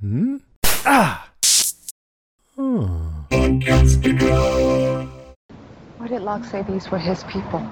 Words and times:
Hmm? 0.00 0.36
Ah! 0.86 1.28
Why 2.56 3.18
did 6.08 6.22
Locke 6.22 6.46
say 6.46 6.62
these 6.62 6.90
were 6.90 6.98
his 6.98 7.22
people? 7.24 7.68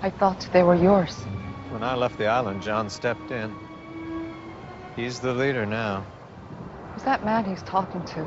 I 0.00 0.08
thought 0.08 0.48
they 0.54 0.62
were 0.62 0.74
yours. 0.74 1.14
When 1.68 1.82
I 1.82 1.94
left 1.94 2.16
the 2.16 2.28
island, 2.28 2.62
John 2.62 2.88
stepped 2.88 3.30
in. 3.30 3.54
He's 4.94 5.20
the 5.20 5.34
leader 5.34 5.66
now. 5.66 6.06
Who's 6.94 7.02
that 7.02 7.26
man 7.26 7.44
he's 7.44 7.62
talking 7.64 8.02
to? 8.06 8.26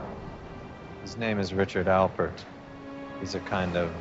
His 1.01 1.17
name 1.17 1.39
is 1.39 1.51
Richard 1.51 1.87
Alpert. 1.87 2.45
He's 3.19 3.33
a 3.33 3.39
kind 3.39 3.75
of 3.75 3.91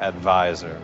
advisor. 0.00 0.78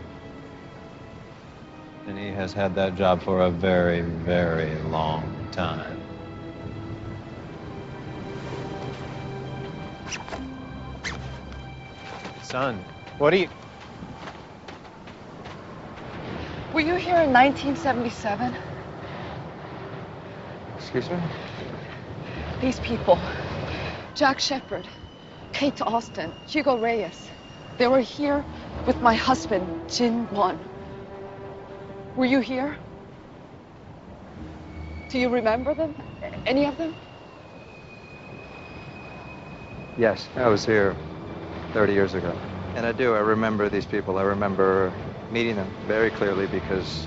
And 2.06 2.18
he 2.18 2.28
has 2.28 2.54
had 2.54 2.74
that 2.76 2.94
job 2.96 3.22
for 3.22 3.42
a 3.42 3.50
very, 3.50 4.00
very 4.00 4.74
long 4.84 5.30
time. 5.52 5.97
Son, 12.48 12.82
what 13.18 13.34
are 13.34 13.36
you. 13.36 13.48
Were 16.72 16.80
you 16.80 16.94
here 16.94 17.20
in 17.20 17.30
1977? 17.30 18.54
Excuse 20.78 21.10
me? 21.10 21.18
These 22.62 22.80
people. 22.80 23.18
Jack 24.14 24.40
Shephard, 24.40 24.88
Kate 25.52 25.78
Austin, 25.82 26.32
Hugo 26.46 26.78
Reyes. 26.78 27.28
They 27.76 27.86
were 27.86 28.00
here 28.00 28.42
with 28.86 28.96
my 29.02 29.12
husband, 29.12 29.90
Jin 29.90 30.26
Kwon. 30.28 30.58
Were 32.16 32.24
you 32.24 32.40
here? 32.40 32.78
Do 35.10 35.18
you 35.18 35.28
remember 35.28 35.74
them? 35.74 35.94
Any 36.46 36.64
of 36.64 36.78
them? 36.78 36.94
Yes, 39.98 40.26
I 40.34 40.48
was 40.48 40.64
here 40.64 40.96
30 41.72 41.92
years 41.94 42.14
ago. 42.14 42.40
And 42.74 42.86
I 42.86 42.92
do, 42.92 43.14
I 43.14 43.20
remember 43.20 43.68
these 43.68 43.86
people. 43.86 44.18
I 44.18 44.22
remember 44.22 44.94
meeting 45.30 45.56
them 45.56 45.72
very 45.86 46.10
clearly 46.10 46.46
because 46.46 47.06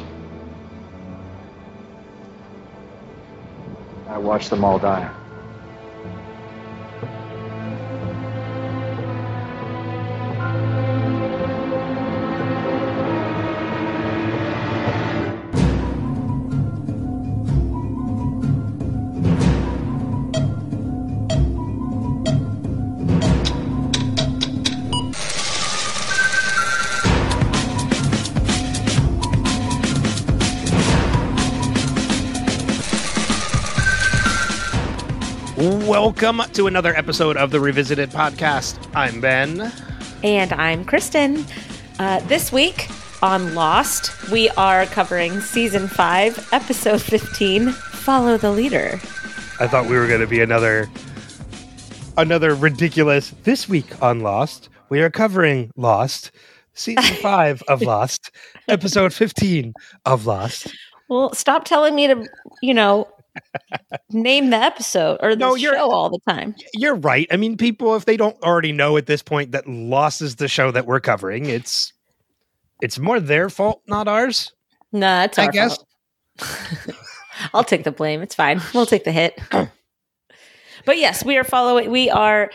I 4.07 4.17
watched 4.17 4.49
them 4.49 4.63
all 4.65 4.79
die. 4.79 5.11
Welcome 36.11 36.41
to 36.51 36.67
another 36.67 36.93
episode 36.93 37.37
of 37.37 37.51
the 37.51 37.61
Revisited 37.61 38.09
Podcast. 38.09 38.77
I'm 38.93 39.21
Ben. 39.21 39.71
And 40.25 40.51
I'm 40.51 40.83
Kristin. 40.83 41.49
Uh, 41.99 42.19
this 42.27 42.51
week 42.51 42.89
on 43.23 43.55
Lost, 43.55 44.29
we 44.29 44.49
are 44.49 44.85
covering 44.87 45.39
season 45.39 45.87
5, 45.87 46.49
episode 46.51 47.01
15 47.01 47.69
Follow 47.71 48.35
the 48.37 48.51
Leader. 48.51 48.99
I 49.61 49.67
thought 49.67 49.85
we 49.89 49.95
were 49.95 50.05
going 50.05 50.19
to 50.19 50.27
be 50.27 50.41
another 50.41 50.89
another 52.17 52.55
ridiculous 52.55 53.33
this 53.43 53.69
week 53.69 54.03
on 54.03 54.19
Lost. 54.19 54.67
We 54.89 55.01
are 55.01 55.09
covering 55.09 55.71
Lost, 55.77 56.31
season 56.73 57.15
5 57.21 57.63
of 57.69 57.81
Lost, 57.81 58.31
episode 58.67 59.13
15 59.13 59.73
of 60.05 60.25
Lost. 60.25 60.75
Well, 61.07 61.33
stop 61.33 61.63
telling 61.63 61.95
me 61.95 62.07
to, 62.07 62.27
you 62.61 62.73
know, 62.73 63.07
name 64.09 64.49
the 64.49 64.57
episode 64.57 65.17
or 65.21 65.31
the 65.35 65.39
No, 65.39 65.55
you're- 65.55 65.75
show 65.77 65.91
all 65.91 66.09
the 66.09 66.19
time. 66.27 66.55
You're 66.73 66.95
right. 66.95 67.27
I 67.31 67.37
mean, 67.37 67.57
people 67.57 67.95
if 67.95 68.05
they 68.05 68.17
don't 68.17 68.41
already 68.43 68.71
know 68.71 68.97
at 68.97 69.05
this 69.05 69.21
point 69.23 69.51
that 69.51 69.67
Lost 69.67 70.21
is 70.21 70.35
the 70.37 70.47
show 70.47 70.71
that 70.71 70.85
we're 70.85 70.99
covering, 70.99 71.45
it's 71.47 71.93
it's 72.81 72.97
more 72.99 73.19
their 73.19 73.49
fault, 73.49 73.81
not 73.87 74.07
ours. 74.07 74.51
Nah, 74.91 75.23
it's 75.23 75.37
I 75.37 75.47
guess. 75.47 75.77
fault. 76.39 76.95
I'll 77.53 77.63
take 77.63 77.83
the 77.83 77.91
blame. 77.91 78.21
It's 78.21 78.35
fine. 78.35 78.61
We'll 78.73 78.85
take 78.85 79.03
the 79.03 79.11
hit. 79.11 79.39
but 80.85 80.97
yes, 80.97 81.23
we 81.23 81.37
are 81.37 81.43
following. 81.43 81.89
We 81.91 82.09
are. 82.09 82.51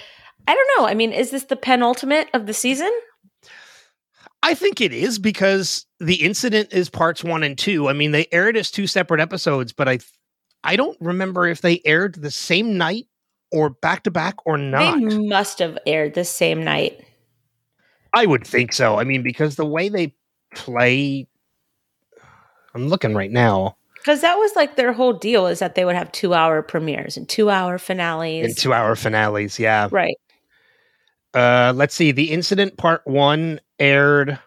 I 0.48 0.54
don't 0.54 0.68
know. 0.78 0.86
I 0.88 0.94
mean, 0.94 1.12
is 1.12 1.30
this 1.30 1.44
the 1.44 1.56
penultimate 1.56 2.28
of 2.34 2.46
the 2.46 2.54
season? 2.54 2.90
I 4.42 4.54
think 4.54 4.80
it 4.80 4.92
is 4.92 5.18
because 5.18 5.86
the 5.98 6.16
incident 6.22 6.68
is 6.72 6.88
parts 6.88 7.24
one 7.24 7.42
and 7.42 7.58
two. 7.58 7.88
I 7.88 7.94
mean, 7.94 8.12
they 8.12 8.26
aired 8.30 8.56
as 8.56 8.70
two 8.70 8.86
separate 8.86 9.20
episodes, 9.20 9.72
but 9.72 9.88
I 9.88 9.98
I 10.66 10.76
don't 10.76 10.96
remember 11.00 11.46
if 11.46 11.60
they 11.60 11.80
aired 11.84 12.16
the 12.16 12.30
same 12.30 12.76
night 12.76 13.06
or 13.52 13.70
back 13.70 14.02
to 14.04 14.10
back 14.10 14.34
or 14.44 14.58
not. 14.58 15.00
They 15.00 15.18
must 15.18 15.60
have 15.60 15.78
aired 15.86 16.14
the 16.14 16.24
same 16.24 16.64
night. 16.64 17.00
I 18.12 18.26
would 18.26 18.46
think 18.46 18.72
so. 18.72 18.98
I 18.98 19.04
mean, 19.04 19.22
because 19.22 19.56
the 19.56 19.64
way 19.66 19.88
they 19.88 20.14
play, 20.54 21.28
I'm 22.74 22.88
looking 22.88 23.14
right 23.14 23.30
now 23.30 23.76
Because 23.96 24.22
that 24.22 24.34
was 24.36 24.52
like 24.56 24.76
their 24.76 24.92
whole 24.92 25.12
deal 25.12 25.46
is 25.46 25.58
that 25.60 25.74
they 25.74 25.84
would 25.84 25.94
have 25.94 26.10
two 26.12 26.34
hour 26.34 26.62
premieres 26.62 27.16
and 27.16 27.28
two 27.28 27.50
hour 27.50 27.78
finales. 27.78 28.46
And 28.46 28.56
two 28.56 28.72
hour 28.72 28.96
finales. 28.96 29.58
Yeah. 29.58 29.88
right. 29.92 30.16
Uh, 31.34 31.72
let's 31.76 31.94
see. 31.94 32.12
The 32.12 32.32
incident 32.32 32.78
part 32.78 33.02
one 33.06 33.60
aired. 33.78 34.38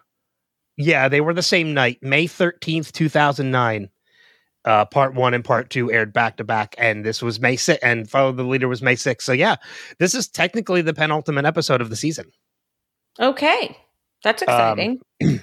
Yeah, 0.76 1.08
they 1.08 1.20
were 1.20 1.34
the 1.34 1.42
same 1.42 1.72
night, 1.72 1.98
May 2.02 2.26
13th, 2.26 2.90
2009. 2.90 3.88
Uh, 4.64 4.84
part 4.84 5.14
one 5.14 5.32
and 5.32 5.42
part 5.42 5.70
two 5.70 5.90
aired 5.90 6.12
back 6.12 6.36
to 6.36 6.44
back, 6.44 6.74
and 6.76 7.04
this 7.04 7.22
was 7.22 7.40
May 7.40 7.56
6th, 7.56 7.78
and 7.82 8.10
Follow 8.10 8.32
the 8.32 8.42
Leader 8.42 8.68
was 8.68 8.82
May 8.82 8.94
6th. 8.94 9.22
So, 9.22 9.32
yeah, 9.32 9.56
this 9.98 10.14
is 10.14 10.28
technically 10.28 10.82
the 10.82 10.92
penultimate 10.92 11.46
episode 11.46 11.80
of 11.80 11.88
the 11.88 11.96
season. 11.96 12.30
Okay. 13.18 13.76
That's 14.22 14.42
exciting. 14.42 15.00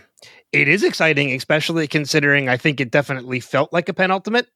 It 0.54 0.68
is 0.68 0.84
exciting, 0.84 1.34
especially 1.34 1.88
considering 1.88 2.48
I 2.48 2.58
think 2.58 2.80
it 2.80 2.90
definitely 2.90 3.40
felt 3.40 3.74
like 3.74 3.90
a 3.90 3.94
penultimate. 3.94 4.48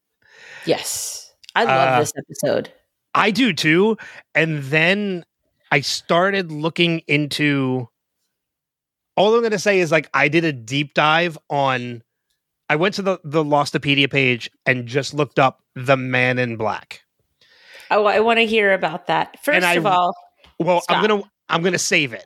yes. 0.66 1.34
I 1.54 1.66
love 1.66 1.90
uh, 1.90 2.00
this 2.00 2.14
episode. 2.18 2.72
I 3.14 3.32
do 3.32 3.52
too. 3.52 3.98
And 4.34 4.64
then 4.64 5.26
I 5.70 5.82
started 5.82 6.50
looking 6.50 7.00
into 7.08 7.90
all 9.18 9.34
I'm 9.36 9.42
going 9.42 9.52
to 9.52 9.60
say 9.60 9.80
is 9.80 9.92
like 9.92 10.10
I 10.14 10.30
did 10.30 10.46
a 10.46 10.54
deep 10.54 10.94
dive 10.94 11.38
on 11.50 12.04
I 12.72 12.78
went 12.78 12.96
to 12.96 13.02
the 13.02 13.20
the 13.26 13.44
Lostopedia 13.44 14.10
page 14.10 14.50
and 14.66 14.88
just 14.88 15.14
looked 15.14 15.40
up 15.40 15.60
the 15.76 15.98
man 15.98 16.40
in 16.40 16.56
black. 16.56 17.02
Oh, 17.90 18.06
I 18.06 18.22
want 18.22 18.40
to 18.40 18.46
hear 18.46 18.72
about 18.74 19.08
that. 19.08 19.44
First 19.44 19.66
I- 19.68 19.74
of 19.74 19.86
all, 19.86 20.16
Well, 20.58 20.82
I'm 20.88 21.06
going 21.06 21.22
to 21.22 21.30
I'm 21.50 21.64
to 21.64 21.78
save 21.78 22.14
it 22.14 22.26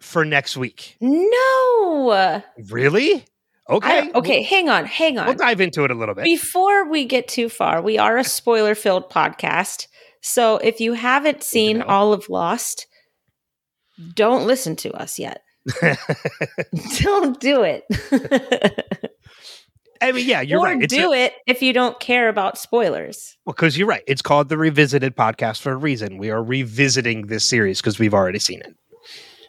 for 0.00 0.24
next 0.24 0.56
week. 0.56 0.96
no. 1.00 2.44
Really? 2.70 3.24
Okay. 3.68 3.98
I- 4.02 4.10
okay, 4.14 4.42
hang 4.42 4.68
on, 4.68 4.84
hang 4.84 5.18
on. 5.18 5.26
We'll, 5.26 5.34
we'll 5.34 5.44
dive 5.48 5.60
into 5.60 5.82
it 5.82 5.90
a 5.90 5.94
little 5.94 6.14
bit. 6.14 6.22
Before 6.22 6.88
we 6.88 7.04
get 7.04 7.26
too 7.26 7.48
far, 7.48 7.82
we 7.82 7.98
are 7.98 8.16
a 8.18 8.22
spoiler 8.38 8.76
filled 8.76 9.10
podcast. 9.10 9.88
So 10.22 10.58
if 10.58 10.78
you 10.80 10.92
haven't 10.92 11.42
seen 11.42 11.78
know. 11.78 11.86
all 11.86 12.12
of 12.12 12.28
Lost, 12.28 12.86
don't 14.14 14.46
listen 14.46 14.76
to 14.76 14.92
us 14.92 15.18
yet. 15.18 15.42
don't 17.00 17.40
do 17.40 17.64
it. 17.64 19.12
I 20.06 20.12
mean, 20.12 20.28
yeah, 20.28 20.40
you're 20.40 20.60
or 20.60 20.64
right. 20.64 20.82
It's 20.82 20.94
do 20.94 21.12
it 21.12 21.34
if 21.46 21.62
you 21.62 21.72
don't 21.72 21.98
care 21.98 22.28
about 22.28 22.58
spoilers. 22.58 23.36
Well, 23.44 23.54
because 23.54 23.76
you're 23.76 23.88
right. 23.88 24.04
It's 24.06 24.22
called 24.22 24.48
the 24.48 24.56
Revisited 24.56 25.16
podcast 25.16 25.60
for 25.60 25.72
a 25.72 25.76
reason. 25.76 26.18
We 26.18 26.30
are 26.30 26.42
revisiting 26.42 27.26
this 27.26 27.44
series 27.44 27.80
because 27.80 27.98
we've 27.98 28.14
already 28.14 28.38
seen 28.38 28.60
it. 28.60 28.74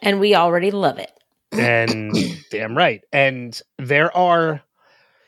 And 0.02 0.20
we 0.20 0.34
already 0.34 0.70
love 0.70 0.98
it. 0.98 1.12
and 1.52 2.14
damn 2.50 2.76
right 2.76 3.00
and 3.10 3.62
there 3.78 4.14
are 4.14 4.60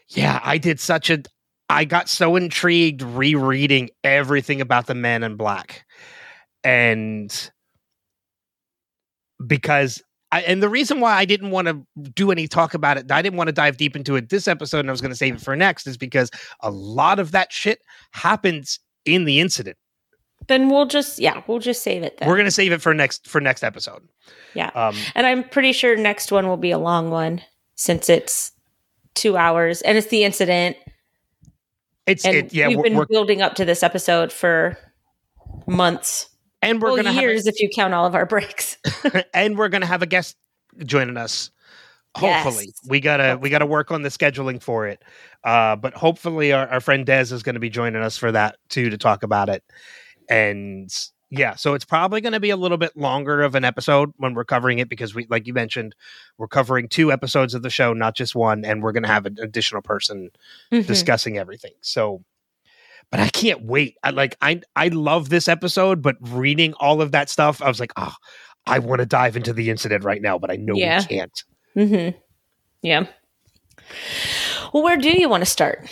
yeah 0.09 0.39
i 0.45 0.59
did 0.59 0.79
such 0.79 1.09
a 1.09 1.23
i 1.71 1.87
got 1.87 2.11
so 2.11 2.37
intrigued 2.37 3.01
rereading 3.01 3.89
everything 4.05 4.61
about 4.61 4.87
the 4.87 4.95
man 4.95 5.23
in 5.23 5.37
black 5.37 5.87
and 6.63 7.51
because 9.47 10.03
I, 10.33 10.43
and 10.43 10.63
the 10.63 10.69
reason 10.69 11.01
why 11.01 11.17
I 11.17 11.25
didn't 11.25 11.51
want 11.51 11.69
to 11.69 11.85
do 12.15 12.31
any 12.31 12.47
talk 12.47 12.75
about 12.75 12.97
it, 12.97 13.11
I 13.11 13.21
didn't 13.21 13.37
want 13.37 13.49
to 13.49 13.53
dive 13.53 13.77
deep 13.77 13.97
into 13.97 14.17
it 14.17 14.29
this 14.29 14.47
episode, 14.47 14.81
and 14.81 14.89
I 14.89 14.93
was 14.93 15.01
going 15.01 15.11
to 15.11 15.17
save 15.17 15.35
it 15.35 15.41
for 15.41 15.57
next, 15.57 15.87
is 15.87 15.97
because 15.97 16.31
a 16.61 16.71
lot 16.71 17.19
of 17.19 17.33
that 17.33 17.53
shit 17.53 17.81
happens 18.13 18.79
in 19.05 19.25
the 19.25 19.41
incident. 19.41 19.77
Then 20.47 20.69
we'll 20.69 20.87
just 20.87 21.19
yeah, 21.19 21.43
we'll 21.47 21.59
just 21.59 21.83
save 21.83 22.03
it 22.03 22.17
then. 22.19 22.29
We're 22.29 22.37
going 22.37 22.47
to 22.47 22.51
save 22.51 22.73
it 22.73 22.81
for 22.81 22.95
next 22.95 23.29
for 23.29 23.41
next 23.41 23.63
episode. 23.63 24.03
Yeah. 24.55 24.71
Um, 24.75 24.97
and 25.15 25.27
I'm 25.27 25.45
pretty 25.45 25.73
sure 25.73 25.97
next 25.97 26.33
one 26.33 26.47
will 26.49 26.57
be 26.57 26.71
a 26.71 26.79
long 26.79 27.11
one 27.11 27.43
since 27.75 28.09
it's 28.09 28.53
two 29.15 29.37
hours 29.37 29.83
and 29.83 29.99
it's 29.99 30.09
the 30.09 30.25
incident. 30.25 30.77
It's 32.07 32.25
And 32.25 32.37
it, 32.37 32.55
yeah, 32.55 32.69
we've 32.69 32.83
been 32.83 33.05
building 33.09 33.43
up 33.43 33.55
to 33.57 33.65
this 33.65 33.83
episode 33.83 34.33
for 34.33 34.77
months. 35.67 36.29
And 36.63 36.81
we're 36.81 36.89
well, 36.93 37.03
gonna 37.03 37.13
years 37.21 37.47
if 37.47 37.61
you 37.61 37.69
count 37.75 37.95
all 37.95 38.07
of 38.07 38.15
our 38.15 38.27
breaks. 38.27 38.77
and 39.35 39.57
we're 39.59 39.69
gonna 39.69 39.87
have 39.87 40.03
a 40.03 40.07
guest 40.07 40.37
joining 40.85 41.17
us. 41.17 41.51
Hopefully, 42.17 42.65
Yes. 42.67 42.81
we 42.89 43.01
gotta 43.01 43.39
we 43.41 43.51
gotta 43.51 43.67
work 43.67 43.91
on 43.93 44.03
the 44.03 44.09
scheduling 44.09 44.61
for 44.63 44.87
it. 44.87 45.03
Uh, 45.45 45.77
but 45.77 45.95
hopefully, 45.95 46.53
our, 46.53 46.67
our 46.69 46.81
friend 46.81 47.07
Des 47.07 47.33
is 47.33 47.43
going 47.43 47.55
to 47.55 47.61
be 47.61 47.71
joining 47.71 48.03
us 48.03 48.19
for 48.19 48.31
that 48.33 48.57
too 48.69 48.91
to 48.91 48.99
talk 48.99 49.23
about 49.23 49.49
it. 49.49 49.63
And 50.29 50.91
yeah, 51.31 51.55
so 51.55 51.75
it's 51.75 51.85
probably 51.85 52.21
going 52.21 52.33
to 52.33 52.41
be 52.41 52.51
a 52.51 52.57
little 52.57 52.77
bit 52.77 52.97
longer 52.97 53.41
of 53.43 53.55
an 53.55 53.65
episode 53.65 54.11
when 54.17 54.35
we're 54.35 54.45
covering 54.45 54.81
it 54.81 54.89
because 54.89 55.15
we, 55.15 55.27
like 55.31 55.47
you 55.47 55.55
mentioned, 55.55 55.95
we're 56.39 56.49
covering 56.49 56.89
two 56.89 57.13
episodes 57.13 57.55
of 57.55 57.63
the 57.63 57.71
show, 57.71 57.93
not 57.93 58.17
just 58.17 58.35
one, 58.35 58.65
and 58.65 58.83
we're 58.83 58.93
going 58.93 59.05
to 59.05 59.09
have 59.09 59.27
an 59.27 59.37
additional 59.41 59.81
person 59.81 60.31
Mhm. 60.73 60.87
discussing 60.89 61.39
everything. 61.39 61.73
So, 61.83 62.25
but 63.11 63.21
I 63.21 63.29
can't 63.29 63.63
wait. 63.65 63.97
I 64.03 64.11
like 64.11 64.37
I 64.41 64.61
I 64.77 64.89
love 64.89 65.29
this 65.29 65.49
episode, 65.49 66.03
but 66.03 66.17
reading 66.21 66.75
all 66.75 67.01
of 67.03 67.13
that 67.13 67.29
stuff, 67.31 67.61
I 67.63 67.69
was 67.69 67.81
like, 67.81 67.93
oh, 67.97 68.15
I 68.67 68.79
want 68.79 69.01
to 69.01 69.07
dive 69.07 69.37
into 69.37 69.53
the 69.53 69.71
incident 69.71 70.05
right 70.05 70.23
now, 70.23 70.39
but 70.39 70.51
I 70.51 70.57
know 70.57 70.75
Yeah. 70.75 71.01
we 71.01 71.07
can't. 71.07 71.45
Mm-hmm. 71.77 72.19
Yeah. 72.83 73.07
Well, 74.73 74.83
where 74.83 74.97
do 74.97 75.11
you 75.11 75.29
want 75.29 75.43
to 75.43 75.51
start? 75.51 75.89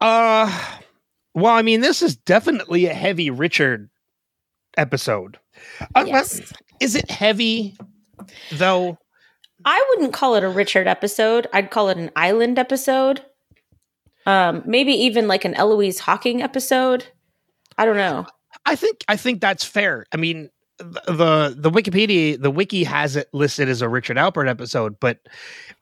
Uh, 0.00 0.50
well, 1.34 1.54
I 1.54 1.62
mean, 1.62 1.80
this 1.80 2.02
is 2.02 2.16
definitely 2.16 2.86
a 2.86 2.94
heavy 2.94 3.30
Richard 3.30 3.90
episode. 4.76 5.38
Uh. 5.94 6.22
Is 6.80 6.94
it 6.94 7.10
heavy 7.10 7.76
though? 8.52 8.98
I 9.64 9.84
wouldn't 9.90 10.12
call 10.12 10.36
it 10.36 10.44
a 10.44 10.48
Richard 10.48 10.86
episode. 10.86 11.48
I'd 11.52 11.70
call 11.72 11.88
it 11.88 11.98
an 11.98 12.10
island 12.14 12.58
episode. 12.60 13.22
Um, 14.28 14.62
maybe 14.66 14.92
even 14.92 15.26
like 15.26 15.46
an 15.46 15.54
Eloise 15.54 16.00
Hawking 16.00 16.42
episode. 16.42 17.06
I 17.78 17.86
don't 17.86 17.96
know. 17.96 18.26
I 18.66 18.76
think 18.76 19.02
I 19.08 19.16
think 19.16 19.40
that's 19.40 19.64
fair. 19.64 20.04
I 20.12 20.18
mean, 20.18 20.50
the 20.76 21.54
the, 21.56 21.70
Wikipedia 21.70 22.38
the 22.40 22.50
wiki 22.50 22.84
has 22.84 23.16
it 23.16 23.30
listed 23.32 23.70
as 23.70 23.80
a 23.80 23.88
Richard 23.88 24.18
Alpert 24.18 24.46
episode, 24.46 25.00
but 25.00 25.20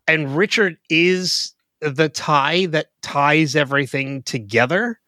and 0.06 0.36
Richard 0.36 0.76
is 0.88 1.54
the 1.80 2.08
tie 2.08 2.66
that 2.66 2.86
ties 3.02 3.56
everything 3.56 4.22
together, 4.22 5.00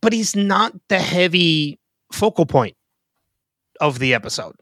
but 0.00 0.12
he's 0.12 0.34
not 0.34 0.74
the 0.88 0.98
heavy 0.98 1.78
focal 2.10 2.46
point 2.46 2.76
of 3.80 4.00
the 4.00 4.12
episode. 4.12 4.56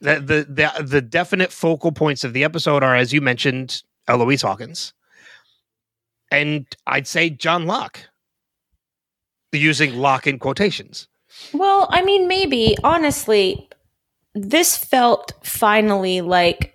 The 0.00 0.14
the 0.14 0.46
the, 0.48 0.82
the 0.82 1.02
definite 1.02 1.52
focal 1.52 1.92
points 1.92 2.24
of 2.24 2.32
the 2.32 2.42
episode 2.42 2.82
are, 2.82 2.96
as 2.96 3.12
you 3.12 3.20
mentioned, 3.20 3.82
Eloise 4.08 4.40
Hawkins, 4.40 4.94
and 6.30 6.66
I'd 6.86 7.06
say 7.06 7.30
John 7.30 7.66
Locke, 7.66 8.00
using 9.52 9.96
Locke 9.96 10.26
in 10.26 10.38
quotations. 10.38 11.08
Well, 11.52 11.88
I 11.90 12.02
mean, 12.02 12.28
maybe 12.28 12.76
honestly, 12.84 13.68
this 14.34 14.76
felt 14.76 15.32
finally 15.42 16.20
like 16.20 16.74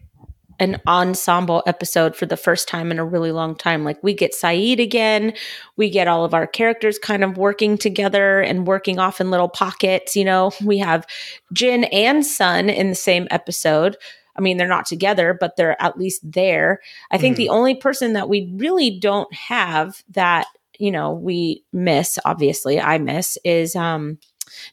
an 0.59 0.80
ensemble 0.86 1.63
episode 1.65 2.15
for 2.15 2.27
the 2.27 2.38
first 2.38 2.68
time 2.68 2.92
in 2.92 3.00
a 3.00 3.06
really 3.06 3.31
long 3.31 3.56
time. 3.56 3.83
Like 3.83 4.01
we 4.03 4.13
get 4.13 4.31
Sayid 4.31 4.80
again, 4.80 5.33
we 5.75 5.89
get 5.89 6.07
all 6.07 6.24
of 6.24 6.36
our 6.36 6.45
characters 6.45 7.00
kind 7.00 7.24
of 7.24 7.36
working 7.36 7.80
together 7.80 8.42
and 8.42 8.68
working 8.68 9.00
off 9.00 9.19
in 9.19 9.31
little 9.31 9.50
pockets. 9.50 10.15
You 10.15 10.24
know, 10.24 10.51
we 10.63 10.77
have 10.77 11.07
Jin 11.51 11.86
and 11.86 12.24
Sun 12.24 12.69
in 12.69 12.89
the 12.89 12.95
same 12.95 13.27
episode. 13.31 13.98
I 14.35 14.41
mean, 14.41 14.57
they're 14.57 14.67
not 14.67 14.85
together, 14.85 15.35
but 15.39 15.55
they're 15.55 15.81
at 15.81 15.97
least 15.97 16.21
there. 16.29 16.79
I 17.11 17.17
think 17.17 17.35
Mhm. 17.35 17.37
the 17.37 17.49
only 17.49 17.75
person 17.75 18.13
that 18.13 18.29
we 18.29 18.51
really 18.55 18.89
don't 18.99 19.31
have 19.33 20.03
that, 20.11 20.47
you 20.79 20.91
know, 20.91 21.11
we 21.11 21.63
miss, 21.73 22.17
obviously, 22.25 22.79
I 22.79 22.97
miss, 22.97 23.37
is 23.43 23.75
um 23.75 24.17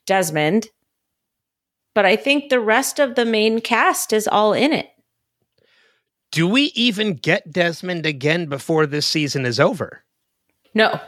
Desmond. 0.07 0.69
But 1.95 2.07
I 2.07 2.17
think 2.17 2.49
the 2.51 2.61
rest 2.61 2.99
of 3.01 3.15
the 3.17 3.25
main 3.25 3.61
cast 3.61 4.13
is 4.13 4.29
all 4.29 4.53
in 4.53 4.73
it. 4.73 4.89
Do 6.31 6.47
we 6.47 6.65
even 6.75 7.15
get 7.15 7.51
Desmond 7.53 8.05
again 8.07 8.47
before 8.47 8.87
this 8.87 9.07
season 9.07 9.47
is 9.47 9.59
over? 9.59 10.05
No, 10.75 11.01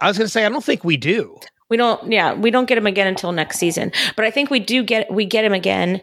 I 0.00 0.08
was 0.08 0.18
going 0.18 0.26
to 0.26 0.30
say 0.32 0.44
I 0.44 0.48
don't 0.48 0.62
think 0.64 0.84
we 0.84 0.96
do. 0.96 1.38
we 1.70 1.76
don't. 1.78 2.12
Yeah, 2.12 2.34
we 2.34 2.50
don't 2.50 2.66
get 2.66 2.76
him 2.76 2.86
again 2.86 3.06
until 3.06 3.32
next 3.32 3.58
season. 3.58 3.90
But 4.14 4.24
I 4.26 4.30
think 4.30 4.50
we 4.50 4.60
do 4.60 4.82
get 4.84 5.10
we 5.12 5.24
get 5.24 5.44
him 5.44 5.54
again 5.54 6.02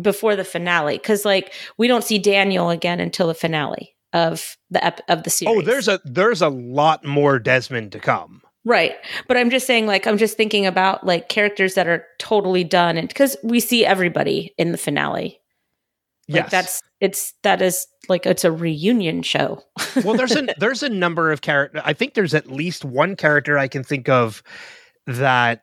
before 0.00 0.36
the 0.36 0.44
finale 0.44 0.96
because 0.96 1.24
like 1.24 1.52
we 1.76 1.88
don't 1.88 2.04
see 2.04 2.18
Daniel 2.18 2.70
again 2.70 3.00
until 3.00 3.26
the 3.26 3.34
finale 3.34 3.96
of 4.12 4.56
the 4.70 4.84
ep- 4.84 5.02
of 5.08 5.24
the 5.24 5.28
oh, 5.28 5.30
series. 5.30 5.58
Oh, 5.58 5.62
there's 5.62 5.88
a 5.88 6.00
there's 6.04 6.42
a 6.42 6.48
lot 6.48 7.04
more 7.04 7.38
Desmond 7.38 7.92
to 7.92 8.00
come. 8.00 8.42
Right. 8.64 8.96
But 9.26 9.38
I'm 9.38 9.48
just 9.48 9.66
saying, 9.66 9.86
like, 9.86 10.06
I'm 10.06 10.18
just 10.18 10.36
thinking 10.36 10.66
about 10.66 11.06
like 11.06 11.30
characters 11.30 11.72
that 11.74 11.86
are 11.86 12.04
totally 12.18 12.64
done. 12.64 12.98
And 12.98 13.08
because 13.08 13.34
we 13.42 13.60
see 13.60 13.86
everybody 13.86 14.54
in 14.58 14.72
the 14.72 14.78
finale. 14.78 15.40
Like, 16.28 16.42
yes, 16.42 16.50
that's, 16.50 16.82
it's, 17.00 17.32
that 17.42 17.62
is 17.62 17.86
like, 18.10 18.26
it's 18.26 18.44
a 18.44 18.52
reunion 18.52 19.22
show. 19.22 19.62
well. 20.04 20.14
There's 20.14 20.36
a 20.36 20.48
there's 20.58 20.82
a 20.82 20.90
number 20.90 21.32
of 21.32 21.40
character. 21.40 21.80
I 21.82 21.94
think 21.94 22.12
there's 22.12 22.34
at 22.34 22.50
least 22.50 22.84
one 22.84 23.16
character 23.16 23.56
I 23.56 23.68
can 23.68 23.82
think 23.82 24.10
of 24.10 24.42
that 25.06 25.62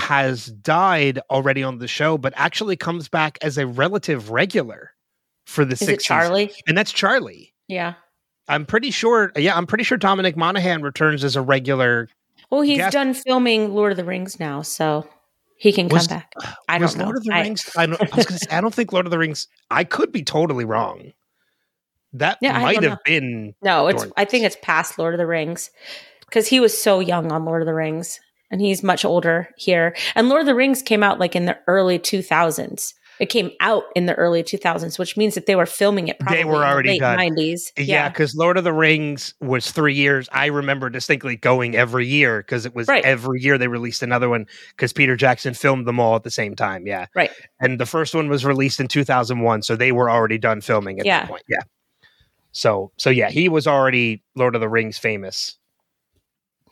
has 0.00 0.46
died 0.46 1.20
already 1.30 1.62
on 1.62 1.78
the 1.78 1.86
show, 1.88 2.18
but 2.18 2.32
actually 2.36 2.76
comes 2.76 3.08
back 3.08 3.38
as 3.42 3.58
a 3.58 3.66
relative 3.66 4.30
regular 4.30 4.90
for 5.46 5.64
the 5.64 5.72
Is 5.74 5.78
sixth 5.80 6.06
season. 6.06 6.16
Charlie? 6.22 6.52
and 6.66 6.76
that's 6.76 6.92
Charlie. 6.92 7.52
Yeah. 7.68 7.94
I'm 8.48 8.66
pretty 8.66 8.90
sure. 8.90 9.30
Yeah, 9.36 9.56
I'm 9.56 9.66
pretty 9.66 9.84
sure 9.84 9.96
Dominic 9.98 10.36
Monaghan 10.36 10.82
returns 10.82 11.22
as 11.22 11.36
a 11.36 11.42
regular. 11.42 12.08
Well, 12.50 12.62
he's 12.62 12.78
Guess- 12.78 12.92
done 12.92 13.14
filming 13.14 13.74
Lord 13.74 13.92
of 13.92 13.96
the 13.96 14.04
Rings 14.04 14.40
now. 14.40 14.62
So 14.62 15.08
he 15.56 15.72
can 15.72 15.88
come 15.88 16.04
back. 16.06 16.32
I 16.68 16.78
was 16.78 16.92
don't 16.92 16.98
know. 17.00 17.04
Lord 17.04 17.16
of 17.18 17.24
the 17.24 17.32
I- 17.32 17.42
Rings. 17.42 17.70
I, 17.76 17.86
don't, 17.86 18.00
I 18.00 18.16
was 18.16 18.26
going 18.26 18.38
to 18.38 18.44
say 18.44 18.50
I 18.56 18.60
don't 18.60 18.74
think 18.74 18.92
Lord 18.92 19.06
of 19.06 19.10
the 19.12 19.18
Rings. 19.18 19.46
I 19.70 19.84
could 19.84 20.10
be 20.10 20.22
totally 20.24 20.64
wrong. 20.64 21.12
That 22.14 22.38
Yeah, 22.40 22.58
might 22.60 22.82
have 22.82 22.92
know. 22.92 22.98
been. 23.04 23.54
no, 23.62 23.86
it's. 23.86 24.04
I 24.16 24.24
think 24.24 24.44
it's 24.44 24.56
past 24.62 24.98
Lord 24.98 25.14
of 25.14 25.18
the 25.18 25.26
Rings 25.26 25.70
because 26.26 26.48
he 26.48 26.58
was 26.58 26.76
so 26.76 26.98
young 26.98 27.30
on 27.30 27.44
Lord 27.44 27.62
of 27.62 27.66
the 27.66 27.74
Rings 27.74 28.18
and 28.50 28.60
he's 28.60 28.82
much 28.82 29.04
older 29.04 29.48
here. 29.56 29.94
And 30.14 30.28
Lord 30.28 30.40
of 30.40 30.46
the 30.46 30.54
Rings 30.54 30.82
came 30.82 31.02
out 31.02 31.18
like 31.18 31.36
in 31.36 31.44
the 31.46 31.58
early 31.66 31.98
2000s. 31.98 32.94
It 33.18 33.26
came 33.26 33.50
out 33.60 33.82
in 33.94 34.06
the 34.06 34.14
early 34.14 34.42
2000s, 34.42 34.98
which 34.98 35.14
means 35.14 35.34
that 35.34 35.44
they 35.44 35.54
were 35.54 35.66
filming 35.66 36.08
it 36.08 36.18
probably 36.18 36.38
They 36.38 36.44
were 36.46 36.54
in 36.54 36.60
the 36.60 36.66
already 36.66 36.88
late 36.90 37.00
done. 37.00 37.18
90s. 37.18 37.70
Yeah, 37.76 38.08
because 38.08 38.34
Lord 38.34 38.56
of 38.56 38.64
the 38.64 38.72
Rings 38.72 39.34
was 39.42 39.70
three 39.70 39.92
years. 39.92 40.26
I 40.32 40.46
remember 40.46 40.88
distinctly 40.88 41.36
going 41.36 41.76
every 41.76 42.06
year 42.06 42.38
because 42.40 42.64
it 42.64 42.74
was 42.74 42.88
Right. 42.88 43.04
every 43.04 43.42
year 43.42 43.58
they 43.58 43.68
released 43.68 44.02
another 44.02 44.30
one 44.30 44.46
because 44.74 44.94
Peter 44.94 45.16
Jackson 45.16 45.52
filmed 45.52 45.86
them 45.86 46.00
all 46.00 46.16
at 46.16 46.22
the 46.22 46.30
same 46.30 46.56
time. 46.56 46.86
Yeah. 46.86 47.06
Right. 47.14 47.30
And 47.60 47.78
the 47.78 47.84
first 47.84 48.14
one 48.14 48.30
was 48.30 48.46
released 48.46 48.80
in 48.80 48.88
2001. 48.88 49.62
So 49.64 49.76
they 49.76 49.92
were 49.92 50.10
already 50.10 50.38
done 50.38 50.62
filming 50.62 50.98
at 50.98 51.04
Yeah. 51.04 51.20
that 51.20 51.28
point. 51.28 51.42
Yeah. 51.46 51.60
So, 52.52 52.90
so 52.96 53.10
yeah, 53.10 53.28
he 53.28 53.50
was 53.50 53.66
already 53.66 54.22
Lord 54.34 54.54
of 54.54 54.62
the 54.62 54.68
Rings 54.70 54.96
famous 54.96 55.58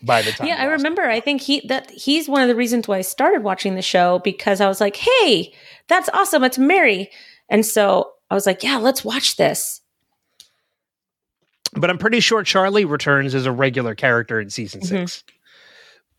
by 0.02 0.22
the 0.22 0.32
time. 0.32 0.46
Yeah, 0.46 0.56
I 0.60 0.64
remember. 0.64 1.02
I 1.02 1.20
think 1.20 1.40
he 1.42 1.60
that 1.68 1.90
he's 1.90 2.28
one 2.28 2.42
of 2.42 2.48
the 2.48 2.54
reasons 2.56 2.86
why 2.88 2.98
I 2.98 3.02
started 3.02 3.42
watching 3.42 3.74
the 3.74 3.82
show 3.82 4.20
because 4.20 4.60
I 4.60 4.68
was 4.68 4.80
like, 4.80 4.96
"Hey, 4.96 5.52
that's 5.88 6.08
awesome! 6.12 6.44
It's 6.44 6.58
Merry," 6.58 7.10
and 7.48 7.64
so 7.66 8.12
I 8.30 8.34
was 8.34 8.46
like, 8.46 8.62
"Yeah, 8.62 8.76
let's 8.78 9.04
watch 9.04 9.36
this." 9.36 9.80
But 11.74 11.90
I'm 11.90 11.98
pretty 11.98 12.20
sure 12.20 12.42
Charlie 12.42 12.84
returns 12.84 13.34
as 13.34 13.46
a 13.46 13.52
regular 13.52 13.94
character 13.94 14.40
in 14.40 14.50
season 14.50 14.80
Mhm. 14.80 14.86
six 15.08 15.24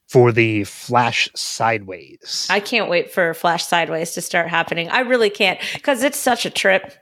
for 0.08 0.32
the 0.32 0.64
Flash 0.64 1.30
Sideways. 1.36 2.48
I 2.50 2.60
can't 2.60 2.90
wait 2.90 3.12
for 3.12 3.34
Flash 3.34 3.66
Sideways 3.66 4.12
to 4.14 4.22
start 4.22 4.48
happening. 4.48 4.90
I 4.90 5.02
really 5.02 5.30
can't 5.30 5.60
because 5.74 6.04
it's 6.04 6.18
such 6.18 6.46
a 6.46 6.50
trip. 6.50 6.94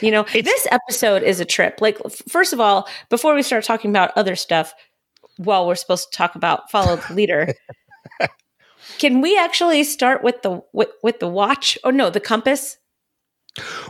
You 0.00 0.10
know, 0.10 0.22
It's- 0.34 0.44
this 0.44 0.66
episode 0.70 1.22
is 1.22 1.40
a 1.40 1.44
trip. 1.44 1.80
Like, 1.80 1.98
f- 2.04 2.22
first 2.28 2.52
of 2.52 2.60
all, 2.60 2.88
before 3.08 3.34
we 3.34 3.42
start 3.42 3.64
talking 3.64 3.90
about 3.90 4.12
other 4.16 4.34
stuff, 4.36 4.72
well, 5.38 5.66
we're 5.66 5.74
supposed 5.74 6.10
to 6.12 6.16
talk 6.16 6.34
about 6.34 6.70
follow 6.70 6.96
the 6.96 7.14
leader. 7.14 7.54
Can 8.98 9.20
we 9.20 9.38
actually 9.38 9.84
start 9.84 10.22
with 10.24 10.42
the 10.42 10.62
with, 10.72 10.88
with 11.02 11.20
the 11.20 11.28
watch? 11.28 11.78
Oh 11.84 11.90
no, 11.90 12.10
the 12.10 12.20
compass. 12.20 12.76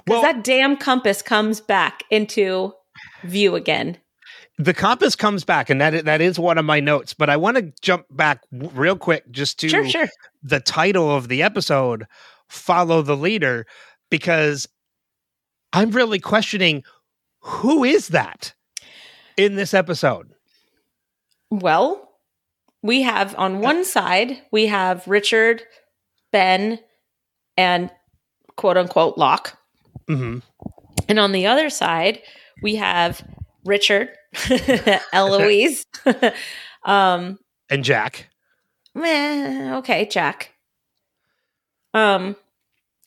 Well, 0.07 0.23
that 0.23 0.43
damn 0.43 0.77
compass 0.77 1.23
comes 1.23 1.61
back 1.61 2.03
into 2.11 2.73
view 3.25 3.55
again. 3.57 3.99
the 4.59 4.75
compass 4.75 5.15
comes 5.17 5.45
back, 5.45 5.71
and 5.71 5.81
that 5.81 6.05
that 6.05 6.21
is 6.21 6.39
one 6.39 6.59
of 6.59 6.65
my 6.65 6.81
notes. 6.81 7.15
But 7.15 7.31
I 7.31 7.37
want 7.37 7.57
to 7.57 7.73
jump 7.81 8.07
back 8.11 8.43
real 8.53 8.97
quick 8.97 9.31
just 9.31 9.59
to 9.61 9.69
Sure, 9.69 9.89
sure. 9.89 10.09
the 10.43 10.61
title 10.61 11.15
of 11.15 11.29
the 11.29 11.43
episode, 11.43 12.07
"Follow 12.49 13.03
the 13.03 13.17
Leader," 13.17 13.67
because 14.11 14.67
I'm 15.73 15.91
really 15.91 16.19
questioning 16.21 16.83
who 17.41 17.85
is 17.85 18.09
that 18.09 18.55
in 19.37 19.55
this 19.57 19.73
episode. 19.73 20.35
Well, 21.50 22.09
we 22.83 23.02
have 23.02 23.35
on 23.38 23.61
one 23.61 23.85
side, 23.85 24.40
we 24.52 24.66
have 24.66 25.07
Richard, 25.07 25.62
Ben, 26.33 26.78
and 27.57 27.90
quote 28.57 28.76
unquote 28.76 29.19
Locke. 29.19 29.57
hmm 30.09 30.38
And 31.09 31.19
on 31.19 31.33
the 31.33 31.47
other 31.47 31.71
side, 31.71 32.21
we 32.62 32.76
have 32.76 33.23
Richard, 33.64 34.11
Eloise, 35.12 35.85
um, 36.85 37.38
and 37.69 37.85
Jack. 37.85 38.28
meh, 38.95 39.76
okay, 39.78 40.07
Jack. 40.07 40.52
Um, 41.92 42.37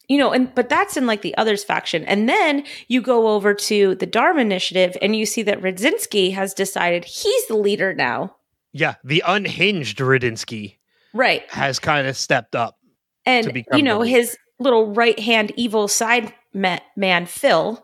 you 0.07 0.17
know, 0.17 0.31
and 0.31 0.53
but 0.53 0.69
that's 0.69 0.97
in 0.97 1.05
like 1.05 1.21
the 1.21 1.35
others 1.37 1.63
faction, 1.63 2.03
and 2.05 2.27
then 2.27 2.63
you 2.87 3.01
go 3.01 3.29
over 3.29 3.53
to 3.53 3.95
the 3.95 4.05
Dharma 4.05 4.41
Initiative, 4.41 4.97
and 5.01 5.15
you 5.15 5.25
see 5.25 5.43
that 5.43 5.61
Radzinsky 5.61 6.33
has 6.33 6.53
decided 6.53 7.05
he's 7.05 7.47
the 7.47 7.55
leader 7.55 7.93
now, 7.93 8.35
Yeah, 8.73 8.95
the 9.03 9.23
unhinged 9.25 9.97
Radzinsky 9.99 10.77
right? 11.13 11.43
has 11.51 11.79
kind 11.79 12.07
of 12.07 12.17
stepped 12.17 12.55
up. 12.55 12.77
to 13.25 13.29
And 13.29 13.65
you 13.73 13.83
know 13.83 14.01
his 14.01 14.37
little 14.59 14.93
right 14.93 15.19
hand 15.19 15.51
evil 15.55 15.87
side 15.87 16.33
man 16.53 17.25
Phil, 17.25 17.83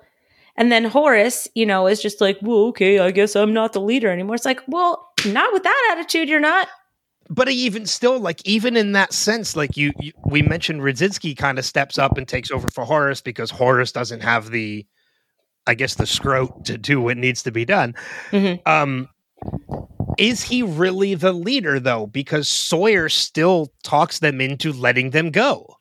and 0.55 0.71
then 0.71 0.85
Horace, 0.85 1.47
you 1.55 1.65
know, 1.65 1.87
is 1.87 2.01
just 2.01 2.19
like, 2.19 2.37
well, 2.41 2.65
okay, 2.67 2.99
I 2.99 3.11
guess 3.11 3.35
I'm 3.35 3.53
not 3.53 3.73
the 3.73 3.81
leader 3.81 4.09
anymore. 4.09 4.35
It's 4.35 4.45
like, 4.45 4.61
well, 4.67 5.07
not 5.25 5.53
with 5.53 5.63
that 5.63 5.89
attitude, 5.97 6.27
you're 6.27 6.39
not. 6.41 6.67
But 7.29 7.49
even 7.49 7.85
still, 7.85 8.19
like 8.19 8.41
even 8.45 8.75
in 8.75 8.93
that 8.93 9.13
sense, 9.13 9.55
like 9.55 9.77
you, 9.77 9.93
you 9.99 10.13
we 10.25 10.41
mentioned, 10.41 10.81
Radzinsky 10.81 11.37
kind 11.37 11.59
of 11.59 11.65
steps 11.65 11.97
up 11.97 12.17
and 12.17 12.27
takes 12.27 12.49
over 12.49 12.67
for 12.69 12.85
Horace 12.85 13.21
because 13.21 13.51
Horace 13.51 13.91
doesn't 13.91 14.21
have 14.21 14.49
the, 14.49 14.85
I 15.67 15.75
guess, 15.75 15.95
the 15.95 16.05
scrote 16.05 16.65
to 16.65 16.77
do 16.77 16.99
what 16.99 17.17
needs 17.17 17.43
to 17.43 17.51
be 17.51 17.65
done. 17.65 17.93
Mhm. 18.31 18.67
Um, 18.67 19.09
is 20.17 20.41
he 20.41 20.63
really 20.63 21.15
the 21.15 21.31
leader 21.31 21.79
though? 21.79 22.07
Because 22.07 22.49
Sawyer 22.49 23.09
still 23.09 23.71
talks 23.83 24.19
them 24.19 24.41
into 24.41 24.73
letting 24.73 25.11
them 25.11 25.29
go. 25.29 25.77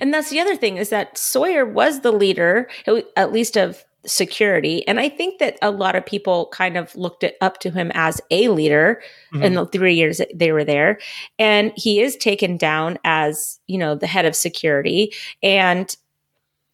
And 0.00 0.12
that's 0.12 0.28
the 0.30 0.40
other 0.40 0.56
thing 0.56 0.76
is 0.76 0.90
that 0.90 1.16
Sawyer 1.16 1.64
was 1.64 2.00
the 2.00 2.12
leader, 2.12 2.68
at 3.16 3.32
least 3.32 3.56
of 3.56 3.84
security. 4.04 4.86
And 4.88 4.98
I 4.98 5.08
think 5.08 5.38
that 5.38 5.58
a 5.62 5.70
lot 5.70 5.94
of 5.94 6.04
people 6.04 6.46
kind 6.46 6.76
of 6.76 6.94
looked 6.96 7.22
it 7.22 7.36
up 7.40 7.60
to 7.60 7.70
him 7.70 7.92
as 7.94 8.20
a 8.30 8.48
leader 8.48 9.00
in 9.32 9.40
mm-hmm. 9.40 9.54
the 9.54 9.66
three 9.66 9.94
years 9.94 10.18
that 10.18 10.30
they 10.34 10.52
were 10.52 10.64
there. 10.64 10.98
And 11.38 11.72
he 11.76 12.00
is 12.00 12.16
taken 12.16 12.56
down 12.56 12.98
as, 13.04 13.60
you 13.66 13.78
know, 13.78 13.94
the 13.94 14.06
head 14.06 14.24
of 14.24 14.34
security. 14.34 15.12
And, 15.42 15.94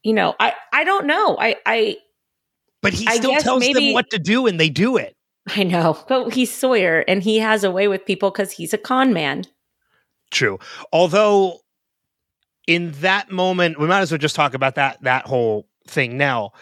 you 0.03 0.15
know, 0.15 0.35
I, 0.41 0.55
I 0.73 0.85
don't 0.85 1.07
know. 1.07 1.37
I, 1.39 1.57
I, 1.67 1.97
But 2.83 2.95
he 2.95 3.07
still 3.07 3.37
tells 3.41 3.67
them 3.67 3.93
what 3.93 4.09
to 4.11 4.19
do, 4.19 4.47
and 4.47 4.59
they 4.59 4.71
do 4.71 4.97
it. 4.97 5.17
I 5.57 5.63
know, 5.63 5.99
but 6.09 6.33
he's 6.33 6.53
Sawyer 6.53 7.05
and 7.09 7.23
he 7.23 7.39
has 7.39 7.65
a 7.65 7.71
way 7.71 7.89
with 7.89 8.05
people 8.05 8.31
because 8.31 8.53
he's 8.53 8.75
a 8.75 8.79
con 8.79 9.13
man. 9.13 9.45
True. 10.31 10.59
Although 10.93 11.61
in 12.67 12.93
that 13.01 13.31
moment, 13.31 13.81
we 13.81 13.87
might 13.87 14.01
as 14.01 14.13
well 14.13 14.19
just 14.19 14.37
talk 14.37 14.53
about 14.55 14.75
that 14.75 15.03
that 15.03 15.27
whole 15.27 15.67
thing 15.87 16.19
now. 16.19 16.53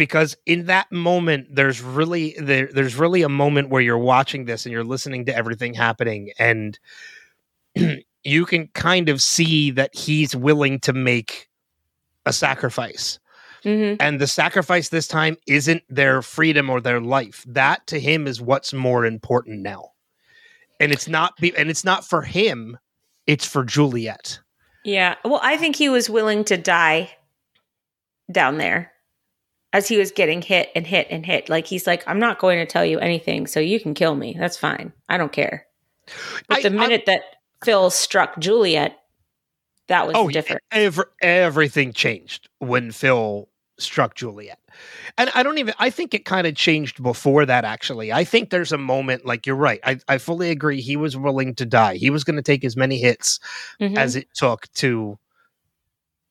Because 0.00 0.34
in 0.46 0.64
that 0.64 0.90
moment, 0.90 1.54
there's 1.54 1.82
really 1.82 2.34
there, 2.40 2.70
there's 2.72 2.96
really 2.96 3.20
a 3.20 3.28
moment 3.28 3.68
where 3.68 3.82
you're 3.82 3.98
watching 3.98 4.46
this 4.46 4.64
and 4.64 4.72
you're 4.72 4.82
listening 4.82 5.26
to 5.26 5.36
everything 5.36 5.74
happening, 5.74 6.30
and 6.38 6.78
you 8.24 8.46
can 8.46 8.68
kind 8.68 9.10
of 9.10 9.20
see 9.20 9.70
that 9.72 9.94
he's 9.94 10.34
willing 10.34 10.80
to 10.80 10.94
make 10.94 11.50
a 12.24 12.32
sacrifice. 12.32 13.18
hmm 13.62 13.96
And 14.00 14.18
the 14.18 14.26
sacrifice 14.26 14.88
this 14.88 15.06
time 15.06 15.36
isn't 15.46 15.82
their 15.90 16.22
freedom 16.22 16.70
or 16.70 16.80
their 16.80 17.02
life. 17.02 17.44
That 17.46 17.86
to 17.88 18.00
him 18.00 18.26
is 18.26 18.40
what's 18.40 18.72
more 18.72 19.04
important 19.04 19.60
now. 19.60 19.90
And 20.80 20.92
it's 20.92 21.08
not 21.08 21.36
be- 21.36 21.54
and 21.54 21.68
it's 21.68 21.84
not 21.84 22.06
for 22.06 22.22
him, 22.22 22.78
it's 23.26 23.44
for 23.44 23.64
Juliet. 23.64 24.40
Yeah. 24.82 25.16
Well, 25.26 25.40
I 25.42 25.58
think 25.58 25.76
he 25.76 25.90
was 25.90 26.08
willing 26.08 26.42
to 26.44 26.56
die 26.56 27.10
down 28.32 28.56
there 28.56 28.92
as 29.72 29.86
he 29.88 29.96
was 29.98 30.10
getting 30.10 30.42
hit 30.42 30.70
and 30.74 30.86
hit 30.86 31.06
and 31.10 31.24
hit. 31.24 31.48
Like 31.48 31.66
he's 31.66 31.86
like, 31.86 32.02
I'm 32.08 32.18
not 32.18 32.38
going 32.38 32.58
to 32.58 32.66
tell 32.66 32.84
you 32.84 32.98
anything, 32.98 33.46
so 33.46 33.60
you 33.60 33.78
can 33.80 33.94
kill 33.94 34.14
me. 34.16 34.36
That's 34.38 34.56
fine. 34.56 34.92
I 35.08 35.16
don't 35.16 35.32
care. 35.32 35.66
But 36.48 36.58
I- 36.58 36.62
the 36.62 36.68
I- 36.68 36.80
minute 36.80 37.04
that 37.06 37.22
Phil 37.64 37.90
struck 37.90 38.38
Juliet, 38.38 38.96
that 39.88 40.06
was 40.06 40.16
Oh, 40.16 40.28
different. 40.28 40.62
Ever, 40.72 41.10
everything 41.20 41.92
changed 41.92 42.48
when 42.58 42.90
Phil 42.92 43.48
struck 43.78 44.14
Juliet. 44.14 44.58
And 45.18 45.30
I 45.34 45.42
don't 45.42 45.58
even 45.58 45.74
I 45.78 45.90
think 45.90 46.14
it 46.14 46.24
kind 46.24 46.46
of 46.46 46.54
changed 46.54 47.02
before 47.02 47.44
that 47.46 47.64
actually. 47.64 48.12
I 48.12 48.24
think 48.24 48.50
there's 48.50 48.72
a 48.72 48.78
moment 48.78 49.24
like 49.26 49.46
you're 49.46 49.56
right. 49.56 49.80
I, 49.84 49.98
I 50.06 50.18
fully 50.18 50.50
agree 50.50 50.80
he 50.80 50.96
was 50.96 51.16
willing 51.16 51.54
to 51.56 51.66
die. 51.66 51.96
He 51.96 52.10
was 52.10 52.22
going 52.24 52.36
to 52.36 52.42
take 52.42 52.64
as 52.64 52.76
many 52.76 52.98
hits 52.98 53.40
Mhm. 53.80 53.96
as 53.96 54.16
it 54.16 54.28
took 54.34 54.70
to 54.74 55.18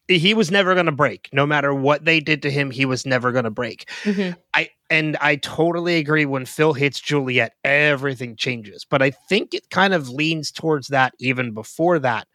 he 0.09 0.33
was 0.33 0.51
never 0.51 0.73
going 0.73 0.87
to 0.87 0.91
break. 0.91 1.29
No 1.31 1.45
matter 1.45 1.73
what 1.73 2.05
they 2.05 2.19
did 2.19 2.41
to 2.43 2.51
him 2.51 2.71
he 2.71 2.85
was 2.85 3.05
never 3.05 3.31
going 3.31 3.45
to 3.45 3.51
break. 3.51 3.89
Mhm. 4.03 4.35
i 4.55 4.69
and 4.89 5.15
i 5.21 5.35
totally 5.37 5.97
agree 5.97 6.25
when 6.25 6.45
phil 6.45 6.73
hits 6.73 6.99
juliet 6.99 7.53
everything 7.63 8.35
changes. 8.35 8.85
But 8.89 9.01
i 9.03 9.11
think 9.11 9.53
it 9.53 9.69
kind 9.69 9.93
of 9.93 10.09
leans 10.09 10.51
towards 10.51 10.87
that 10.89 11.13
even 11.19 11.53
before 11.53 11.99
that 11.99 12.27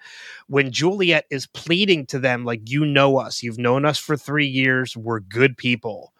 when 0.48 0.72
juliet 0.72 1.26
is 1.30 1.46
pleading 1.48 2.06
to 2.06 2.18
them 2.20 2.44
like 2.44 2.60
you 2.70 2.84
know 2.86 3.18
us. 3.18 3.42
You've 3.42 3.58
known 3.58 3.84
us 3.84 3.98
for 3.98 4.16
3 4.16 4.46
years. 4.46 4.96
We're 4.96 5.20
good 5.20 5.56
people. 5.56 6.12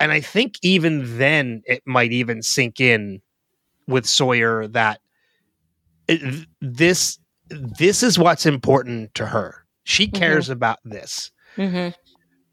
And 0.00 0.12
i 0.12 0.20
think 0.20 0.58
even 0.62 1.18
then 1.18 1.62
it 1.66 1.82
might 1.86 2.12
even 2.12 2.42
sink 2.42 2.80
in 2.80 3.22
with 3.88 4.06
sawyer 4.06 4.68
that 4.68 5.00
it- 6.08 6.46
this 6.60 7.18
this 7.50 8.02
is 8.04 8.16
what's 8.18 8.46
important 8.46 9.12
to 9.16 9.26
her. 9.26 9.64
She 9.90 10.06
cares 10.08 10.48
about 10.48 10.78
this. 10.84 11.30
Mhm. 11.56 11.94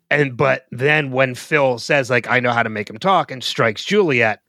And 0.09 0.37
but 0.37 0.65
then 0.71 1.11
when 1.11 1.35
Phil 1.35 1.77
says 1.79 2.09
like 2.09 2.27
I 2.29 2.39
know 2.39 2.51
how 2.51 2.63
to 2.63 2.69
make 2.69 2.89
him 2.89 2.97
talk 2.97 3.29
and 3.31 3.43
strikes 3.43 3.83
Juliet, 3.85 4.39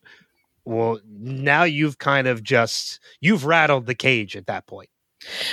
well 0.64 1.00
now 1.08 1.64
you've 1.64 1.98
kind 1.98 2.26
of 2.28 2.42
just 2.42 3.00
you've 3.20 3.44
rattled 3.44 3.86
the 3.86 3.94
cage 3.94 4.36
at 4.36 4.46
that 4.46 4.66
point. 4.66 4.88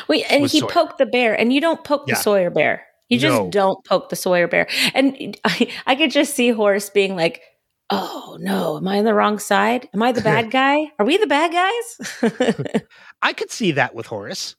Wait, 0.08 0.25
and 0.30 0.46
he 0.48 0.60
Sawyer. 0.60 0.70
poked 0.70 0.98
the 1.00 1.06
bear, 1.08 1.34
and 1.34 1.51
you 1.51 1.60
don't 1.60 1.84
poke 1.84 2.04
Yeah. 2.08 2.13
the 2.15 2.22
Sawyer 2.22 2.50
bear. 2.51 2.86
You 3.10 3.18
just 3.20 3.36
No. 3.36 3.50
don't 3.50 3.84
poke 3.86 4.10
the 4.10 4.15
Sawyer 4.15 4.48
bear. 4.48 4.68
And 4.94 5.38
I, 5.46 5.72
I 5.88 5.96
could 5.96 6.12
just 6.12 6.36
see 6.36 6.50
Horace 6.51 6.89
being 6.92 7.15
like, 7.15 7.42
"Oh 7.89 8.38
no, 8.39 8.77
am 8.77 8.88
I 8.88 9.00
on 9.00 9.06
the 9.06 9.13
wrong 9.15 9.39
side? 9.39 9.89
Am 9.94 10.04
I 10.04 10.12
the 10.12 10.22
bad 10.34 10.51
guy? 10.51 10.92
Are 11.00 11.06
we 11.06 11.18
the 11.18 11.27
bad 11.27 11.51
guys?" 11.51 12.82
I 13.24 13.34
could 13.34 13.50
see 13.51 13.72
that 13.72 13.96
with 13.96 14.06
Horace. 14.06 14.56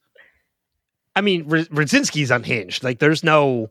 I 1.16 1.22
mean, 1.22 1.50
R- 1.50 1.64
Radzinsky's 1.64 2.30
unhinged. 2.30 2.84
Like 2.84 3.00
there's 3.00 3.24
no 3.24 3.70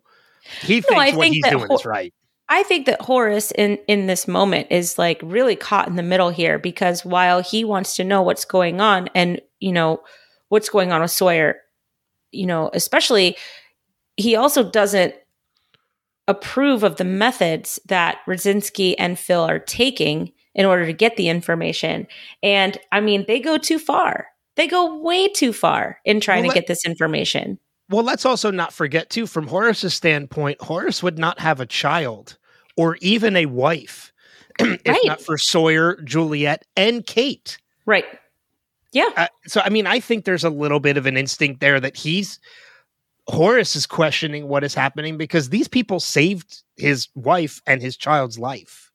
he 0.61 0.81
thinks 0.81 1.01
I 1.01 1.15
what 1.15 1.23
think 1.23 1.35
he's 1.35 1.47
doing 1.47 1.67
Hor- 1.67 1.75
is 1.75 1.85
right. 1.85 2.13
I 2.49 2.63
think 2.63 2.85
that 2.85 3.01
Horace 3.01 3.51
in 3.51 3.77
in 3.87 4.07
this 4.07 4.27
moment 4.27 4.67
is 4.69 4.97
like 4.97 5.19
really 5.23 5.55
caught 5.55 5.87
in 5.87 5.95
the 5.95 6.03
middle 6.03 6.29
here 6.29 6.59
because 6.59 7.05
while 7.05 7.41
he 7.41 7.63
wants 7.63 7.95
to 7.95 8.03
know 8.03 8.21
what's 8.21 8.45
going 8.45 8.81
on 8.81 9.09
and 9.15 9.41
you 9.59 9.71
know 9.71 10.03
what's 10.49 10.69
going 10.69 10.91
on 10.91 11.01
with 11.01 11.11
Sawyer, 11.11 11.57
you 12.31 12.45
know, 12.45 12.69
especially 12.73 13.37
he 14.17 14.35
also 14.35 14.69
doesn't 14.69 15.15
approve 16.27 16.83
of 16.83 16.97
the 16.97 17.03
methods 17.03 17.79
that 17.85 18.19
Radzinsky 18.27 18.95
and 18.97 19.17
Phil 19.17 19.41
are 19.41 19.59
taking 19.59 20.31
in 20.53 20.65
order 20.65 20.85
to 20.85 20.93
get 20.93 21.17
the 21.17 21.29
information. 21.29 22.07
And 22.41 22.77
I 22.91 23.01
mean, 23.01 23.25
they 23.27 23.39
go 23.39 23.57
too 23.57 23.77
far. 23.79 24.27
They 24.55 24.67
go 24.67 24.97
way 24.99 25.27
too 25.27 25.51
far 25.53 25.99
in 26.05 26.19
trying 26.19 26.43
Well, 26.43 26.51
to 26.51 26.55
let- 26.55 26.61
get 26.61 26.67
this 26.67 26.85
information. 26.85 27.59
Well, 27.89 28.03
let's 28.03 28.25
also 28.25 28.49
not 28.51 28.73
forget 28.73 29.09
too, 29.11 29.27
from 29.27 29.47
Horace's 29.47 29.93
standpoint, 29.93 30.59
Horace 30.61 31.03
would 31.03 31.19
not 31.19 31.39
have 31.39 31.59
a 31.59 31.65
child 31.67 32.37
or 32.75 32.97
even 33.01 33.35
a 33.35 33.45
wife 33.45 34.11
if 34.59 34.81
Right. 34.87 34.99
not 35.05 35.21
for 35.21 35.37
Sawyer, 35.37 35.99
Juliet, 36.03 36.65
and 36.75 37.05
Kate. 37.05 37.57
Right. 37.85 38.05
Yeah. 38.91 39.09
Uh, 39.15 39.27
so, 39.45 39.61
I 39.63 39.69
mean, 39.69 39.85
I 39.85 39.99
think 39.99 40.25
there's 40.25 40.43
a 40.45 40.49
little 40.49 40.79
bit 40.79 40.97
of 40.97 41.05
an 41.05 41.15
instinct 41.17 41.59
there 41.59 41.79
that 41.79 41.95
he's 41.97 42.39
Horace 43.27 43.75
is 43.75 43.85
questioning 43.85 44.47
what 44.47 44.63
is 44.63 44.73
happening 44.73 45.17
because 45.17 45.49
these 45.49 45.67
people 45.67 45.99
saved 45.99 46.61
his 46.77 47.07
wife 47.15 47.61
and 47.67 47.81
his 47.81 47.97
child's 47.97 48.37
life. 48.39 48.91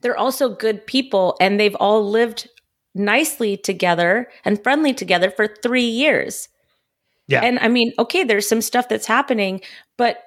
they're 0.00 0.16
also 0.16 0.48
good 0.48 0.84
people 0.86 1.36
and 1.40 1.58
they've 1.60 1.74
all 1.76 2.08
lived 2.08 2.48
nicely 2.94 3.56
together 3.56 4.28
and 4.44 4.62
friendly 4.62 4.94
together 4.94 5.30
for 5.30 5.48
three 5.62 5.84
years. 5.84 6.48
Yeah. 7.26 7.40
And 7.40 7.58
I 7.58 7.68
mean, 7.68 7.92
okay, 7.98 8.24
there's 8.24 8.48
some 8.48 8.60
stuff 8.60 8.88
that's 8.88 9.06
happening, 9.06 9.60
but 9.96 10.18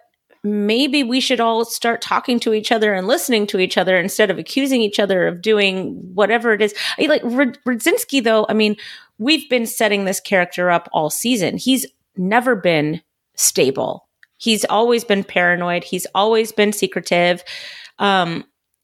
maybe 0.44 1.04
we 1.04 1.20
should 1.20 1.40
all 1.40 1.66
start 1.66 2.02
talking 2.02 2.40
to 2.40 2.54
each 2.54 2.72
other 2.72 2.94
and 2.94 3.08
listening 3.08 3.48
to 3.48 3.60
each 3.60 3.78
other 3.78 3.98
instead 3.98 4.30
of 4.32 4.38
accusing 4.38 4.82
each 4.82 5.00
other 5.00 5.28
of 5.28 5.42
doing 5.42 5.94
whatever 6.14 6.54
it 6.54 6.62
is. 6.62 6.74
I, 7.00 7.06
like 7.06 7.22
Rud- 7.24 7.60
Radzinsky, 7.68 8.24
though, 8.24 8.46
I 8.50 8.54
mean, 8.54 8.76
we've 9.18 9.48
been 9.50 9.66
setting 9.66 10.06
this 10.06 10.20
character 10.20 10.70
up 10.70 10.90
all 10.94 11.10
season. 11.10 11.58
He's 11.58 11.86
never 12.16 12.56
been 12.56 13.02
stable. 13.36 14.08
He's 14.38 14.66
always 14.66 15.04
been 15.04 15.24
paranoid. 15.24 15.84
He's 15.84 16.08
always 16.14 16.52
been 16.52 16.72
secretive. 16.72 17.44
Um, 18.00 18.44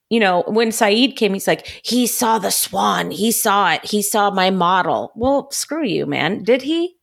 you 0.09 0.19
know, 0.19 0.43
when 0.47 0.69
Sayid 0.69 1.15
came, 1.15 1.33
he's 1.33 1.47
like, 1.47 1.65
he 1.83 2.05
saw 2.07 2.37
the 2.39 2.51
swan. 2.51 3.09
He 3.11 3.31
saw 3.31 3.73
it. 3.73 3.85
He 3.85 4.01
saw 4.01 4.29
my 4.31 4.49
model. 4.51 5.11
Well, 5.15 5.49
screw 5.51 5.85
you, 5.85 6.05
man. 6.05 6.43
Did 6.43 6.61
he? 6.61 6.95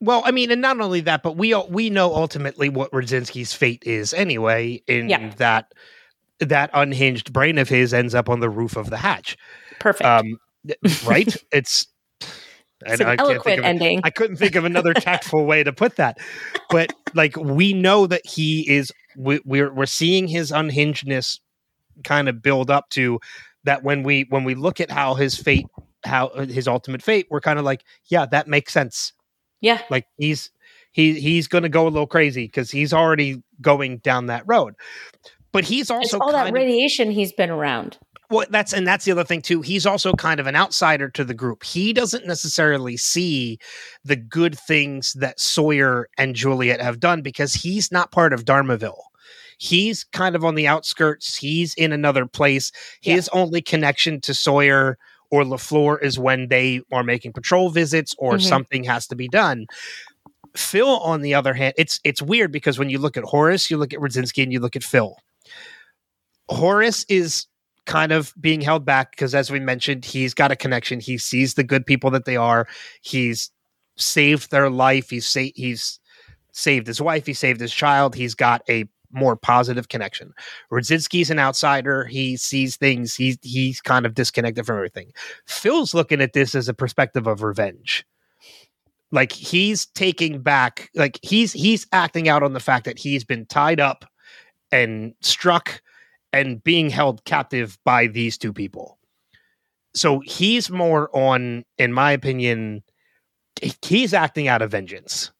Well, 0.00 0.22
I 0.24 0.30
mean, 0.30 0.50
and 0.50 0.60
not 0.62 0.80
only 0.80 1.00
that, 1.02 1.22
but 1.22 1.36
we 1.36 1.54
we 1.68 1.90
know 1.90 2.14
ultimately 2.14 2.68
what 2.68 2.90
Radzinsky's 2.92 3.52
fate 3.54 3.82
is 3.86 4.12
anyway. 4.14 4.82
In 4.86 5.08
Yeah. 5.10 5.30
that 5.36 5.72
that 6.40 6.70
unhinged 6.72 7.32
brain 7.32 7.58
of 7.58 7.68
his 7.68 7.92
ends 7.92 8.14
up 8.14 8.28
on 8.30 8.40
the 8.40 8.48
roof 8.48 8.76
of 8.76 8.88
the 8.90 8.96
hatch. 8.96 9.36
Perfect. 9.78 10.06
Um, 10.06 10.38
right? 11.06 11.34
it's 11.52 11.86
it's 12.86 12.86
I- 12.86 12.88
I 12.90 12.92
an 12.92 12.98
can't 12.98 13.20
eloquent 13.20 13.64
ending. 13.64 14.00
I 14.04 14.10
couldn't 14.10 14.36
think 14.36 14.54
of 14.54 14.64
another 14.64 14.94
tactful 14.94 15.44
way 15.44 15.62
to 15.62 15.72
put 15.72 15.96
that. 15.96 16.18
But 16.70 16.94
like 17.14 17.36
we 17.36 17.74
know 17.74 18.06
that 18.06 18.24
he 18.26 18.68
is 18.70 18.90
we, 19.18 19.40
we're 19.44 19.72
we're 19.72 19.84
seeing 19.86 20.28
his 20.28 20.50
unhingedness 20.50 21.40
kind 22.04 22.28
of 22.28 22.42
build 22.42 22.70
up 22.70 22.88
to 22.90 23.20
that 23.64 23.82
when 23.82 24.02
we 24.02 24.26
when 24.30 24.44
we 24.44 24.54
look 24.54 24.80
at 24.80 24.90
how 24.90 25.14
his 25.14 25.36
fate 25.36 25.66
how 26.04 26.28
uh, 26.28 26.46
his 26.46 26.66
ultimate 26.66 27.02
fate 27.02 27.26
we're 27.30 27.40
kind 27.40 27.58
of 27.58 27.64
like 27.64 27.84
yeah 28.08 28.26
that 28.26 28.48
makes 28.48 28.72
sense 28.72 29.12
yeah. 29.60 29.82
like 29.90 30.06
he's 30.16 30.50
he 30.92 31.20
he's 31.20 31.46
going 31.46 31.62
to 31.62 31.68
go 31.68 31.86
a 31.86 31.90
little 31.90 32.06
crazy 32.06 32.48
cuz 32.48 32.70
he's 32.70 32.92
already 32.92 33.42
going 33.60 33.98
down 33.98 34.26
that 34.26 34.42
road 34.46 34.74
but 35.52 35.64
he's 35.64 35.82
It's 35.82 35.90
also 35.90 36.18
all 36.20 36.32
that 36.32 36.48
of, 36.48 36.54
radiation 36.54 37.10
he's 37.10 37.32
been 37.32 37.50
around. 37.50 37.98
well, 38.30 38.46
that's 38.50 38.72
and 38.72 38.86
that's 38.86 39.04
the 39.04 39.12
other 39.12 39.24
thing 39.24 39.42
too. 39.42 39.60
He's 39.62 39.86
also 39.86 40.12
kind 40.12 40.38
of 40.38 40.46
an 40.46 40.54
outsider 40.56 41.08
to 41.10 41.24
the 41.24 41.34
group. 41.34 41.64
He 41.64 41.92
doesn't 41.92 42.26
necessarily 42.26 42.96
see 42.96 43.58
the 44.04 44.16
good 44.16 44.58
things 44.58 45.14
that 45.14 45.40
Sawyer 45.40 46.08
and 46.18 46.36
Juliet 46.36 46.80
have 46.80 47.00
done 47.00 47.22
because 47.22 47.52
he's 47.54 47.90
not 47.90 48.12
part 48.12 48.32
of 48.32 48.44
Dharmaville. 48.44 49.02
He's 49.62 50.04
kind 50.04 50.34
of 50.34 50.42
on 50.42 50.54
the 50.54 50.66
outskirts. 50.66 51.36
He's 51.36 51.74
in 51.74 51.92
another 51.92 52.24
place. 52.24 52.72
Yeah. 53.02 53.14
His 53.16 53.28
only 53.28 53.60
connection 53.60 54.18
to 54.22 54.32
Sawyer 54.32 54.96
or 55.30 55.42
LaFleur 55.44 56.02
is 56.02 56.18
when 56.18 56.48
they 56.48 56.80
are 56.90 57.04
making 57.04 57.34
patrol 57.34 57.68
visits 57.68 58.14
or 58.16 58.34
Mhm. 58.34 58.42
something 58.42 58.84
has 58.84 59.06
to 59.08 59.14
be 59.14 59.28
done. 59.28 59.66
Phil, 60.56 60.98
on 61.00 61.20
the 61.20 61.34
other 61.34 61.52
hand, 61.52 61.74
it's 61.76 62.00
it's 62.04 62.22
weird 62.22 62.50
because 62.52 62.78
when 62.78 62.88
you 62.88 62.98
look 62.98 63.18
at 63.18 63.24
Horace, 63.24 63.70
you 63.70 63.76
look 63.76 63.92
at 63.92 64.00
Radzinsky, 64.00 64.42
and 64.42 64.50
you 64.50 64.60
look 64.60 64.76
at 64.76 64.82
Phil. 64.82 65.14
Horace 66.48 67.04
is 67.08 67.46
kind 67.84 68.12
of 68.12 68.32
being 68.40 68.62
held 68.62 68.84
back 68.86 69.10
because, 69.10 69.34
as 69.34 69.50
we 69.50 69.60
mentioned, 69.60 70.04
he's 70.06 70.32
got 70.32 70.50
a 70.50 70.56
connection. 70.56 71.00
He 71.00 71.18
sees 71.18 71.52
the 71.54 71.64
good 71.64 71.84
people 71.84 72.10
that 72.12 72.24
they 72.24 72.36
are. 72.36 72.66
He's 73.02 73.50
saved 73.96 74.50
their 74.50 74.70
life. 74.70 75.10
He's 75.10 75.26
sa- 75.26 75.52
he's 75.54 76.00
saved 76.52 76.86
his 76.86 77.00
wife. 77.00 77.26
He 77.26 77.34
saved 77.34 77.60
his 77.60 77.72
child. 77.74 78.14
He's 78.14 78.34
got 78.34 78.62
a 78.68 78.86
more 79.12 79.36
positive 79.36 79.88
connection. 79.88 80.32
Radzinsky's 80.72 81.30
an 81.30 81.38
outsider. 81.38 82.04
He 82.04 82.36
sees 82.36 82.76
things. 82.76 83.14
He's 83.14 83.38
he's 83.42 83.80
kind 83.80 84.06
of 84.06 84.14
disconnected 84.14 84.66
from 84.66 84.76
everything. 84.76 85.12
Phil's 85.46 85.94
looking 85.94 86.20
at 86.20 86.32
this 86.32 86.54
as 86.54 86.68
a 86.68 86.74
perspective 86.74 87.26
of 87.26 87.42
revenge. 87.42 88.04
Like 89.12 89.32
he's 89.32 89.86
taking 89.86 90.40
back, 90.40 90.90
like 90.94 91.18
he's 91.22 91.52
he's 91.52 91.86
acting 91.92 92.28
out 92.28 92.42
on 92.42 92.52
the 92.52 92.60
fact 92.60 92.84
that 92.84 92.98
he's 92.98 93.24
been 93.24 93.46
tied 93.46 93.80
up 93.80 94.04
and 94.70 95.14
struck 95.20 95.82
and 96.32 96.62
being 96.62 96.90
held 96.90 97.24
captive 97.24 97.78
by 97.84 98.06
these 98.06 98.38
two 98.38 98.52
people. 98.52 98.98
So 99.94 100.20
he's 100.20 100.70
more 100.70 101.10
on, 101.12 101.64
in 101.76 101.92
my 101.92 102.12
opinion, 102.12 102.84
he's 103.82 104.14
acting 104.14 104.46
out 104.46 104.62
of 104.62 104.70
vengeance. 104.70 105.32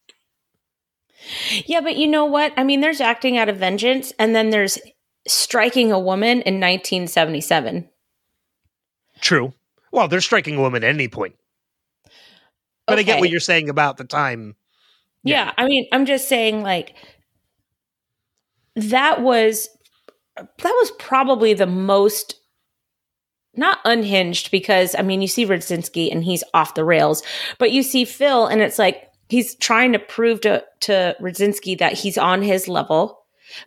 Yeah, 1.67 1.81
but 1.81 1.97
you 1.97 2.07
know 2.07 2.25
what? 2.25 2.53
I 2.57 2.65
mean, 2.65 2.81
there's 2.81 3.01
acting 3.01 3.39
out 3.39 3.49
of 3.49 3.57
vengeance, 3.57 4.13
and 4.19 4.35
then 4.35 4.51
there's 4.51 4.79
striking 5.27 5.93
a 5.93 5.99
woman 5.99 6.43
in 6.43 6.55
1977. 6.55 7.89
True. 9.21 9.53
Well, 9.93 10.09
they're 10.09 10.21
striking 10.21 10.57
a 10.57 10.61
woman 10.61 10.85
at 10.85 10.95
any 10.95 11.09
point. 11.09 11.35
But 12.87 12.99
I 12.99 13.03
get 13.03 13.21
what 13.21 13.31
you're 13.31 13.41
saying 13.41 13.69
about 13.69 13.99
the 13.99 14.05
time. 14.05 14.57
Yeah. 15.23 15.45
Yeah. 15.45 15.53
I 15.59 15.67
mean, 15.67 15.87
I'm 15.93 16.07
just 16.07 16.29
saying, 16.29 16.63
like, 16.63 16.95
that 18.75 19.21
was 19.21 19.69
that 20.37 20.49
was 20.63 20.91
probably 20.99 21.55
the 21.55 21.67
most 21.67 22.37
not 23.55 23.79
unhinged 23.85 24.51
because 24.51 24.95
I 24.99 25.03
mean, 25.03 25.21
you 25.21 25.29
see 25.29 25.45
Radzinsky 25.45 26.11
and 26.11 26.25
he's 26.25 26.45
off 26.55 26.75
the 26.75 26.85
rails, 26.85 27.23
but 27.59 27.73
you 27.73 27.83
see 27.83 28.05
Phil 28.05 28.47
and 28.47 28.63
it's 28.63 28.79
like 28.79 29.10
he's 29.31 29.55
trying 29.57 29.93
to 29.93 29.99
prove 29.99 30.43
to 30.43 30.63
to 30.81 31.17
Radzinsky 31.21 31.79
that 31.79 31.95
he's 31.95 32.19
on 32.19 32.43
his 32.43 32.69
level, 32.69 33.21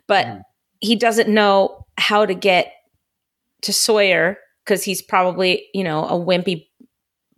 but 0.06 0.26
Mm. 0.26 0.42
he 0.80 0.94
doesn't 0.96 1.28
know 1.28 1.84
how 1.98 2.24
to 2.26 2.34
get 2.34 2.72
to 3.62 3.72
Sawyer 3.72 4.38
because 4.64 4.84
he's 4.84 5.02
probably 5.02 5.66
you 5.74 5.82
know 5.84 6.04
a 6.04 6.12
wimpy 6.12 6.68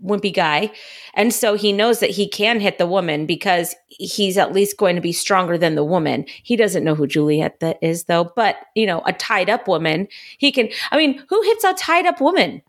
wimpy 0.04 0.32
guy. 0.34 0.70
And 1.14 1.32
so 1.32 1.54
he 1.54 1.72
knows 1.72 2.00
that 2.00 2.10
he 2.10 2.28
can 2.28 2.60
hit 2.60 2.76
the 2.76 2.86
woman 2.86 3.24
because 3.24 3.74
he's 3.88 4.36
at 4.36 4.52
least 4.52 4.76
going 4.76 4.94
to 4.94 5.00
be 5.00 5.12
stronger 5.12 5.56
than 5.56 5.74
the 5.74 5.82
woman. 5.84 6.26
He 6.42 6.54
doesn't 6.54 6.84
know 6.84 6.94
who 6.94 7.06
juliet 7.06 7.60
that 7.60 7.78
is 7.80 8.04
though 8.04 8.30
but 8.36 8.56
you 8.74 8.84
know 8.84 9.00
a 9.06 9.14
tied 9.14 9.48
up 9.48 9.66
woman 9.66 10.06
he 10.36 10.52
can 10.52 10.68
i 10.92 10.98
mean 10.98 11.24
who 11.30 11.40
hits 11.42 11.64
a 11.64 11.72
tied 11.74 12.04
up 12.06 12.20
woman? 12.20 12.60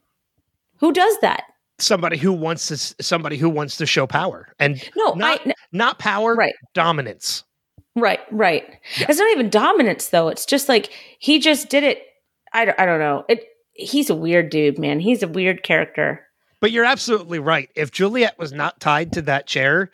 Who 0.79 0.93
does 0.93 1.17
that 1.21 1.43
Somebody 1.79 2.17
who 2.17 2.33
wants 2.33 2.67
to 2.69 3.03
somebody 3.03 3.37
who 3.37 3.49
wants 3.49 3.77
to 3.77 3.85
show 3.85 4.07
power 4.07 4.47
and 4.59 4.81
no 4.95 5.13
Not- 5.13 5.41
I, 5.45 5.53
not 5.71 5.99
power, 5.99 6.33
right 6.33 6.55
dominance. 6.73 7.43
right 7.95 8.19
right 8.31 8.63
Yeah. 8.97 9.05
it's 9.09 9.19
not 9.19 9.31
even 9.31 9.49
dominance 9.49 10.09
though 10.09 10.27
it's 10.27 10.45
just 10.45 10.67
like 10.69 10.89
he 11.19 11.37
just 11.39 11.69
did 11.69 11.83
it 11.83 12.01
i 12.53 12.65
don't, 12.65 12.79
I 12.79 12.85
don't 12.87 12.99
know 12.99 13.25
it 13.29 13.43
he's 13.73 14.09
a 14.09 14.15
weird 14.15 14.49
dude 14.49 14.79
man 14.79 14.99
he's 14.99 15.21
a 15.21 15.27
weird 15.27 15.61
character 15.63 16.25
But 16.61 16.71
you're 16.71 16.85
absolutely 16.85 17.37
right. 17.37 17.69
If 17.75 17.91
Juliet 17.91 18.39
was 18.39 18.51
not 18.51 18.79
tied 18.79 19.13
to 19.13 19.21
that 19.23 19.45
chair, 19.45 19.91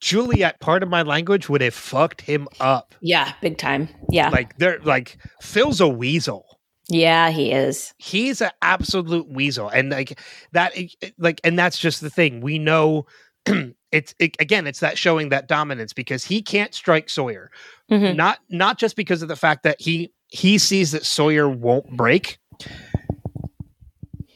Juliet, 0.00 0.60
part 0.60 0.84
of 0.84 0.88
my 0.88 1.02
language, 1.02 1.48
would 1.48 1.60
have 1.62 1.74
fucked 1.74 2.20
him 2.20 2.46
up. 2.60 2.94
yeah 3.00 3.32
big 3.40 3.58
time 3.58 3.88
yeah 4.10 4.28
Like 4.28 4.56
they're 4.58 4.78
like 4.80 5.18
Phil's 5.42 5.80
a 5.80 5.88
weasel. 5.88 6.53
Yeah 6.88 7.30
he 7.30 7.52
is 7.52 7.94
He's 7.98 8.40
an 8.40 8.50
absolute 8.62 9.28
weasel, 9.28 9.68
and 9.68 9.90
like 9.90 10.18
that, 10.52 10.74
like, 11.18 11.40
and 11.44 11.58
that's 11.58 11.78
just 11.78 12.00
the 12.00 12.10
thing. 12.10 12.40
We 12.40 12.58
know 12.58 13.06
it's 13.92 14.14
it, 14.18 14.36
again, 14.40 14.66
it's 14.66 14.80
that 14.80 14.98
showing 14.98 15.28
that 15.30 15.48
dominance 15.48 15.92
because 15.92 16.24
he 16.24 16.42
can't 16.42 16.74
strike 16.74 17.08
Sawyer. 17.10 17.50
Mhm. 17.90 18.16
Not 18.16 18.38
not 18.50 18.78
just 18.78 18.96
because 18.96 19.22
of 19.22 19.28
the 19.28 19.36
fact 19.36 19.62
that 19.64 19.80
he 19.80 20.12
he 20.28 20.58
sees 20.58 20.92
that 20.92 21.04
Sawyer 21.04 21.48
won't 21.48 21.96
break. 21.96 22.38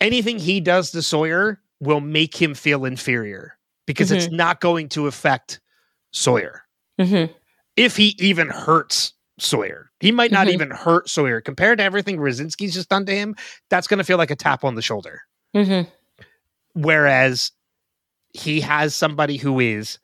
Anything 0.01 0.39
he 0.39 0.61
does 0.61 0.91
to 0.93 1.03
Sawyer 1.03 1.61
will 1.81 2.01
make 2.01 2.41
him 2.41 2.55
feel 2.55 2.85
inferior 2.85 3.59
because 3.87 4.13
it's 4.13 4.31
not 4.31 4.61
going 4.61 4.89
to 4.91 5.07
affect 5.07 5.61
Sawyer. 6.13 6.63
Mhm. 7.01 7.35
If 7.77 7.97
he 7.97 8.15
even 8.19 8.49
hurts 8.49 9.13
Sawyer, 9.39 9.88
he 10.01 10.13
might 10.13 10.31
not 10.31 10.47
Mhm. 10.47 10.53
even 10.53 10.71
hurt 10.71 11.09
Sawyer. 11.09 11.41
Compared 11.41 11.79
to 11.79 11.85
everything 11.85 12.19
Radzinsky's 12.19 12.75
just 12.75 12.89
done 12.89 13.07
to 13.07 13.15
him, 13.15 13.35
that's 13.71 13.87
going 13.87 13.99
to 13.99 14.05
feel 14.05 14.19
like 14.19 14.31
a 14.31 14.37
tap 14.37 14.65
on 14.65 14.75
the 14.75 14.83
shoulder. 14.83 15.23
Mhm. 15.55 15.91
Whereas 16.75 17.51
he 18.33 18.61
has 18.61 18.95
somebody 18.95 19.37
who 19.37 19.59
is 19.59 19.99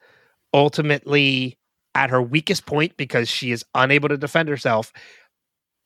ultimately 0.52 1.59
at 1.94 2.11
her 2.11 2.20
weakest 2.22 2.66
point 2.66 2.96
because 2.96 3.28
she 3.28 3.52
is 3.52 3.64
unable 3.74 4.09
to 4.09 4.16
defend 4.16 4.48
herself. 4.48 4.92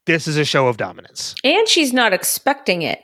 This 0.06 0.26
is 0.26 0.36
a 0.38 0.44
show 0.44 0.68
of 0.68 0.78
dominance. 0.78 1.34
And 1.44 1.68
she's 1.68 1.92
not 1.92 2.12
expecting 2.14 2.80
it. 2.82 3.02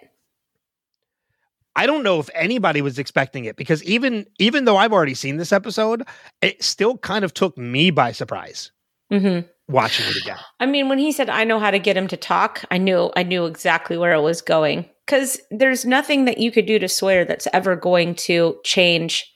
I 1.77 1.87
don't 1.87 2.05
know 2.05 2.21
if 2.21 2.31
anybody 2.35 2.81
was 2.83 2.99
expecting 2.99 3.45
it 3.47 3.57
because 3.57 3.83
even 3.83 4.27
even 4.39 4.65
though 4.65 4.77
I've 4.77 4.93
already 4.93 5.15
seen 5.15 5.37
this 5.39 5.53
episode, 5.53 6.05
it 6.41 6.63
still 6.63 6.97
kind 6.99 7.25
of 7.25 7.35
took 7.35 7.59
me 7.59 7.91
by 7.91 8.13
surprise 8.13 8.71
hmm 9.11 9.41
watching 9.69 10.07
it 10.09 10.17
again. 10.17 10.39
I 10.61 10.67
mean, 10.67 10.89
when 10.89 10.99
he 10.99 11.13
said, 11.13 11.31
"I 11.31 11.45
know 11.45 11.59
how 11.59 11.71
to 11.71 11.79
get 11.79 11.97
him 11.97 12.09
to 12.09 12.17
talk," 12.17 12.65
I 12.71 12.79
knew 12.79 13.11
I 13.17 13.23
knew 13.23 13.47
exactly 13.47 13.97
where 13.97 14.13
it 14.13 14.21
was 14.23 14.43
going 14.43 14.89
because 15.07 15.41
there's 15.51 15.85
nothing 15.85 16.25
that 16.27 16.39
you 16.39 16.51
could 16.51 16.67
do 16.67 16.79
to 16.79 16.89
Sawyer 16.89 17.25
that's 17.25 17.49
ever 17.53 17.77
going 17.77 18.15
to 18.17 18.59
change 18.65 19.31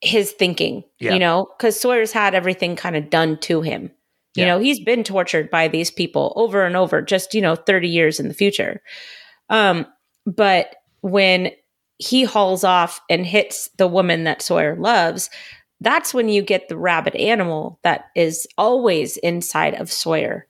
his 0.00 0.32
thinking. 0.32 0.84
Yeah. 0.98 1.14
You 1.14 1.18
know, 1.20 1.48
because 1.56 1.78
Sawyer's 1.78 2.12
had 2.12 2.34
everything 2.34 2.76
kind 2.76 2.96
of 2.96 3.10
done 3.10 3.38
to 3.40 3.62
him. 3.62 3.90
You 4.34 4.44
Yeah. 4.44 4.46
know, 4.54 4.58
he's 4.58 4.80
been 4.80 5.04
tortured 5.04 5.50
by 5.50 5.68
these 5.68 5.90
people 5.90 6.32
over 6.36 6.64
and 6.64 6.76
over, 6.76 7.02
just 7.02 7.34
you 7.34 7.40
know, 7.40 7.54
thirty 7.54 7.88
years 7.88 8.18
in 8.18 8.28
the 8.28 8.34
future. 8.34 8.82
Um, 9.48 9.86
but 10.26 10.76
when 11.02 11.50
he 11.98 12.24
hauls 12.24 12.64
off 12.64 13.00
and 13.08 13.24
hits 13.26 13.68
the 13.78 13.86
woman 13.86 14.24
that 14.24 14.42
Sawyer 14.42 14.74
loves, 14.76 15.30
that's 15.82 16.14
when 16.14 16.28
you 16.28 16.42
get 16.42 16.68
the 16.68 16.76
rabid 16.76 17.14
animal 17.16 17.78
that 17.82 18.06
is 18.14 18.46
always 18.56 19.16
inside 19.18 19.74
of 19.74 19.90
Sawyer. 19.90 20.46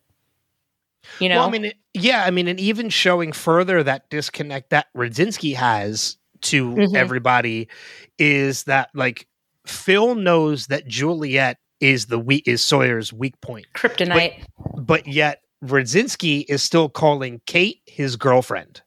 You 1.19 1.29
know, 1.29 1.37
Well, 1.39 1.49
I 1.49 1.51
mean, 1.51 1.65
it- 1.67 1.77
yeah, 1.95 2.25
I 2.25 2.31
mean, 2.31 2.49
and 2.49 2.61
even 2.61 2.89
showing 2.89 3.33
further 3.33 3.83
that 3.83 4.09
disconnect 4.11 4.71
that 4.71 4.87
Radzinsky 4.97 5.55
has 5.57 6.17
to 6.43 6.71
Mhm. 6.75 6.97
everybody 6.97 7.69
is 8.19 8.65
that 8.65 8.91
like 8.95 9.27
Phil 9.67 10.15
knows 10.15 10.67
that 10.69 10.87
Juliet 10.87 11.59
is 11.81 12.07
the 12.07 12.19
weak 12.19 12.47
is 12.47 12.63
Sawyer's 12.65 13.13
weak 13.13 13.41
point, 13.41 13.67
kryptonite. 13.75 14.45
but 14.77 15.07
yet 15.07 15.41
Radzinsky 15.65 16.45
is 16.49 16.63
still 16.63 16.89
calling 16.89 17.41
Kate 17.47 17.81
his 17.87 18.17
girlfriend. 18.17 18.83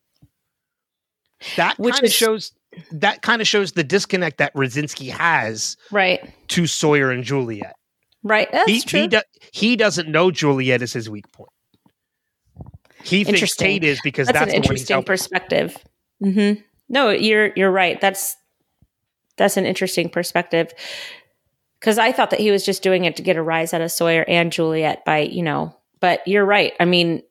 That 1.58 1.78
Which 1.78 1.94
kind 1.96 2.04
of 2.04 2.08
is- 2.08 2.14
shows 2.14 2.52
that 2.92 3.22
kind 3.22 3.42
of 3.42 3.48
shows 3.48 3.74
the 3.74 3.84
disconnect 3.84 4.38
that 4.38 4.54
Radzinsky 4.54 5.10
has 5.10 5.78
right. 5.92 6.34
to 6.50 6.68
Sawyer 6.68 7.12
and 7.12 7.24
Juliet. 7.24 7.76
Right. 8.24 8.52
That's 8.52 8.70
he, 8.70 8.82
true. 8.82 9.02
He, 9.02 9.08
do, 9.08 9.22
he 9.52 9.76
doesn't 9.76 10.10
know 10.10 10.32
Juliet 10.32 10.82
is 10.82 10.94
his 10.94 11.10
weak 11.10 11.32
point. 11.32 11.50
He 13.04 13.24
thinks. 13.24 13.54
Kate 13.54 13.84
is 13.84 14.00
because 14.04 14.28
that's, 14.28 14.40
that's, 14.40 14.52
an 14.52 14.56
interesting 14.56 15.04
perspective. 15.04 15.78
Mm-hmm. 16.24 16.62
No, 16.90 17.12
you're 17.12 17.52
you're 17.56 17.72
right. 17.72 18.02
That's 18.02 18.36
that's 19.38 19.58
an 19.58 19.66
interesting 19.66 20.10
perspective 20.10 20.74
because 21.80 22.00
I 22.00 22.12
thought 22.12 22.32
that 22.32 22.40
he 22.40 22.50
was 22.50 22.66
just 22.66 22.82
doing 22.82 23.06
it 23.06 23.16
to 23.18 23.22
get 23.22 23.38
a 23.38 23.44
rise 23.44 23.74
out 23.74 23.82
of 23.82 23.92
Sawyer 23.92 24.26
and 24.28 24.52
Juliet 24.52 25.06
by 25.06 25.20
you 25.20 25.44
know. 25.44 25.76
But 26.00 26.28
you're 26.28 26.46
right. 26.46 26.74
I 26.80 26.86
mean, 26.86 27.22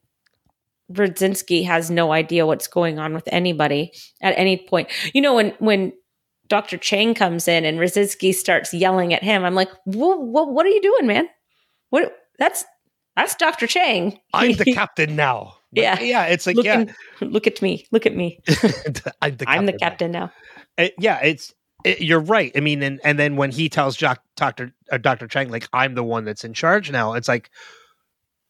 Radzinsky 0.93 1.65
has 1.67 1.91
no 1.91 2.13
idea 2.13 2.47
what's 2.47 2.67
going 2.67 2.99
on 2.99 3.15
with 3.15 3.29
anybody 3.29 3.93
at 4.21 4.37
any 4.37 4.57
point. 4.69 4.89
You 5.15 5.23
know, 5.23 5.35
when 5.35 5.51
when 5.59 5.93
Dr. 6.49 6.77
Chang 6.77 7.15
comes 7.15 7.49
in 7.49 7.65
and 7.65 7.79
Radzinsky 7.79 8.35
starts 8.35 8.75
yelling 8.75 9.15
at 9.15 9.23
him, 9.23 9.45
I'm 9.45 9.55
like, 9.55 9.71
"What? 9.85 10.21
What 10.21 10.67
are 10.67 10.71
you 10.71 10.83
doing, 10.83 11.07
man? 11.07 11.29
What? 11.91 12.15
That's 12.39 12.65
that's 13.17 13.35
Dr. 13.35 13.67
Chang. 13.67 14.19
I'm 14.33 14.53
the 14.53 14.65
captain 14.75 15.17
now." 15.17 15.57
yeah, 15.73 16.01
yeah. 16.01 16.27
It's 16.27 16.47
like, 16.47 16.57
Looking, 16.57 16.89
yeah, 16.89 16.95
look 17.21 17.47
at 17.47 17.61
me, 17.61 17.87
look 17.91 18.07
at 18.07 18.15
me. 18.15 18.41
I'm 19.23 19.37
the 19.37 19.47
captain. 19.47 19.49
I'm 19.49 19.67
the 19.67 19.73
now. 19.73 19.79
captain 19.79 20.13
now. 20.13 20.33
Uh, 20.79 20.89
yeah, 20.99 21.21
it's 21.23 21.55
it, 21.85 22.01
you're 22.01 22.21
right. 22.21 22.53
I 22.57 22.61
mean, 22.61 22.83
and 22.83 23.01
and 23.05 23.19
then 23.19 23.37
when 23.37 23.51
he 23.51 23.69
tells 23.69 23.97
Jock, 23.97 24.23
Doctor 24.37 24.73
uh, 24.91 24.99
Doctor 24.99 25.27
Chang, 25.27 25.51
like 25.51 25.69
I'm 25.73 25.95
the 25.95 26.05
one 26.05 26.25
that's 26.25 26.45
in 26.45 26.55
charge 26.55 26.91
now, 26.91 27.15
it's 27.15 27.29
like 27.29 27.51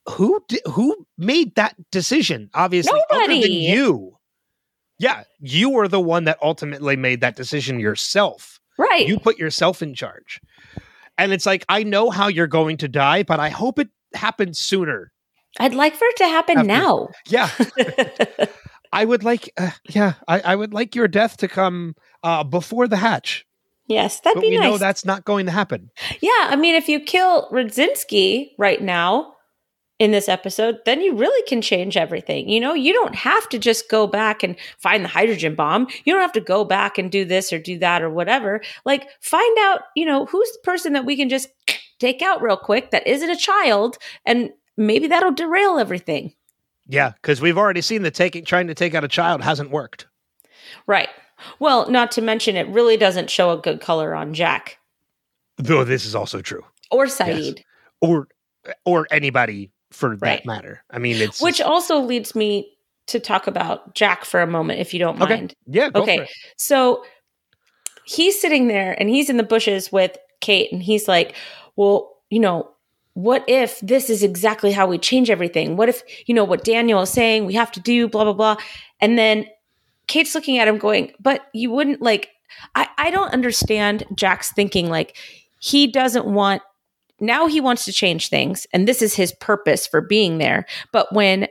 who 0.08 0.42
di- 0.48 0.60
who 0.66 1.06
made 1.18 1.54
that 1.56 1.74
decision? 1.90 2.50
Obviously, 2.54 3.00
other 3.10 3.20
than 3.26 3.36
Nobody. 3.40 3.54
you. 3.54 4.18
Yeah, 4.98 5.24
you 5.40 5.70
were 5.70 5.88
the 5.88 6.00
one 6.00 6.24
that 6.24 6.38
ultimately 6.42 6.96
made 6.96 7.20
that 7.22 7.36
decision 7.36 7.80
yourself. 7.80 8.60
Right. 8.78 9.06
You 9.08 9.18
put 9.18 9.38
yourself 9.38 9.82
in 9.82 9.94
charge, 9.94 10.40
and 11.18 11.32
it's 11.32 11.46
like 11.46 11.64
I 11.68 11.82
know 11.82 12.10
how 12.10 12.28
you're 12.28 12.46
going 12.46 12.76
to 12.78 12.88
die, 12.88 13.22
but 13.22 13.40
I 13.40 13.48
hope 13.48 13.78
it 13.78 13.88
happens 14.14 14.58
sooner. 14.58 15.10
I'd 15.58 15.74
like 15.74 15.94
for 15.94 16.04
it 16.06 16.16
to 16.16 16.24
happen 16.28 16.58
After- 16.58 16.66
now. 16.68 17.08
Yeah, 17.28 17.48
I 18.92 19.04
would 19.04 19.24
like. 19.24 19.50
Uh, 19.56 19.70
yeah, 19.88 20.14
I, 20.28 20.40
I 20.40 20.56
would 20.56 20.72
like 20.72 20.94
your 20.94 21.08
death 21.08 21.36
to 21.38 21.48
come 21.48 21.94
uh, 22.22 22.44
before 22.44 22.86
the 22.88 22.96
hatch. 22.96 23.44
yes, 23.86 24.20
that'd 24.20 24.36
but 24.36 24.42
be 24.42 24.50
we 24.50 24.58
nice. 24.58 24.64
know 24.70 24.78
that's 24.78 25.04
not 25.04 25.24
going 25.24 25.46
to 25.46 25.52
happen. 25.52 25.90
Yeah, 26.20 26.30
I 26.48 26.56
mean, 26.56 26.74
if 26.74 26.88
you 26.88 27.00
kill 27.00 27.48
Radzinsky 27.50 28.50
right 28.58 28.80
now 28.82 29.33
in 29.98 30.10
this 30.10 30.28
episode, 30.28 30.78
then 30.84 31.00
you 31.00 31.14
really 31.14 31.42
can 31.46 31.62
change 31.62 31.96
everything. 31.96 32.48
You 32.48 32.60
know, 32.60 32.74
you 32.74 32.92
don't 32.92 33.14
have 33.14 33.48
to 33.50 33.58
just 33.58 33.88
go 33.88 34.06
back 34.06 34.42
and 34.42 34.56
find 34.78 35.04
the 35.04 35.08
hydrogen 35.08 35.54
bomb. 35.54 35.86
You 36.04 36.12
don't 36.12 36.22
have 36.22 36.32
to 36.32 36.40
go 36.40 36.64
back 36.64 36.98
and 36.98 37.10
do 37.12 37.24
this 37.24 37.52
or 37.52 37.58
do 37.58 37.78
that 37.78 38.02
or 38.02 38.10
whatever. 38.10 38.60
Like, 38.84 39.08
find 39.20 39.56
out, 39.60 39.82
you 39.94 40.04
know, 40.04 40.26
who's 40.26 40.50
the 40.52 40.58
person 40.64 40.94
that 40.94 41.04
we 41.04 41.16
can 41.16 41.28
just 41.28 41.48
take 42.00 42.22
out 42.22 42.42
real 42.42 42.56
quick 42.56 42.90
that 42.90 43.06
isn't 43.06 43.30
a 43.30 43.36
child, 43.36 43.98
and 44.26 44.50
maybe 44.76 45.06
that'll 45.06 45.32
derail 45.32 45.78
everything. 45.78 46.34
Yeah, 46.86 47.12
because 47.12 47.40
we've 47.40 47.56
already 47.56 47.80
seen 47.80 48.02
the 48.02 48.10
taking 48.10 48.44
trying 48.44 48.66
to 48.66 48.74
take 48.74 48.94
out 48.94 49.04
a 49.04 49.08
child 49.08 49.42
hasn't 49.42 49.70
worked. 49.70 50.06
Right. 50.86 51.08
Well, 51.58 51.88
not 51.90 52.10
to 52.12 52.22
mention, 52.22 52.56
it 52.56 52.68
really 52.68 52.96
doesn't 52.96 53.30
show 53.30 53.50
a 53.50 53.58
good 53.58 53.80
color 53.80 54.14
on 54.14 54.34
Jack 54.34 54.78
Though 55.56 55.84
this 55.84 56.04
is 56.04 56.14
also 56.14 56.42
true, 56.42 56.64
or 56.90 57.06
Sayid. 57.06 57.62
or 58.00 58.28
or 58.84 59.06
anybody 59.10 59.70
for 59.94 60.16
that 60.16 60.44
matter. 60.44 60.82
I 60.90 60.98
mean, 60.98 61.16
it's 61.16 61.40
Which 61.40 61.58
just- 61.58 61.68
also 61.68 62.00
leads 62.00 62.34
me 62.34 62.70
to 63.06 63.20
talk 63.20 63.46
about 63.46 63.94
Jack 63.94 64.24
for 64.24 64.40
a 64.40 64.46
moment, 64.46 64.80
if 64.80 64.92
you 64.94 64.98
don't 65.00 65.20
Okay. 65.20 65.34
mind. 65.36 65.54
yeah, 65.66 65.90
go 65.90 66.02
okay. 66.02 66.26
So 66.56 67.04
he's 68.04 68.40
sitting 68.40 68.68
there 68.68 68.96
and 68.98 69.08
he's 69.08 69.28
in 69.30 69.36
the 69.36 69.42
bushes 69.42 69.92
with 69.92 70.16
Kate, 70.40 70.70
and 70.72 70.82
he's 70.82 71.08
like, 71.08 71.34
Well, 71.76 72.16
you 72.30 72.40
know, 72.40 72.70
what 73.14 73.44
if 73.48 73.78
this 73.80 74.10
is 74.10 74.22
exactly 74.22 74.72
how 74.72 74.86
we 74.86 74.98
change 74.98 75.30
everything? 75.30 75.76
What 75.76 75.88
if, 75.88 76.02
you 76.26 76.34
know, 76.34 76.44
what 76.44 76.64
Daniel 76.64 77.02
is 77.02 77.10
saying 77.10 77.44
we 77.46 77.54
have 77.54 77.70
to 77.72 77.80
do, 77.80 78.08
blah, 78.08 78.24
blah, 78.24 78.32
blah. 78.32 78.56
And 79.00 79.16
then 79.18 79.46
Kate's 80.08 80.34
looking 80.34 80.58
at 80.58 80.66
him 80.68 80.78
going, 80.78 81.12
But 81.20 81.46
you 81.52 81.70
wouldn't 81.70 82.02
like, 82.02 82.30
I, 82.74 82.88
I 82.98 83.10
don't 83.10 83.32
understand 83.32 84.04
Jack's 84.14 84.52
thinking. 84.52 84.88
Like, 84.88 85.16
he 85.60 85.86
doesn't 85.86 86.26
want, 86.26 86.62
now 87.20 87.46
he 87.46 87.60
wants 87.60 87.84
to 87.84 87.92
change 87.92 88.28
things, 88.28 88.66
and 88.72 88.86
this 88.88 89.02
is 89.02 89.14
his 89.14 89.32
purpose 89.32 89.86
for 89.86 90.00
being 90.00 90.38
there. 90.38 90.66
But 90.92 91.12
when 91.12 91.48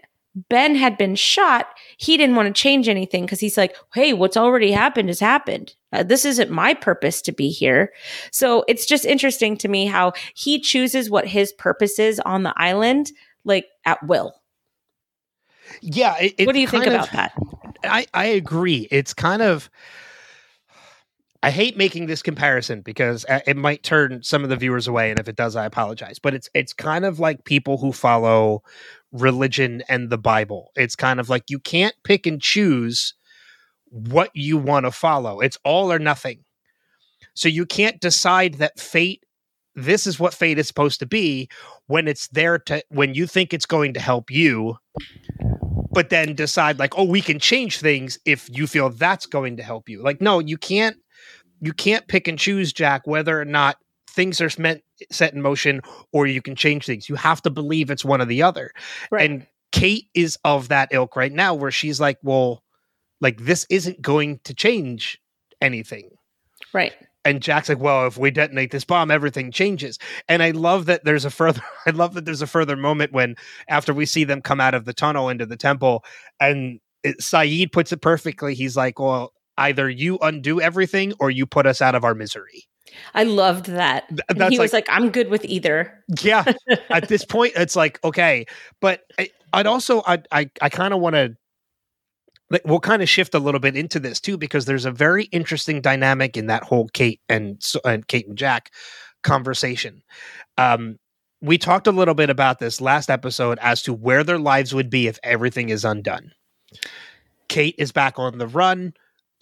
Ben 0.49 0.75
had 0.75 0.97
been 0.97 1.15
shot, 1.15 1.67
he 1.97 2.17
didn't 2.17 2.35
want 2.35 2.53
to 2.53 2.61
change 2.61 2.89
anything 2.89 3.23
because 3.23 3.39
he's 3.39 3.57
like, 3.57 3.75
hey, 3.93 4.13
what's 4.13 4.35
already 4.37 4.71
happened 4.71 5.09
has 5.09 5.19
happened. 5.19 5.75
Uh, 5.91 6.01
this 6.01 6.25
isn't 6.25 6.49
my 6.49 6.73
purpose 6.73 7.21
to 7.21 7.31
be 7.31 7.49
here. 7.49 7.93
So 8.31 8.65
it's 8.67 8.85
just 8.87 9.05
interesting 9.05 9.57
to 9.57 9.67
me 9.67 9.85
how 9.85 10.13
he 10.33 10.59
chooses 10.59 11.09
what 11.09 11.27
his 11.27 11.53
purpose 11.53 11.99
is 11.99 12.19
on 12.21 12.41
the 12.41 12.53
island, 12.57 13.11
like 13.45 13.67
at 13.85 14.01
will. 14.07 14.33
Yeah, 15.81 16.15
it, 16.19 16.47
what 16.47 16.53
do 16.53 16.59
you 16.61 16.67
think 16.67 16.85
kind 16.85 16.95
about 16.95 17.07
of- 17.09 17.13
that? 17.13 17.33
I 17.83 18.05
I 18.13 18.25
agree. 18.25 18.87
It's 18.91 19.13
kind 19.13 19.41
of. 19.41 19.69
I 21.43 21.51
hate 21.51 21.75
making 21.75 22.05
this 22.05 22.21
comparison 22.21 22.81
because 22.81 23.25
uh, 23.25 23.41
it 23.45 23.57
might 23.57 23.83
turn 23.83 24.23
some 24.23 24.45
of 24.45 24.49
the 24.49 24.55
viewers 24.55 24.87
away, 24.87 25.11
and 25.11 25.19
if 25.19 25.27
it 25.27 25.35
does, 25.35 25.57
I 25.57 25.65
apologize. 25.65 26.17
But 26.17 26.33
it's 26.33 26.49
it's 26.53 26.71
kind 26.71 27.03
of 27.03 27.19
like 27.19 27.43
people 27.43 27.77
who 27.77 27.91
follow 27.91 28.63
religion 29.11 29.83
and 29.89 30.09
the 30.09 30.17
Bible. 30.17 30.71
It's 30.77 30.95
kind 30.95 31.19
of 31.19 31.29
like 31.29 31.49
you 31.49 31.59
can't 31.59 31.95
pick 32.05 32.25
and 32.25 32.41
choose 32.41 33.13
what 33.89 34.31
you 34.33 34.57
want 34.57 34.85
to 34.85 34.91
follow. 34.91 35.41
It's 35.41 35.57
all 35.65 35.91
or 35.91 35.99
nothing. 35.99 36.45
So 37.33 37.49
you 37.49 37.65
can't 37.65 37.99
decide 37.99 38.55
that 38.55 38.79
fate 38.79 39.25
this 39.75 40.05
is 40.07 40.19
what 40.19 40.33
fate 40.33 40.59
is 40.59 40.67
supposed 40.67 40.99
to 40.99 41.05
be 41.05 41.49
when 41.87 42.07
it's 42.07 42.27
there 42.29 42.59
to 42.59 42.83
when 42.89 43.15
you 43.15 43.25
think 43.27 43.53
it's 43.53 43.65
going 43.65 43.93
to 43.93 43.99
help 43.99 44.29
you 44.29 44.77
but 45.91 46.09
then 46.09 46.35
decide 46.35 46.77
like 46.77 46.95
oh 46.97 47.03
we 47.03 47.21
can 47.21 47.39
change 47.39 47.79
things 47.79 48.19
if 48.23 48.47
you 48.55 48.67
feel 48.67 48.89
that's 48.89 49.25
going 49.25 49.57
to 49.57 49.63
help 49.63 49.89
you 49.89 50.03
like 50.03 50.21
no 50.21 50.37
you 50.37 50.57
can't 50.57 50.97
you 51.63 51.73
can't 51.73 52.07
pick 52.07 52.27
and 52.27 52.37
choose 52.37 52.73
jack 52.73 53.05
whether 53.07 53.39
or 53.39 53.45
not 53.45 53.77
things 54.09 54.39
are 54.41 54.49
meant 54.59 54.81
set 55.11 55.33
in 55.33 55.41
motion 55.41 55.81
or 56.11 56.27
you 56.27 56.41
can 56.41 56.55
change 56.55 56.85
things 56.85 57.09
you 57.09 57.15
have 57.15 57.41
to 57.41 57.49
believe 57.49 57.89
it's 57.89 58.05
one 58.05 58.21
or 58.21 58.25
the 58.25 58.41
other 58.43 58.71
Right. 59.11 59.29
and 59.29 59.47
kate 59.71 60.07
is 60.13 60.37
of 60.43 60.67
that 60.69 60.89
ilk 60.91 61.15
right 61.15 61.31
now 61.31 61.53
where 61.53 61.71
she's 61.71 61.99
like 61.99 62.17
well 62.21 62.63
like 63.21 63.39
this 63.39 63.65
isn't 63.69 64.01
going 64.01 64.39
to 64.43 64.53
change 64.53 65.19
anything 65.61 66.09
right. 66.73 66.93
and 67.25 67.41
Jack's 67.41 67.69
like, 67.69 67.79
"Well, 67.79 68.05
if 68.07 68.17
we 68.17 68.31
detonate 68.31 68.71
this 68.71 68.83
bomb, 68.83 69.09
everything 69.09 69.49
changes." 69.51 69.97
And 70.27 70.43
I 70.43 70.51
love 70.51 70.87
that 70.87 71.05
there's 71.05 71.23
a 71.23 71.29
further. 71.29 71.61
I 71.87 71.91
love 71.91 72.15
that 72.15 72.25
there's 72.25 72.41
a 72.41 72.47
further 72.47 72.75
moment 72.75 73.13
when 73.13 73.35
after 73.69 73.93
we 73.93 74.05
see 74.05 74.25
them 74.25 74.41
come 74.41 74.59
out 74.59 74.73
of 74.73 74.83
the 74.83 74.93
tunnel 74.93 75.29
into 75.29 75.45
the 75.45 75.55
temple, 75.55 76.03
and 76.41 76.81
it, 77.03 77.19
Sayid 77.21 77.71
puts 77.71 77.93
it 77.93 78.01
perfectly. 78.01 78.55
He's 78.55 78.75
like, 78.75 78.99
"Well, 78.99 79.31
either 79.57 79.89
you 79.89 80.17
undo 80.21 80.59
everything 80.61 81.13
or 81.19 81.29
you 81.31 81.45
put 81.45 81.65
us 81.65 81.81
out 81.81 81.95
of 81.95 82.03
our 82.03 82.15
misery." 82.15 82.65
I 83.15 83.23
loved 83.23 83.65
that. 83.67 84.07
Th- 84.09 84.21
he 84.51 84.59
was 84.59 84.71
like- 84.71 84.87
like, 84.87 84.95
I'm 84.95 85.09
good 85.09 85.29
with 85.29 85.43
either. 85.45 86.03
Yeah. 86.21 86.43
At 86.89 87.07
this 87.07 87.25
point, 87.25 87.53
it's 87.55 87.75
like 87.75 88.03
okay, 88.03 88.45
but 88.81 89.01
I, 89.17 89.29
I'd 89.53 89.65
also 89.67 90.03
I 90.05 90.21
I, 90.31 90.49
I 90.61 90.69
kind 90.69 90.93
of 90.93 90.99
want 90.99 91.15
to. 91.15 91.35
Like, 92.49 92.61
we'll 92.65 92.79
kind 92.81 93.01
of 93.01 93.09
shift 93.09 93.33
a 93.33 93.39
little 93.39 93.59
bit 93.59 93.75
into 93.75 93.99
this 93.99 94.19
too 94.19 94.37
because 94.37 94.65
there's 94.65 94.85
a 94.85 94.91
very 94.91 95.23
interesting 95.25 95.81
dynamic 95.81 96.37
in 96.37 96.47
that 96.47 96.63
whole 96.63 96.87
Kate 96.89 97.19
and 97.27 97.57
so- 97.63 97.79
and 97.83 98.07
Kate 98.07 98.27
and 98.27 98.37
Jack 98.37 98.71
conversation. 99.23 100.03
Um, 100.59 100.99
we 101.41 101.57
talked 101.57 101.87
a 101.87 101.91
little 101.91 102.13
bit 102.13 102.29
about 102.29 102.59
this 102.59 102.79
last 102.79 103.09
episode 103.09 103.57
as 103.59 103.81
to 103.83 103.93
where 103.93 104.23
their 104.23 104.37
lives 104.37 104.73
would 104.75 104.89
be 104.91 105.07
if 105.07 105.17
everything 105.23 105.69
is 105.69 105.83
undone. 105.83 106.31
Kate 107.49 107.75
is 107.77 107.91
back 107.91 108.19
on 108.19 108.37
the 108.37 108.47
run. 108.47 108.93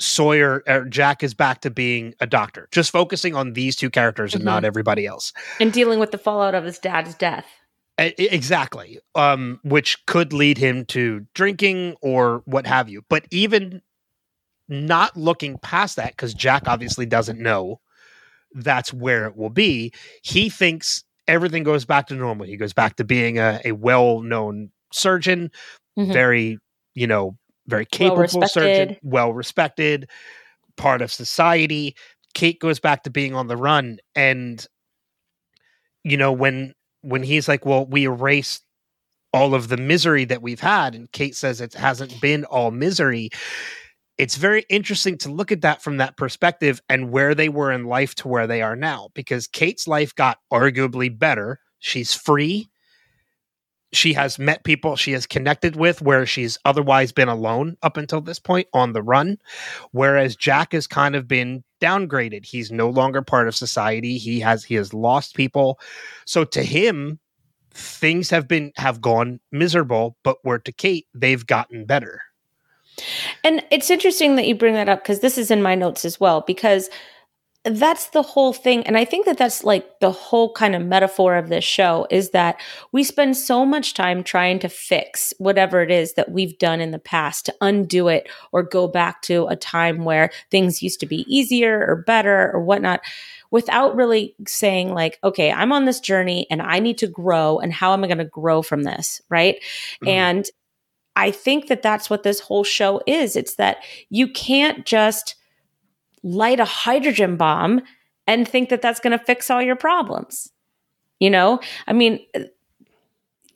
Sawyer 0.01 0.63
or 0.67 0.85
Jack 0.85 1.23
is 1.23 1.33
back 1.33 1.61
to 1.61 1.69
being 1.69 2.13
a 2.19 2.27
doctor, 2.27 2.67
just 2.71 2.91
focusing 2.91 3.35
on 3.35 3.53
these 3.53 3.75
two 3.75 3.89
characters 3.89 4.33
and 4.33 4.43
not 4.43 4.65
everybody 4.65 5.05
else. 5.05 5.31
And 5.59 5.71
dealing 5.71 5.99
with 5.99 6.11
the 6.11 6.17
fallout 6.17 6.55
of 6.55 6.63
his 6.63 6.79
dad's 6.79 7.13
death. 7.15 7.45
Exactly. 7.97 8.99
Um, 9.15 9.59
which 9.63 10.03
could 10.07 10.33
lead 10.33 10.57
him 10.57 10.85
to 10.85 11.25
drinking 11.35 11.95
or 12.01 12.41
what 12.45 12.65
have 12.65 12.89
you. 12.89 13.03
But 13.09 13.25
even 13.29 13.81
not 14.67 15.15
looking 15.15 15.57
past 15.59 15.97
that, 15.97 16.11
because 16.11 16.33
Jack 16.33 16.63
obviously 16.67 17.05
doesn't 17.05 17.39
know 17.39 17.79
that's 18.53 18.91
where 18.93 19.27
it 19.27 19.35
will 19.35 19.49
be, 19.49 19.93
he 20.23 20.49
thinks 20.49 21.03
everything 21.27 21.63
goes 21.63 21.85
back 21.85 22.07
to 22.07 22.15
normal. 22.15 22.47
He 22.47 22.57
goes 22.57 22.73
back 22.73 22.95
to 22.95 23.03
being 23.03 23.37
a, 23.37 23.61
a 23.65 23.73
well 23.73 24.21
known 24.21 24.71
surgeon, 24.91 25.51
Mhm. 25.97 26.11
very, 26.13 26.57
you 26.95 27.05
know, 27.05 27.37
very 27.67 27.85
capable 27.85 28.47
surgeon, 28.47 28.97
Well-respected. 28.97 28.99
well 29.03 29.33
respected, 29.33 30.09
part 30.77 31.01
of 31.01 31.11
society. 31.11 31.95
Kate 32.33 32.59
goes 32.59 32.79
back 32.79 33.03
to 33.03 33.09
being 33.09 33.35
on 33.35 33.47
the 33.47 33.57
run. 33.57 33.99
And, 34.15 34.65
you 36.03 36.17
know, 36.17 36.31
when 36.31 36.73
when 37.01 37.23
he's 37.23 37.47
like, 37.47 37.65
Well, 37.65 37.85
we 37.85 38.05
erased 38.05 38.63
all 39.33 39.55
of 39.55 39.69
the 39.69 39.77
misery 39.77 40.25
that 40.25 40.41
we've 40.41 40.59
had, 40.59 40.93
and 40.93 41.11
Kate 41.11 41.35
says 41.35 41.61
it 41.61 41.73
hasn't 41.73 42.19
been 42.19 42.43
all 42.45 42.71
misery. 42.71 43.29
It's 44.17 44.35
very 44.35 44.65
interesting 44.69 45.17
to 45.19 45.31
look 45.31 45.51
at 45.51 45.61
that 45.61 45.81
from 45.81 45.97
that 45.97 46.17
perspective 46.17 46.81
and 46.89 47.11
where 47.11 47.33
they 47.33 47.49
were 47.49 47.71
in 47.71 47.85
life 47.85 48.13
to 48.15 48.27
where 48.27 48.45
they 48.45 48.61
are 48.61 48.75
now, 48.75 49.09
because 49.15 49.47
Kate's 49.47 49.87
life 49.87 50.13
got 50.15 50.37
arguably 50.51 51.17
better. 51.17 51.59
She's 51.79 52.13
free. 52.13 52.69
She 53.93 54.13
has 54.13 54.39
met 54.39 54.63
people 54.63 54.95
she 54.95 55.11
has 55.11 55.25
connected 55.25 55.75
with 55.75 56.01
where 56.01 56.25
she's 56.25 56.57
otherwise 56.65 57.11
been 57.11 57.27
alone 57.27 57.77
up 57.81 57.97
until 57.97 58.21
this 58.21 58.39
point 58.39 58.67
on 58.73 58.93
the 58.93 59.03
run. 59.03 59.37
Whereas 59.91 60.35
jack 60.35 60.73
has 60.73 60.87
kind 60.87 61.15
of 61.15 61.27
been 61.27 61.63
downgraded. 61.81 62.45
He's 62.45 62.71
no 62.71 62.89
longer 62.89 63.21
part 63.21 63.47
of 63.47 63.55
society. 63.55 64.17
He 64.17 64.39
has 64.39 64.63
he 64.63 64.75
has 64.75 64.93
lost 64.93 65.35
people. 65.35 65.79
So 66.25 66.43
to 66.45 66.63
him 66.63 67.19
things 67.73 68.29
have 68.29 68.47
been 68.47 68.71
have 68.75 68.99
gone 69.01 69.39
miserable 69.51 70.17
but 70.23 70.37
where 70.43 70.59
to 70.59 70.71
kate 70.71 71.07
they've 71.13 71.45
gotten 71.45 71.85
better. 71.85 72.21
And 73.43 73.63
it's 73.71 73.89
interesting 73.89 74.35
that 74.35 74.47
you 74.47 74.55
bring 74.55 74.73
that 74.73 74.89
up 74.89 75.03
because 75.03 75.19
this 75.19 75.37
is 75.37 75.51
in 75.51 75.61
my 75.61 75.75
notes 75.75 76.03
as 76.05 76.19
well 76.19 76.41
because 76.41 76.89
that's 77.63 78.07
the 78.07 78.23
whole 78.23 78.53
thing 78.53 78.85
and 78.87 78.97
i 78.97 79.05
think 79.05 79.25
that 79.25 79.37
that's 79.37 79.63
like 79.63 79.99
the 79.99 80.11
whole 80.11 80.51
kind 80.53 80.75
of 80.75 80.81
metaphor 80.81 81.35
of 81.35 81.49
this 81.49 81.63
show 81.63 82.07
is 82.09 82.31
that 82.31 82.59
we 82.91 83.03
spend 83.03 83.37
so 83.37 83.63
much 83.65 83.93
time 83.93 84.23
trying 84.23 84.57
to 84.57 84.67
fix 84.67 85.31
whatever 85.37 85.81
it 85.81 85.91
is 85.91 86.13
that 86.13 86.31
we've 86.31 86.57
done 86.57 86.81
in 86.81 86.89
the 86.89 86.97
past 86.99 87.45
to 87.45 87.55
undo 87.61 88.07
it 88.07 88.27
or 88.51 88.63
go 88.63 88.87
back 88.87 89.21
to 89.21 89.45
a 89.45 89.55
time 89.55 90.03
where 90.05 90.31
things 90.49 90.81
used 90.81 90.99
to 90.99 91.05
be 91.05 91.23
easier 91.27 91.85
or 91.87 91.97
better 91.97 92.51
or 92.51 92.63
whatnot 92.63 92.99
without 93.51 93.95
really 93.95 94.35
saying 94.47 94.91
like 94.93 95.19
okay 95.23 95.51
i'm 95.51 95.71
on 95.71 95.85
this 95.85 95.99
journey 95.99 96.47
and 96.49 96.63
i 96.63 96.79
need 96.79 96.97
to 96.97 97.07
grow 97.07 97.59
and 97.59 97.73
how 97.73 97.93
am 97.93 98.03
i 98.03 98.07
going 98.07 98.17
to 98.17 98.25
grow 98.25 98.61
from 98.61 98.83
this? 98.83 99.21
Right? 99.29 99.57
Mm-hmm. 99.57 100.07
and 100.07 100.45
i 101.15 101.29
think 101.29 101.67
that 101.67 101.83
that's 101.83 102.09
what 102.09 102.23
this 102.23 102.39
whole 102.39 102.63
show 102.63 103.01
is. 103.05 103.35
It's 103.35 103.55
that 103.55 103.83
you 104.09 104.27
can't 104.31 104.83
just 104.85 105.35
light 106.23 106.59
a 106.59 106.65
hydrogen 106.65 107.37
bomb 107.37 107.81
and 108.27 108.47
think 108.47 108.69
that 108.69 108.81
that's 108.81 108.99
going 108.99 109.17
to 109.17 109.25
fix 109.25 109.49
all 109.49 109.61
your 109.61 109.75
problems. 109.75 110.51
You 111.19 111.29
know, 111.29 111.59
I 111.87 111.93
mean, 111.93 112.25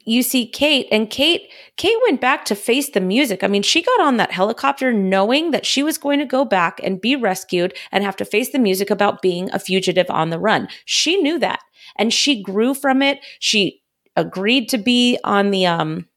you 0.05 0.21
see 0.21 0.45
Kate 0.47 0.87
and 0.91 1.09
Kate 1.09 1.51
Kate 1.77 1.97
went 2.05 2.21
back 2.21 2.45
to 2.45 2.55
face 2.55 2.89
the 2.89 3.01
music. 3.01 3.43
I 3.43 3.47
mean, 3.47 3.63
she 3.63 3.81
got 3.81 4.01
on 4.01 4.17
that 4.17 4.31
helicopter 4.31 4.93
knowing 4.93 5.51
that 5.51 5.65
she 5.65 5.81
was 5.81 5.97
going 5.97 6.19
to 6.19 6.25
go 6.25 6.45
back 6.45 6.79
and 6.83 7.01
be 7.01 7.15
rescued 7.15 7.73
and 7.91 8.03
have 8.03 8.15
to 8.17 8.25
face 8.25 8.51
the 8.51 8.59
music 8.59 8.89
about 8.89 9.21
being 9.21 9.49
a 9.51 9.59
fugitive 9.59 10.09
on 10.09 10.29
the 10.29 10.39
run. 10.39 10.67
She 10.85 11.17
knew 11.17 11.39
that 11.39 11.61
and 11.97 12.13
she 12.13 12.41
grew 12.41 12.73
from 12.73 13.01
it. 13.01 13.19
She 13.39 13.81
agreed 14.15 14.69
to 14.69 14.77
be 14.77 15.17
on 15.23 15.51
the 15.51 15.65
um 15.65 16.07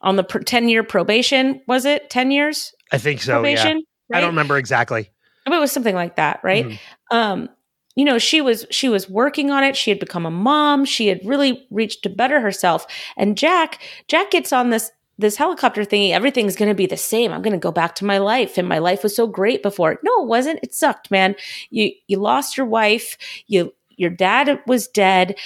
on 0.00 0.16
the 0.16 0.22
10 0.22 0.68
year 0.68 0.82
probation, 0.82 1.62
was 1.66 1.84
it? 1.84 2.10
10 2.10 2.30
years? 2.30 2.72
I 2.92 2.98
think 2.98 3.22
so, 3.22 3.34
probation? 3.34 3.78
Yeah. 3.78 3.82
Right? 4.08 4.18
I 4.18 4.20
don't 4.20 4.30
remember 4.30 4.56
exactly. 4.56 5.10
But 5.44 5.54
it 5.54 5.60
was 5.60 5.72
something 5.72 5.94
like 5.94 6.16
that, 6.16 6.40
right? 6.42 6.66
Mm-hmm. 6.66 7.16
Um, 7.16 7.48
you 7.94 8.04
know, 8.04 8.18
she 8.18 8.40
was 8.40 8.66
she 8.70 8.88
was 8.88 9.08
working 9.08 9.50
on 9.50 9.64
it. 9.64 9.74
She 9.76 9.90
had 9.90 9.98
become 9.98 10.26
a 10.26 10.30
mom. 10.30 10.84
She 10.84 11.08
had 11.08 11.20
really 11.24 11.66
reached 11.70 12.02
to 12.02 12.10
better 12.10 12.40
herself. 12.40 12.86
And 13.16 13.38
Jack, 13.38 13.80
Jack 14.06 14.30
gets 14.30 14.52
on 14.52 14.70
this 14.70 14.90
this 15.18 15.36
helicopter 15.36 15.82
thingy. 15.82 16.10
Everything's 16.10 16.56
going 16.56 16.68
to 16.68 16.74
be 16.74 16.86
the 16.86 16.96
same. 16.96 17.32
I'm 17.32 17.40
going 17.40 17.54
to 17.54 17.58
go 17.58 17.72
back 17.72 17.94
to 17.96 18.04
my 18.04 18.18
life, 18.18 18.58
and 18.58 18.68
my 18.68 18.78
life 18.78 19.02
was 19.02 19.16
so 19.16 19.26
great 19.26 19.62
before. 19.62 19.98
No, 20.02 20.22
it 20.22 20.28
wasn't. 20.28 20.60
It 20.62 20.74
sucked, 20.74 21.10
man. 21.10 21.36
You 21.70 21.90
you 22.06 22.18
lost 22.18 22.56
your 22.56 22.66
wife. 22.66 23.16
You 23.46 23.72
your 23.96 24.10
dad 24.10 24.60
was 24.66 24.88
dead. 24.88 25.36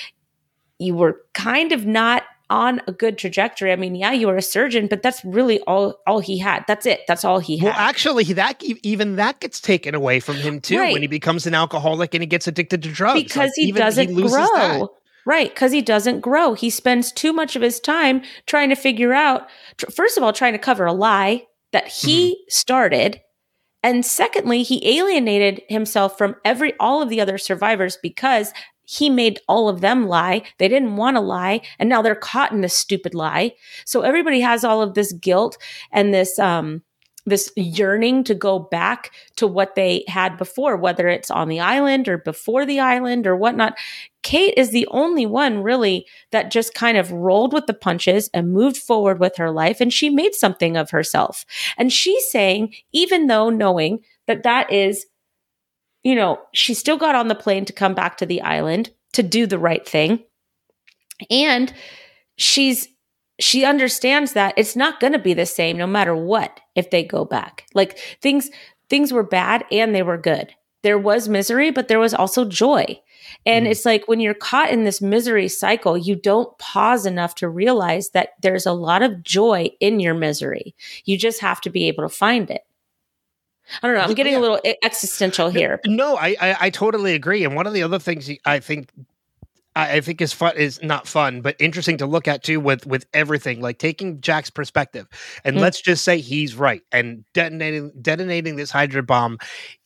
You 0.78 0.96
were 0.96 1.20
kind 1.34 1.70
of 1.70 1.86
not 1.86 2.24
on 2.50 2.82
a 2.86 2.92
good 2.92 3.16
trajectory. 3.16 3.72
I 3.72 3.76
mean, 3.76 3.94
yeah, 3.94 4.12
you 4.12 4.26
were 4.26 4.36
a 4.36 4.42
surgeon, 4.42 4.88
but 4.88 5.02
that's 5.02 5.24
really 5.24 5.60
all 5.60 6.00
all 6.06 6.18
he 6.18 6.36
had. 6.36 6.64
That's 6.66 6.84
it. 6.84 7.00
That's 7.08 7.24
all 7.24 7.38
he 7.38 7.56
had. 7.56 7.66
Well, 7.66 7.74
actually, 7.78 8.24
that 8.24 8.62
even 8.62 9.16
that 9.16 9.40
gets 9.40 9.60
taken 9.60 9.94
away 9.94 10.20
from 10.20 10.36
him 10.36 10.60
too 10.60 10.78
right. 10.78 10.92
when 10.92 11.00
he 11.00 11.08
becomes 11.08 11.46
an 11.46 11.54
alcoholic 11.54 12.12
and 12.14 12.22
he 12.22 12.26
gets 12.26 12.46
addicted 12.46 12.82
to 12.82 12.90
drugs 12.90 13.22
because 13.22 13.52
like, 13.56 13.66
he 13.66 13.72
doesn't 13.72 14.08
he 14.08 14.14
grow. 14.14 14.28
That. 14.28 14.88
Right, 15.26 15.50
because 15.50 15.70
he 15.70 15.82
doesn't 15.82 16.20
grow. 16.20 16.54
He 16.54 16.70
spends 16.70 17.12
too 17.12 17.32
much 17.32 17.54
of 17.54 17.62
his 17.62 17.78
time 17.78 18.22
trying 18.46 18.70
to 18.70 18.74
figure 18.74 19.12
out, 19.12 19.48
first 19.94 20.16
of 20.16 20.24
all, 20.24 20.32
trying 20.32 20.54
to 20.54 20.58
cover 20.58 20.86
a 20.86 20.94
lie 20.94 21.46
that 21.72 21.88
he 21.88 22.32
mm-hmm. 22.32 22.44
started. 22.48 23.20
And 23.82 24.04
secondly, 24.04 24.62
he 24.62 24.98
alienated 24.98 25.62
himself 25.68 26.16
from 26.18 26.36
every 26.44 26.72
all 26.80 27.02
of 27.02 27.10
the 27.10 27.20
other 27.20 27.38
survivors 27.38 27.98
because 28.02 28.52
he 28.90 29.08
made 29.08 29.38
all 29.46 29.68
of 29.68 29.82
them 29.82 30.08
lie. 30.08 30.42
They 30.58 30.66
didn't 30.66 30.96
want 30.96 31.16
to 31.16 31.20
lie. 31.20 31.60
And 31.78 31.88
now 31.88 32.02
they're 32.02 32.16
caught 32.16 32.50
in 32.50 32.60
this 32.60 32.74
stupid 32.74 33.14
lie. 33.14 33.52
So 33.84 34.00
everybody 34.00 34.40
has 34.40 34.64
all 34.64 34.82
of 34.82 34.94
this 34.94 35.12
guilt 35.12 35.56
and 35.92 36.12
this, 36.12 36.40
um, 36.40 36.82
this 37.24 37.52
yearning 37.54 38.24
to 38.24 38.34
go 38.34 38.58
back 38.58 39.12
to 39.36 39.46
what 39.46 39.76
they 39.76 40.02
had 40.08 40.36
before, 40.36 40.76
whether 40.76 41.06
it's 41.06 41.30
on 41.30 41.48
the 41.48 41.60
island 41.60 42.08
or 42.08 42.18
before 42.18 42.66
the 42.66 42.80
island 42.80 43.28
or 43.28 43.36
whatnot. 43.36 43.78
Kate 44.24 44.54
is 44.56 44.72
the 44.72 44.88
only 44.90 45.24
one 45.24 45.62
really 45.62 46.04
that 46.32 46.50
just 46.50 46.74
kind 46.74 46.98
of 46.98 47.12
rolled 47.12 47.52
with 47.52 47.66
the 47.66 47.74
punches 47.74 48.28
and 48.34 48.52
moved 48.52 48.76
forward 48.76 49.20
with 49.20 49.36
her 49.36 49.52
life. 49.52 49.80
And 49.80 49.92
she 49.92 50.10
made 50.10 50.34
something 50.34 50.76
of 50.76 50.90
herself. 50.90 51.46
And 51.78 51.92
she's 51.92 52.28
saying, 52.32 52.74
even 52.90 53.28
though 53.28 53.50
knowing 53.50 54.00
that 54.26 54.42
that 54.42 54.72
is 54.72 55.06
you 56.02 56.14
know, 56.14 56.40
she 56.52 56.74
still 56.74 56.96
got 56.96 57.14
on 57.14 57.28
the 57.28 57.34
plane 57.34 57.64
to 57.66 57.72
come 57.72 57.94
back 57.94 58.16
to 58.18 58.26
the 58.26 58.42
island 58.42 58.90
to 59.12 59.22
do 59.22 59.46
the 59.46 59.58
right 59.58 59.86
thing. 59.86 60.24
And 61.30 61.72
she's 62.36 62.88
she 63.38 63.64
understands 63.64 64.34
that 64.34 64.52
it's 64.58 64.76
not 64.76 65.00
going 65.00 65.14
to 65.14 65.18
be 65.18 65.32
the 65.32 65.46
same 65.46 65.78
no 65.78 65.86
matter 65.86 66.14
what 66.14 66.60
if 66.74 66.90
they 66.90 67.02
go 67.02 67.24
back. 67.24 67.66
Like 67.74 67.98
things 68.20 68.50
things 68.88 69.12
were 69.12 69.22
bad 69.22 69.64
and 69.70 69.94
they 69.94 70.02
were 70.02 70.18
good. 70.18 70.54
There 70.82 70.98
was 70.98 71.28
misery, 71.28 71.70
but 71.70 71.88
there 71.88 71.98
was 71.98 72.14
also 72.14 72.44
joy. 72.44 73.00
And 73.44 73.66
mm. 73.66 73.70
it's 73.70 73.84
like 73.84 74.08
when 74.08 74.20
you're 74.20 74.34
caught 74.34 74.70
in 74.70 74.84
this 74.84 75.02
misery 75.02 75.48
cycle, 75.48 75.96
you 75.96 76.16
don't 76.16 76.56
pause 76.58 77.06
enough 77.06 77.34
to 77.36 77.48
realize 77.48 78.10
that 78.10 78.30
there's 78.40 78.66
a 78.66 78.72
lot 78.72 79.02
of 79.02 79.22
joy 79.22 79.70
in 79.80 80.00
your 80.00 80.14
misery. 80.14 80.74
You 81.04 81.18
just 81.18 81.40
have 81.40 81.60
to 81.62 81.70
be 81.70 81.86
able 81.88 82.04
to 82.04 82.14
find 82.14 82.50
it. 82.50 82.62
I 83.82 83.86
don't 83.86 83.96
know. 83.96 84.02
I'm 84.02 84.14
getting 84.14 84.34
yeah. 84.34 84.38
a 84.38 84.40
little 84.40 84.60
existential 84.82 85.48
here. 85.48 85.80
No, 85.86 86.16
I, 86.16 86.36
I, 86.40 86.56
I 86.60 86.70
totally 86.70 87.14
agree. 87.14 87.44
And 87.44 87.54
one 87.54 87.66
of 87.66 87.72
the 87.72 87.82
other 87.82 87.98
things 87.98 88.30
I 88.44 88.60
think 88.60 88.90
I 89.76 90.00
think 90.00 90.20
is 90.20 90.32
fun 90.32 90.56
is 90.56 90.82
not 90.82 91.06
fun, 91.06 91.42
but 91.42 91.54
interesting 91.60 91.96
to 91.98 92.06
look 92.06 92.26
at 92.26 92.42
too 92.42 92.58
with 92.58 92.86
with 92.86 93.06
everything. 93.14 93.60
Like 93.60 93.78
taking 93.78 94.20
Jack's 94.20 94.50
perspective, 94.50 95.06
and 95.44 95.56
mm. 95.56 95.60
let's 95.60 95.80
just 95.80 96.04
say 96.04 96.18
he's 96.18 96.56
right, 96.56 96.82
and 96.90 97.24
detonating 97.34 97.92
detonating 98.02 98.56
this 98.56 98.72
hydrogen 98.72 99.04
bomb 99.04 99.38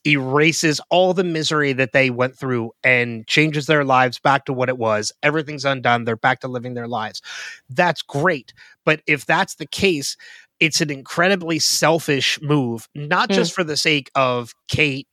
erases 0.07 0.81
all 0.89 1.13
the 1.13 1.23
misery 1.23 1.71
that 1.73 1.91
they 1.91 2.09
went 2.09 2.35
through 2.35 2.71
and 2.83 3.27
changes 3.27 3.67
their 3.67 3.83
lives 3.83 4.17
back 4.17 4.45
to 4.45 4.53
what 4.53 4.69
it 4.69 4.79
was. 4.79 5.11
Everything's 5.21 5.65
undone. 5.65 6.03
They're 6.03 6.15
back 6.15 6.39
to 6.39 6.47
living 6.47 6.73
their 6.73 6.87
lives. 6.87 7.21
That's 7.69 8.01
great. 8.01 8.53
But 8.85 9.01
if 9.05 9.25
that's 9.27 9.55
the 9.55 9.65
case, 9.67 10.17
it's 10.59 10.81
an 10.81 10.89
incredibly 10.89 11.59
selfish 11.59 12.39
move, 12.41 12.87
not 12.95 13.29
mm. 13.29 13.35
just 13.35 13.53
for 13.53 13.63
the 13.63 13.77
sake 13.77 14.09
of 14.15 14.53
Kate, 14.67 15.07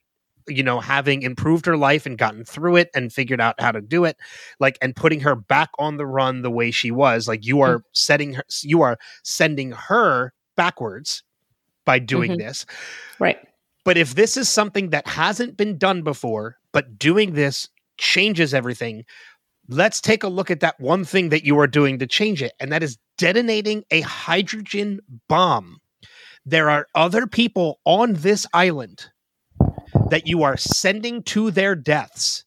you 0.48 0.62
know, 0.62 0.80
having 0.80 1.22
improved 1.22 1.66
her 1.66 1.76
life 1.76 2.06
and 2.06 2.18
gotten 2.18 2.44
through 2.44 2.76
it 2.76 2.90
and 2.94 3.12
figured 3.12 3.40
out 3.40 3.60
how 3.60 3.72
to 3.72 3.80
do 3.80 4.04
it, 4.04 4.16
like, 4.60 4.78
and 4.82 4.96
putting 4.96 5.20
her 5.20 5.34
back 5.34 5.70
on 5.78 5.96
the 5.96 6.06
run 6.06 6.42
the 6.42 6.50
way 6.50 6.70
she 6.70 6.90
was. 6.90 7.28
Like, 7.28 7.44
you 7.44 7.60
are 7.60 7.78
mm. 7.78 7.82
setting 7.92 8.34
her, 8.34 8.44
you 8.62 8.82
are 8.82 8.98
sending 9.22 9.72
her 9.72 10.32
backwards 10.56 11.22
by 11.84 11.98
doing 11.98 12.32
mm-hmm. 12.32 12.40
this. 12.40 12.66
Right. 13.18 13.38
But 13.84 13.96
if 13.96 14.14
this 14.14 14.36
is 14.36 14.48
something 14.48 14.90
that 14.90 15.06
hasn't 15.08 15.56
been 15.56 15.76
done 15.76 16.02
before, 16.02 16.58
but 16.72 16.98
doing 16.98 17.32
this 17.32 17.68
changes 17.98 18.54
everything, 18.54 19.04
let's 19.68 20.00
take 20.00 20.22
a 20.22 20.28
look 20.28 20.50
at 20.50 20.60
that 20.60 20.80
one 20.80 21.04
thing 21.04 21.30
that 21.30 21.44
you 21.44 21.58
are 21.58 21.66
doing 21.66 21.98
to 21.98 22.06
change 22.06 22.42
it, 22.42 22.52
and 22.60 22.72
that 22.72 22.82
is 22.82 22.98
detonating 23.18 23.84
a 23.90 24.00
hydrogen 24.02 25.00
bomb. 25.28 25.80
There 26.44 26.70
are 26.70 26.86
other 26.94 27.26
people 27.26 27.80
on 27.84 28.14
this 28.14 28.46
island 28.52 29.06
that 30.10 30.26
you 30.26 30.42
are 30.42 30.56
sending 30.56 31.22
to 31.22 31.50
their 31.50 31.74
deaths 31.74 32.44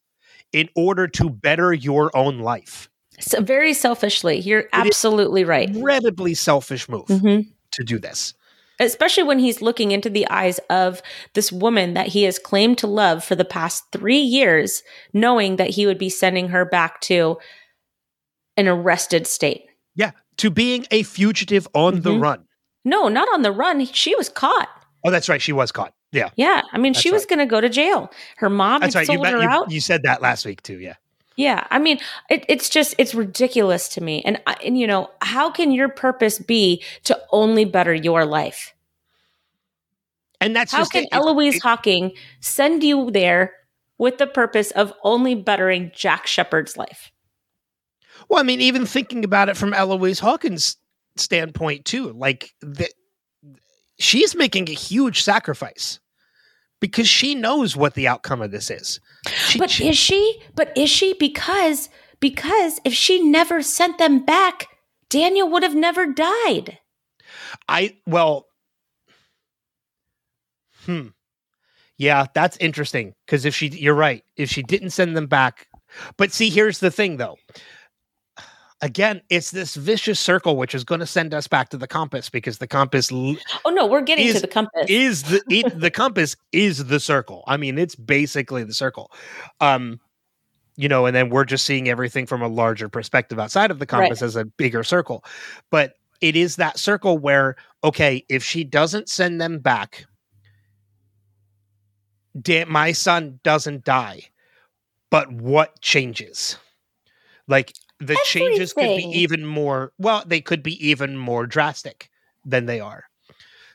in 0.51 0.69
order 0.75 1.08
to 1.08 1.30
better 1.30 1.73
your 1.73 2.15
own 2.15 2.39
life. 2.39 2.89
So 3.19 3.41
very 3.41 3.73
selfishly, 3.73 4.39
you're 4.39 4.65
absolutely 4.73 5.45
right. 5.45 5.69
Incredibly 5.69 6.34
selfish 6.34 6.89
move 6.89 7.08
mm-hmm. 7.08 7.49
to 7.71 7.84
do 7.84 7.97
this 7.97 8.34
especially 8.79 9.23
when 9.23 9.39
he's 9.39 9.61
looking 9.61 9.91
into 9.91 10.09
the 10.09 10.27
eyes 10.29 10.59
of 10.69 11.01
this 11.33 11.51
woman 11.51 11.93
that 11.93 12.07
he 12.07 12.23
has 12.23 12.39
claimed 12.39 12.77
to 12.79 12.88
love 12.88 13.23
for 13.23 13.35
the 13.35 13.45
past 13.45 13.83
three 13.91 14.19
years, 14.19 14.83
knowing 15.13 15.55
that 15.57 15.71
he 15.71 15.85
would 15.85 15.97
be 15.97 16.09
sending 16.09 16.49
her 16.49 16.65
back 16.65 17.01
to 17.01 17.38
an 18.57 18.67
arrested 18.67 19.27
state. 19.27 19.65
Yeah, 19.95 20.11
to 20.38 20.49
being 20.49 20.85
a 20.91 21.03
fugitive 21.03 21.67
on 21.73 21.95
mm-hmm. 21.95 22.01
the 22.01 22.19
run. 22.19 22.45
No, 22.83 23.07
not 23.07 23.27
on 23.33 23.41
the 23.41 23.51
run. 23.51 23.85
She 23.85 24.15
was 24.15 24.29
caught. 24.29 24.69
Oh, 25.03 25.11
that's 25.11 25.29
right. 25.29 25.41
She 25.41 25.53
was 25.53 25.71
caught. 25.71 25.93
Yeah. 26.11 26.29
Yeah. 26.35 26.61
I 26.71 26.77
mean, 26.77 26.93
that's 26.93 27.01
she 27.01 27.11
was 27.11 27.23
right. 27.23 27.29
going 27.29 27.39
to 27.39 27.45
go 27.45 27.61
to 27.61 27.69
jail. 27.69 28.11
Her 28.38 28.49
mom 28.49 28.81
that's 28.81 28.95
right. 28.95 29.05
sold 29.05 29.19
you, 29.19 29.25
her 29.25 29.41
you, 29.41 29.47
out. 29.47 29.71
You 29.71 29.81
said 29.81 30.03
that 30.03 30.21
last 30.21 30.45
week 30.45 30.61
too. 30.63 30.79
Yeah. 30.79 30.95
Yeah, 31.37 31.67
I 31.69 31.79
mean, 31.79 31.99
it, 32.29 32.45
it's 32.47 32.69
just 32.69 32.95
it's 32.97 33.13
ridiculous 33.13 33.89
to 33.89 34.01
me, 34.01 34.21
and 34.23 34.41
and 34.63 34.77
you 34.77 34.87
know, 34.87 35.09
how 35.21 35.51
can 35.51 35.71
your 35.71 35.89
purpose 35.89 36.39
be 36.39 36.81
to 37.03 37.19
only 37.31 37.65
better 37.65 37.93
your 37.93 38.25
life? 38.25 38.73
And 40.39 40.55
that's 40.55 40.71
how 40.71 40.85
can 40.85 41.03
it, 41.03 41.09
Eloise 41.11 41.55
it, 41.55 41.63
Hawking 41.63 42.11
send 42.39 42.83
you 42.83 43.11
there 43.11 43.53
with 43.97 44.17
the 44.17 44.27
purpose 44.27 44.71
of 44.71 44.93
only 45.03 45.35
bettering 45.35 45.91
Jack 45.93 46.27
Shephard's 46.27 46.77
life? 46.77 47.11
Well, 48.29 48.39
I 48.39 48.43
mean, 48.43 48.61
even 48.61 48.85
thinking 48.85 49.23
about 49.23 49.49
it 49.49 49.57
from 49.57 49.73
Eloise 49.73 50.19
Hawkins' 50.19 50.77
standpoint 51.17 51.85
too, 51.85 52.11
like 52.13 52.53
that, 52.61 52.91
she's 53.99 54.35
making 54.35 54.69
a 54.69 54.73
huge 54.73 55.21
sacrifice 55.23 55.99
because 56.79 57.07
she 57.07 57.35
knows 57.35 57.75
what 57.75 57.93
the 57.93 58.07
outcome 58.07 58.41
of 58.41 58.51
this 58.51 58.69
is. 58.69 58.99
She, 59.27 59.59
but 59.59 59.69
she- 59.69 59.89
is 59.89 59.97
she? 59.97 60.41
But 60.55 60.75
is 60.77 60.89
she? 60.89 61.13
Because 61.13 61.89
because 62.19 62.79
if 62.83 62.93
she 62.93 63.21
never 63.21 63.61
sent 63.61 63.97
them 63.97 64.25
back, 64.25 64.67
Daniel 65.09 65.49
would 65.49 65.63
have 65.63 65.75
never 65.75 66.05
died. 66.05 66.79
I 67.67 67.97
well, 68.05 68.47
hmm, 70.85 71.07
yeah, 71.97 72.25
that's 72.33 72.57
interesting 72.57 73.13
because 73.25 73.45
if 73.45 73.55
she, 73.55 73.67
you're 73.67 73.93
right, 73.95 74.23
if 74.35 74.49
she 74.49 74.63
didn't 74.63 74.89
send 74.91 75.15
them 75.15 75.27
back, 75.27 75.67
but 76.17 76.31
see, 76.31 76.49
here's 76.49 76.79
the 76.79 76.91
thing 76.91 77.17
though. 77.17 77.38
Again, 78.85 79.19
it's 79.31 79.49
this 79.49 79.73
vicious 79.73 80.19
circle 80.19 80.57
which 80.57 80.75
is 80.75 80.83
going 80.83 80.99
to 80.99 81.07
send 81.07 81.33
us 81.33 81.47
back 81.47 81.69
to 81.69 81.77
the 81.77 81.87
compass 81.87 82.29
because 82.29 82.59
the 82.59 82.67
compass 82.67 83.11
l- 83.11 83.35
Oh 83.65 83.71
no, 83.71 83.87
we're 83.87 84.01
getting 84.03 84.27
Is- 84.27 84.35
to 84.35 84.41
the 84.41 84.47
compass. 84.47 84.85
is 84.87 85.23
the 85.23 85.41
it, 85.49 85.79
the 85.79 85.89
compass 85.89 86.35
is 86.51 86.85
the 86.85 86.99
circle. 86.99 87.43
I 87.47 87.57
mean, 87.57 87.79
it's 87.79 87.95
basically 87.95 88.63
the 88.63 88.75
circle. 88.75 89.11
Um, 89.59 89.99
you 90.75 90.87
know, 90.87 91.07
and 91.07 91.15
then 91.15 91.29
we're 91.31 91.45
just 91.45 91.65
seeing 91.65 91.89
everything 91.89 92.27
from 92.27 92.43
a 92.43 92.47
larger 92.47 92.87
perspective 92.87 93.39
outside 93.39 93.71
of 93.71 93.79
the 93.79 93.85
Right. 93.85 94.01
compass 94.01 94.21
as 94.21 94.35
a 94.35 94.45
bigger 94.45 94.83
circle. 94.83 95.25
But 95.71 95.93
it 96.21 96.35
is 96.35 96.57
that 96.57 96.77
circle 96.77 97.17
where 97.17 97.55
okay, 97.83 98.23
if 98.29 98.43
she 98.43 98.63
doesn't 98.63 99.09
send 99.09 99.41
them 99.41 99.57
back, 99.57 100.05
da- 102.39 102.65
my 102.65 102.91
son 102.91 103.39
doesn't 103.41 103.83
die. 103.83 104.29
But 105.09 105.31
what 105.31 105.81
changes? 105.81 106.59
Like 107.47 107.73
the 107.99 108.17
changes 108.25 108.73
could 108.73 108.97
be 108.97 109.10
even 109.13 109.45
more. 109.45 109.91
Well, 109.97 110.23
they 110.25 110.41
could 110.41 110.63
be 110.63 110.86
even 110.86 111.17
more 111.17 111.45
drastic 111.45 112.10
than 112.43 112.65
they 112.65 112.79
are. 112.79 113.05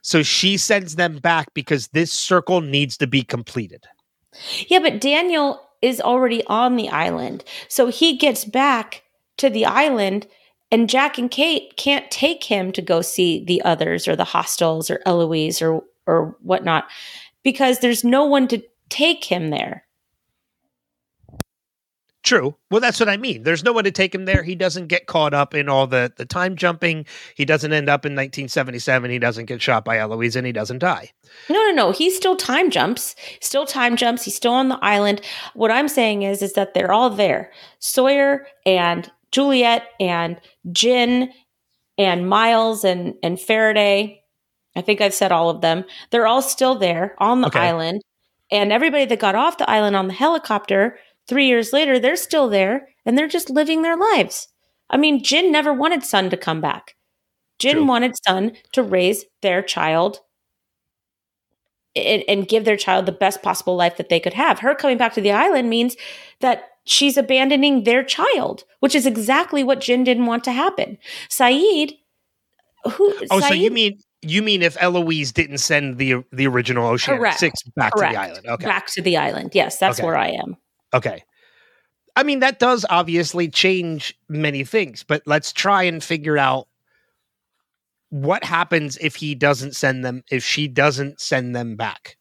So 0.03 0.23
she 0.23 0.57
sends 0.57 0.97
them 0.97 1.19
back 1.19 1.53
because 1.55 1.89
this 1.89 2.13
circle 2.13 2.61
needs 2.61 2.97
to 2.99 3.07
be 3.07 3.23
completed. 3.23 3.87
Yeah, 4.69 4.79
but 4.79 5.01
Daniel 5.01 5.61
is 5.83 6.01
already 6.01 6.45
on 6.47 6.77
the 6.77 6.89
island. 6.89 7.45
So 7.69 7.89
he 7.89 8.17
gets 8.17 8.45
back 8.45 9.03
to 9.39 9.51
the 9.51 9.67
island, 9.67 10.27
and 10.71 10.89
Jack 10.89 11.19
and 11.19 11.31
Kate 11.31 11.77
can't 11.77 12.11
take 12.11 12.45
him 12.45 12.73
to 12.73 12.83
go 12.83 13.03
see 13.03 13.45
the 13.45 13.63
others 13.63 14.07
or 14.07 14.17
the 14.17 14.25
Hostiles 14.25 14.91
or 14.91 15.01
Eloise 15.07 15.61
or 15.61 15.83
or 16.07 16.37
whatnot 16.43 16.89
because 17.43 17.79
there's 17.79 18.05
no 18.05 18.25
one 18.25 18.49
to 18.49 18.63
take 18.89 19.25
him 19.25 19.51
there. 19.51 19.85
True. 22.23 22.55
Well, 22.71 22.83
that's 22.83 23.01
what 23.01 23.09
I 23.09 23.17
mean. 23.17 23.45
There's 23.45 23.65
no 23.65 23.73
one 23.73 23.85
to 23.85 23.91
take 23.91 24.15
him 24.15 24.27
there. 24.27 24.43
He 24.43 24.55
doesn't 24.55 24.89
get 24.89 25.07
caught 25.07 25.33
up 25.33 25.55
in 25.55 25.71
all 25.71 25.87
the, 25.87 26.13
the 26.17 26.27
time 26.27 26.55
jumping. 26.55 27.07
He 27.35 27.47
doesn't 27.47 27.73
end 27.73 27.89
up 27.89 28.05
in 28.05 28.13
1977. 28.13 29.11
He 29.11 29.19
doesn't 29.19 29.47
get 29.47 29.63
shot 29.63 29.87
by 29.87 29.99
Eloise 29.99 30.37
and 30.37 30.47
he 30.47 30.53
doesn't 30.53 30.81
die. 30.81 31.11
No, 31.49 31.55
no, 31.55 31.71
no. 31.73 31.91
He 31.93 32.11
still 32.11 32.37
time 32.37 32.71
jumps. 32.71 33.17
Still 33.41 33.65
time 33.65 33.97
jumps. 33.97 34.25
He's 34.25 34.35
still 34.37 34.53
on 34.53 34.69
the 34.69 34.79
island. 34.83 35.23
What 35.55 35.71
I'm 35.71 35.89
saying 35.89 36.23
is, 36.23 36.43
is 36.43 36.53
that 36.53 36.75
they're 36.75 36.93
all 36.93 37.09
there. 37.09 37.51
Sawyer 37.79 38.47
and 38.67 39.11
Juliet 39.33 39.85
and 39.99 40.39
Jin 40.73 41.33
and 41.97 42.29
Miles 42.29 42.85
and 42.85 43.15
and 43.23 43.41
Faraday. 43.41 44.23
I 44.77 44.83
think 44.83 45.01
I've 45.01 45.15
said 45.15 45.33
all 45.33 45.49
of 45.49 45.63
them. 45.63 45.85
They're 46.11 46.27
all 46.27 46.43
still 46.43 46.75
there 46.75 47.15
on 47.19 47.41
the 47.41 47.47
Okay. 47.49 47.61
island. 47.61 48.03
And 48.53 48.73
everybody 48.73 49.05
that 49.07 49.21
got 49.21 49.37
off 49.37 49.59
the 49.59 49.71
island 49.71 49.97
on 49.97 50.09
the 50.09 50.13
helicopter 50.15 50.99
three 51.31 51.47
years 51.47 51.73
later, 51.73 51.99
they're 51.99 52.17
still 52.17 52.49
there 52.51 52.89
and 53.07 53.17
they're 53.17 53.29
just 53.29 53.49
living 53.49 53.81
their 53.81 53.97
lives. 53.97 54.49
I 54.91 54.99
mean, 54.99 55.23
Jin 55.23 55.51
never 55.51 55.73
wanted 55.73 56.05
Sun 56.05 56.29
to 56.31 56.37
come 56.37 56.61
back. 56.61 56.97
Jin 57.59 57.77
True. 57.77 57.87
wanted 57.87 58.15
Sun 58.27 58.53
to 58.73 58.83
raise 58.83 59.25
their 59.41 59.63
child 59.63 60.19
and, 61.97 62.23
and 62.29 62.49
give 62.49 62.65
their 62.65 62.77
child 62.77 63.07
the 63.07 63.13
best 63.13 63.43
possible 63.43 63.77
life 63.77 63.97
that 63.97 64.09
they 64.09 64.21
could 64.21 64.35
have. 64.35 64.59
Her 64.59 64.75
coming 64.75 64.99
back 64.99 65.15
to 65.15 65.21
the 65.21 65.33
island 65.33 65.71
means 65.71 65.97
that 66.41 66.65
she's 66.85 67.17
abandoning 67.17 67.85
their 67.85 68.03
child, 68.03 68.65
which 68.81 68.95
is 68.95 69.07
exactly 69.07 69.63
what 69.63 69.81
Jin 69.81 70.05
didn't 70.05 70.27
want 70.27 70.45
to 70.45 70.53
happen. 70.53 70.99
Sayid, 71.29 71.93
who? 72.85 73.15
Oh, 73.31 73.41
so 73.41 73.55
you 73.55 73.71
mean 73.71 73.99
you 74.23 74.43
mean 74.43 74.63
if 74.63 74.77
Eloise 74.81 75.33
didn't 75.33 75.59
send 75.59 75.99
the 75.99 76.25
the 76.33 76.47
original 76.47 76.87
Oceanic 76.87 77.35
Six 77.35 77.63
back 77.77 77.93
correct, 77.93 78.13
to 78.13 78.19
the 78.19 78.23
island? 78.23 78.47
Okay. 78.47 78.65
back 78.65 78.87
to 78.89 79.03
the 79.03 79.17
island? 79.17 79.51
Yes, 79.55 79.79
that's 79.79 79.99
Okay. 79.99 80.07
where 80.07 80.17
I 80.17 80.29
am. 80.29 80.57
Okay. 80.93 81.25
I 82.17 82.23
mean, 82.23 82.41
that 82.41 82.59
does 82.59 82.85
obviously 82.91 83.49
change 83.49 84.19
many 84.29 84.65
things, 84.65 85.05
but 85.05 85.23
let's 85.27 85.53
try 85.53 85.85
and 85.85 86.03
figure 86.03 86.37
out 86.37 86.67
what 88.11 88.45
happens 88.45 88.99
if 89.01 89.15
he 89.15 89.35
doesn't 89.35 89.77
send 89.77 90.05
them, 90.05 90.25
if 90.31 90.45
she 90.45 90.67
doesn't 90.67 91.21
send 91.21 91.55
them 91.55 91.77
back. 91.77 92.17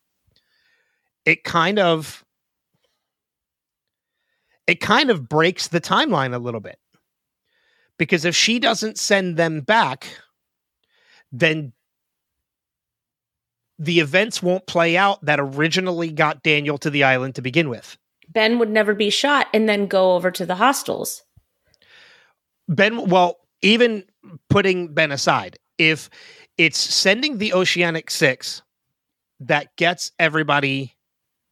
It 1.26 1.44
kind 1.44 1.80
of, 1.80 2.24
it 4.68 4.80
kind 4.80 5.10
of 5.10 5.28
breaks 5.28 5.68
the 5.68 5.82
timeline 5.82 6.34
a 6.34 6.40
little 6.40 6.62
bit. 6.62 6.78
Because 7.98 8.24
if 8.24 8.36
she 8.36 8.60
doesn't 8.60 8.98
send 8.98 9.36
them 9.36 9.62
back, 9.62 10.06
then 11.32 11.74
the 13.78 14.00
events 14.00 14.44
won't 14.44 14.68
play 14.68 14.96
out 14.96 15.24
that 15.26 15.40
originally 15.40 16.12
got 16.12 16.44
Daniel 16.44 16.78
to 16.78 16.90
the 16.90 17.04
island 17.04 17.36
to 17.36 17.42
begin 17.42 17.70
with. 17.70 17.98
Ben 18.30 18.60
would 18.60 18.70
never 18.70 18.94
be 18.94 19.10
shot 19.10 19.48
and 19.54 19.68
then 19.68 19.88
go 19.88 20.14
over 20.14 20.32
to 20.32 20.46
the 20.46 20.56
Hostiles. 20.56 21.24
Ben, 22.68 23.10
well, 23.10 23.40
even 23.62 24.04
putting 24.50 24.94
Ben 24.94 25.12
aside, 25.12 25.58
if 25.78 26.10
it's 26.58 26.78
sending 26.78 27.38
the 27.38 27.54
Oceanic 27.54 28.12
Six 28.12 28.62
that 29.40 29.76
gets 29.76 30.12
everybody. 30.20 30.96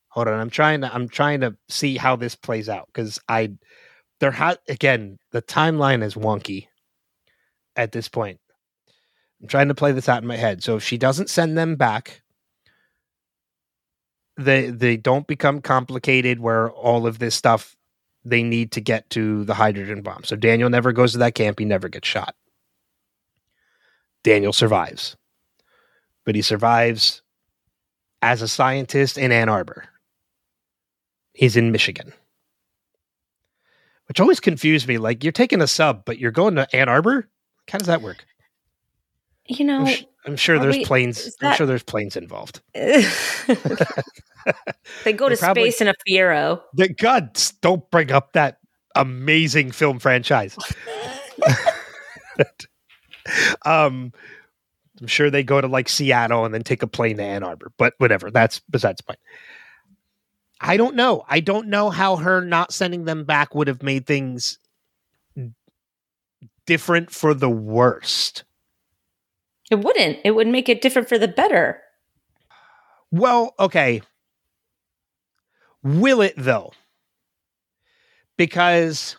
Hold 0.09 0.27
on, 0.27 0.39
I'm 0.39 0.49
trying 0.49 0.81
to 0.81 0.93
I'm 0.93 1.07
trying 1.07 1.41
to 1.41 1.55
see 1.69 1.97
how 1.97 2.15
this 2.15 2.35
plays 2.35 2.69
out 2.69 2.87
because 2.87 3.19
I 3.29 3.53
there 4.19 4.31
ha 4.31 4.55
again 4.67 5.17
the 5.31 5.41
timeline 5.41 6.03
is 6.03 6.15
wonky 6.15 6.67
at 7.75 7.91
this 7.91 8.09
point. 8.09 8.39
I'm 9.41 9.47
trying 9.47 9.67
to 9.67 9.75
play 9.75 9.91
this 9.91 10.09
out 10.09 10.21
in 10.21 10.27
my 10.27 10.35
head. 10.35 10.63
So 10.63 10.77
if 10.77 10.83
she 10.83 10.97
doesn't 10.97 11.29
send 11.29 11.57
them 11.57 11.75
back, 11.75 12.21
they 14.37 14.69
they 14.69 14.97
don't 14.97 15.27
become 15.27 15.61
complicated 15.61 16.39
where 16.39 16.69
all 16.71 17.07
of 17.07 17.19
this 17.19 17.35
stuff 17.35 17.75
they 18.23 18.43
need 18.43 18.71
to 18.73 18.81
get 18.81 19.09
to 19.11 19.43
the 19.45 19.53
hydrogen 19.53 20.01
bomb. 20.01 20.23
So 20.23 20.35
Daniel 20.35 20.69
never 20.69 20.91
goes 20.91 21.13
to 21.13 21.17
that 21.19 21.35
camp. 21.35 21.59
He 21.59 21.65
never 21.65 21.89
gets 21.89 22.07
shot. 22.07 22.35
Daniel 24.23 24.53
survives, 24.53 25.15
but 26.25 26.35
he 26.35 26.41
survives 26.41 27.21
as 28.21 28.41
a 28.41 28.47
scientist 28.47 29.17
in 29.17 29.31
Ann 29.31 29.49
Arbor. 29.49 29.85
He's 31.33 31.55
in 31.55 31.71
Michigan, 31.71 32.11
which 34.07 34.19
always 34.19 34.39
confused 34.39 34.87
me. 34.87 34.97
Like, 34.97 35.23
you're 35.23 35.31
taking 35.31 35.61
a 35.61 35.67
sub, 35.67 36.03
but 36.03 36.17
you're 36.17 36.31
going 36.31 36.55
to 36.55 36.75
Ann 36.75 36.89
Arbor? 36.89 37.29
How 37.69 37.77
does 37.77 37.87
that 37.87 38.01
work? 38.01 38.25
You 39.45 39.65
know, 39.65 39.87
I'm, 40.27 40.35
sure 40.35 40.57
are 40.57 40.59
there's 40.59 40.75
we- 40.77 40.85
planes. 40.85 41.19
is 41.19 41.35
I'm 41.41 41.55
sure 41.55 41.65
there's 41.65 41.83
planes 41.83 42.15
involved. 42.15 42.61
they 42.73 43.03
go 45.13 45.29
They 45.29 45.35
to 45.35 45.37
probably- 45.37 45.71
space 45.71 45.81
in 45.81 45.87
a 45.87 45.93
Fiero. 46.07 46.61
The 46.73 46.89
God, 46.89 47.39
don't 47.61 47.89
bring 47.89 48.11
up 48.11 48.33
that 48.33 48.57
amazing 48.95 49.71
film 49.71 49.99
franchise. 49.99 50.57
um, 53.65 54.11
I'm 54.99 55.07
sure 55.07 55.29
they 55.29 55.43
go 55.43 55.61
to 55.61 55.67
like 55.67 55.89
Seattle 55.89 56.45
and 56.45 56.53
then 56.53 56.63
take 56.63 56.81
a 56.83 56.87
plane 56.87 57.17
to 57.17 57.23
Ann 57.23 57.43
Arbor, 57.43 57.71
but 57.77 57.93
whatever. 57.97 58.31
That's 58.31 58.61
besides 58.69 58.97
the 58.97 59.03
point. 59.03 59.19
I 60.59 60.77
don't 60.77 60.95
know. 60.95 61.23
I 61.27 61.39
don't 61.39 61.67
know 61.67 61.89
how 61.91 62.15
her 62.15 62.41
not 62.41 62.73
sending 62.73 63.05
them 63.05 63.25
back 63.25 63.53
would 63.53 63.67
have 63.67 63.83
made 63.83 64.07
things 64.07 64.57
different 66.65 67.11
for 67.11 67.33
the 67.35 67.49
worst. 67.49 68.43
It 69.69 69.79
wouldn't. 69.79 70.19
It 70.23 70.31
would 70.31 70.47
make 70.47 70.69
it 70.69 70.81
different 70.81 71.09
for 71.09 71.17
the 71.17 71.27
better. 71.27 71.81
Well, 73.11 73.53
okay. 73.59 74.01
Will 75.83 76.21
it 76.21 76.33
though? 76.37 76.71
Because 78.37 79.17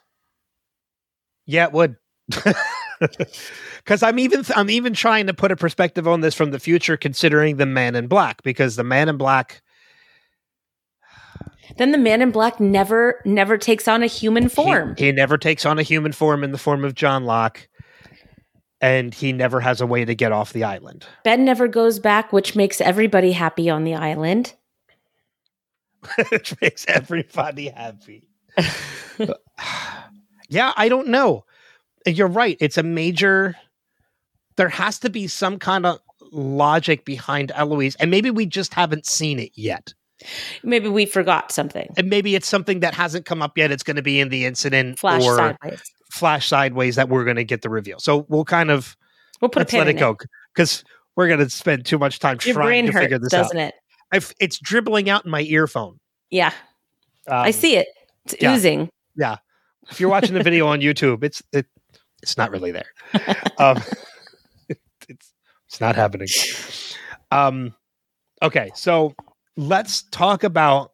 yeah, 1.46 1.64
it 1.66 1.72
would. 1.72 1.96
Because 3.76 4.03
I'm 4.03 4.18
even 4.18 4.44
I'm 4.57 4.68
even 4.70 4.92
trying 4.92 5.28
to 5.28 5.32
put 5.34 5.53
a 5.53 5.57
perspective 5.57 6.09
on 6.09 6.20
this 6.20 6.34
from 6.34 6.51
the 6.51 6.59
future, 6.59 6.96
considering 6.96 7.57
the 7.57 7.64
Man 7.64 7.94
in 7.94 8.09
Black, 8.09 8.42
because 8.42 8.74
the 8.74 8.82
Man 8.82 9.09
in 9.09 9.16
Black 9.16 9.62
Then 11.76 11.92
the 11.92 11.99
man 11.99 12.20
in 12.20 12.32
black 12.32 12.59
never, 12.59 13.22
never 13.24 13.57
takes 13.57 13.86
on 13.86 14.03
a 14.03 14.07
human 14.07 14.42
he- 14.44 14.49
form. 14.49 14.94
he, 14.99 15.12
never 15.12 15.38
takes 15.38 15.64
on 15.64 15.78
a 15.78 15.82
human 15.82 16.11
form 16.12 16.42
in 16.42 16.51
the 16.51 16.59
form 16.59 16.84
of 16.84 16.94
John 16.94 17.24
Locke, 17.24 17.68
and 18.80 19.14
he 19.14 19.32
never 19.32 19.60
has 19.60 19.80
a 19.80 19.86
way 19.86 20.04
to 20.04 20.14
get 20.14 20.32
off 20.32 20.52
the 20.52 20.64
island. 20.64 21.06
ben 21.24 21.44
never 21.44 21.68
goes 21.68 21.98
back, 21.98 22.32
which 22.32 22.54
makes 22.54 22.80
everybody 22.80 23.32
happy 23.32 23.68
on 23.68 23.84
the 23.84 23.94
island. 23.94 24.54
which 26.30 26.60
makes 26.60 26.86
everybody 26.88 27.68
happy. 27.68 28.28
Yeah, 30.48 30.72
I 30.76 30.88
don't 30.88 31.08
know. 31.08 31.44
You're 32.06 32.26
right. 32.26 32.56
It's 32.60 32.78
a 32.78 32.82
major. 32.82 33.54
There 34.56 34.68
has 34.68 34.98
to 35.00 35.10
be 35.10 35.26
some 35.26 35.58
kind 35.58 35.86
of 35.86 36.00
logic 36.32 37.04
behind 37.04 37.52
Eloise, 37.54 37.96
and 37.96 38.10
maybe 38.10 38.30
we 38.30 38.46
just 38.46 38.74
haven't 38.74 39.06
seen 39.06 39.38
it 39.38 39.52
yet. 39.54 39.94
Maybe 40.64 40.88
we 40.88 41.06
forgot 41.06 41.52
something. 41.52 41.92
And 41.96 42.10
maybe 42.10 42.34
it's 42.34 42.48
something 42.48 42.80
that 42.80 42.94
hasn't 42.94 43.24
come 43.24 43.40
up 43.40 43.56
yet. 43.56 43.70
It's 43.70 43.84
going 43.84 43.96
to 43.96 44.02
be 44.02 44.18
in 44.18 44.30
the 44.30 44.46
incident 44.46 44.98
Flash 44.98 45.22
or 45.22 45.36
sideways. 45.36 45.82
Flash 46.18 46.48
sideways 46.48 46.96
that 46.96 47.08
we're 47.08 47.24
going 47.24 47.36
to 47.36 47.44
get 47.44 47.62
the 47.62 47.70
reveal. 47.70 47.98
So 47.98 48.26
we'll 48.28 48.44
kind 48.44 48.70
of 48.70 48.96
We'll 49.40 49.48
put 49.48 49.60
let's 49.60 49.72
a 49.72 49.76
pin 49.76 49.78
let 49.80 49.88
in 49.88 49.96
it 49.96 50.00
go 50.00 50.16
because 50.54 50.84
we're 51.16 51.28
going 51.28 51.40
to 51.40 51.48
spend 51.50 51.86
too 51.86 51.98
much 51.98 52.18
time 52.18 52.38
Your 52.44 52.54
trying 52.54 52.66
brain 52.66 52.86
to 52.86 52.92
figure 52.92 53.18
this 53.18 53.32
out. 53.32 53.42
doesn't 53.44 53.58
it? 53.58 53.74
I've, 54.12 54.32
it's 54.40 54.58
dribbling 54.58 55.08
out 55.10 55.24
in 55.24 55.30
my 55.30 55.42
earphone. 55.42 56.00
Yeah, 56.30 56.52
I 57.28 57.46
Um, 57.48 57.52
see 57.52 57.76
it. 57.76 57.88
It's 58.24 58.36
yeah. 58.40 58.54
oozing. 58.54 58.90
Yeah. 59.16 59.36
If 59.90 60.00
you're 60.00 60.10
watching 60.10 60.34
the 60.34 60.42
video 60.42 60.66
on 60.66 60.80
YouTube, 60.80 61.22
it's 61.24 61.42
it, 61.52 61.66
it's 62.22 62.36
not 62.36 62.50
really 62.50 62.70
there. 62.72 62.86
Um, 63.58 63.82
it's 64.68 65.32
it's 65.66 65.80
not 65.80 65.96
happening. 65.96 66.28
Um, 67.32 67.74
okay, 68.42 68.70
so 68.74 69.14
let's 69.56 70.02
talk 70.10 70.44
about 70.44 70.92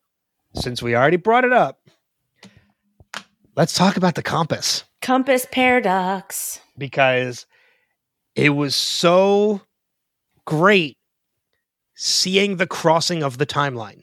since 0.54 0.82
we 0.82 0.96
already 0.96 1.16
brought 1.18 1.44
it 1.44 1.52
up. 1.52 1.80
Let's 3.56 3.74
talk 3.74 3.96
about 3.96 4.14
the 4.14 4.22
compass 4.22 4.84
Compass 5.04 5.46
paradox. 5.52 6.60
because 6.78 7.46
it 8.34 8.50
was 8.50 8.74
so 8.74 9.60
great 10.46 10.96
seeing 11.94 12.56
the 12.56 12.66
crossing 12.66 13.22
of 13.22 13.38
the 13.38 13.46
timeline. 13.46 14.02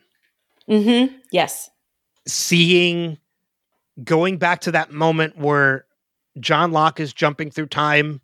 Mm-hmm. 0.70 1.16
Yes. 1.32 1.70
seeing 2.28 3.18
going 4.04 4.38
back 4.38 4.62
to 4.62 4.72
that 4.72 4.92
moment 4.92 5.38
where 5.38 5.86
John 6.40 6.72
Locke 6.72 7.00
is 7.00 7.12
jumping 7.14 7.50
through 7.52 7.66
time. 7.68 8.22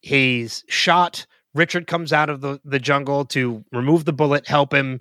He's 0.00 0.64
shot. 0.68 1.24
Richard 1.54 1.86
comes 1.86 2.12
out 2.12 2.28
of 2.28 2.40
the, 2.40 2.60
the 2.64 2.78
jungle 2.80 3.24
to 3.26 3.64
remove 3.72 4.04
the 4.04 4.12
bullet, 4.12 4.46
help 4.48 4.74
him, 4.74 5.00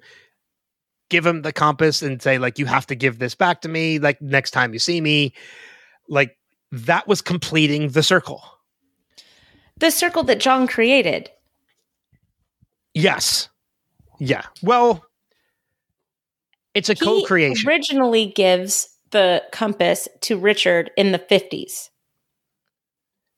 give 1.10 1.26
him 1.26 1.42
the 1.42 1.52
compass, 1.52 2.02
and 2.02 2.22
say, 2.22 2.38
like, 2.38 2.60
you 2.60 2.68
have 2.68 2.86
to 2.88 2.96
give 2.96 3.20
this 3.20 3.36
back 3.36 3.62
to 3.62 3.70
me, 3.70 4.00
like, 4.00 4.22
next 4.22 4.52
time 4.52 4.72
you 4.72 4.80
see 4.80 5.02
me. 5.02 5.34
Like, 6.08 6.38
that 6.72 7.08
was 7.08 7.22
completing 7.22 7.90
the 7.90 8.04
circle. 8.04 8.42
The 9.78 9.92
circle 9.92 10.24
that 10.24 10.40
John 10.40 10.68
created. 10.68 11.30
Yes. 12.94 13.50
Yeah. 14.20 14.44
Well, 14.62 15.04
it's 16.74 16.90
a 16.90 16.94
He 16.94 17.00
co 17.06 17.24
creation. 17.24 17.68
originally 17.68 18.28
gives 18.28 18.88
the 19.12 19.44
compass 19.52 20.08
to 20.22 20.38
Richard 20.38 20.92
in 20.98 21.12
the 21.12 21.20
50s. 21.20 21.90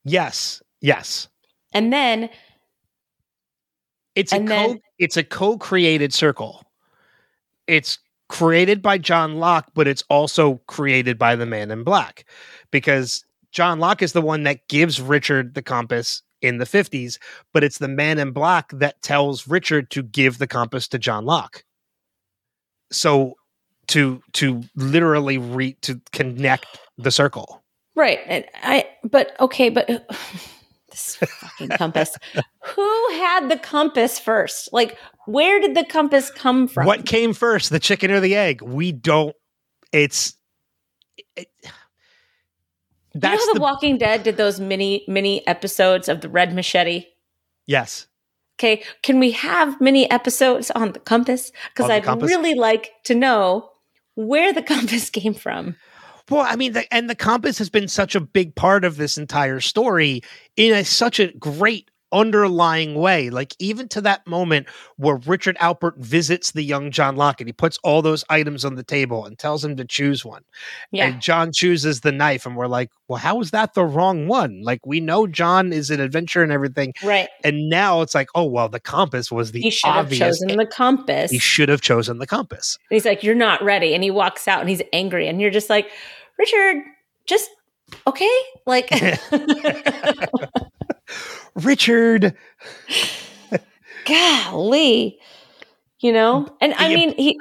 yes. 0.04 0.62
Yes. 0.80 1.28
And 1.72 1.92
then 1.92 2.28
It's 4.14 4.32
a 4.32 4.38
co 4.38 4.44
then- 4.44 4.80
it's 4.98 5.16
a 5.16 5.24
co-created 5.24 6.12
circle. 6.14 6.62
It's 7.66 7.98
created 8.28 8.82
by 8.82 8.98
John 8.98 9.36
Locke, 9.36 9.70
but 9.74 9.86
it's 9.86 10.04
also 10.08 10.60
created 10.66 11.18
by 11.18 11.36
the 11.36 11.46
man 11.46 11.70
in 11.70 11.84
black. 11.84 12.24
Because 12.70 13.24
John 13.52 13.78
Locke 13.78 14.02
is 14.02 14.12
the 14.12 14.22
one 14.22 14.42
that 14.44 14.66
gives 14.68 15.00
Richard 15.00 15.54
the 15.54 15.62
compass 15.62 16.22
in 16.42 16.58
the 16.58 16.64
50s, 16.64 17.18
but 17.52 17.64
it's 17.64 17.78
the 17.78 17.88
man 17.88 18.18
in 18.18 18.32
black 18.32 18.70
that 18.72 19.00
tells 19.02 19.48
Richard 19.48 19.90
to 19.90 20.02
give 20.02 20.38
the 20.38 20.46
compass 20.46 20.86
to 20.88 20.98
John 20.98 21.24
Locke. 21.24 21.64
So 22.92 23.34
to 23.88 24.22
to 24.32 24.62
literally 24.76 25.38
re 25.38 25.74
to 25.82 26.00
connect 26.12 26.78
the 26.98 27.10
circle. 27.10 27.62
Right. 27.94 28.20
And 28.26 28.44
I 28.62 28.88
but 29.04 29.38
okay, 29.40 29.68
but 29.68 30.06
this 30.94 31.16
fucking 31.16 31.68
compass. 31.70 32.16
Who 32.74 33.10
had 33.12 33.48
the 33.48 33.58
compass 33.58 34.18
first? 34.18 34.72
Like 34.72 34.96
where 35.26 35.60
did 35.60 35.74
the 35.74 35.84
compass 35.84 36.30
come 36.30 36.68
from? 36.68 36.86
What 36.86 37.06
came 37.06 37.32
first, 37.32 37.70
the 37.70 37.80
chicken 37.80 38.10
or 38.10 38.20
the 38.20 38.36
egg? 38.36 38.62
We 38.62 38.92
don't 38.92 39.34
it's 39.92 40.36
it, 41.36 41.48
you 41.62 43.20
know 43.20 43.30
how 43.30 43.36
the, 43.52 43.52
the 43.54 43.60
Walking 43.60 43.98
Dead 43.98 44.22
did 44.24 44.36
those 44.36 44.58
mini 44.58 45.04
mini 45.06 45.46
episodes 45.46 46.08
of 46.08 46.20
the 46.20 46.28
red 46.28 46.54
machete? 46.54 47.06
yes. 47.66 48.06
Okay, 48.56 48.84
can 49.02 49.18
we 49.18 49.32
have 49.32 49.80
mini 49.80 50.08
episodes 50.08 50.70
on 50.70 50.92
the 50.92 51.00
compass? 51.00 51.50
Because 51.74 51.90
I'd 51.90 52.04
compass? 52.04 52.30
really 52.30 52.54
like 52.54 52.92
to 53.02 53.14
know 53.16 53.70
where 54.14 54.52
the 54.52 54.62
compass 54.74 55.10
came 55.10 55.34
from. 55.34 55.74
Well, 56.30 56.46
I 56.48 56.56
mean, 56.56 56.72
the, 56.72 56.92
and 56.92 57.08
the 57.08 57.14
compass 57.14 57.58
has 57.58 57.68
been 57.68 57.88
such 57.88 58.14
a 58.14 58.20
big 58.20 58.54
part 58.54 58.84
of 58.84 58.96
this 58.96 59.18
entire 59.18 59.60
story 59.60 60.22
in 60.56 60.72
a, 60.72 60.84
such 60.84 61.20
a 61.20 61.32
great 61.34 61.90
underlying 62.14 62.94
way. 62.94 63.28
Like 63.28 63.54
even 63.58 63.88
to 63.88 64.00
that 64.02 64.26
moment 64.26 64.68
where 64.96 65.16
Richard 65.16 65.56
Alpert 65.58 65.96
visits 65.98 66.52
the 66.52 66.62
young 66.62 66.90
John 66.90 67.16
Locke 67.16 67.40
and 67.40 67.48
he 67.48 67.52
puts 67.52 67.78
all 67.82 68.00
those 68.00 68.24
items 68.30 68.64
on 68.64 68.76
the 68.76 68.82
table 68.82 69.26
and 69.26 69.38
tells 69.38 69.64
him 69.64 69.76
to 69.76 69.84
choose 69.84 70.24
one. 70.24 70.44
Yeah. 70.92 71.08
And 71.08 71.20
John 71.20 71.50
chooses 71.52 72.00
the 72.00 72.12
knife, 72.12 72.46
and 72.46 72.56
we're 72.56 72.68
like, 72.68 72.90
well, 73.08 73.18
how 73.18 73.40
is 73.40 73.50
that 73.50 73.74
the 73.74 73.84
wrong 73.84 74.28
one? 74.28 74.62
Like 74.62 74.86
we 74.86 75.00
know 75.00 75.26
John 75.26 75.72
is 75.72 75.90
an 75.90 76.00
adventure 76.00 76.42
and 76.42 76.52
everything, 76.52 76.94
right. 77.02 77.28
and 77.42 77.68
now 77.68 78.00
it's 78.00 78.14
like, 78.14 78.28
oh 78.34 78.44
well, 78.44 78.68
the 78.68 78.80
compass 78.80 79.32
was 79.32 79.52
the 79.52 79.60
He 79.60 79.70
should 79.70 79.90
have 79.90 80.10
chosen 80.10 80.56
the 80.56 80.66
compass. 80.66 81.30
he 81.30 81.38
should 81.38 81.68
have 81.68 81.80
chosen 81.80 82.18
the 82.18 82.26
compass. 82.26 82.78
And 82.90 82.96
he's 82.96 83.04
like, 83.04 83.22
You're 83.22 83.34
not 83.34 83.62
ready. 83.62 83.94
And 83.94 84.04
he 84.04 84.10
walks 84.10 84.46
out 84.46 84.60
and 84.60 84.68
he's 84.68 84.82
angry. 84.92 85.26
And 85.28 85.40
you're 85.40 85.50
just 85.50 85.68
like, 85.68 85.90
Richard, 86.38 86.82
just 87.26 87.50
okay. 88.06 88.30
Like, 88.66 88.90
Richard, 91.54 92.34
golly, 94.06 95.18
you 96.00 96.12
know? 96.12 96.48
And 96.60 96.74
I 96.74 96.88
mean, 96.94 97.14
he, 97.16 97.38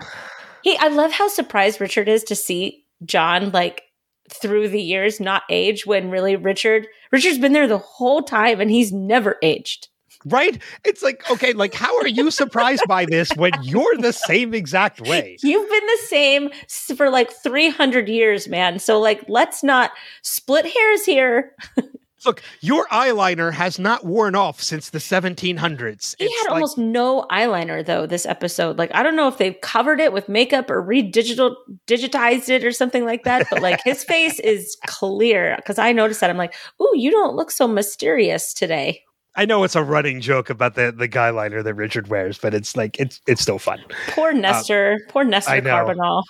he, 0.64 0.78
I 0.78 0.88
love 0.90 1.12
how 1.12 1.28
surprised 1.28 1.82
Richard 1.82 2.08
is 2.08 2.24
to 2.26 2.36
see 2.36 2.86
John 3.06 3.52
like 3.52 3.84
through 4.30 4.70
the 4.70 4.82
years 4.82 5.20
not 5.20 5.44
age 5.50 5.86
when 5.86 6.10
really 6.10 6.36
Richard, 6.36 6.88
Richard's 7.12 7.38
been 7.38 7.54
there 7.54 7.68
the 7.68 7.78
whole 7.78 8.22
time 8.22 8.60
and 8.62 8.72
he's 8.72 8.92
never 8.92 9.38
aged. 9.42 9.90
right? 10.26 10.62
It's 10.86 11.04
like, 11.04 11.30
okay, 11.30 11.54
like 11.54 11.74
how 11.74 11.98
are 11.98 12.08
you 12.08 12.32
surprised 12.32 12.84
by 12.88 13.06
this 13.06 13.30
when 13.36 13.52
you're 13.62 13.98
the 13.98 14.14
same 14.14 14.54
exact 14.54 15.02
way? 15.02 15.38
You've 15.42 15.70
been 15.70 15.86
the 15.86 16.04
same 16.08 16.50
for 16.96 17.10
like 17.10 17.32
300 17.32 18.08
years, 18.08 18.48
man. 18.48 18.80
So, 18.80 19.00
like, 19.00 19.24
let's 19.28 19.64
not 19.64 19.92
split 20.22 20.66
hairs 20.66 21.06
here. 21.06 21.56
Look, 22.26 22.42
your 22.62 22.86
eyeliner 22.88 23.52
has 23.54 23.80
not 23.80 24.06
worn 24.06 24.36
off 24.36 24.62
since 24.62 24.90
the 24.90 25.00
1700s. 25.00 26.16
He 26.18 26.26
It's 26.26 26.36
had 26.44 26.44
like- 26.52 26.54
almost 26.56 26.78
no 26.78 27.26
eyeliner 27.32 27.86
though 27.86 28.06
this 28.06 28.26
episode. 28.26 28.78
Like 28.78 28.94
I 28.94 29.04
don't 29.04 29.16
know 29.16 29.28
if 29.28 29.38
they've 29.38 29.60
covered 29.62 30.00
it 30.00 30.14
with 30.14 30.30
makeup 30.30 30.70
or 30.70 30.82
redigital 30.84 31.56
digitized 31.88 32.50
it 32.50 32.64
or 32.64 32.72
something 32.72 33.06
like 33.06 33.24
that, 33.24 33.48
but 33.50 33.62
like 33.62 33.82
his 33.84 34.04
face 34.04 34.40
is 34.44 34.78
clear 34.88 35.56
because 35.58 35.78
I 35.80 35.92
noticed 35.92 36.22
that. 36.22 36.30
I'm 36.30 36.38
like, 36.38 36.54
"Ooh, 36.82 36.92
you 36.96 37.12
don't 37.12 37.36
look 37.36 37.52
so 37.52 37.68
mysterious 37.68 38.54
today." 38.54 39.02
I 39.36 39.46
know 39.46 39.64
it's 39.64 39.76
a 39.76 39.84
running 39.84 40.22
joke 40.22 40.50
about 40.52 40.76
the 40.76 40.94
the 40.96 41.08
guy 41.08 41.32
liner 41.32 41.64
that 41.64 41.74
Richard 41.74 42.08
wears, 42.08 42.38
but 42.38 42.54
it's 42.54 42.78
like 42.78 43.00
it's 43.00 43.20
it's 43.28 43.42
still 43.42 43.60
fun. 43.60 43.80
Poor 44.10 44.32
Nestor, 44.32 45.00
poor 45.10 45.24
Nestor 45.24 45.54
Uh, 45.54 45.62
Carbonell. 45.62 46.24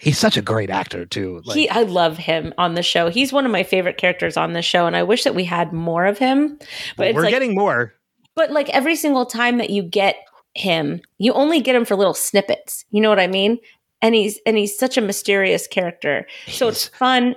He's 0.00 0.18
such 0.18 0.36
a 0.36 0.42
great 0.42 0.70
actor 0.70 1.04
too. 1.04 1.42
Like, 1.44 1.56
he, 1.56 1.68
I 1.68 1.82
love 1.82 2.16
him 2.16 2.54
on 2.58 2.74
the 2.74 2.82
show. 2.82 3.10
He's 3.10 3.32
one 3.32 3.44
of 3.44 3.52
my 3.52 3.62
favorite 3.62 3.98
characters 3.98 4.36
on 4.36 4.54
the 4.54 4.62
show, 4.62 4.86
and 4.86 4.96
I 4.96 5.02
wish 5.02 5.24
that 5.24 5.34
we 5.34 5.44
had 5.44 5.72
more 5.72 6.06
of 6.06 6.16
him. 6.18 6.58
But 6.96 7.14
we're 7.14 7.22
like, 7.22 7.30
getting 7.30 7.54
more. 7.54 7.94
but 8.34 8.50
like 8.50 8.68
every 8.70 8.96
single 8.96 9.26
time 9.26 9.58
that 9.58 9.70
you 9.70 9.82
get 9.82 10.16
him, 10.54 11.00
you 11.18 11.32
only 11.34 11.60
get 11.60 11.76
him 11.76 11.84
for 11.84 11.96
little 11.96 12.14
snippets. 12.14 12.84
You 12.90 13.00
know 13.00 13.10
what 13.10 13.20
I 13.20 13.26
mean? 13.26 13.58
And 14.02 14.14
he's 14.14 14.38
and 14.46 14.56
he's 14.56 14.76
such 14.78 14.96
a 14.96 15.02
mysterious 15.02 15.66
character. 15.66 16.26
So 16.48 16.68
it's 16.68 16.84
He's- 16.86 16.96
fun. 16.98 17.36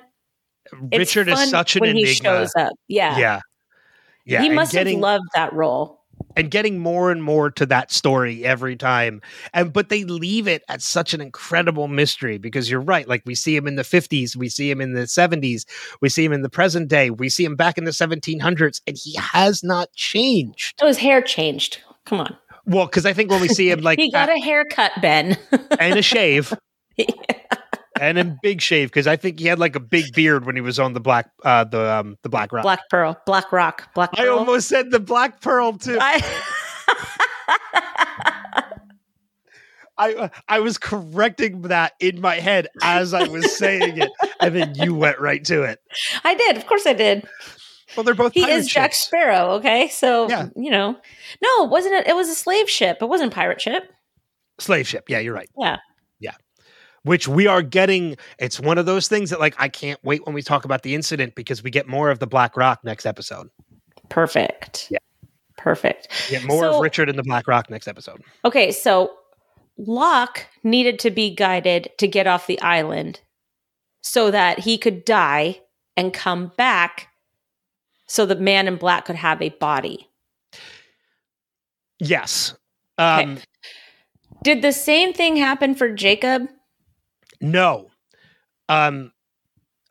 It's 0.91 0.97
Richard 1.16 1.28
is 1.28 1.49
such 1.49 1.76
an 1.76 1.82
when 1.82 1.89
enigma. 1.91 2.07
he 2.07 2.14
shows 2.16 2.51
up. 2.57 2.72
Yeah, 2.88 3.18
Yeah. 3.18 3.39
Yeah. 4.26 4.41
he 4.41 4.49
must 4.49 4.72
getting, 4.72 4.95
have 4.95 5.01
loved 5.01 5.26
that 5.36 5.51
role. 5.53 6.01
And 6.36 6.49
getting 6.51 6.79
more 6.79 7.11
and 7.11 7.23
more 7.23 7.49
to 7.51 7.65
that 7.67 7.91
story 7.91 8.43
every 8.45 8.75
time. 8.75 9.21
And 9.53 9.71
but 9.73 9.89
they 9.89 10.03
leave 10.03 10.47
it 10.47 10.63
at 10.69 10.81
such 10.81 11.13
an 11.13 11.21
incredible 11.21 11.88
mystery 11.88 12.38
because 12.38 12.69
you're 12.69 12.79
right. 12.81 13.07
Like 13.07 13.23
we 13.25 13.36
see 13.36 13.55
him 13.55 13.67
in 13.67 13.75
the 13.75 13.84
50s, 13.84 14.36
we 14.36 14.49
see 14.49 14.69
him 14.69 14.81
in 14.81 14.93
the 14.93 15.01
70s, 15.01 15.65
we 16.01 16.09
see 16.09 16.23
him 16.25 16.34
in 16.34 16.41
the 16.41 16.49
present 16.49 16.88
day, 16.88 17.09
we 17.09 17.29
see 17.29 17.45
him 17.45 17.55
back 17.55 17.77
in 17.77 17.84
the 17.84 17.91
1700s, 17.91 18.81
and 18.88 18.97
he 19.01 19.15
has 19.17 19.63
not 19.63 19.91
changed. 19.93 20.79
Oh, 20.81 20.88
his 20.88 20.97
hair 20.97 21.21
changed. 21.21 21.79
Come 22.05 22.19
on, 22.19 22.36
Well, 22.65 22.86
because 22.86 23.05
I 23.05 23.13
think 23.13 23.31
when 23.31 23.41
we 23.41 23.47
see 23.47 23.69
him 23.69 23.79
like 23.81 23.99
he 23.99 24.11
got 24.11 24.29
at- 24.29 24.38
a 24.38 24.39
haircut, 24.39 24.91
Ben. 25.01 25.38
and 25.79 25.97
a 25.97 26.01
shave. 26.01 26.53
And 28.00 28.18
a 28.18 28.38
big 28.41 28.60
shave 28.62 28.89
because 28.89 29.06
I 29.08 29.16
think 29.16 29.39
he 29.39 29.46
had 29.48 29.60
like 29.60 29.76
a 29.76 29.80
big 29.80 30.14
beard 30.14 30.46
when 30.46 30.56
he 30.56 30.62
was 30.62 30.80
on 30.80 30.94
the 30.94 31.00
black, 31.00 31.30
uh, 31.44 31.64
the 31.64 31.94
um, 31.94 32.18
the 32.24 32.30
black 32.30 32.52
rock. 32.52 32.64
Black 32.64 32.89
Pearl, 32.89 33.16
Black 33.26 33.52
Rock, 33.52 33.94
Black 33.94 34.10
I 34.18 34.28
almost 34.28 34.68
said 34.68 34.89
the 34.91 35.00
black 35.00 35.41
pearl 35.41 35.74
too. 35.74 35.98
I- 36.02 36.22
I 39.96 40.32
I 40.48 40.60
was 40.60 40.80
correcting 40.80 41.62
that 41.64 41.94
in 42.00 42.20
my 42.20 42.36
head 42.36 42.68
as 42.82 43.14
I 43.14 43.28
was 43.28 43.56
saying 43.56 44.00
it, 44.02 44.10
and 44.39 44.56
then 44.56 44.74
you 44.76 44.96
went 44.96 45.20
right 45.20 45.44
to 45.46 45.62
it. 45.64 45.80
I 46.24 46.34
did. 46.34 46.58
Of 46.58 46.66
course 46.66 46.88
I 46.88 46.94
did. 46.94 47.28
Well, 47.96 48.04
they're 48.04 48.16
both 48.16 48.34
He 48.34 48.44
is 48.50 48.68
Jack. 48.68 48.96
Sparrow, 48.96 49.52
okay? 49.52 49.88
So, 49.89 50.28
Yeah. 50.28 50.50
you 50.56 50.72
know. 50.72 50.98
No, 51.44 51.64
wasn't 51.66 51.94
it? 51.94 52.08
It 52.08 52.16
was 52.16 52.28
a 52.28 52.34
slave 52.34 52.68
ship. 52.68 52.98
It 53.02 53.06
wasn't 53.08 53.32
pirate 53.36 53.62
ship. 53.62 53.84
slave 54.60 54.88
ship. 54.88 55.06
Yeah, 55.10 55.20
you're 55.20 55.36
right. 55.36 55.50
Yeah. 55.60 55.78
Yeah. 57.04 57.10
Which 57.10 57.28
we 57.28 57.47
are 57.47 57.62
getting. 57.62 58.18
It's 58.39 58.60
one 58.60 58.78
of 58.78 58.86
those 58.86 59.08
things 59.08 59.30
that 59.30 59.39
like 59.39 59.56
I 59.60 59.68
can't 59.70 59.99
wait 60.04 60.26
when 60.26 60.34
we 60.34 60.41
talk 60.41 60.66
about 60.66 60.84
the 60.84 60.95
incident 60.95 61.36
because 61.36 61.62
we 61.64 61.70
get 61.70 61.88
more 61.88 62.10
of 62.10 62.20
the 62.20 62.28
Black 62.28 62.56
Rock 62.58 62.84
next 62.84 63.06
episode. 63.06 63.49
Perfect. 64.10 64.88
Yeah. 64.89 64.99
Perfect. 65.58 66.08
We 66.30 66.38
get 66.38 66.47
more 66.47 66.64
So- 66.64 66.76
of 66.76 66.82
Richard 66.82 67.10
and 67.10 67.18
the 67.18 67.24
Black 67.24 67.47
Rock 67.47 67.70
next 67.70 67.88
episode. 67.88 68.22
Okay, 68.45 68.72
so 68.72 69.14
Locke 69.78 70.45
needed 70.64 70.99
to 70.99 71.12
be 71.12 71.34
guided 71.34 71.89
to 71.97 72.08
get 72.08 72.28
off 72.28 72.47
the 72.47 72.62
island 72.62 73.22
so 74.01 74.30
that 74.32 74.60
he 74.60 74.78
could 74.78 75.06
die 75.06 75.60
and 75.95 76.14
come 76.14 76.51
back 76.58 77.08
so 78.08 78.26
the 78.26 78.36
man 78.36 78.68
in 78.68 78.76
black 78.76 79.06
could 79.06 79.16
have 79.16 79.41
a 79.41 79.49
body. 79.49 80.10
Yes. 81.99 82.56
Um, 82.97 83.39
Did 84.43 84.62
the 84.62 84.74
same 84.74 85.14
thing 85.14 85.38
happen 85.38 85.74
for 85.76 85.89
Jacob? 85.89 86.47
No. 87.44 87.91
Um 88.70 89.12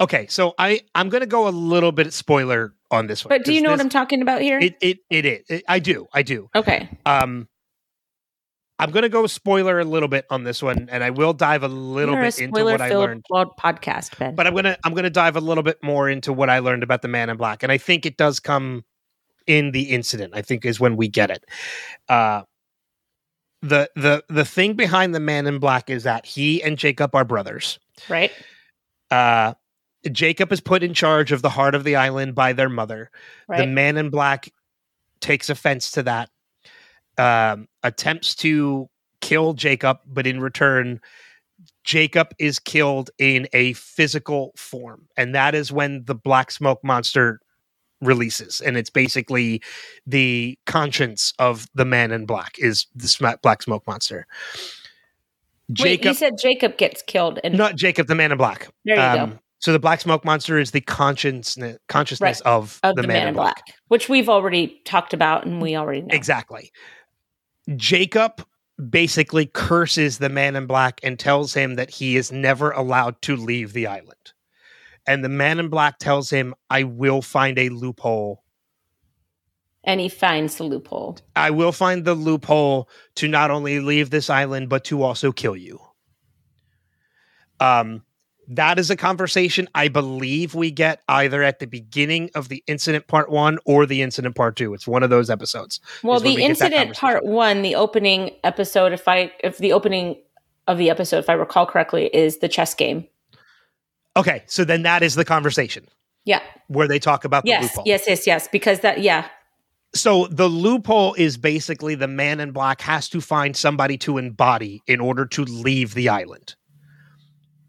okay, 0.00 0.26
so 0.28 0.54
I 0.58 0.80
I'm 0.94 1.10
going 1.10 1.20
to 1.20 1.26
go 1.26 1.46
a 1.46 1.50
little 1.50 1.92
bit 1.92 2.12
spoiler 2.12 2.74
on 2.90 3.06
this 3.06 3.24
one. 3.24 3.28
But 3.28 3.44
do 3.44 3.52
you 3.52 3.60
know 3.60 3.70
what 3.70 3.80
I'm 3.80 3.88
talking 3.90 4.22
about 4.22 4.40
here? 4.40 4.58
It 4.58 4.76
it 4.80 4.98
it 5.10 5.26
is. 5.26 5.44
It- 5.48 5.64
I 5.68 5.78
do. 5.78 6.08
I 6.12 6.22
do. 6.22 6.48
okay. 6.54 6.88
Um 7.06 7.48
I'm 8.78 8.90
going 8.90 9.02
to 9.02 9.08
go 9.08 9.26
spoiler 9.28 9.78
a 9.78 9.84
little 9.84 10.08
bit 10.08 10.24
on 10.28 10.42
this 10.42 10.60
one 10.60 10.88
and 10.90 11.04
I 11.04 11.10
will 11.10 11.34
dive 11.34 11.62
a 11.62 11.68
little 11.68 12.16
a 12.16 12.20
bit 12.20 12.40
into 12.40 12.64
what 12.64 12.80
I 12.80 12.88
learned. 12.88 13.24
podcast, 13.30 14.18
Ben. 14.18 14.34
But 14.34 14.48
I'm 14.48 14.54
going 14.54 14.64
to 14.64 14.76
I'm 14.82 14.92
going 14.92 15.04
to 15.04 15.10
dive 15.10 15.36
a 15.36 15.40
little 15.40 15.62
bit 15.62 15.78
more 15.84 16.08
into 16.08 16.32
what 16.32 16.50
I 16.50 16.58
learned 16.58 16.82
about 16.82 17.02
the 17.02 17.08
man 17.08 17.30
in 17.30 17.36
black 17.36 17.62
and 17.62 17.70
I 17.70 17.78
think 17.78 18.06
it 18.06 18.16
does 18.16 18.40
come 18.40 18.84
in 19.46 19.72
the 19.72 19.82
incident. 19.90 20.32
I 20.34 20.42
think 20.42 20.64
is 20.64 20.80
when 20.80 20.96
we 20.96 21.06
get 21.08 21.30
it. 21.30 21.44
Uh 22.08 22.42
the 23.62 23.90
the 23.94 24.24
the 24.28 24.44
thing 24.44 24.74
behind 24.74 25.14
the 25.14 25.20
man 25.20 25.46
in 25.46 25.58
black 25.58 25.88
is 25.88 26.02
that 26.02 26.26
he 26.26 26.62
and 26.62 26.76
Jacob 26.76 27.14
are 27.14 27.24
brothers. 27.24 27.78
right? 28.08 28.32
uh 29.10 29.54
Jacob 30.10 30.50
is 30.52 30.60
put 30.60 30.82
in 30.82 30.94
charge 30.94 31.30
of 31.30 31.42
the 31.42 31.48
heart 31.48 31.74
of 31.76 31.84
the 31.84 31.94
island 31.94 32.34
by 32.34 32.52
their 32.52 32.68
mother. 32.68 33.10
The 33.60 33.66
man 33.68 33.96
in 33.96 34.10
black 34.10 34.52
takes 35.20 35.48
offense 35.48 35.92
to 35.92 36.02
that, 36.02 36.28
um, 37.18 37.68
attempts 37.84 38.34
to 38.36 38.90
kill 39.20 39.54
Jacob, 39.54 39.98
but 40.04 40.26
in 40.26 40.40
return, 40.40 41.00
Jacob 41.84 42.34
is 42.40 42.58
killed 42.58 43.10
in 43.18 43.48
a 43.52 43.74
physical 43.74 44.52
form. 44.56 45.06
And 45.16 45.34
that 45.34 45.54
is 45.54 45.70
when 45.70 46.04
the 46.04 46.14
black 46.16 46.50
smoke 46.50 46.82
monster 46.82 47.40
releases. 48.02 48.60
And 48.60 48.76
it's 48.76 48.90
basically 48.90 49.62
the 50.06 50.58
conscience 50.66 51.32
of 51.38 51.66
the 51.74 51.84
man 51.86 52.12
in 52.12 52.26
black 52.26 52.56
is 52.58 52.86
the 52.94 53.38
black 53.42 53.62
smoke 53.62 53.86
monster. 53.86 54.26
Wait, 55.80 56.04
you 56.04 56.12
said 56.12 56.34
Jacob 56.38 56.76
gets 56.76 57.00
killed 57.02 57.38
and 57.42 57.56
not 57.56 57.76
Jacob, 57.76 58.06
the 58.08 58.14
man 58.14 58.32
in 58.32 58.36
black. 58.38 58.68
there 58.84 58.96
you 58.96 59.02
Um, 59.22 59.30
go. 59.30 59.38
So 59.60 59.72
the 59.72 59.78
black 59.78 60.00
smoke 60.00 60.24
monster 60.24 60.58
is 60.58 60.72
the 60.72 60.80
consciousness 60.80 61.78
consciousness 61.88 62.40
of, 62.40 62.80
Of 62.82 62.96
the, 62.96 63.04
man, 63.06 63.28
in 63.28 63.34
black. 63.34 63.62
which 63.88 64.08
we've 64.08 64.28
already 64.28 64.80
talked 64.84 65.14
about 65.14 65.46
and 65.46 65.62
we 65.62 65.76
already 65.76 66.00
know. 66.02 66.08
Exactly. 66.10 66.72
Jacob 67.76 68.44
basically 68.90 69.46
curses 69.46 70.18
the 70.18 70.28
man 70.28 70.56
in 70.56 70.66
black 70.66 70.98
and 71.04 71.16
tells 71.18 71.54
him 71.54 71.76
that 71.76 71.90
he 71.90 72.16
is 72.16 72.32
never 72.32 72.72
allowed 72.72 73.22
to 73.22 73.36
leave 73.36 73.72
the 73.72 73.86
island. 73.86 74.32
And 75.06 75.24
the 75.24 75.28
man 75.28 75.58
in 75.58 75.68
black 75.68 75.98
tells 75.98 76.30
him, 76.30 76.54
I 76.70 76.84
will 76.84 77.22
find 77.22 77.58
a 77.58 77.68
loophole. 77.70 78.42
And 79.84 80.00
he 80.00 80.08
finds 80.08 80.56
the 80.56 80.64
loophole. 80.64 81.18
I 81.34 81.50
will 81.50 81.72
find 81.72 82.04
the 82.04 82.14
loophole 82.14 82.88
to 83.16 83.26
not 83.26 83.50
only 83.50 83.80
leave 83.80 84.10
this 84.10 84.30
island, 84.30 84.68
but 84.68 84.84
to 84.84 85.02
also 85.02 85.32
kill 85.32 85.56
you. 85.56 85.80
Um, 87.58 88.04
that 88.48 88.78
is 88.78 88.90
a 88.90 88.96
conversation 88.96 89.68
I 89.74 89.88
believe 89.88 90.54
we 90.54 90.70
get 90.70 91.02
either 91.08 91.42
at 91.42 91.58
the 91.58 91.66
beginning 91.66 92.30
of 92.34 92.48
the 92.48 92.62
incident 92.66 93.06
part 93.06 93.30
one 93.30 93.58
or 93.64 93.86
the 93.86 94.02
incident 94.02 94.36
part 94.36 94.56
two. 94.56 94.74
It's 94.74 94.86
one 94.86 95.02
of 95.02 95.10
those 95.10 95.30
episodes. 95.30 95.80
Well, 96.02 96.20
the 96.20 96.36
we 96.36 96.42
incident 96.44 96.96
part 96.96 97.24
one, 97.24 97.62
the 97.62 97.74
opening 97.74 98.32
episode, 98.44 98.92
if 98.92 99.08
I 99.08 99.32
if 99.42 99.58
the 99.58 99.72
opening 99.72 100.20
of 100.66 100.78
the 100.78 100.90
episode, 100.90 101.18
if 101.18 101.30
I 101.30 101.34
recall 101.34 101.66
correctly, 101.66 102.06
is 102.14 102.38
the 102.38 102.48
chess 102.48 102.74
game. 102.74 103.06
Okay, 104.16 104.42
so 104.46 104.64
then 104.64 104.82
that 104.82 105.02
is 105.02 105.14
the 105.14 105.24
conversation 105.24 105.86
Yeah. 106.24 106.40
where 106.68 106.86
they 106.88 106.98
talk 106.98 107.24
about 107.24 107.44
the 107.44 107.50
Yes. 107.50 107.62
loophole. 107.62 107.84
Yes. 107.86 108.04
Yes. 108.06 108.26
Yes. 108.26 108.48
Because 108.50 108.80
that. 108.80 109.00
Yeah. 109.00 109.26
So 109.94 110.26
the 110.28 110.48
loophole 110.48 111.14
is 111.14 111.36
basically 111.36 111.94
the 111.94 112.08
man 112.08 112.40
in 112.40 112.52
black 112.52 112.80
has 112.82 113.08
to 113.10 113.20
find 113.20 113.56
somebody 113.56 113.98
to 113.98 114.18
embody 114.18 114.82
in 114.86 115.00
order 115.00 115.26
to 115.26 115.44
leave 115.44 115.94
the 115.94 116.08
island. 116.08 116.54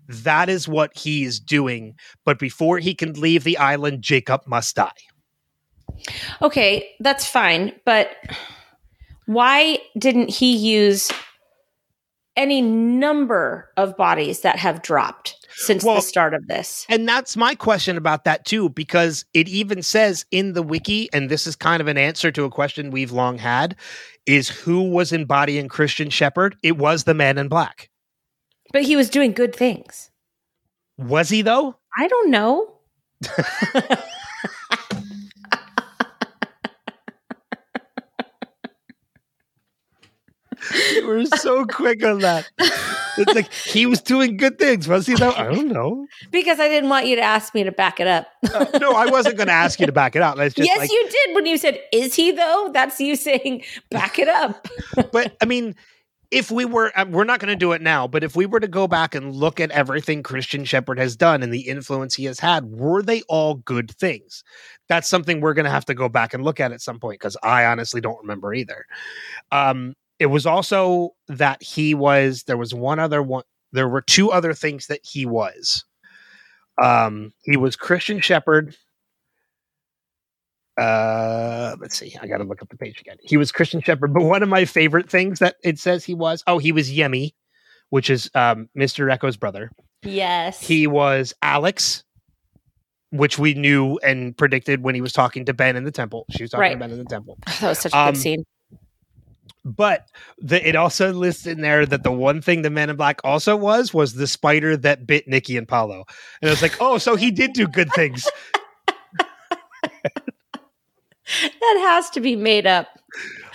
That 0.08 0.50
is 0.50 0.68
what 0.68 0.98
he 0.98 1.24
is 1.24 1.39
doing. 1.39 1.96
But 2.26 2.39
before 2.39 2.80
he 2.80 2.94
can 2.94 3.14
leave 3.14 3.44
the 3.44 3.58
island, 3.58 4.02
Jacob 4.04 4.41
must 4.46 4.76
die. 4.76 4.91
Okay, 6.41 6.89
that's 7.00 7.26
fine. 7.26 7.74
But 7.86 8.12
why 9.26 9.80
didn't 9.98 10.30
he 10.30 10.56
use 10.56 11.12
any 12.36 12.62
number 12.62 13.70
of 13.78 13.96
bodies 13.96 14.41
that 14.41 14.58
have 14.60 14.82
dropped 14.82 15.36
since 15.56 15.84
Well, 15.84 15.95
the 15.95 16.01
start 16.01 16.34
of 16.34 16.47
this? 16.47 16.86
And 16.89 17.08
that's 17.08 17.38
my 17.38 17.56
question 17.56 17.97
about 17.97 18.24
that 18.26 18.45
too, 18.45 18.70
because 18.70 19.26
it 19.34 19.47
even 19.47 19.82
says 19.82 20.26
in 20.32 20.54
the 20.54 20.64
wiki, 20.64 21.10
and 21.14 21.30
this 21.30 21.47
is 21.47 21.56
kind 21.56 21.82
of 21.82 21.88
an 21.88 21.97
answer 21.97 22.32
to 22.32 22.43
a 22.43 22.49
question 22.49 22.91
we've 22.91 23.12
long 23.12 23.38
had, 23.38 23.76
is 24.26 24.49
who 24.49 24.89
was 24.89 25.12
embodying 25.12 25.68
Christian 25.68 26.10
Shephard? 26.10 26.56
It 26.64 26.78
was 26.78 27.04
the 27.04 27.14
man 27.14 27.38
in 27.38 27.47
black. 27.47 27.89
But 28.72 28.84
he 28.84 28.95
was 28.95 29.10
doing 29.10 29.34
good 29.34 29.56
things. 29.56 30.10
Was 30.97 31.30
he 31.30 31.41
though? 31.41 31.76
I 31.97 32.08
don't 32.08 32.30
know. 32.32 32.74
You 41.04 41.10
were 41.10 41.26
so 41.26 41.66
quick 41.66 42.04
on 42.04 42.20
that. 42.20 42.49
It's 43.18 43.36
like 43.36 43.51
he 43.51 43.86
was 43.86 44.01
doing 44.01 44.38
good 44.38 44.58
things, 44.58 44.88
was 44.88 45.06
he 45.06 45.16
though? 45.16 45.34
I 45.34 45.43
don't 45.43 45.68
know. 45.68 46.08
Because 46.32 46.60
I 46.60 46.68
didn't 46.68 46.89
want 46.89 47.08
you 47.08 47.16
to 47.16 47.22
ask 47.22 47.54
me 47.54 47.64
to 47.64 47.72
back 47.72 47.99
it 47.99 48.08
up. 48.08 48.28
Uh, 48.54 48.66
no, 48.80 48.93
I 48.93 49.06
wasn't 49.08 49.38
going 49.38 49.47
to 49.47 49.54
ask 49.54 49.80
you 49.80 49.86
to 49.86 49.91
back 49.91 50.16
it 50.16 50.22
up. 50.22 50.38
It's 50.39 50.56
just 50.56 50.68
yes, 50.68 50.80
like, 50.80 50.91
you 50.91 51.10
did 51.10 51.36
when 51.36 51.45
you 51.45 51.58
said, 51.58 51.80
Is 51.91 52.16
he 52.16 52.32
though? 52.32 52.72
That's 52.74 52.99
you 52.99 53.16
saying, 53.16 53.64
Back 53.91 54.18
it 54.18 54.28
up. 54.28 54.68
but 55.12 55.36
I 55.41 55.45
mean, 55.45 55.76
if 56.32 56.49
we 56.49 56.66
were, 56.66 56.91
uh, 56.95 57.06
we're 57.08 57.24
not 57.24 57.39
going 57.39 57.51
to 57.51 57.56
do 57.56 57.74
it 57.74 57.82
now, 57.82 58.08
but 58.08 58.24
if 58.24 58.36
we 58.36 58.47
were 58.47 58.60
to 58.60 58.68
go 58.68 58.88
back 58.88 59.14
and 59.14 59.34
look 59.34 59.60
at 59.60 59.70
everything 59.70 60.24
Christian 60.24 60.66
Shephard 60.66 60.97
has 60.97 61.16
done 61.16 61.43
and 61.43 61.54
the 61.54 61.68
influence 61.68 62.16
he 62.16 62.26
has 62.26 62.39
had, 62.39 62.66
were 62.66 63.04
they 63.04 63.22
all 63.30 63.56
good 63.56 63.91
things? 63.91 64.43
That's 64.89 65.08
something 65.08 65.41
we're 65.41 65.54
going 65.54 65.66
to 65.66 65.72
have 65.72 65.86
to 65.86 65.93
go 65.93 66.10
back 66.10 66.34
and 66.34 66.43
look 66.43 66.60
at 66.60 66.72
at 66.72 66.82
some 66.82 66.99
point 66.99 67.20
because 67.20 67.38
I 67.43 67.66
honestly 67.66 68.01
don't 68.01 68.20
remember 68.20 68.54
either. 68.54 68.86
Um, 69.51 69.93
it 70.20 70.28
was 70.28 70.45
also 70.45 71.11
that 71.28 71.61
he 71.64 71.93
was, 71.93 72.43
there 72.43 72.57
was 72.57 72.74
one 72.74 72.99
other 72.99 73.22
one, 73.22 73.43
there 73.72 73.88
were 73.89 74.01
two 74.01 74.32
other 74.32 74.53
things 74.53 74.88
that 74.88 74.99
he 75.03 75.26
was. 75.26 75.84
Um, 76.82 77.34
he 77.43 77.57
was 77.57 77.76
Christian 77.76 78.20
Shephard. 78.20 78.76
Uh, 80.80 81.76
let's 81.80 81.97
see. 81.97 82.16
I 82.22 82.28
got 82.28 82.38
to 82.38 82.43
look 82.43 82.61
up 82.61 82.70
the 82.70 82.78
page 82.78 82.99
again. 82.99 83.18
He 83.22 83.38
was 83.38 83.51
Christian 83.51 83.82
Shephard, 83.82 84.14
but 84.14 84.24
one 84.24 84.41
of 84.41 84.49
my 84.49 84.66
favorite 84.66 85.09
things 85.09 85.39
that 85.39 85.55
it 85.64 85.78
says 85.80 86.03
he 86.03 86.16
was, 86.16 86.43
oh, 86.47 86.57
he 86.57 86.72
was 86.72 86.91
Yemi, 86.91 87.34
which 87.89 88.09
is 88.09 88.30
um, 88.34 88.70
Mr. 88.78 89.11
Eko's 89.11 89.38
brother. 89.38 89.72
Yes. 90.03 90.59
He 90.59 90.88
was 90.88 91.34
Alex, 91.43 92.03
which 93.11 93.38
we 93.38 93.53
knew 93.53 93.97
and 94.03 94.36
predicted 94.36 94.82
when 94.82 94.95
he 94.95 95.01
was 95.01 95.14
talking 95.14 95.45
to 95.45 95.53
Ben 95.53 95.76
in 95.76 95.84
the 95.84 95.91
temple. 95.91 96.26
She 96.32 96.43
was 96.43 96.49
talking 96.51 96.61
Right. 96.61 96.74
to 96.74 96.78
Ben 96.80 96.91
in 96.91 96.97
the 96.97 97.05
temple. 97.05 97.38
that 97.61 97.61
was 97.70 97.80
such 97.80 97.93
a 97.93 97.97
Um, 97.97 98.14
good 98.14 98.20
scene. 98.22 98.43
But 99.66 100.09
the, 100.39 100.68
it 100.68 100.76
also 100.76 101.14
lists 101.14 101.47
in 101.47 101.61
there 101.61 101.86
that 101.86 102.03
the 102.03 102.11
one 102.11 102.41
thing 102.41 102.61
the 102.64 102.70
Man 102.70 102.89
in 102.89 102.97
Black 102.97 103.22
also 103.24 103.55
was 103.55 103.93
was 103.93 104.14
the 104.14 104.28
spider 104.28 104.76
that 104.78 105.07
bit 105.07 105.28
Nikki 105.28 105.55
and 105.57 105.68
Paulo. 105.68 106.05
And 106.41 106.49
I 106.49 106.51
was 106.51 106.61
like, 106.61 106.76
oh, 106.82 106.97
so 106.97 107.16
he 107.16 107.32
did 107.32 107.53
do 107.53 107.68
good 107.68 107.91
things. 107.93 108.28
That 111.26 111.78
has 111.82 112.09
to 112.11 112.20
be 112.20 112.36
made 112.36 112.68
up. 112.68 112.88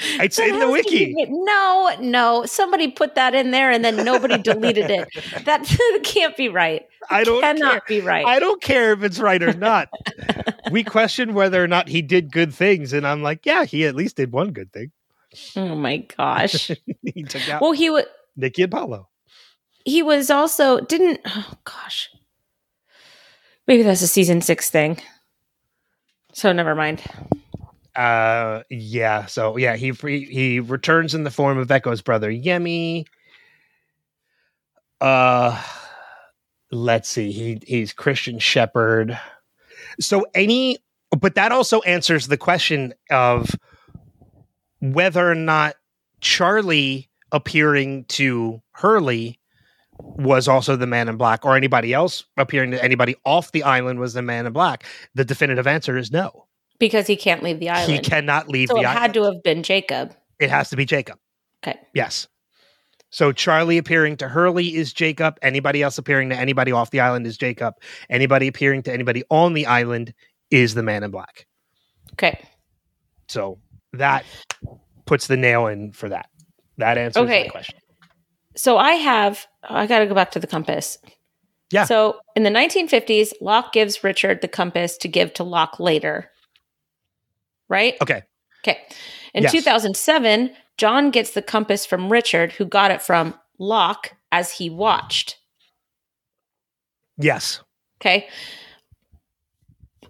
It's 0.00 0.36
That 0.36 0.48
in 0.48 0.58
the 0.58 0.66
has 0.66 0.84
to 0.84 0.90
be 0.90 1.14
wiki. 1.14 1.26
No, 1.28 1.94
no. 2.00 2.46
Somebody 2.46 2.88
put 2.88 3.14
that 3.16 3.34
in 3.34 3.50
there 3.50 3.70
and 3.70 3.84
then 3.84 4.04
nobody 4.04 4.38
deleted 4.38 4.90
it. 4.90 5.08
That 5.44 5.66
can't 6.02 6.36
be 6.36 6.48
right. 6.48 6.86
I 7.10 7.24
don't 7.24 7.40
care. 7.40 7.54
Cannot 7.54 7.86
be 7.86 8.00
right. 8.00 8.24
I 8.24 8.38
don't 8.38 8.62
care 8.62 8.92
if 8.92 9.02
it's 9.02 9.18
right 9.18 9.42
or 9.42 9.52
not. 9.54 9.88
we 10.70 10.84
question 10.84 11.34
whether 11.34 11.62
or 11.62 11.68
not 11.68 11.88
he 11.88 12.02
did 12.02 12.32
good 12.32 12.52
things, 12.52 12.92
and 12.92 13.06
I'm 13.06 13.22
like, 13.22 13.46
yeah, 13.46 13.64
he 13.64 13.86
at 13.86 13.94
least 13.94 14.16
did 14.16 14.32
one 14.32 14.52
good 14.52 14.72
thing. 14.72 14.90
Oh 15.56 15.74
my 15.74 15.98
gosh. 16.16 16.70
he 17.14 17.22
took 17.22 17.48
out. 17.48 17.60
well, 17.60 17.72
he 17.72 17.90
was 17.90 18.04
Nikki 18.36 18.62
and 18.62 18.72
Paulo. 18.72 19.08
he 19.84 20.02
was 20.02 20.30
also 20.30 20.80
didn't 20.80 21.20
oh 21.26 21.52
gosh 21.64 22.08
maybe 23.66 23.82
that's 23.82 24.02
a 24.02 24.06
season 24.06 24.40
six 24.40 24.70
thing 24.70 24.98
so 26.32 26.52
never 26.52 26.74
mind 26.74 27.02
Uh, 27.96 28.62
yeah. 28.70 29.26
So 29.26 29.56
yeah, 29.56 29.74
he 29.74 29.90
he 29.90 30.20
he 30.24 30.60
returns 30.60 31.14
in 31.16 31.24
the 31.24 31.32
form 31.32 31.58
of 31.58 31.68
Eko's 31.68 32.00
brother 32.00 32.30
Yemi. 32.30 33.06
Uh, 35.00 35.60
let's 36.70 37.08
see. 37.08 37.32
He 37.32 37.60
he's 37.66 37.92
Christian 37.92 38.38
Shephard. 38.38 39.18
So 39.98 40.26
any, 40.32 40.78
but 41.18 41.34
that 41.34 41.50
also 41.50 41.80
answers 41.82 42.28
the 42.28 42.36
question 42.36 42.94
of 43.10 43.50
whether 44.80 45.30
or 45.30 45.34
not 45.34 45.74
Charlie 46.20 47.08
appearing 47.32 48.04
to 48.04 48.62
Hurley 48.72 49.38
was 50.00 50.46
also 50.48 50.76
the 50.76 50.86
man 50.86 51.08
in 51.08 51.16
black, 51.16 51.44
or 51.44 51.56
anybody 51.56 51.92
else 51.92 52.24
appearing 52.36 52.70
to 52.70 52.82
anybody 52.82 53.16
off 53.24 53.50
the 53.52 53.62
island 53.64 53.98
was 53.98 54.14
the 54.14 54.22
man 54.22 54.46
in 54.46 54.52
black. 54.52 54.84
The 55.14 55.24
definitive 55.24 55.66
answer 55.66 55.96
is 55.96 56.12
no. 56.12 56.46
because 56.78 57.06
he 57.08 57.16
can't 57.16 57.42
leave 57.42 57.58
the 57.58 57.68
island 57.70 57.92
He 57.92 57.98
cannot 57.98 58.48
leave 58.48 58.68
so 58.68 58.74
the 58.74 58.80
it 58.82 58.84
island. 58.86 58.98
had 59.00 59.14
to 59.14 59.22
have 59.24 59.42
been 59.42 59.64
jacob 59.64 60.14
It 60.38 60.50
has 60.50 60.70
to 60.70 60.76
be 60.76 60.84
Jacob. 60.84 61.18
okay 61.66 61.78
Yes. 61.94 62.28
So 63.10 63.32
Charlie 63.32 63.78
appearing 63.78 64.18
to 64.18 64.28
Hurley 64.28 64.76
is 64.76 64.92
Jacob. 64.92 65.38
Anybody 65.42 65.82
else 65.82 65.96
appearing 65.98 66.28
to 66.28 66.36
anybody 66.36 66.70
off 66.72 66.90
the 66.90 67.00
island 67.00 67.26
is 67.26 67.36
Jacob. 67.38 67.74
Anybody 68.10 68.46
appearing 68.48 68.82
to 68.84 68.92
anybody 68.92 69.24
on 69.30 69.54
the 69.54 69.64
island 69.66 70.12
is 70.50 70.74
the 70.74 70.82
man 70.84 71.02
in 71.02 71.10
black. 71.10 71.46
okay 72.12 72.38
So 73.28 73.58
that 73.92 74.24
puts 75.06 75.26
the 75.26 75.36
nail 75.36 75.66
in 75.66 75.92
for 75.92 76.08
that. 76.08 76.28
That 76.78 76.98
answers 76.98 77.22
Okay. 77.24 77.44
the 77.44 77.50
question. 77.50 77.78
so 78.56 78.76
i 78.78 78.92
have 78.92 79.46
i 79.64 79.86
gotta 79.86 80.06
go 80.06 80.14
back 80.14 80.30
to 80.32 80.38
the 80.40 80.46
compass 80.46 80.98
Yeah. 81.72 81.84
so 81.84 82.20
in 82.36 82.42
the 82.44 82.50
1950s 82.50 83.32
locke 83.40 83.72
gives 83.72 84.02
richard 84.04 84.40
the 84.42 84.48
compass 84.48 84.96
to 84.98 85.08
give 85.08 85.32
to 85.34 85.44
locke 85.44 85.78
later 85.80 86.30
right 87.68 87.96
Okay. 88.02 88.22
Okay. 88.64 88.78
In 89.34 89.42
Yes. 89.44 89.52
2007, 89.52 90.50
John 90.78 91.10
gets 91.10 91.30
the 91.30 91.42
compass 91.42 91.86
from 91.86 92.10
Richard, 92.10 92.50
who 92.52 92.64
got 92.64 92.90
it 92.90 93.00
from 93.00 93.34
Locke 93.58 94.14
as 94.32 94.50
he 94.50 94.68
watched. 94.68 95.36
Yes. 97.18 97.60
Okay. 98.00 98.28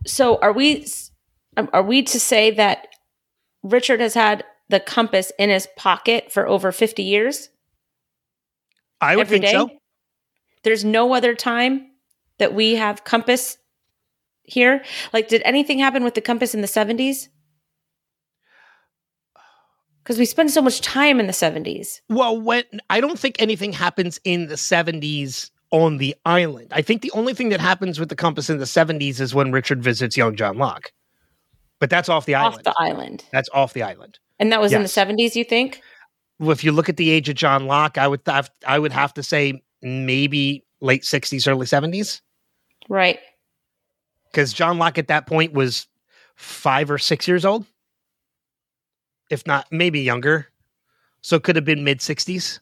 So 0.06 0.38
are 0.40 0.52
we 0.52 0.86
are 1.72 1.82
we 1.82 2.02
to 2.04 2.18
say 2.20 2.50
that 2.52 2.88
Richard 3.62 4.00
has 4.00 4.14
had 4.14 4.44
the 4.68 4.80
compass 4.80 5.32
in 5.38 5.50
his 5.50 5.68
pocket 5.76 6.30
for 6.30 6.46
over 6.46 6.72
50 6.72 7.02
years? 7.02 7.48
I 9.00 9.16
would 9.16 9.28
think 9.28 9.46
so. 9.46 9.70
There's 10.62 10.84
no 10.84 11.14
other 11.14 11.34
time 11.34 11.90
that 12.38 12.54
we 12.54 12.74
have 12.74 13.04
compass 13.04 13.58
here. 14.42 14.82
Like 15.12 15.28
did 15.28 15.42
anything 15.44 15.78
happen 15.78 16.04
with 16.04 16.14
the 16.14 16.20
compass 16.20 16.54
in 16.54 16.60
the 16.60 16.66
70s? 16.66 17.28
Cuz 20.04 20.18
we 20.18 20.24
spend 20.24 20.50
so 20.50 20.62
much 20.62 20.80
time 20.80 21.20
in 21.20 21.26
the 21.26 21.32
70s. 21.32 22.00
Well, 22.08 22.40
when 22.40 22.64
I 22.90 23.00
don't 23.00 23.18
think 23.18 23.36
anything 23.38 23.72
happens 23.72 24.18
in 24.24 24.48
the 24.48 24.56
70s 24.56 25.50
on 25.70 25.98
the 25.98 26.16
island. 26.24 26.68
I 26.72 26.82
think 26.82 27.02
the 27.02 27.12
only 27.12 27.34
thing 27.34 27.50
that 27.50 27.60
happens 27.60 28.00
with 28.00 28.08
the 28.08 28.16
compass 28.16 28.48
in 28.48 28.58
the 28.58 28.64
70s 28.64 29.20
is 29.20 29.34
when 29.34 29.52
Richard 29.52 29.82
visits 29.82 30.16
young 30.16 30.34
John 30.34 30.56
Locke. 30.56 30.92
But 31.80 31.90
that's 31.90 32.08
off 32.08 32.26
the 32.26 32.34
off 32.34 32.54
island. 32.54 32.66
Off 32.68 32.74
the 32.76 32.82
island. 32.82 33.24
that's 33.32 33.48
off 33.52 33.72
the 33.72 33.82
island. 33.82 34.18
And 34.40 34.52
that 34.52 34.60
was 34.60 34.72
Yes. 34.72 34.78
in 34.78 34.82
the 34.82 34.88
70s, 34.88 35.34
you 35.36 35.44
think? 35.44 35.80
Well, 36.40 36.50
if 36.50 36.62
you 36.64 36.72
look 36.72 36.88
at 36.88 36.96
the 36.96 37.10
age 37.10 37.28
of 37.28 37.34
John 37.36 37.66
Locke, 37.66 37.98
I 37.98 38.06
would 38.08 38.20
have, 38.26 38.50
I 38.66 38.78
would 38.78 38.92
have 38.92 39.14
to 39.14 39.22
say 39.22 39.62
maybe 39.82 40.64
late 40.80 41.02
60s, 41.04 41.46
early 41.48 41.66
70s. 41.66 42.20
Right. 42.88 43.18
Because 44.30 44.52
John 44.52 44.78
Locke 44.78 44.98
at 44.98 45.08
that 45.08 45.26
point 45.26 45.52
was 45.52 45.86
five 46.36 46.90
or 46.90 46.98
six 46.98 47.26
years 47.26 47.44
old. 47.44 47.66
If 49.30 49.46
not, 49.46 49.66
maybe 49.70 50.00
younger. 50.00 50.48
So 51.20 51.36
it 51.36 51.42
could 51.42 51.56
have 51.56 51.64
been 51.64 51.84
mid 51.84 51.98
60s. 52.00 52.60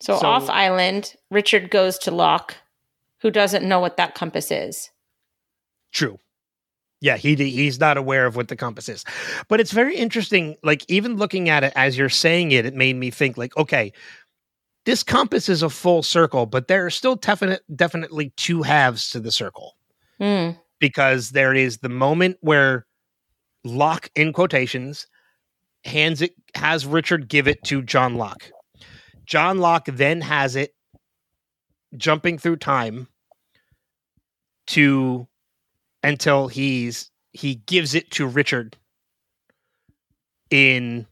So, 0.00 0.18
So- 0.18 0.26
off 0.26 0.50
island, 0.50 1.14
Richard 1.30 1.70
goes 1.70 1.98
to 2.00 2.10
Locke, 2.10 2.56
who 3.20 3.30
doesn't 3.30 3.66
know 3.66 3.80
what 3.80 3.96
that 3.96 4.14
compass 4.14 4.50
is. 4.50 4.90
True. 5.94 6.18
Yeah, 7.00 7.16
he 7.16 7.34
he's 7.34 7.78
not 7.80 7.96
aware 7.96 8.26
of 8.26 8.36
what 8.36 8.48
the 8.48 8.56
compass 8.56 8.88
is. 8.88 9.04
But 9.48 9.60
it's 9.60 9.72
very 9.72 9.96
interesting 9.96 10.56
like 10.62 10.84
even 10.88 11.16
looking 11.16 11.48
at 11.48 11.62
it 11.64 11.72
as 11.76 11.96
you're 11.98 12.08
saying 12.08 12.52
it 12.52 12.66
it 12.66 12.74
made 12.74 12.96
me 12.96 13.10
think 13.10 13.36
like 13.36 13.56
okay, 13.56 13.92
this 14.86 15.02
compass 15.02 15.48
is 15.48 15.62
a 15.62 15.70
full 15.70 16.02
circle, 16.02 16.46
but 16.46 16.68
there 16.68 16.84
are 16.84 16.90
still 16.90 17.16
definite 17.16 17.62
definitely 17.76 18.32
two 18.36 18.62
halves 18.62 19.10
to 19.10 19.20
the 19.20 19.32
circle 19.32 19.76
Hmm. 20.18 20.50
because 20.78 21.30
there 21.30 21.54
is 21.54 21.78
the 21.78 21.88
moment 21.88 22.36
where 22.40 22.86
Locke 23.64 24.10
in 24.14 24.32
quotations 24.32 25.06
hands 25.84 26.22
it 26.22 26.32
has 26.54 26.86
Richard 26.86 27.28
give 27.28 27.46
it 27.46 27.62
to 27.64 27.82
John 27.82 28.14
Locke. 28.14 28.50
John 29.26 29.58
Locke 29.58 29.86
then 29.92 30.22
has 30.22 30.56
it 30.56 30.74
jumping 31.96 32.38
through 32.38 32.56
time 32.56 33.08
to 34.68 35.28
until 36.04 36.46
he's 36.46 37.10
he 37.32 37.56
gives 37.56 37.94
it 37.94 38.10
to 38.12 38.26
Richard 38.26 38.76
in 40.50 41.06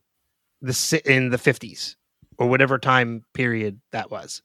the 0.60 1.02
in 1.04 1.30
the 1.30 1.38
50s 1.38 1.96
or 2.38 2.48
whatever 2.48 2.78
time 2.78 3.24
period 3.34 3.80
that 3.90 4.10
was. 4.10 4.42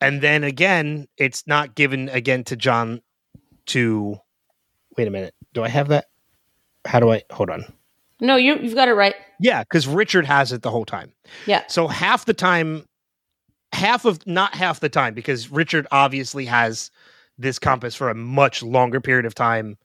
And 0.00 0.20
then 0.20 0.44
again, 0.44 1.06
it's 1.16 1.46
not 1.46 1.74
given 1.74 2.10
again 2.10 2.44
to 2.44 2.56
John 2.56 3.00
to 3.66 4.18
wait 4.98 5.08
a 5.08 5.10
minute. 5.10 5.34
Do 5.54 5.64
I 5.64 5.68
have 5.68 5.88
that? 5.88 6.06
How 6.84 7.00
do 7.00 7.10
I 7.10 7.22
hold 7.30 7.48
on? 7.48 7.64
No, 8.20 8.36
you, 8.36 8.56
you've 8.56 8.74
got 8.74 8.88
it 8.88 8.92
right. 8.92 9.14
Yeah, 9.40 9.62
because 9.62 9.86
Richard 9.86 10.26
has 10.26 10.52
it 10.52 10.62
the 10.62 10.70
whole 10.70 10.84
time. 10.84 11.12
Yeah. 11.46 11.64
So 11.68 11.86
half 11.86 12.24
the 12.24 12.34
time, 12.34 12.84
half 13.72 14.04
of 14.04 14.26
not 14.26 14.54
half 14.54 14.80
the 14.80 14.88
time, 14.88 15.14
because 15.14 15.50
Richard 15.50 15.86
obviously 15.90 16.46
has 16.46 16.90
this 17.38 17.58
compass 17.58 17.94
for 17.94 18.08
a 18.10 18.14
much 18.14 18.62
longer 18.62 19.00
period 19.00 19.26
of 19.26 19.34
time 19.34 19.76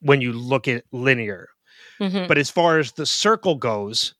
when 0.00 0.20
you 0.20 0.32
look 0.32 0.68
at 0.68 0.84
linear. 0.92 1.48
Mhm. 2.00 2.28
But 2.28 2.38
as 2.38 2.50
far 2.50 2.78
as 2.78 2.92
the 2.92 3.06
circle 3.06 3.56
goes, 3.56 4.14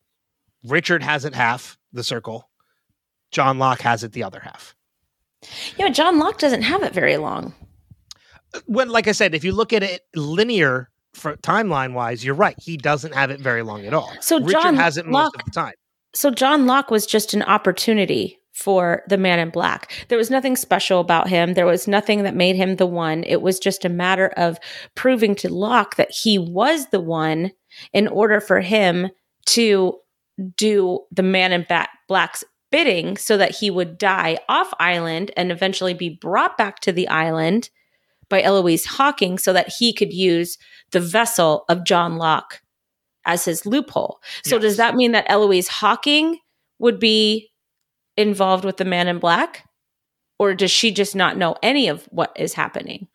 Richard 0.64 1.02
has 1.02 1.24
it 1.24 1.34
half 1.34 1.78
the 1.92 2.02
circle. 2.04 2.48
John 3.30 3.58
Locke 3.58 3.80
has 3.82 4.02
it 4.02 4.12
the 4.12 4.22
other 4.22 4.40
half. 4.40 4.74
Yeah, 5.76 5.88
John 5.90 6.18
Locke 6.18 6.38
doesn't 6.38 6.62
have 6.62 6.82
it 6.82 6.92
very 6.94 7.16
long. 7.18 7.54
When, 8.64 8.88
like 8.88 9.06
I 9.06 9.12
said, 9.12 9.34
if 9.34 9.44
you 9.44 9.52
look 9.52 9.72
at 9.72 9.82
it 9.82 10.02
linear 10.14 10.90
for 11.12 11.36
timeline 11.36 11.92
wise, 11.92 12.24
you're 12.24 12.34
right. 12.34 12.56
He 12.58 12.76
doesn't 12.76 13.14
have 13.14 13.30
it 13.30 13.40
very 13.40 13.62
long 13.62 13.84
at 13.84 13.92
all. 13.92 14.10
So 14.20 14.38
Richard 14.38 14.50
John 14.62 14.76
has 14.76 14.96
it 14.96 15.06
most 15.06 15.12
Locke- 15.34 15.38
of 15.40 15.44
the 15.44 15.50
time. 15.50 15.74
So 16.14 16.30
John 16.30 16.66
Locke 16.66 16.90
was 16.90 17.06
just 17.06 17.34
an 17.34 17.42
opportunity 17.42 18.38
for 18.56 19.02
the 19.06 19.18
man 19.18 19.38
in 19.38 19.50
black. 19.50 19.92
There 20.08 20.16
was 20.16 20.30
nothing 20.30 20.56
special 20.56 20.98
about 20.98 21.28
him. 21.28 21.52
There 21.52 21.66
was 21.66 21.86
nothing 21.86 22.22
that 22.22 22.34
made 22.34 22.56
him 22.56 22.76
the 22.76 22.86
one. 22.86 23.22
It 23.24 23.42
was 23.42 23.58
just 23.58 23.84
a 23.84 23.90
matter 23.90 24.28
of 24.28 24.58
proving 24.94 25.34
to 25.36 25.52
Locke 25.52 25.96
that 25.96 26.10
he 26.10 26.38
was 26.38 26.86
the 26.86 27.00
one 27.00 27.52
in 27.92 28.08
order 28.08 28.40
for 28.40 28.60
him 28.60 29.10
to 29.48 29.98
do 30.56 31.00
the 31.12 31.22
man 31.22 31.52
in 31.52 31.66
black's 32.08 32.44
bidding 32.72 33.18
so 33.18 33.36
that 33.36 33.56
he 33.56 33.70
would 33.70 33.98
die 33.98 34.38
off 34.48 34.72
island 34.80 35.32
and 35.36 35.52
eventually 35.52 35.92
be 35.92 36.08
brought 36.08 36.56
back 36.56 36.80
to 36.80 36.92
the 36.92 37.08
island 37.08 37.68
by 38.30 38.40
Eloise 38.40 38.86
Hawking 38.86 39.36
so 39.36 39.52
that 39.52 39.68
he 39.78 39.92
could 39.92 40.14
use 40.14 40.56
the 40.92 41.00
vessel 41.00 41.66
of 41.68 41.84
John 41.84 42.16
Locke 42.16 42.62
as 43.26 43.44
his 43.44 43.66
loophole. 43.66 44.18
So 44.44 44.56
Yes. 44.56 44.62
does 44.62 44.76
that 44.78 44.94
mean 44.94 45.12
that 45.12 45.26
Eloise 45.28 45.68
Hawking 45.68 46.38
would 46.78 46.98
be 46.98 47.50
involved 48.16 48.64
with 48.64 48.76
the 48.78 48.84
man 48.84 49.08
in 49.08 49.18
black? 49.18 49.68
Or 50.38 50.54
does 50.54 50.70
she 50.70 50.90
just 50.90 51.16
not 51.16 51.36
know 51.38 51.56
any 51.62 51.88
of 51.88 52.04
what 52.10 52.32
is 52.36 52.54
happening? 52.54 53.08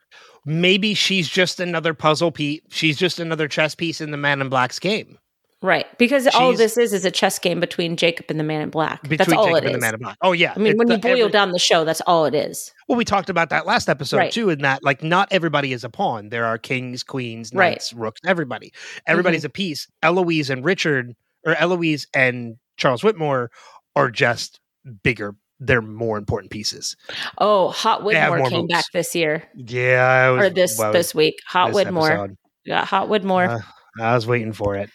maybe 0.43 0.95
she's 0.95 1.29
just 1.29 1.59
another 1.59 1.93
puzzle 1.93 2.31
piece. 2.31 2.61
She's 2.69 2.97
just 2.97 3.19
another 3.19 3.47
chess 3.47 3.75
piece 3.75 4.01
in 4.01 4.09
the 4.09 4.17
Man 4.17 4.41
in 4.41 4.49
Black's 4.49 4.79
game. 4.79 5.19
Right. 5.61 5.85
Because 5.99 6.25
all 6.29 6.53
this 6.53 6.75
is 6.79 6.93
is 6.93 7.05
a 7.05 7.11
chess 7.11 7.37
game 7.37 7.59
between 7.59 7.95
Jacob 7.95 8.25
and 8.29 8.39
the 8.39 8.43
man 8.43 8.61
in 8.61 8.71
black. 8.71 9.03
Between 9.03 9.17
that's 9.19 9.31
all 9.33 9.45
Jacob 9.45 9.57
it 9.65 9.67
and 9.67 9.75
is. 9.75 9.79
the 9.79 9.79
Man 9.85 9.93
in 9.93 9.99
Black. 9.99 10.17
Oh 10.23 10.31
yeah. 10.31 10.53
I 10.55 10.57
mean, 10.57 10.69
It's 10.71 10.79
when 10.79 10.87
the- 10.87 10.95
you 10.95 10.99
boil 10.99 11.11
every- 11.19 11.31
down 11.31 11.51
the 11.51 11.59
show, 11.59 11.85
that's 11.85 12.01
all 12.07 12.25
it 12.25 12.33
is. 12.33 12.71
Well, 12.87 12.95
we 12.97 13.05
talked 13.05 13.29
about 13.29 13.51
that 13.51 13.67
last 13.67 13.87
episode 13.87 14.17
Right. 14.17 14.31
too, 14.31 14.49
in 14.49 14.63
that 14.63 14.83
like 14.83 15.03
not 15.03 15.27
everybody 15.29 15.73
is 15.73 15.83
a 15.83 15.89
pawn. 15.91 16.29
There 16.29 16.45
are 16.45 16.57
kings, 16.57 17.03
queens, 17.03 17.51
Right. 17.53 17.65
Mm-hmm. 17.67 17.71
knights, 17.73 17.93
rooks, 17.93 18.21
everybody. 18.25 18.73
Everybody's 19.05 19.45
a 19.45 19.49
piece. 19.49 19.87
Eloise 20.01 20.49
and 20.49 20.65
Richard, 20.65 21.13
or 21.45 21.53
Eloise 21.53 22.07
and 22.15 22.55
Charles 22.77 23.03
Widmore, 23.03 23.49
are 23.95 24.09
just 24.09 24.59
bigger. 25.03 25.35
They're 25.59 25.81
more 25.81 26.17
important 26.17 26.51
pieces. 26.51 26.95
Oh, 27.37 27.69
Hot 27.69 28.03
They 28.03 28.15
have 28.15 28.33
Widmore 28.33 28.37
more 28.39 28.49
came 28.49 28.61
moves. 28.61 28.73
back 28.73 28.85
this 28.93 29.13
year 29.13 29.43
Yeah, 29.55 30.03
I 30.03 30.29
was, 30.31 30.43
or 30.45 30.49
this 30.49 30.75
well, 30.79 30.91
this 30.91 31.13
week. 31.13 31.35
Hot 31.47 31.67
this 31.73 31.77
Widmore. 31.77 32.09
episode. 32.09 32.37
Yeah, 32.65 32.83
Hot 32.85 33.09
Widmore 33.09 33.59
Uh, 33.59 34.03
I 34.03 34.15
was 34.15 34.25
waiting 34.25 34.53
for 34.53 34.75
it. 34.75 34.89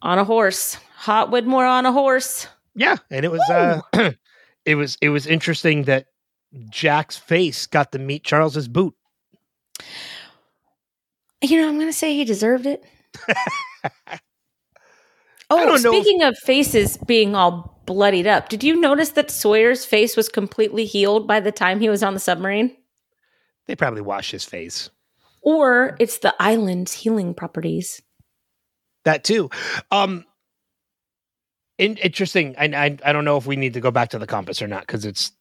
on 0.00 0.18
a 0.18 0.24
horse. 0.24 0.76
Hot 0.96 1.30
Widmore 1.32 1.68
on 1.68 1.86
a 1.86 1.92
horse. 1.92 2.46
Yeah, 2.76 2.96
and 3.10 3.24
it 3.24 3.32
was 3.32 3.40
uh 3.50 3.80
it 4.64 4.76
was 4.76 4.96
it 5.02 5.08
was 5.08 5.26
interesting 5.26 5.84
that 5.84 6.06
Jack's 6.70 7.16
face 7.16 7.66
got 7.66 7.90
to 7.92 7.98
meet 7.98 8.22
Charles's 8.24 8.68
boot. 8.68 8.94
You 11.42 11.60
know, 11.60 11.68
I'm 11.68 11.74
going 11.76 11.88
to 11.88 11.92
say 11.92 12.14
he 12.14 12.24
deserved 12.24 12.66
it. 12.66 12.84
Oh, 15.50 15.58
don't 15.66 15.82
know 15.82 15.92
if- 15.92 16.02
speaking 16.04 16.22
of 16.22 16.36
faces 16.38 16.96
being 16.96 17.34
all 17.34 17.71
bloodied 17.86 18.26
up, 18.26 18.48
did 18.48 18.62
you 18.64 18.80
notice 18.80 19.10
that 19.10 19.30
Sawyer's 19.30 19.84
face 19.84 20.16
was 20.16 20.28
completely 20.28 20.84
healed 20.84 21.26
by 21.26 21.40
the 21.40 21.52
time 21.52 21.80
he 21.80 21.88
was 21.88 22.02
on 22.02 22.14
the 22.14 22.20
submarine? 22.20 22.76
They 23.66 23.76
probably 23.76 24.00
washed 24.00 24.32
his 24.32 24.44
face. 24.44 24.90
Or 25.40 25.96
it's 25.98 26.18
the 26.18 26.34
island's 26.38 26.92
healing 26.92 27.34
properties. 27.34 28.02
That 29.04 29.24
too. 29.24 29.50
Um 29.90 30.24
in, 31.78 31.96
interesting. 31.96 32.54
And 32.56 32.76
I, 32.76 32.96
I 33.04 33.12
don't 33.12 33.24
know 33.24 33.36
if 33.36 33.46
we 33.46 33.56
need 33.56 33.74
to 33.74 33.80
go 33.80 33.90
back 33.90 34.10
to 34.10 34.18
the 34.18 34.26
compass 34.26 34.62
or 34.62 34.68
not 34.68 34.82
because 34.82 35.04
it's 35.04 35.32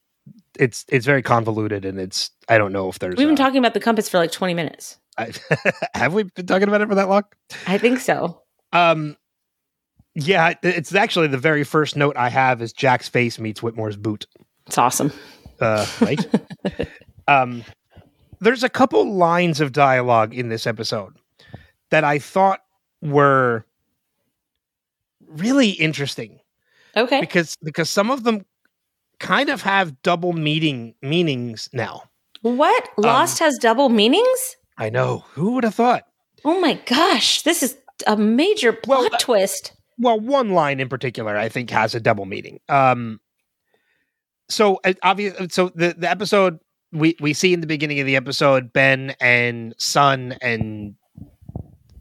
it's 0.58 0.86
it's 0.90 1.06
very 1.06 1.22
convoluted 1.22 1.86
and 1.86 2.00
it's 2.00 2.32
I 2.50 2.58
don't 2.58 2.74
know 2.74 2.90
if 2.90 3.00
there's 3.00 3.16
We've 3.16 3.28
been 3.28 3.36
talking 3.36 3.60
about 3.60 3.74
the 3.74 3.80
compass 3.80 4.10
for 4.10 4.18
like 4.18 4.32
20 4.32 4.54
minutes. 4.54 4.98
I, 5.18 5.34
have 5.94 6.14
we 6.14 6.24
been 6.24 6.48
talking 6.48 6.68
about 6.68 6.82
it 6.82 6.88
for 6.88 6.96
that 6.96 7.10
long? 7.10 7.24
I 7.68 7.78
think 7.78 8.00
so. 8.00 8.42
Um, 8.74 9.18
yeah, 10.16 10.54
it's 10.64 10.94
actually 10.94 11.28
the 11.28 11.38
very 11.38 11.64
first 11.64 11.96
note 11.96 12.16
I 12.18 12.30
have 12.30 12.62
is 12.62 12.74
Jack's 12.74 13.08
face 13.10 13.40
meets 13.40 13.62
Widmore's 13.62 13.98
boot. 13.98 14.26
It's 14.68 14.78
awesome. 14.78 15.12
Uh, 15.60 15.86
right. 16.02 16.26
um, 17.28 17.64
there's 18.40 18.64
a 18.64 18.70
couple 18.70 19.14
lines 19.14 19.62
of 19.62 19.72
dialogue 19.72 20.34
in 20.34 20.50
this 20.50 20.66
episode 20.66 21.14
that 21.92 22.04
I 22.04 22.20
thought 22.20 22.62
were 23.02 23.66
really 25.28 25.70
interesting 25.70 26.40
Okay. 26.96 27.22
because 27.22 27.56
because 27.64 27.90
some 27.90 28.12
of 28.12 28.24
them 28.24 28.46
kind 29.20 29.50
of 29.50 29.62
have 29.62 30.02
double 30.02 30.34
meaning 30.34 30.94
meanings 31.02 31.70
now. 31.74 32.04
What? 32.42 32.90
Lost 32.98 33.40
has 33.40 33.58
double 33.60 33.90
meanings? 33.90 34.56
I 34.78 34.90
know. 34.90 35.26
Who 35.34 35.52
would 35.54 35.64
have 35.64 35.76
thought? 35.76 36.04
Oh 36.44 36.60
my 36.60 36.74
gosh. 36.86 37.44
This 37.44 37.62
is 37.62 37.78
a 38.08 38.18
major 38.18 38.74
plot 38.74 39.12
Well, 39.12 39.20
twist. 39.20 39.74
Well 40.02 40.20
one 40.20 40.52
line 40.52 40.80
in 40.80 40.90
particular 40.90 41.38
i 41.38 41.48
think 41.48 41.70
has 41.70 41.96
a 41.96 42.00
double 42.00 42.26
meaning 42.26 42.60
um 42.70 43.20
so 44.50 44.80
obvious 45.04 45.36
so 45.54 45.72
the 45.76 45.96
the 45.98 46.10
episode 46.10 46.60
we 46.92 47.16
we 47.20 47.34
see 47.34 47.54
in 47.54 47.62
the 47.62 47.68
beginning 47.68 48.00
of 48.00 48.06
the 48.06 48.16
episode 48.16 48.74
ben 48.74 49.16
and 49.22 49.74
Sun 49.78 50.38
and 50.42 50.96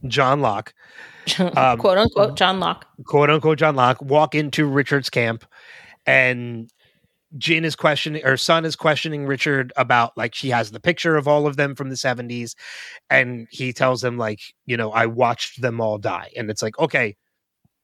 john 0.07 0.41
locke 0.41 0.75
um, 1.39 1.79
Quote 1.79 1.99
unquote, 1.99 2.37
John 2.37 2.59
Locke. 2.59 2.87
quote 3.07 3.31
unquote 3.31 3.59
john 3.59 3.77
locke 3.77 4.01
walk 4.03 4.35
into 4.35 4.67
richard's 4.67 5.11
camp 5.11 5.45
and 6.07 6.71
Jin 7.39 7.65
is 7.65 7.77
questioning, 7.77 8.25
or 8.25 8.37
Sun 8.37 8.65
is 8.65 8.75
questioning 8.75 9.25
Richard 9.27 9.73
about 9.77 10.17
like 10.17 10.35
she 10.35 10.51
has 10.51 10.73
the 10.73 10.81
picture 10.81 11.17
of 11.17 11.29
all 11.29 11.47
of 11.47 11.57
them 11.57 11.75
from 11.77 11.89
the 11.89 11.95
70s. 11.95 12.57
And 13.09 13.47
he 13.51 13.73
tells 13.73 14.01
them, 14.01 14.19
like, 14.19 14.41
you 14.67 14.77
know, 14.77 14.91
I 14.91 15.07
watched 15.07 15.63
them 15.63 15.81
all 15.81 15.99
die. 15.99 16.31
And 16.37 16.51
it's 16.51 16.63
like, 16.63 16.79
okay, 16.79 17.17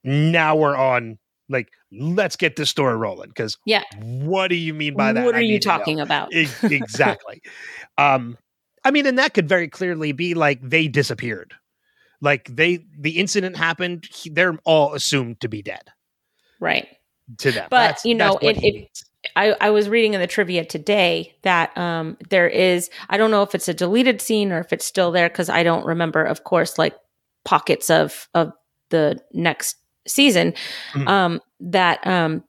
now 0.06 0.56
we're 0.56 0.76
on, 0.76 1.18
like, 1.48 1.68
let's 1.92 2.36
get 2.36 2.56
this 2.56 2.70
story 2.70 2.96
rolling. 2.96 3.30
Cause 3.32 3.58
Yeah. 3.66 3.82
what 4.00 4.48
do 4.48 4.54
you 4.56 4.72
mean 4.72 4.94
by 4.94 5.12
that? 5.12 5.24
What 5.24 5.34
are 5.34 5.40
you 5.42 5.52
need 5.54 5.62
to 5.62 5.68
know. 5.68 5.76
talking 5.78 6.00
about? 6.00 6.32
Exactly. 6.32 7.42
um, 7.98 8.38
I 8.84 8.90
mean, 8.90 9.04
and 9.06 9.18
that 9.18 9.34
could 9.34 9.48
very 9.48 9.68
clearly 9.68 10.12
be 10.12 10.34
like 10.34 10.60
they 10.62 10.88
disappeared. 10.88 11.54
Like 12.20 12.48
they, 12.54 12.86
the 12.98 13.18
incident 13.18 13.56
happened. 13.56 14.06
he- 14.10 14.30
they're 14.30 14.58
all 14.64 14.94
assumed 14.94 15.40
to 15.40 15.48
be 15.48 15.60
dead 15.60 15.90
Right. 16.60 16.86
to 17.38 17.50
them. 17.52 17.66
But, 17.70 17.80
That's- 17.80 18.04
you 18.04 18.14
know, 18.14 18.38
it- 18.40 18.56
it- 18.62 19.02
I, 19.34 19.56
I 19.60 19.70
was 19.70 19.88
reading 19.88 20.14
in 20.14 20.20
the 20.20 20.28
trivia 20.28 20.64
today 20.64 21.34
that 21.42 21.76
um, 21.76 22.16
there 22.30 22.46
is, 22.48 22.88
I 23.10 23.16
don't 23.16 23.32
know 23.32 23.42
if 23.42 23.56
it's 23.56 23.66
a 23.68 23.74
deleted 23.74 24.22
scene 24.22 24.52
or 24.52 24.60
if 24.60 24.72
it's 24.72 24.84
still 24.84 25.10
there 25.10 25.28
because 25.28 25.48
I 25.48 25.64
don't 25.64 25.84
remember, 25.84 26.22
of 26.22 26.44
course, 26.44 26.78
like 26.78 26.94
pockets 27.44 27.90
of 27.90 28.28
of 28.34 28.52
the 28.90 29.18
next 29.32 29.76
season. 30.06 30.54
Mhm. 30.94 31.08
Um, 31.08 31.40
that 31.60 32.06
um, 32.06 32.44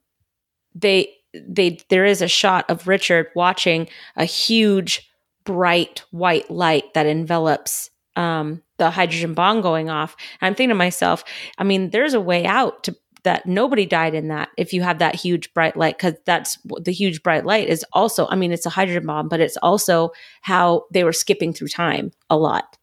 they 0.75 1.09
they 1.33 1.79
there 1.89 2.05
is 2.05 2.21
a 2.21 2.27
shot 2.27 2.65
of 2.69 2.87
Richard 2.87 3.27
watching 3.35 3.87
a 4.15 4.25
huge 4.25 5.09
bright 5.45 6.03
white 6.11 6.49
light 6.51 6.93
that 6.93 7.05
envelops 7.05 7.89
um, 8.15 8.61
the 8.77 8.89
hydrogen 8.89 9.33
bomb 9.33 9.61
going 9.61 9.89
off. 9.89 10.15
And 10.41 10.47
I'm 10.47 10.55
thinking 10.55 10.69
to 10.69 10.75
myself, 10.75 11.23
I 11.57 11.63
mean, 11.63 11.91
there's 11.91 12.13
a 12.13 12.21
way 12.21 12.45
out 12.45 12.83
to 12.83 12.95
that 13.23 13.45
nobody 13.45 13.85
died 13.85 14.15
in 14.15 14.29
that 14.29 14.49
if 14.57 14.71
you 14.71 14.81
have 14.81 14.99
that 14.99 15.13
huge 15.13 15.53
bright 15.53 15.75
light 15.75 15.97
because 15.97 16.13
that's 16.25 16.57
the 16.81 16.93
huge 16.93 17.21
bright 17.23 17.45
light 17.45 17.67
is 17.67 17.83
also 17.91 18.25
i 18.29 18.35
mean 18.35 18.53
it's 18.53 18.65
a 18.65 18.69
hydrogen 18.69 19.05
bomb 19.05 19.27
but 19.27 19.41
it's 19.41 19.57
also 19.57 20.11
how 20.41 20.85
they 20.93 21.03
were 21.03 21.11
skipping 21.11 21.51
through 21.51 21.67
time 21.67 22.09
a 22.29 22.37
lot 22.37 22.77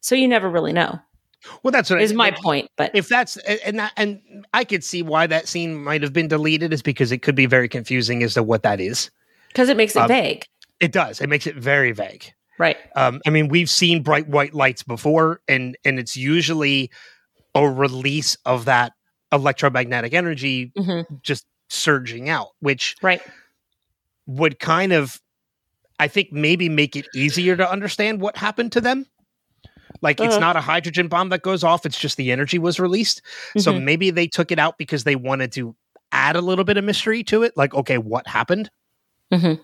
so 0.00 0.16
you 0.16 0.26
never 0.26 0.50
really 0.50 0.72
know 0.72 0.98
Well, 1.62 1.72
that's 1.72 1.90
what 1.90 1.98
I- 1.98 2.02
is 2.02 2.12
my 2.12 2.30
like, 2.30 2.38
point 2.40 2.70
but 2.76 2.90
If 2.94 3.08
that's 3.08 3.36
and 3.36 3.78
that, 3.78 3.92
and 3.96 4.20
I 4.54 4.64
could 4.64 4.82
see 4.84 5.02
why 5.02 5.26
that 5.26 5.48
scene 5.48 5.74
might 5.82 6.02
have 6.02 6.12
been 6.12 6.28
deleted 6.28 6.72
is 6.72 6.82
because 6.82 7.12
it 7.12 7.18
could 7.18 7.34
be 7.34 7.46
very 7.46 7.68
confusing 7.68 8.22
as 8.22 8.34
to 8.34 8.42
what 8.42 8.62
that 8.62 8.80
is. 8.80 9.10
because 9.48 9.68
it 9.68 9.76
makes 9.76 9.94
it 9.96 10.00
um, 10.00 10.08
vague 10.08 10.46
It 10.80 10.92
does. 10.92 11.20
It 11.20 11.28
makes 11.28 11.46
it 11.46 11.56
very 11.56 11.92
vague. 11.92 12.32
right 12.58 12.76
Um, 12.96 13.20
I 13.26 13.30
mean, 13.30 13.48
we've 13.48 13.70
seen 13.70 14.02
bright 14.02 14.28
white 14.28 14.54
lights 14.54 14.82
before, 14.82 15.40
and 15.48 15.76
and 15.84 15.98
it's 15.98 16.16
usually 16.16 16.90
a 17.54 17.68
release 17.68 18.36
of 18.44 18.64
that 18.64 18.92
electromagnetic 19.32 20.14
energy 20.14 20.72
hmm 20.76 21.00
just 21.22 21.44
surging 21.68 22.28
out, 22.28 22.48
which 22.60 22.94
right 23.02 23.22
would 24.26 24.58
kind 24.58 24.92
of, 24.92 25.20
I 25.98 26.08
think, 26.08 26.32
maybe 26.32 26.68
make 26.68 26.96
it 26.96 27.06
easier 27.14 27.56
to 27.56 27.70
understand 27.70 28.20
what 28.20 28.36
happened 28.36 28.72
to 28.72 28.80
them. 28.80 29.06
Like 30.02 30.20
it's 30.20 30.34
Uh-huh. 30.34 30.40
not 30.40 30.56
a 30.56 30.60
hydrogen 30.60 31.08
bomb 31.08 31.28
that 31.30 31.42
goes 31.42 31.64
off; 31.64 31.86
it's 31.86 31.98
just 31.98 32.16
the 32.16 32.30
energy 32.32 32.58
was 32.58 32.78
released. 32.80 33.22
So 33.56 33.72
Mhm. 33.72 33.82
maybe 33.84 34.10
they 34.10 34.26
took 34.26 34.50
it 34.52 34.58
out 34.58 34.76
because 34.78 35.04
they 35.04 35.16
wanted 35.16 35.52
to 35.52 35.74
add 36.12 36.36
a 36.36 36.40
little 36.40 36.64
bit 36.64 36.76
of 36.76 36.84
mystery 36.84 37.22
to 37.24 37.42
it. 37.42 37.56
Like, 37.56 37.74
okay, 37.74 37.98
what 37.98 38.26
happened? 38.26 38.70
Mhm. 39.32 39.60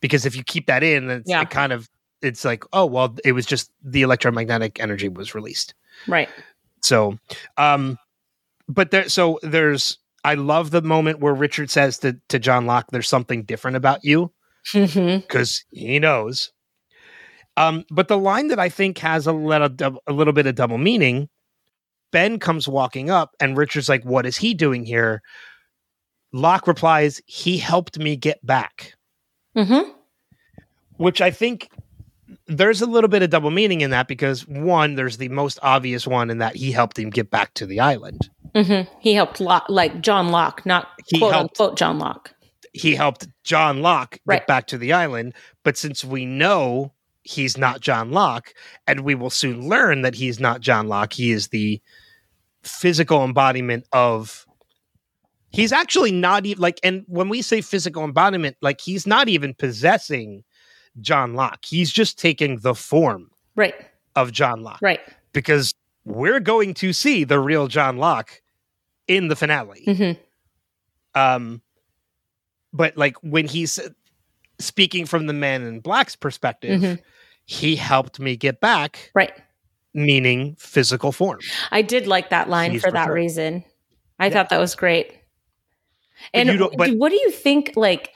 Because 0.00 0.26
if 0.26 0.34
you 0.36 0.42
keep 0.42 0.66
that 0.66 0.82
in, 0.82 1.08
it's, 1.10 1.28
Yeah. 1.30 1.42
it 1.42 1.50
kind 1.50 1.72
of 1.72 1.88
it's 2.22 2.44
like, 2.44 2.64
oh 2.72 2.86
well, 2.86 3.14
it 3.24 3.32
was 3.32 3.44
just 3.46 3.70
the 3.82 4.00
electromagnetic 4.02 4.80
energy 4.80 5.08
was 5.08 5.34
released. 5.34 5.74
right 6.08 6.28
So, 6.82 7.18
um, 7.58 7.98
but 8.68 8.90
there, 8.90 9.08
so 9.08 9.38
there's. 9.42 9.98
I 10.26 10.34
love 10.34 10.70
the 10.70 10.80
moment 10.80 11.20
where 11.20 11.34
Richard 11.34 11.70
says 11.70 11.98
to 11.98 12.18
to 12.30 12.38
John 12.38 12.64
Locke, 12.66 12.86
"There's 12.90 13.08
something 13.08 13.42
different 13.42 13.76
about 13.76 14.04
you," 14.04 14.32
Mhm. 14.72 15.20
because 15.20 15.64
he 15.70 15.98
knows. 15.98 16.50
Um, 17.56 17.84
but 17.90 18.08
the 18.08 18.18
line 18.18 18.48
that 18.48 18.58
I 18.58 18.68
think 18.68 18.98
has 18.98 19.26
a 19.26 19.32
little 19.32 19.68
a 20.06 20.12
little 20.12 20.32
bit 20.32 20.46
of 20.46 20.54
double 20.54 20.78
meaning. 20.78 21.28
Ben 22.12 22.38
comes 22.38 22.68
walking 22.68 23.10
up, 23.10 23.34
and 23.40 23.56
Richard's 23.56 23.88
like, 23.88 24.04
"What 24.04 24.24
is 24.26 24.36
he 24.36 24.54
doing 24.54 24.84
here?" 24.84 25.20
Locke 26.32 26.66
replies, 26.66 27.20
"He 27.26 27.58
helped 27.58 27.98
me 27.98 28.16
get 28.16 28.44
back," 28.46 28.94
Mhm. 29.56 29.92
which 30.96 31.20
I 31.20 31.30
think 31.30 31.70
there's 32.46 32.80
a 32.82 32.86
little 32.86 33.08
bit 33.08 33.22
of 33.22 33.30
double 33.30 33.50
meaning 33.50 33.80
in 33.80 33.90
that 33.90 34.06
because 34.08 34.46
one, 34.46 34.94
there's 34.94 35.16
the 35.16 35.28
most 35.28 35.58
obvious 35.62 36.06
one 36.06 36.30
in 36.30 36.38
that 36.38 36.56
he 36.56 36.72
helped 36.72 36.98
him 36.98 37.10
get 37.10 37.30
back 37.30 37.54
to 37.54 37.66
the 37.66 37.80
island. 37.80 38.30
Mhm. 38.54 38.86
he 39.00 39.14
helped 39.14 39.40
Locke, 39.40 39.66
like 39.68 40.00
john 40.00 40.28
locke 40.28 40.64
not 40.64 40.88
He 41.08 41.18
quote 41.18 41.32
helped- 41.34 41.60
unquote 41.60 41.76
john 41.76 41.98
locke 41.98 42.32
he 42.72 42.94
helped 42.94 43.26
John 43.42 43.82
Locke 43.82 44.12
get 44.12 44.20
Right. 44.26 44.46
back 44.48 44.66
to 44.68 44.78
the 44.78 44.92
island. 44.92 45.34
But 45.64 45.76
since 45.76 46.04
we 46.04 46.24
know 46.26 46.92
he's 47.24 47.58
not 47.58 47.80
John 47.80 48.12
Locke, 48.12 48.54
and 48.86 49.00
we 49.00 49.14
will 49.14 49.30
soon 49.30 49.68
learn 49.68 50.02
that 50.02 50.14
he's 50.14 50.38
not 50.38 50.60
John 50.60 50.86
Locke, 50.88 51.12
he 51.14 51.32
is 51.32 51.48
the 51.48 51.80
physical 52.62 53.24
embodiment 53.24 53.86
of. 53.92 54.46
He's 55.50 55.70
actually 55.72 56.10
not 56.10 56.46
even 56.46 56.60
like, 56.60 56.80
and 56.82 57.04
when 57.06 57.28
we 57.28 57.40
say 57.40 57.60
physical 57.60 58.02
embodiment, 58.02 58.56
like 58.60 58.80
he's 58.80 59.06
not 59.06 59.28
even 59.28 59.54
possessing 59.54 60.42
John 61.00 61.34
Locke. 61.34 61.64
He's 61.64 61.92
just 61.92 62.18
taking 62.18 62.58
the 62.58 62.74
form 62.74 63.30
right 63.54 63.74
of 64.16 64.32
John 64.32 64.62
Locke 64.62 64.80
right 64.82 64.98
because 65.32 65.72
we're 66.04 66.40
going 66.40 66.74
to 66.74 66.92
see 66.92 67.22
the 67.22 67.38
real 67.38 67.68
John 67.68 67.98
Locke 67.98 68.42
in 69.06 69.28
the 69.28 69.36
finale. 69.36 69.84
Mhm. 69.86 70.18
Um, 71.14 71.62
but 72.72 72.96
like 72.96 73.16
when 73.22 73.46
he's 73.46 73.78
speaking 74.58 75.06
from 75.06 75.26
the 75.28 75.32
man 75.32 75.62
in 75.62 75.78
black's 75.78 76.16
perspective, 76.16 76.80
Mhm. 76.80 77.00
He 77.46 77.76
helped 77.76 78.18
me 78.20 78.36
get 78.36 78.60
back, 78.60 79.10
right 79.14 79.32
meaning 79.96 80.56
physical 80.58 81.12
form. 81.12 81.38
I 81.70 81.82
did 81.82 82.06
like 82.08 82.30
that 82.30 82.48
line 82.50 82.72
He's 82.72 82.82
for 82.82 82.90
that 82.90 83.10
reason. 83.10 83.64
I 84.18 84.26
Yeah. 84.26 84.32
thought 84.32 84.48
that 84.50 84.58
was 84.58 84.74
great. 84.74 85.12
But 86.32 86.48
And 86.48 86.58
but- 86.76 86.90
what 86.96 87.10
do 87.10 87.16
you 87.16 87.30
think? 87.30 87.72
Like, 87.76 88.10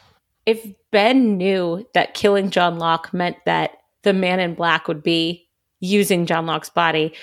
if 0.45 0.67
Ben 0.91 1.37
knew 1.37 1.87
that 1.95 2.15
killing 2.15 2.51
John 2.51 2.79
Locke 2.79 3.13
meant 3.15 3.37
that 3.45 3.73
the 4.03 4.13
man 4.13 4.41
in 4.41 4.55
black 4.55 4.89
would 4.89 5.03
be 5.03 5.49
using 5.81 6.27
John 6.27 6.47
Locke's 6.47 6.71
body, 6.71 7.15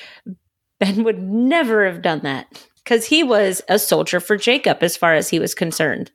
Ben 0.80 1.04
would 1.04 1.20
never 1.22 1.86
have 1.86 2.02
done 2.02 2.22
that. 2.22 2.68
because 2.84 3.08
he 3.08 3.24
was 3.24 3.64
a 3.68 3.80
soldier 3.80 4.20
for 4.20 4.38
Jacob 4.38 4.84
as 4.84 4.96
far 4.96 5.16
as 5.16 5.28
he 5.30 5.40
was 5.40 5.56
concerned. 5.56 6.12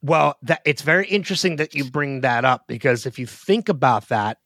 Well, 0.00 0.36
that 0.42 0.62
it's 0.64 0.80
very 0.80 1.06
interesting 1.06 1.56
that 1.56 1.74
you 1.74 1.84
bring 1.84 2.22
that 2.22 2.46
up 2.46 2.64
because 2.66 3.04
if 3.04 3.18
you 3.18 3.26
think 3.26 3.68
about 3.68 4.08
that, 4.08 4.38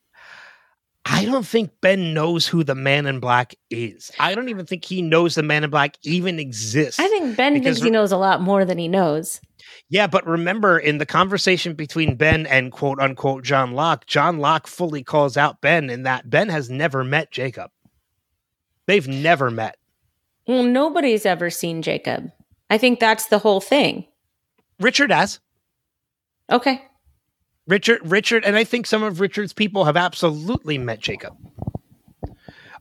I 1.09 1.25
don't 1.25 1.47
think 1.47 1.71
Ben 1.81 2.13
knows 2.13 2.47
who 2.47 2.65
the 2.65 2.75
man 2.75 3.07
in 3.07 3.21
black 3.21 3.55
is. 3.71 4.11
I 4.19 4.35
don't 4.35 4.49
even 4.49 4.67
think 4.67 4.85
he 4.85 5.03
knows 5.03 5.37
the 5.37 5.43
man 5.43 5.63
in 5.63 5.71
black 5.71 5.97
even 6.03 6.39
exists. 6.41 6.99
I 6.99 7.07
think 7.09 7.37
Ben 7.37 7.63
thinks 7.63 7.81
he 7.81 7.91
knows 7.91 8.11
a 8.11 8.17
lot 8.17 8.43
more 8.43 8.65
than 8.65 8.77
he 8.77 8.89
knows. 8.89 9.41
Yeah, 9.89 10.09
but 10.09 10.27
remember 10.27 10.79
in 10.79 10.99
the 10.99 11.07
conversation 11.07 11.75
between 11.75 12.17
Ben 12.17 12.47
and 12.47 12.73
quote 12.73 12.99
unquote 12.99 13.45
John 13.45 13.73
Locke, 13.73 14.07
John 14.07 14.39
Locke 14.39 14.67
fully 14.67 15.05
calls 15.05 15.37
out 15.37 15.61
Ben 15.61 15.91
in 15.91 16.03
that 16.03 16.29
Ben 16.29 16.49
has 16.49 16.69
never 16.69 17.05
met 17.05 17.31
Jacob. 17.31 17.71
They've 18.87 19.07
never 19.07 19.51
met. 19.51 19.77
Well, 20.47 20.65
nobody's 20.65 21.27
ever 21.27 21.51
seen 21.51 21.83
Jacob. 21.83 22.31
I 22.69 22.79
think 22.79 22.99
that's 22.99 23.27
the 23.27 23.39
whole 23.39 23.61
thing. 23.61 24.07
Richard 24.81 25.13
has. 25.13 25.41
Okay. 26.51 26.83
Richard 27.67 28.01
Richard 28.05 28.45
and 28.45 28.57
I 28.57 28.65
think 28.65 28.87
some 28.87 29.03
of 29.03 29.21
Richard's 29.21 29.53
people 29.53 29.85
have 29.85 29.97
absolutely 29.97 30.79
met 30.79 31.01
Jacob. 31.01 31.35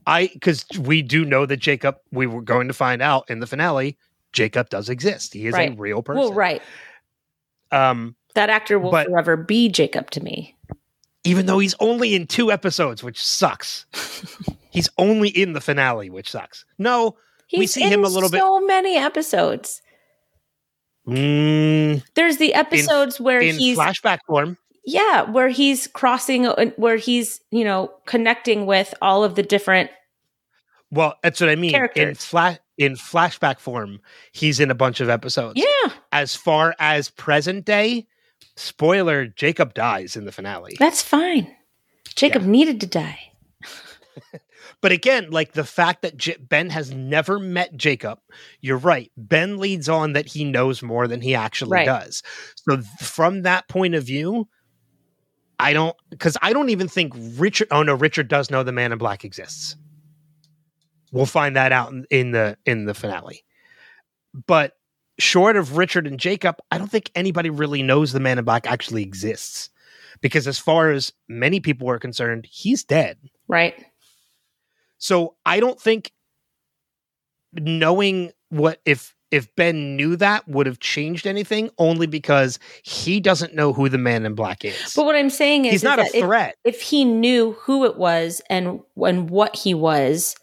I 0.08 0.28
cuz 0.42 0.66
we 0.80 1.02
do 1.02 1.26
know 1.26 1.46
that 1.46 1.58
Jacob 1.58 1.98
we 2.12 2.28
were 2.28 2.42
going 2.42 2.68
to 2.68 2.74
find 2.74 3.02
out 3.02 3.30
in 3.30 3.40
the 3.40 3.48
finale 3.48 3.98
Jacob 4.34 4.70
does 4.70 4.90
exist. 4.90 5.34
He 5.34 5.48
is 5.48 5.56
a 5.56 5.70
real 5.72 6.04
person. 6.04 6.20
Well, 6.22 6.34
right. 6.34 6.62
Um 7.72 8.16
That 8.36 8.50
actor 8.50 8.78
will 8.80 8.92
But- 8.92 9.08
forever 9.08 9.36
be 9.38 9.70
Jacob 9.70 10.12
to 10.12 10.22
me. 10.24 10.56
even 11.24 11.48
though 11.48 11.58
he's 11.58 11.74
only 11.80 12.14
in 12.14 12.28
two 12.28 12.52
episodes, 12.52 13.04
which 13.04 13.20
sucks. 13.24 13.88
he's 14.70 14.90
only 15.00 15.30
in 15.30 15.54
the 15.54 15.62
finale, 15.62 16.10
which 16.12 16.30
sucks. 16.30 16.66
No, 16.78 17.18
He's 17.48 17.60
We 17.60 17.68
see 17.68 17.84
in 17.84 17.92
him 17.94 18.04
a 18.04 18.08
little 18.08 18.30
bit- 18.30 18.40
so 18.42 18.60
many 18.60 18.96
episodes. 18.98 19.82
mm, 21.08 22.04
There's 22.16 22.38
the 22.38 22.54
episodes 22.54 23.20
where 23.20 23.40
in 23.40 23.56
he's 23.56 23.78
flashback 23.78 24.20
form. 24.28 24.58
Yeah, 24.86 25.24
where 25.24 25.50
he's 25.50 25.88
crossing, 25.88 26.46
uh, 26.48 26.72
where 26.78 26.98
he's 26.98 27.42
you 27.52 27.64
know 27.64 27.92
connecting 28.06 28.66
with 28.66 28.94
all 29.02 29.24
of 29.24 29.36
the 29.36 29.44
different. 29.44 29.90
Well, 30.92 31.16
that's 31.24 31.42
what 31.42 31.50
I 31.50 31.56
mean. 31.56 31.72
In 31.72 31.76
Characters. 31.76 32.24
flash 32.24 32.58
in 32.78 32.94
flashback 32.96 33.60
form, 33.60 34.00
he's 34.32 34.60
in 34.60 34.70
a 34.70 34.76
bunch 34.76 35.00
of 35.00 35.10
episodes. 35.10 35.54
Yeah, 35.60 35.92
As 36.12 36.36
far 36.36 36.76
as 36.80 37.10
present 37.10 37.66
day, 37.66 38.06
spoiler, 38.58 39.28
Jacob 39.28 39.74
dies 39.74 40.16
in 40.16 40.26
the 40.26 40.32
finale. 40.32 40.76
that's 40.78 41.02
fine. 41.02 41.54
Jacob 42.16 42.44
needed 42.44 42.80
to 42.82 42.88
die. 42.88 43.20
But 44.82 44.92
again, 44.92 45.32
like 45.32 45.54
the 45.54 45.64
fact 45.64 46.02
that 46.04 46.18
J- 46.18 46.38
Ben 46.40 46.70
has 46.70 46.92
never 46.92 47.40
met 47.40 47.76
Jacob, 47.76 48.20
you're 48.62 48.78
right. 48.78 49.12
Ben 49.18 49.58
leads 49.58 49.90
on 49.90 50.14
that 50.14 50.28
he 50.28 50.44
knows 50.44 50.84
more 50.84 51.08
than 51.08 51.22
he 51.22 51.34
actually 51.34 51.72
Right. 51.72 51.86
does. 51.86 52.22
So 52.56 52.82
from 53.02 53.44
that 53.44 53.68
point 53.68 53.96
of 53.96 54.04
view, 54.04 54.48
I 55.60 55.74
don't 55.74 55.96
because 56.10 56.38
I 56.42 56.54
don't 56.54 56.70
even 56.70 56.88
think 56.88 57.14
Richard. 57.38 57.68
Oh 57.72 57.84
no, 57.84 57.94
Richard 57.94 58.28
does 58.28 58.50
know 58.50 58.64
the 58.64 58.72
Man 58.72 58.92
in 58.92 58.98
Black 58.98 59.24
exists. 59.24 59.76
We'll 61.12 61.26
find 61.26 61.56
that 61.56 61.72
out 61.72 61.92
in, 61.92 62.06
in 62.10 62.32
the 62.32 62.58
in 62.66 62.86
the 62.86 62.94
finale. 62.94 63.44
But 64.48 64.74
short 65.18 65.56
of 65.56 65.78
Richard 65.78 66.08
and 66.08 66.20
Jacob, 66.20 66.58
I 66.72 66.78
don't 66.78 66.92
think 66.92 67.10
anybody 67.16 67.50
really 67.50 67.84
knows 67.84 68.12
the 68.12 68.20
Man 68.20 68.38
in 68.38 68.46
Black 68.46 68.70
actually 68.70 69.04
exists. 69.04 69.70
Because 70.22 70.48
as 70.48 70.58
far 70.58 70.92
as 70.92 71.14
many 71.28 71.60
people 71.60 71.90
are 71.90 72.00
concerned, 72.00 72.48
he's 72.50 72.84
dead. 72.84 73.18
Right. 73.48 73.86
So 74.98 75.36
I 75.46 75.60
don't 75.60 75.80
think 75.80 76.12
knowing 77.54 78.32
what 78.50 78.82
if 78.86 79.15
if 79.32 79.54
Ben 79.56 79.96
knew 79.96 80.16
that 80.16 80.48
would 80.48 80.66
have 80.68 80.80
changed 80.80 81.26
anything 81.28 81.70
only 81.78 82.08
because 82.08 82.60
he 82.84 83.20
doesn't 83.20 83.54
know 83.56 83.74
who 83.74 83.90
the 83.90 83.98
man 83.98 84.26
in 84.26 84.36
black 84.36 84.64
is. 84.64 84.94
But 84.96 85.06
what 85.06 85.16
I'm 85.16 85.30
saying 85.30 85.66
is, 85.66 85.72
He's 85.72 85.80
is 85.80 85.84
not 85.84 86.00
a 86.00 86.04
that 86.04 86.16
if- 86.16 86.24
threat. 86.24 86.56
if 86.64 86.82
he 86.82 87.04
knew 87.06 87.54
who 87.62 87.86
it 87.86 87.98
was 87.98 88.42
and 88.50 88.80
and 89.04 89.30
what 89.30 89.56
he 89.56 89.74
was, 89.74 90.36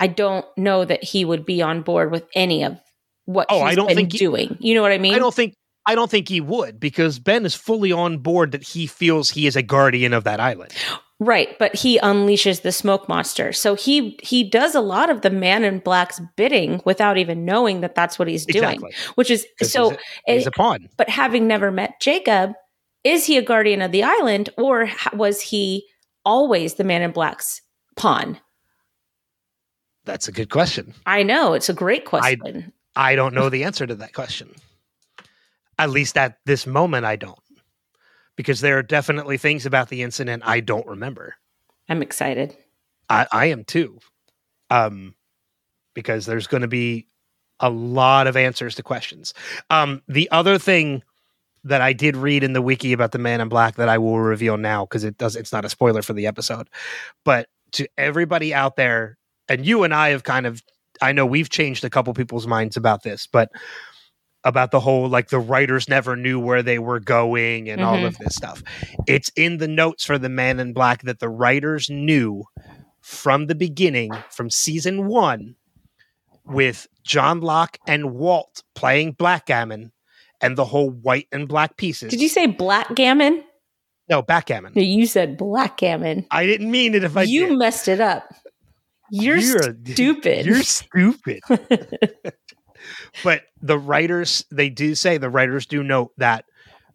I 0.00 0.06
don't 0.06 0.46
know 0.56 0.84
that 0.84 1.02
he 1.02 1.24
would 1.24 1.44
be 1.44 1.62
on 1.62 1.82
board 1.82 2.10
with 2.10 2.24
any 2.34 2.62
of 2.62 2.78
what 3.24 3.46
Oh, 3.50 3.64
he's 3.64 3.72
I 3.72 3.74
don't 3.74 3.88
been 3.88 3.96
think 3.96 4.12
he- 4.12 4.18
doing. 4.18 4.56
you 4.60 4.74
know 4.74 4.82
what 4.82 4.92
I 4.92 4.98
mean? 4.98 5.14
I 5.14 5.18
don't 5.18 5.34
think 5.34 5.54
I 5.88 5.94
don't 5.94 6.10
think 6.10 6.28
he 6.28 6.40
would 6.40 6.80
because 6.80 7.18
Ben 7.18 7.44
is 7.46 7.54
fully 7.54 7.92
on 7.92 8.18
board 8.18 8.52
that 8.52 8.62
he 8.62 8.86
feels 8.86 9.30
he 9.30 9.46
is 9.46 9.56
a 9.56 9.62
guardian 9.62 10.12
of 10.12 10.24
that 10.24 10.40
island. 10.40 10.72
Right, 11.20 11.58
but 11.58 11.74
he 11.74 11.98
unleashes 12.00 12.62
the 12.62 12.72
smoke 12.72 13.08
monster. 13.08 13.52
So 13.52 13.74
he 13.74 14.18
he 14.22 14.48
does 14.48 14.74
a 14.74 14.80
lot 14.80 15.10
of 15.10 15.22
the 15.22 15.30
man 15.30 15.64
in 15.64 15.78
black's 15.80 16.20
bidding 16.36 16.80
without 16.84 17.18
even 17.18 17.44
knowing 17.44 17.80
that 17.80 17.94
that's 17.94 18.18
what 18.18 18.28
he's 18.28 18.44
doing, 18.46 18.64
Exactly. 18.64 18.92
which 19.14 19.30
is 19.30 19.46
so 19.62 19.90
he's 19.90 19.98
a, 20.28 20.32
he's 20.34 20.46
a 20.46 20.50
pawn. 20.50 20.88
but 20.96 21.08
having 21.08 21.46
never 21.46 21.70
met 21.70 22.00
Jacob, 22.00 22.52
is 23.04 23.24
he 23.26 23.36
a 23.36 23.42
guardian 23.42 23.82
of 23.82 23.92
the 23.92 24.02
island 24.02 24.50
or 24.58 24.88
was 25.12 25.40
he 25.40 25.86
always 26.24 26.74
the 26.74 26.84
man 26.84 27.02
in 27.02 27.12
black's 27.12 27.62
pawn? 27.96 28.38
That's 30.04 30.28
a 30.28 30.32
good 30.32 30.50
question. 30.50 30.94
I 31.06 31.22
know, 31.22 31.52
it's 31.54 31.68
a 31.68 31.74
great 31.74 32.04
question. 32.04 32.72
I 32.94 33.14
don't 33.16 33.34
know 33.34 33.48
the 33.48 33.64
answer 33.64 33.86
to 33.86 33.94
that 33.96 34.12
question. 34.14 34.50
At 35.78 35.90
least 35.90 36.16
at 36.16 36.38
this 36.46 36.66
moment, 36.66 37.04
I 37.04 37.16
don't. 37.16 37.38
Because 38.36 38.60
there 38.60 38.78
are 38.78 38.82
definitely 38.82 39.38
things 39.38 39.64
about 39.66 39.88
the 39.88 40.02
incident 40.02 40.42
I 40.46 40.60
don't 40.60 40.86
remember. 40.86 41.36
I'm 41.88 42.02
excited. 42.02 42.56
I, 43.08 43.26
I 43.32 43.46
am 43.46 43.64
too. 43.64 43.98
Um, 44.70 45.14
because 45.94 46.26
there's 46.26 46.46
going 46.46 46.60
to 46.60 46.68
be 46.68 47.06
a 47.60 47.70
lot 47.70 48.26
of 48.26 48.36
answers 48.36 48.74
to 48.74 48.82
questions. 48.82 49.32
Um, 49.70 50.02
the 50.06 50.30
other 50.30 50.58
thing 50.58 51.02
that 51.64 51.80
I 51.80 51.92
did 51.92 52.16
read 52.16 52.44
in 52.44 52.52
the 52.52 52.62
wiki 52.62 52.92
about 52.92 53.12
the 53.12 53.18
Man 53.18 53.40
in 53.40 53.48
Black 53.48 53.76
that 53.76 53.88
I 53.88 53.98
will 53.98 54.20
reveal 54.20 54.56
now 54.56 54.84
because 54.84 55.04
it 55.04 55.18
does 55.18 55.34
it's 55.34 55.52
not 55.52 55.64
a 55.64 55.68
spoiler 55.68 56.02
for 56.02 56.12
the 56.12 56.26
episode, 56.26 56.68
but 57.24 57.48
to 57.72 57.88
everybody 57.98 58.54
out 58.54 58.76
there, 58.76 59.18
and 59.48 59.66
you 59.66 59.82
and 59.82 59.92
I 59.92 60.10
have 60.10 60.22
kind 60.22 60.46
of 60.46 60.62
I 61.02 61.12
know 61.12 61.26
we've 61.26 61.50
changed 61.50 61.84
a 61.84 61.90
couple 61.90 62.14
people's 62.14 62.46
minds 62.46 62.76
about 62.76 63.02
this, 63.02 63.26
but 63.26 63.50
about 64.46 64.70
the 64.70 64.80
whole 64.80 65.08
like 65.08 65.28
the 65.28 65.38
writers 65.38 65.88
never 65.88 66.16
knew 66.16 66.38
where 66.40 66.62
they 66.62 66.78
were 66.78 67.00
going 67.00 67.68
and 67.68 67.82
all 67.82 67.96
Mhm. 67.98 68.06
of 68.06 68.16
this 68.18 68.34
stuff. 68.34 68.62
It's 69.06 69.30
in 69.36 69.58
the 69.58 69.68
notes 69.68 70.04
for 70.06 70.16
the 70.18 70.28
Man 70.30 70.58
in 70.60 70.72
Black 70.72 71.02
that 71.02 71.18
the 71.18 71.28
writers 71.28 71.90
knew 71.90 72.44
from 73.02 73.46
the 73.48 73.54
beginning, 73.54 74.12
from 74.30 74.48
season 74.48 75.06
one, 75.08 75.56
with 76.44 76.86
John 77.04 77.40
Locke 77.40 77.76
and 77.86 78.12
Walt 78.14 78.62
playing 78.74 79.12
Blackgammon 79.12 79.92
and 80.40 80.56
the 80.56 80.64
whole 80.66 80.90
white 80.90 81.26
and 81.32 81.48
black 81.48 81.76
pieces. 81.76 82.10
Did 82.10 82.20
you 82.22 82.28
say 82.28 82.46
blackgammon? 82.46 83.42
no 84.08 84.22
backgammon? 84.22 84.72
No, 84.76 84.82
you 84.82 85.06
said 85.06 85.36
blackgammon. 85.36 86.26
I 86.30 86.46
didn't 86.46 86.70
mean 86.70 86.94
it 86.94 87.02
if 87.02 87.16
I 87.16 87.24
you 87.24 87.48
did. 87.48 87.58
messed 87.58 87.88
it 87.88 88.00
up. 88.00 88.32
You're, 89.10 89.38
You're- 89.38 89.74
stupid. 89.92 90.46
You're 90.46 90.62
stupid. 90.62 91.40
but 93.24 93.42
the 93.60 93.78
writers, 93.78 94.44
they 94.50 94.68
do 94.68 94.94
say 94.94 95.18
the 95.18 95.30
writers 95.30 95.66
do 95.66 95.82
note 95.82 96.12
that 96.16 96.44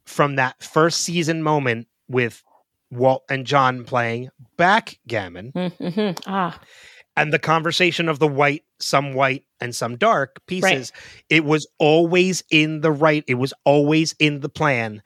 from 0.05 0.35
that 0.35 0.61
first 0.63 1.01
season 1.01 1.43
moment 1.43 1.87
with 2.07 2.43
Walt 2.89 3.23
and 3.29 3.45
John 3.45 3.83
playing 3.85 4.29
backgammon 4.57 5.51
Mhm. 5.53 6.21
Ah, 6.27 6.59
and 7.15 7.31
the 7.33 7.39
conversation 7.39 8.07
of 8.09 8.19
the 8.19 8.27
white, 8.27 8.63
some 8.79 9.13
white 9.13 9.43
and 9.59 9.75
some 9.75 9.97
dark 9.97 10.41
pieces, 10.47 10.91
it 11.29 11.43
was 11.45 11.67
always 11.79 12.43
in 12.49 12.81
the 12.81 12.91
right, 12.91 13.23
it 13.27 13.35
was 13.35 13.53
always 13.65 14.13
in 14.19 14.39
the 14.39 14.49
plan 14.49 15.01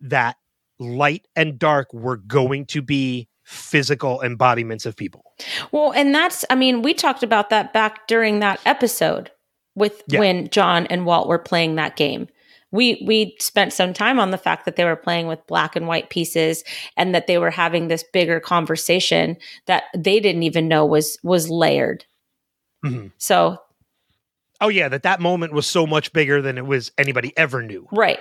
that 0.00 0.36
light 0.78 1.26
and 1.36 1.58
dark 1.58 1.92
were 1.92 2.16
going 2.16 2.64
to 2.66 2.82
be 2.82 3.28
physical 3.44 4.20
embodiments 4.20 4.86
of 4.86 4.96
people. 4.96 5.22
well, 5.72 5.92
and 5.92 6.14
that's. 6.14 6.44
I 6.50 6.54
mean, 6.54 6.82
we 6.82 6.94
talked 6.94 7.22
about 7.22 7.50
that 7.50 7.72
back 7.72 8.06
during 8.06 8.40
that 8.40 8.60
episode 8.64 9.30
with 9.74 10.02
Yeah. 10.08 10.20
when 10.20 10.48
John 10.50 10.86
and 10.86 11.06
Walt 11.06 11.28
were 11.28 11.38
playing 11.38 11.76
that 11.76 11.96
game. 11.96 12.28
We 12.72 13.02
we 13.06 13.34
spent 13.40 13.72
some 13.72 13.92
time 13.92 14.20
on 14.20 14.30
the 14.30 14.38
fact 14.38 14.64
that 14.64 14.76
they 14.76 14.84
were 14.84 14.94
playing 14.94 15.26
with 15.26 15.44
black 15.48 15.74
and 15.74 15.88
white 15.88 16.08
pieces, 16.08 16.62
and 16.96 17.14
that 17.14 17.26
they 17.26 17.36
were 17.38 17.50
having 17.50 17.88
this 17.88 18.04
bigger 18.12 18.38
conversation 18.38 19.36
that 19.66 19.84
they 19.96 20.20
didn't 20.20 20.44
even 20.44 20.68
know 20.68 20.86
was 20.86 21.18
was 21.24 21.50
layered. 21.50 22.04
Mhm. 22.84 23.10
So 23.18 23.58
Oh 24.60 24.68
yeah, 24.68 24.88
that 24.88 25.02
that 25.04 25.20
moment 25.20 25.52
was 25.52 25.66
so 25.66 25.86
much 25.86 26.12
bigger 26.12 26.40
than 26.42 26.58
it 26.58 26.66
was 26.66 26.92
anybody 26.98 27.32
ever 27.36 27.62
knew 27.62 27.88
right, 27.92 28.20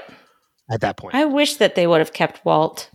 at 0.71 0.81
that 0.81 0.97
point. 0.97 1.13
I 1.13 1.25
wish 1.25 1.57
that 1.57 1.75
they 1.75 1.85
would 1.85 1.99
have 1.99 2.13
kept 2.13 2.43
Walt. 2.45 2.89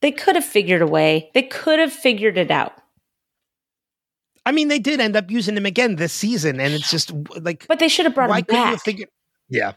They 0.00 0.12
could 0.12 0.34
have 0.36 0.44
figured 0.44 0.82
a 0.82 0.86
way. 0.86 1.30
They 1.34 1.42
could 1.42 1.78
have 1.78 1.92
figured 1.92 2.36
it 2.38 2.50
out. 2.50 2.74
I 4.46 4.52
mean, 4.52 4.68
they 4.68 4.78
did 4.78 5.00
end 5.00 5.16
up 5.16 5.30
using 5.30 5.56
him 5.56 5.66
again 5.66 5.96
this 5.96 6.12
season, 6.12 6.60
and 6.60 6.74
it's 6.74 6.90
just 6.90 7.12
like 7.40 7.66
But 7.66 7.78
they 7.78 7.88
should 7.88 8.04
have 8.06 8.14
brought 8.14 8.28
why 8.28 8.38
him 8.40 8.44
couldn't 8.44 8.62
back. 8.72 8.80
figure? 8.82 9.06
Yeah, 9.48 9.72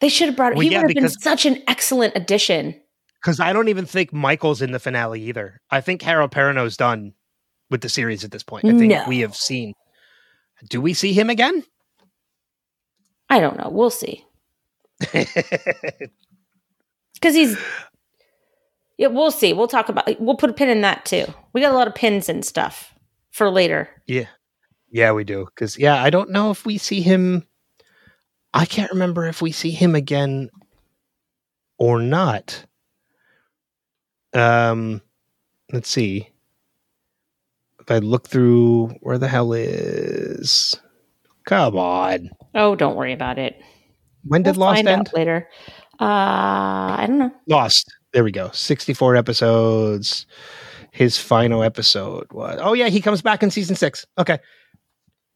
they 0.00 0.08
should 0.08 0.28
have 0.28 0.36
brought 0.36 0.52
Well, 0.54 0.60
he 0.60 0.70
yeah, 0.72 0.82
would 0.82 0.90
have 0.90 0.94
been 1.02 1.08
such 1.08 1.46
an 1.46 1.62
excellent 1.66 2.14
addition. 2.16 2.78
because 3.20 3.40
I 3.40 3.52
don't 3.52 3.68
even 3.68 3.86
think 3.86 4.12
Michael's 4.12 4.60
in 4.62 4.72
the 4.72 4.78
finale 4.78 5.22
either. 5.22 5.60
I 5.70 5.80
think 5.80 6.02
Harold 6.02 6.32
Perrineau's 6.32 6.76
done 6.76 7.12
with 7.70 7.80
the 7.82 7.88
series 7.88 8.24
at 8.24 8.30
this 8.30 8.42
point. 8.42 8.64
I 8.66 8.76
think 8.78 8.92
No. 8.92 9.04
we 9.08 9.20
have 9.20 9.34
seen. 9.36 9.74
Do 10.68 10.80
we 10.80 10.92
see 10.94 11.12
him 11.12 11.30
again? 11.30 11.62
I 13.30 13.40
don't 13.40 13.56
know. 13.56 13.68
We'll 13.70 13.90
see. 13.90 14.24
Because 17.14 17.34
he's. 17.34 17.58
Yeah, 18.96 19.08
we'll 19.08 19.30
see. 19.30 19.52
We'll 19.52 19.68
talk 19.68 19.88
about. 19.88 20.08
We'll 20.20 20.36
put 20.36 20.50
a 20.50 20.52
pin 20.54 20.68
in 20.70 20.80
that 20.82 21.04
too. 21.04 21.26
We 21.52 21.60
got 21.60 21.72
a 21.72 21.74
lot 21.76 21.86
of 21.88 21.94
pins 21.94 22.28
and 22.28 22.44
stuff 22.44 22.89
for 23.30 23.50
later. 23.50 23.88
yeah. 24.06 24.26
Yeah, 24.92 25.12
we 25.12 25.22
do. 25.22 25.44
Because, 25.44 25.78
yeah, 25.78 26.02
I 26.02 26.10
don't 26.10 26.30
know 26.30 26.50
if 26.50 26.66
we 26.66 26.76
see 26.76 27.00
him. 27.00 27.46
I 28.52 28.64
can't 28.64 28.90
remember 28.90 29.24
if 29.26 29.40
we 29.40 29.52
see 29.52 29.70
him 29.70 29.94
again 29.94 30.50
or 31.78 32.02
not. 32.02 32.64
Um, 34.34 35.00
let's 35.72 35.88
see. 35.88 36.28
If 37.80 37.88
I 37.88 37.98
look 37.98 38.26
through 38.28 38.88
where 39.00 39.16
the 39.18 39.28
hell 39.28 39.52
is. 39.52 40.74
Come 41.46 41.76
on. 41.76 42.30
Oh, 42.56 42.74
don't 42.74 42.96
worry 42.96 43.12
about 43.12 43.38
it. 43.38 43.60
When 44.24 44.42
did 44.42 44.56
We'll 44.56 44.66
Lost 44.66 44.84
end? 44.84 45.10
later. 45.14 45.48
Uh, 46.00 46.04
I 46.04 47.04
don't 47.06 47.18
know. 47.18 47.32
Lost. 47.46 47.86
There 48.12 48.24
we 48.24 48.32
go. 48.32 48.50
64 48.52 49.14
episodes. 49.14 50.26
His 51.00 51.16
final 51.16 51.62
episode 51.62 52.30
was. 52.30 52.58
Oh, 52.60 52.74
yeah, 52.74 52.88
he 52.88 53.00
comes 53.00 53.22
back 53.22 53.42
in 53.42 53.50
season 53.50 53.74
six. 53.74 54.06
Okay. 54.18 54.38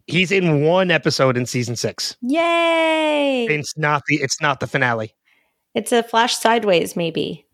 He's 0.06 0.30
in 0.30 0.60
one 0.60 0.90
episode 0.90 1.38
in 1.38 1.46
season 1.46 1.74
six. 1.74 2.18
Yay! 2.20 3.46
It's 3.48 3.74
not 3.78 4.02
the 4.06 4.16
it's 4.16 4.42
not 4.42 4.60
the 4.60 4.66
finale. 4.66 5.14
It's 5.74 5.90
a 5.90 6.02
flash 6.02 6.36
sideways, 6.36 6.96
maybe. 6.96 7.46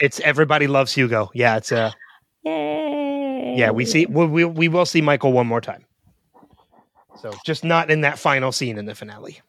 It's 0.00 0.18
everybody 0.18 0.66
loves 0.66 0.92
Hugo. 0.92 1.30
Yeah, 1.34 1.56
it's 1.56 1.70
a 1.70 1.94
Yay! 2.42 3.54
yeah, 3.56 3.70
we 3.70 3.84
see 3.84 4.06
we, 4.06 4.26
we 4.26 4.44
we 4.44 4.66
will 4.66 4.84
see 4.84 5.00
Michael 5.00 5.32
one 5.32 5.46
more 5.46 5.60
time. 5.60 5.84
So 7.20 7.30
just 7.46 7.62
not 7.62 7.92
in 7.92 8.00
that 8.00 8.18
final 8.18 8.50
scene 8.50 8.76
in 8.76 8.86
the 8.86 8.96
finale. 8.96 9.40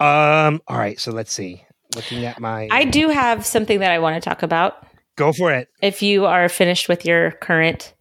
Um 0.00 0.62
all 0.66 0.78
right, 0.78 0.98
so 0.98 1.12
let's 1.12 1.30
see. 1.30 1.62
Looking 1.94 2.24
at 2.24 2.40
my 2.40 2.68
I 2.70 2.86
do 2.86 3.10
have 3.10 3.44
something 3.44 3.80
that 3.80 3.90
I 3.90 3.98
want 3.98 4.14
to 4.14 4.26
talk 4.26 4.42
about. 4.42 4.87
Go 5.18 5.32
for 5.32 5.52
it. 5.52 5.68
if 5.82 6.00
you 6.00 6.24
are 6.24 6.48
finished 6.48 6.88
with 6.88 7.04
your 7.04 7.32
current. 7.32 7.92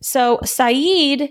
So, 0.00 0.38
Sayid, 0.44 1.28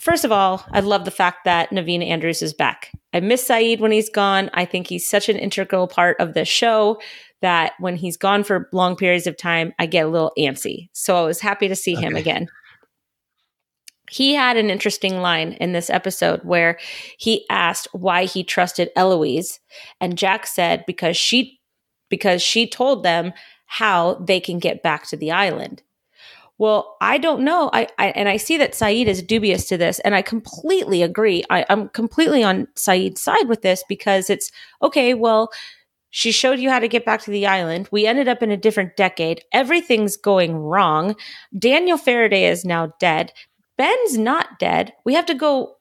first 0.00 0.24
of 0.24 0.32
all, 0.32 0.64
I 0.72 0.80
love 0.80 1.04
the 1.04 1.10
fact 1.10 1.44
that 1.44 1.70
Naveen 1.70 2.04
Andrews 2.04 2.42
is 2.42 2.54
back. 2.54 2.90
I 3.14 3.20
miss 3.20 3.46
Sayid 3.46 3.78
when 3.78 3.92
he's 3.92 4.10
gone. 4.10 4.50
I 4.54 4.64
think 4.64 4.86
he's 4.86 5.08
such 5.08 5.28
an 5.28 5.36
integral 5.36 5.86
part 5.86 6.18
of 6.18 6.34
the 6.34 6.46
show 6.46 6.98
that 7.42 7.72
when 7.78 7.96
he's 7.96 8.16
gone 8.16 8.42
for 8.42 8.68
long 8.72 8.96
periods 8.96 9.26
of 9.26 9.36
time, 9.36 9.72
I 9.78 9.86
get 9.86 10.06
a 10.06 10.08
little 10.08 10.32
antsy. 10.38 10.88
So, 10.92 11.16
I 11.16 11.26
was 11.26 11.40
happy 11.40 11.68
to 11.68 11.76
see 11.76 11.94
him 11.94 12.16
again. 12.16 12.48
He 14.10 14.34
had 14.34 14.56
an 14.58 14.68
interesting 14.68 15.20
line 15.22 15.52
in 15.54 15.72
this 15.72 15.88
episode 15.88 16.40
where 16.42 16.78
he 17.18 17.46
asked 17.48 17.88
why 17.92 18.24
he 18.24 18.44
trusted 18.44 18.90
Eloise, 18.96 19.60
and 20.00 20.18
Jack 20.18 20.46
said 20.46 20.84
because 20.86 21.16
she 21.16 21.60
because 22.10 22.42
she 22.42 22.68
told 22.68 23.02
them 23.04 23.32
how 23.72 24.14
they 24.16 24.38
can 24.38 24.58
get 24.58 24.82
back 24.82 25.06
to 25.06 25.16
the 25.16 25.30
island. 25.30 25.82
Well, 26.58 26.94
I 27.00 27.16
don't 27.16 27.42
know. 27.42 27.70
I, 27.72 27.88
I 27.98 28.08
and 28.08 28.28
I 28.28 28.36
see 28.36 28.58
that 28.58 28.72
Sayid 28.72 29.06
is 29.06 29.22
dubious 29.22 29.66
to 29.68 29.78
this, 29.78 29.98
and 30.00 30.14
I 30.14 30.20
completely 30.20 31.02
agree. 31.02 31.42
I, 31.48 31.64
I'm 31.70 31.88
completely 31.88 32.44
on 32.44 32.66
Sayid's 32.76 33.22
side 33.22 33.48
with 33.48 33.62
this 33.62 33.82
because 33.88 34.28
it's 34.28 34.52
okay. 34.82 35.14
Well, 35.14 35.50
she 36.10 36.32
showed 36.32 36.58
you 36.58 36.68
how 36.68 36.80
to 36.80 36.86
get 36.86 37.06
back 37.06 37.22
to 37.22 37.30
the 37.30 37.46
island. 37.46 37.88
We 37.90 38.06
ended 38.06 38.28
up 38.28 38.42
in 38.42 38.50
a 38.50 38.58
different 38.58 38.94
decade. 38.94 39.42
Everything's 39.52 40.18
going 40.18 40.54
wrong. 40.54 41.16
Daniel 41.58 41.96
Faraday 41.96 42.44
is 42.44 42.66
now 42.66 42.92
dead. 43.00 43.32
Ben's 43.78 44.18
not 44.18 44.58
dead. 44.58 44.92
We 45.06 45.14
have 45.14 45.24
to 45.26 45.34
go, 45.34 45.76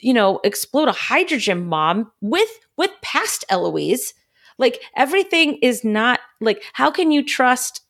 you 0.00 0.12
know, 0.12 0.38
explode 0.44 0.88
a 0.88 0.92
hydrogen 0.92 1.70
bomb 1.70 2.12
with 2.20 2.50
with 2.76 2.90
past 3.00 3.46
Eloise. 3.48 4.12
Like 4.58 4.80
everything 4.96 5.58
is 5.62 5.84
not 5.84 6.20
like 6.40 6.62
how 6.72 6.90
can 6.90 7.10
you 7.10 7.24
trust 7.24 7.82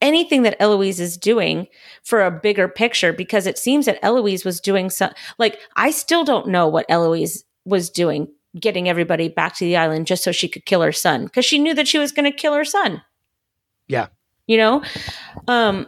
anything 0.00 0.42
that 0.42 0.60
Eloise 0.60 1.00
is 1.00 1.16
doing 1.16 1.66
for 2.02 2.24
a 2.24 2.30
bigger 2.30 2.68
picture 2.68 3.12
because 3.12 3.46
it 3.46 3.58
seems 3.58 3.86
that 3.86 3.98
Eloise 4.02 4.44
was 4.44 4.60
doing 4.60 4.90
some 4.90 5.12
like 5.38 5.58
I 5.76 5.90
still 5.90 6.24
don't 6.24 6.48
know 6.48 6.68
what 6.68 6.86
Eloise 6.88 7.44
was 7.64 7.90
doing 7.90 8.28
getting 8.58 8.88
everybody 8.88 9.28
back 9.28 9.54
to 9.56 9.64
the 9.64 9.76
island 9.76 10.06
just 10.06 10.24
so 10.24 10.32
she 10.32 10.48
could 10.48 10.64
kill 10.64 10.82
her 10.82 10.92
son 10.92 11.24
because 11.24 11.44
she 11.44 11.58
knew 11.58 11.74
that 11.74 11.86
she 11.86 11.98
was 11.98 12.12
going 12.12 12.30
to 12.30 12.36
kill 12.36 12.54
her 12.54 12.64
son. 12.64 13.02
Yeah. 13.86 14.08
You 14.46 14.56
know? 14.56 14.82
Um 15.46 15.86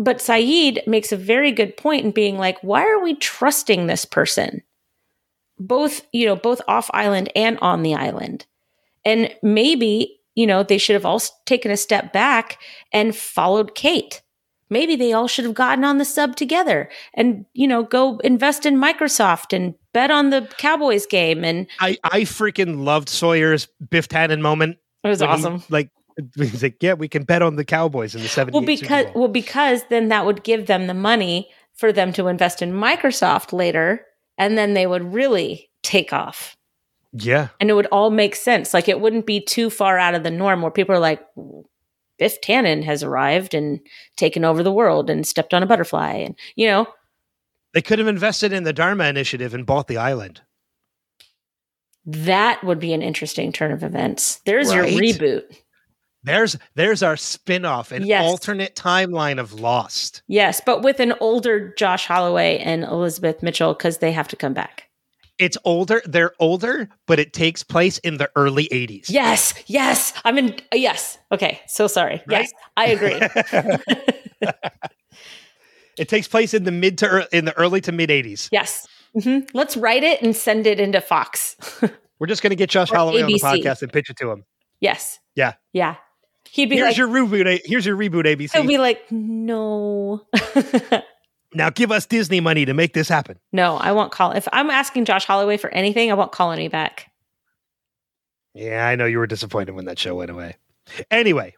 but 0.00 0.18
Sayid 0.18 0.86
makes 0.86 1.10
a 1.10 1.16
very 1.16 1.50
good 1.50 1.76
point 1.76 2.04
in 2.04 2.10
being 2.12 2.38
like 2.38 2.58
why 2.62 2.82
are 2.82 3.02
we 3.02 3.14
trusting 3.14 3.86
this 3.86 4.04
person? 4.04 4.62
Both, 5.58 6.06
you 6.12 6.26
know, 6.26 6.36
both 6.36 6.60
off 6.68 6.88
island 6.94 7.30
and 7.34 7.58
on 7.60 7.82
the 7.82 7.94
island. 7.94 8.46
And 9.08 9.34
maybe, 9.42 10.20
you 10.34 10.46
know, 10.46 10.62
they 10.62 10.76
should 10.76 10.92
have 10.92 11.06
all 11.06 11.22
taken 11.46 11.70
a 11.70 11.78
step 11.78 12.12
back 12.12 12.60
and 12.92 13.16
followed 13.16 13.74
Kate. 13.74 14.20
Maybe 14.68 14.96
they 14.96 15.14
all 15.14 15.28
should 15.28 15.46
have 15.46 15.54
gotten 15.54 15.82
on 15.82 15.96
the 15.96 16.04
sub 16.04 16.36
together 16.36 16.90
and, 17.14 17.46
you 17.54 17.66
know, 17.66 17.84
go 17.84 18.18
invest 18.18 18.66
in 18.66 18.76
Microsoft 18.76 19.56
and 19.56 19.74
bet 19.94 20.10
on 20.10 20.28
the 20.28 20.46
Cowboys 20.58 21.06
game. 21.06 21.42
And 21.42 21.66
I 21.80 21.96
I 22.04 22.20
freaking 22.20 22.84
loved 22.84 23.08
Sawyer's 23.08 23.66
Biff 23.88 24.08
Tannen 24.08 24.42
moment. 24.42 24.76
it 25.04 25.08
was 25.08 25.20
when 25.20 25.30
he, 25.30 25.34
awesome. 25.36 25.62
like 25.70 25.88
he's 26.36 26.62
like, 26.62 26.82
yeah, 26.82 26.92
we 26.92 27.08
can 27.08 27.24
bet 27.24 27.40
on 27.40 27.56
the 27.56 27.64
Cowboys 27.64 28.14
in 28.14 28.20
the 28.20 28.28
78 28.28 28.52
Well, 28.52 28.66
because 28.66 29.06
well, 29.14 29.28
because 29.28 29.84
then 29.88 30.08
that 30.08 30.26
would 30.26 30.44
give 30.44 30.66
them 30.66 30.86
the 30.86 30.92
money 30.92 31.48
for 31.72 31.92
them 31.92 32.12
to 32.12 32.26
invest 32.26 32.60
in 32.60 32.72
Microsoft 32.72 33.54
later, 33.54 34.04
and 34.36 34.58
then 34.58 34.74
they 34.74 34.86
would 34.86 35.14
really 35.14 35.70
take 35.82 36.12
off. 36.12 36.57
Yeah, 37.12 37.48
and 37.60 37.70
it 37.70 37.74
would 37.74 37.86
all 37.86 38.10
make 38.10 38.34
sense. 38.36 38.72
Like 38.74 38.88
it 38.88 39.00
wouldn't 39.00 39.26
be 39.26 39.40
too 39.40 39.70
far 39.70 39.98
out 39.98 40.14
of 40.14 40.22
the 40.22 40.30
norm 40.30 40.62
where 40.62 40.70
people 40.70 40.94
are 40.94 40.98
like, 41.00 41.20
Biff 42.18 42.40
Tannen 42.40 42.82
has 42.84 43.02
arrived 43.02 43.54
and 43.54 43.80
taken 44.16 44.44
over 44.44 44.62
the 44.62 44.72
world 44.72 45.08
and 45.08 45.26
stepped 45.26 45.54
on 45.54 45.62
a 45.62 45.66
butterfly. 45.66 46.14
And, 46.14 46.34
you 46.56 46.66
know, 46.66 46.86
they 47.74 47.82
could 47.82 47.98
have 48.00 48.08
invested 48.08 48.52
in 48.52 48.64
the 48.64 48.72
Dharma 48.72 49.04
Initiative 49.04 49.54
and 49.54 49.64
bought 49.66 49.86
the 49.88 49.98
island. 49.98 50.40
that 52.04 52.62
would 52.64 52.80
be 52.80 52.92
an 52.92 53.02
interesting 53.02 53.52
turn 53.52 53.70
of 53.72 53.82
events. 53.82 54.40
There's 54.46 54.74
Right? 54.74 54.90
your 54.90 55.00
reboot. 55.00 55.42
There's 56.24 56.56
there's 56.74 57.02
our 57.02 57.16
spin-off, 57.16 57.92
an 57.92 58.04
Yes. 58.04 58.24
alternate 58.24 58.74
timeline 58.74 59.38
of 59.38 59.52
Lost. 59.60 60.22
Yes, 60.26 60.60
but 60.64 60.82
with 60.82 61.00
an 61.00 61.14
older 61.20 61.72
Josh 61.74 62.06
Holloway 62.06 62.58
and 62.58 62.82
Elizabeth 62.84 63.42
Mitchell 63.42 63.74
because 63.74 63.98
they 63.98 64.12
have 64.12 64.28
to 64.28 64.36
come 64.36 64.52
back. 64.54 64.87
It's 65.38 65.56
older, 65.64 66.02
they're 66.04 66.32
older, 66.40 66.88
but 67.06 67.18
it 67.20 67.32
takes 67.32 67.62
place 67.62 67.98
in 67.98 68.16
the 68.16 68.28
early 68.34 68.68
80s. 68.72 69.08
Yes, 69.08 69.54
yes. 69.66 70.12
I'm 70.24 70.36
in. 70.38 70.56
Yes. 70.74 71.18
Okay. 71.30 71.60
So 71.68 71.86
sorry. 71.86 72.22
Right? 72.26 72.48
Yes, 72.48 72.52
I 72.76 72.86
agree. 72.86 73.18
it 75.98 76.08
takes 76.08 76.28
place 76.28 76.54
in 76.54 76.64
the 76.64 76.72
mid 76.72 76.98
to 76.98 77.28
in 77.32 77.44
the 77.44 77.56
early 77.56 77.80
to 77.82 77.92
mid 77.92 78.10
80s. 78.10 78.48
yes. 78.52 78.86
hmm 79.20 79.38
Let's 79.54 79.76
write 79.76 80.02
it 80.02 80.22
and 80.22 80.34
send 80.34 80.66
it 80.66 80.80
into 80.80 81.00
Fox. 81.00 81.56
We're 82.18 82.26
just 82.26 82.42
going 82.42 82.50
to 82.50 82.56
get 82.56 82.68
Josh 82.70 82.90
Or 82.90 82.96
Holloway 82.96 83.22
on 83.22 83.30
the 83.30 83.38
podcast 83.38 83.82
and 83.82 83.92
pitch 83.92 84.10
it 84.10 84.16
to 84.18 84.30
him. 84.30 84.44
yes. 84.80 85.18
Yeah. 85.36 85.54
Yeah. 85.72 85.96
He'd 86.50 86.66
be 86.70 86.76
Here's 86.76 86.88
like, 86.88 86.96
your 86.96 87.08
reboot. 87.08 87.60
Here's 87.64 87.86
your 87.86 87.96
reboot 87.96 88.24
ABC. 88.24 88.56
I'd 88.56 88.66
be 88.66 88.78
like, 88.78 89.02
no. 89.12 90.22
Now 91.54 91.70
give 91.70 91.90
us 91.90 92.04
Disney 92.06 92.40
money 92.40 92.64
to 92.66 92.74
make 92.74 92.92
this 92.92 93.08
happen. 93.08 93.38
no, 93.52 93.76
I 93.76 93.92
won't 93.92 94.12
call. 94.12 94.32
If 94.32 94.46
I'm 94.52 94.68
asking 94.70 95.06
Josh 95.06 95.24
Holloway 95.24 95.56
for 95.56 95.70
anything, 95.70 96.10
I 96.10 96.14
won't 96.14 96.32
call 96.32 96.52
any 96.52 96.68
back. 96.68 97.10
Yeah, 98.54 98.86
I 98.86 98.96
know 98.96 99.06
you 99.06 99.18
were 99.18 99.26
disappointed 99.26 99.72
when 99.74 99.84
that 99.86 99.98
show 99.98 100.14
went 100.16 100.30
away. 100.30 100.56
Anyway, 101.10 101.54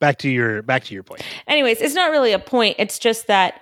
back 0.00 0.18
to 0.18 0.28
your 0.30 0.62
back 0.62 0.84
to 0.84 0.94
your 0.94 1.02
point. 1.02 1.22
Anyways, 1.46 1.80
it's 1.80 1.94
not 1.94 2.10
really 2.10 2.32
a 2.32 2.38
point. 2.38 2.76
It's 2.78 2.98
just 2.98 3.26
that 3.26 3.60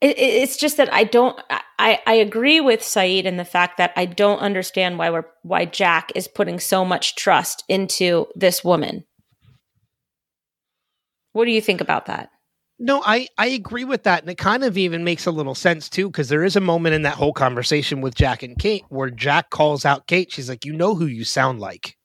it, 0.00 0.16
it- 0.18 0.42
it's 0.42 0.56
just 0.56 0.76
that 0.76 0.92
I 0.92 1.04
don't. 1.04 1.38
I 1.78 2.00
I 2.06 2.14
agree 2.14 2.60
with 2.60 2.80
Sayid 2.80 3.24
in 3.24 3.36
the 3.36 3.44
fact 3.44 3.78
that 3.78 3.92
I 3.96 4.04
don't 4.06 4.38
understand 4.40 4.98
why 4.98 5.10
we're 5.10 5.24
why 5.42 5.64
Jack 5.64 6.12
is 6.14 6.28
putting 6.28 6.60
so 6.60 6.84
much 6.84 7.14
trust 7.16 7.64
into 7.68 8.26
this 8.36 8.62
woman. 8.64 9.04
What 11.38 11.44
do 11.44 11.52
you 11.52 11.60
think 11.60 11.80
about 11.80 12.06
that? 12.06 12.30
No, 12.80 13.00
I 13.06 13.28
I 13.38 13.46
agree 13.46 13.84
with 13.84 14.02
that, 14.02 14.22
and 14.22 14.30
it 14.30 14.38
kind 14.38 14.64
of 14.64 14.76
even 14.76 15.04
makes 15.04 15.24
a 15.24 15.30
little 15.30 15.54
sense 15.54 15.88
too, 15.88 16.08
because 16.08 16.28
there 16.28 16.42
is 16.42 16.56
a 16.56 16.60
moment 16.60 16.96
in 16.96 17.02
that 17.02 17.14
whole 17.14 17.32
conversation 17.32 18.00
with 18.00 18.16
Jack 18.16 18.42
and 18.42 18.58
Kate 18.58 18.82
where 18.88 19.08
Jack 19.08 19.50
calls 19.50 19.84
out 19.84 20.08
Kate. 20.08 20.32
She's 20.32 20.48
like, 20.48 20.64
"You 20.64 20.72
know 20.72 20.96
who 20.96 21.06
you 21.06 21.22
sound 21.24 21.60
like," 21.60 21.96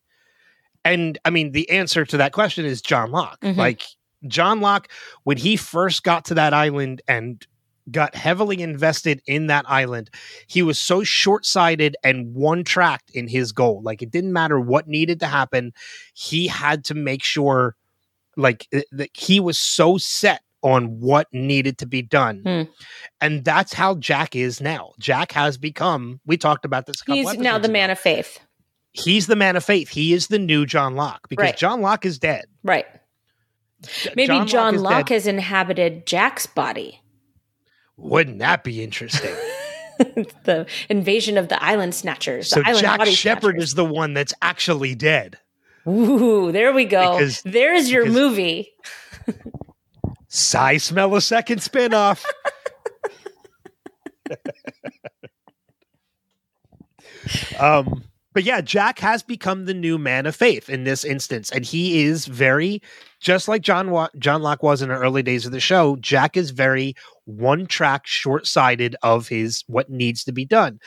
and 0.86 1.18
I 1.26 1.32
mean 1.32 1.52
the 1.52 1.68
answer 1.72 2.06
to 2.06 2.18
that 2.18 2.32
question 2.32 2.64
is 2.64 2.80
John 2.80 3.10
Locke. 3.10 3.40
Mhm. 3.42 3.58
Like 3.58 3.82
John 4.28 4.62
Locke, 4.62 4.88
when 5.24 5.38
he 5.38 5.56
first 5.56 6.04
got 6.04 6.26
to 6.26 6.36
that 6.36 6.54
island 6.54 7.02
and 7.08 7.44
got 7.90 8.14
heavily 8.16 8.62
invested 8.62 9.20
in 9.26 9.48
that 9.48 9.66
island, 9.68 10.12
he 10.46 10.62
was 10.62 10.78
so 10.80 11.04
short 11.04 11.44
sighted 11.44 11.96
and 12.04 12.36
one 12.36 12.64
tracked 12.64 13.10
in 13.16 13.28
his 13.28 13.52
goal. 13.52 13.82
Like 13.84 14.04
it 14.04 14.12
didn't 14.12 14.32
matter 14.32 14.60
what 14.60 14.88
needed 14.88 15.20
to 15.22 15.28
happen, 15.28 15.74
he 16.14 16.46
had 16.48 16.86
to 16.86 16.94
make 16.94 17.24
sure, 17.24 17.76
like, 18.38 18.68
th- 18.72 18.86
that 18.92 19.10
he 19.14 19.40
was 19.40 19.60
so 19.60 19.98
set 19.98 20.42
on 20.62 21.00
what 21.02 21.28
needed 21.34 21.78
to 21.80 21.86
be 21.86 22.02
done. 22.02 22.42
Hmm. 22.46 22.62
And 23.20 23.44
that's 23.44 23.74
how 23.74 23.96
Jack 23.96 24.36
is 24.36 24.62
now. 24.62 24.94
Jack 25.00 25.34
has 25.34 25.58
become, 25.58 26.22
we 26.26 26.38
talked 26.38 26.64
about 26.66 26.86
this. 26.86 27.02
a 27.02 27.06
couple 27.06 27.16
He's 27.16 27.38
now 27.38 27.58
the 27.58 27.66
ago. 27.66 27.74
man 27.74 27.90
of 27.90 28.00
faith. 28.00 28.40
He's 28.94 29.28
the 29.28 29.36
man 29.36 29.56
of 29.56 29.64
faith. 29.66 29.90
He 29.90 30.14
is 30.14 30.28
the 30.28 30.40
new 30.40 30.66
John 30.66 30.96
Locke 30.96 31.28
because 31.28 31.44
Right. 31.44 31.58
John 31.58 31.82
Locke 31.82 32.06
is 32.06 32.18
dead. 32.20 32.46
Right. 32.64 32.86
Maybe 34.16 34.46
John, 34.46 34.76
is 34.76 34.82
Locke, 34.82 35.08
dead. 35.08 35.14
has 35.16 35.28
inhabited 35.28 36.06
Jack's 36.06 36.46
body. 36.46 37.02
Wouldn't 37.98 38.40
that 38.40 38.64
be 38.64 38.82
interesting? 38.84 39.36
the 40.44 40.66
invasion 40.90 41.38
of 41.38 41.50
the 41.50 41.62
island 41.62 41.94
snatchers. 41.94 42.50
the 42.50 42.56
so 42.56 42.62
island 42.66 42.80
Jack 42.80 43.06
Shephard 43.08 43.62
is 43.62 43.74
the 43.74 43.86
one 43.86 44.14
that's 44.14 44.34
actually 44.42 44.96
dead. 44.96 45.38
Ooh, 45.88 46.52
there 46.52 46.74
we 46.74 46.86
go. 46.86 47.18
Because- 47.18 47.42
There's 47.44 47.92
your 47.92 48.06
movie. 48.06 48.72
Sigh 50.28 50.78
smell 50.78 51.16
a 51.16 51.22
second 51.22 51.60
spinoff. 51.60 52.24
um, 57.60 58.04
but 58.34 58.44
yeah, 58.44 58.62
Jack 58.62 59.00
has 59.00 59.22
become 59.22 59.66
the 59.66 59.74
new 59.74 59.98
man 59.98 60.26
of 60.26 60.36
faith 60.36 60.70
in 60.70 60.86
this 60.86 61.06
instance, 61.06 61.52
and 61.52 61.64
he 61.64 62.04
is 62.04 62.26
very, 62.26 62.82
just 63.20 63.48
like 63.48 63.62
John 63.62 63.92
Wa- 63.92 64.10
John 64.18 64.42
Locke 64.42 64.64
was 64.64 64.82
in 64.82 64.90
the 64.90 64.96
early 64.96 65.22
days 65.22 65.46
of 65.46 65.52
the 65.52 65.60
show. 65.60 65.96
Jack 65.98 66.36
is 66.36 66.50
very 66.50 66.96
one 67.26 67.68
track, 67.68 68.08
short 68.08 68.48
sighted 68.48 68.96
of 69.04 69.28
his 69.28 69.64
what 69.68 69.90
needs 69.90 70.24
to 70.24 70.32
be 70.32 70.46
done. 70.46 70.80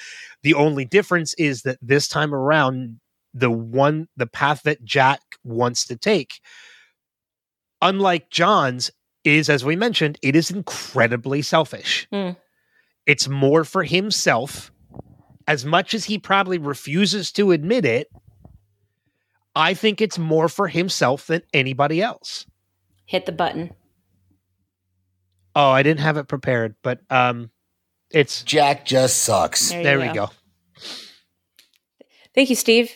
The 0.42 0.54
only 0.54 0.84
difference 0.84 1.34
is 1.34 1.62
that 1.62 1.78
this 1.80 2.08
time 2.08 2.34
around, 2.34 2.98
the 3.36 3.50
one 3.50 4.08
the 4.16 4.26
path 4.26 4.62
that 4.62 4.84
Jack 4.84 5.20
wants 5.44 5.86
to 5.86 5.96
take, 5.96 6.40
unlike 7.82 8.30
John's, 8.30 8.90
is 9.24 9.50
as 9.50 9.64
we 9.64 9.76
mentioned, 9.76 10.18
it 10.22 10.34
is 10.34 10.50
incredibly 10.50 11.42
selfish. 11.42 12.08
Hmm. 12.10 12.30
It's 13.04 13.28
more 13.28 13.64
for 13.64 13.84
himself, 13.84 14.72
as 15.46 15.64
much 15.64 15.94
as 15.94 16.06
he 16.06 16.18
probably 16.18 16.58
refuses 16.58 17.30
to 17.32 17.52
admit 17.52 17.84
it. 17.84 18.08
I 19.54 19.74
think 19.74 20.00
it's 20.00 20.18
more 20.18 20.48
for 20.48 20.68
himself 20.68 21.26
than 21.26 21.42
anybody 21.52 22.02
else. 22.02 22.46
Hit 23.06 23.26
the 23.26 23.32
button. 23.32 23.72
Oh, 25.54 25.70
I 25.70 25.82
didn't 25.82 26.00
have 26.00 26.16
it 26.16 26.28
prepared, 26.28 26.74
but 26.82 27.00
um, 27.10 27.50
it's 28.10 28.42
Jack 28.42 28.84
just 28.84 29.22
sucks. 29.22 29.70
There, 29.70 29.78
you 29.78 29.84
there 29.84 30.00
we 30.00 30.08
go. 30.08 30.30
Thank 32.34 32.50
you, 32.50 32.56
Steve. 32.56 32.92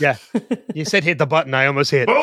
Yeah, 0.00 0.16
you 0.74 0.84
said 0.84 1.04
hit 1.04 1.18
the 1.18 1.26
button. 1.26 1.54
I 1.54 1.66
almost 1.66 1.90
hit. 1.90 2.08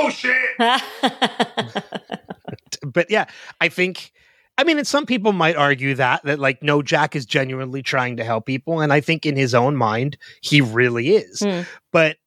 but 2.83 3.09
yeah, 3.09 3.25
I 3.61 3.69
think. 3.69 4.11
I 4.57 4.65
mean, 4.65 4.77
and 4.77 4.85
some 4.85 5.05
people 5.05 5.31
might 5.31 5.55
argue 5.55 5.95
that 5.95 6.23
that 6.25 6.39
like 6.39 6.61
no, 6.61 6.81
Jack 6.81 7.15
is 7.15 7.25
genuinely 7.25 7.81
trying 7.81 8.17
to 8.17 8.25
help 8.25 8.45
people, 8.45 8.81
and 8.81 8.91
I 8.91 8.99
think 8.99 9.25
in 9.25 9.37
his 9.37 9.55
own 9.55 9.77
mind 9.77 10.17
he 10.41 10.59
really 10.59 11.15
is. 11.15 11.39
Hmm. 11.39 11.61
But 11.91 12.17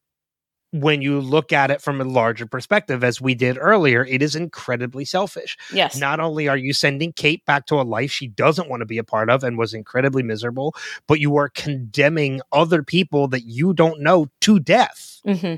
when 0.73 1.03
you 1.03 1.21
look 1.21 1.53
at 1.53 1.71
it 1.71 1.81
from 1.83 2.01
a 2.01 2.05
larger 2.05 2.47
perspective, 2.47 3.05
as 3.05 3.21
we 3.21 3.35
did 3.35 3.59
earlier, 3.61 4.05
it 4.07 4.23
is 4.23 4.35
incredibly 4.35 5.05
selfish. 5.05 5.57
yes. 5.73 5.97
Not 5.99 6.19
only 6.19 6.49
are 6.49 6.57
you 6.57 6.73
sending 6.73 7.13
Kate 7.13 7.45
back 7.45 7.67
to 7.67 7.81
a 7.81 7.83
life 7.83 8.11
she 8.11 8.27
doesn't 8.29 8.69
want 8.71 8.81
to 8.81 8.87
be 8.87 8.99
a 8.99 9.05
part 9.05 9.29
of 9.31 9.45
and 9.45 9.59
was 9.59 9.75
incredibly 9.75 10.23
miserable, 10.23 10.75
but 11.07 11.21
you 11.21 11.37
are 11.37 11.51
condemning 11.51 12.41
other 12.53 12.83
people 12.83 13.29
that 13.29 13.45
you 13.45 13.75
don't 13.75 14.01
know 14.01 14.29
to 14.41 14.59
death. 14.59 15.21
hmm 15.27 15.55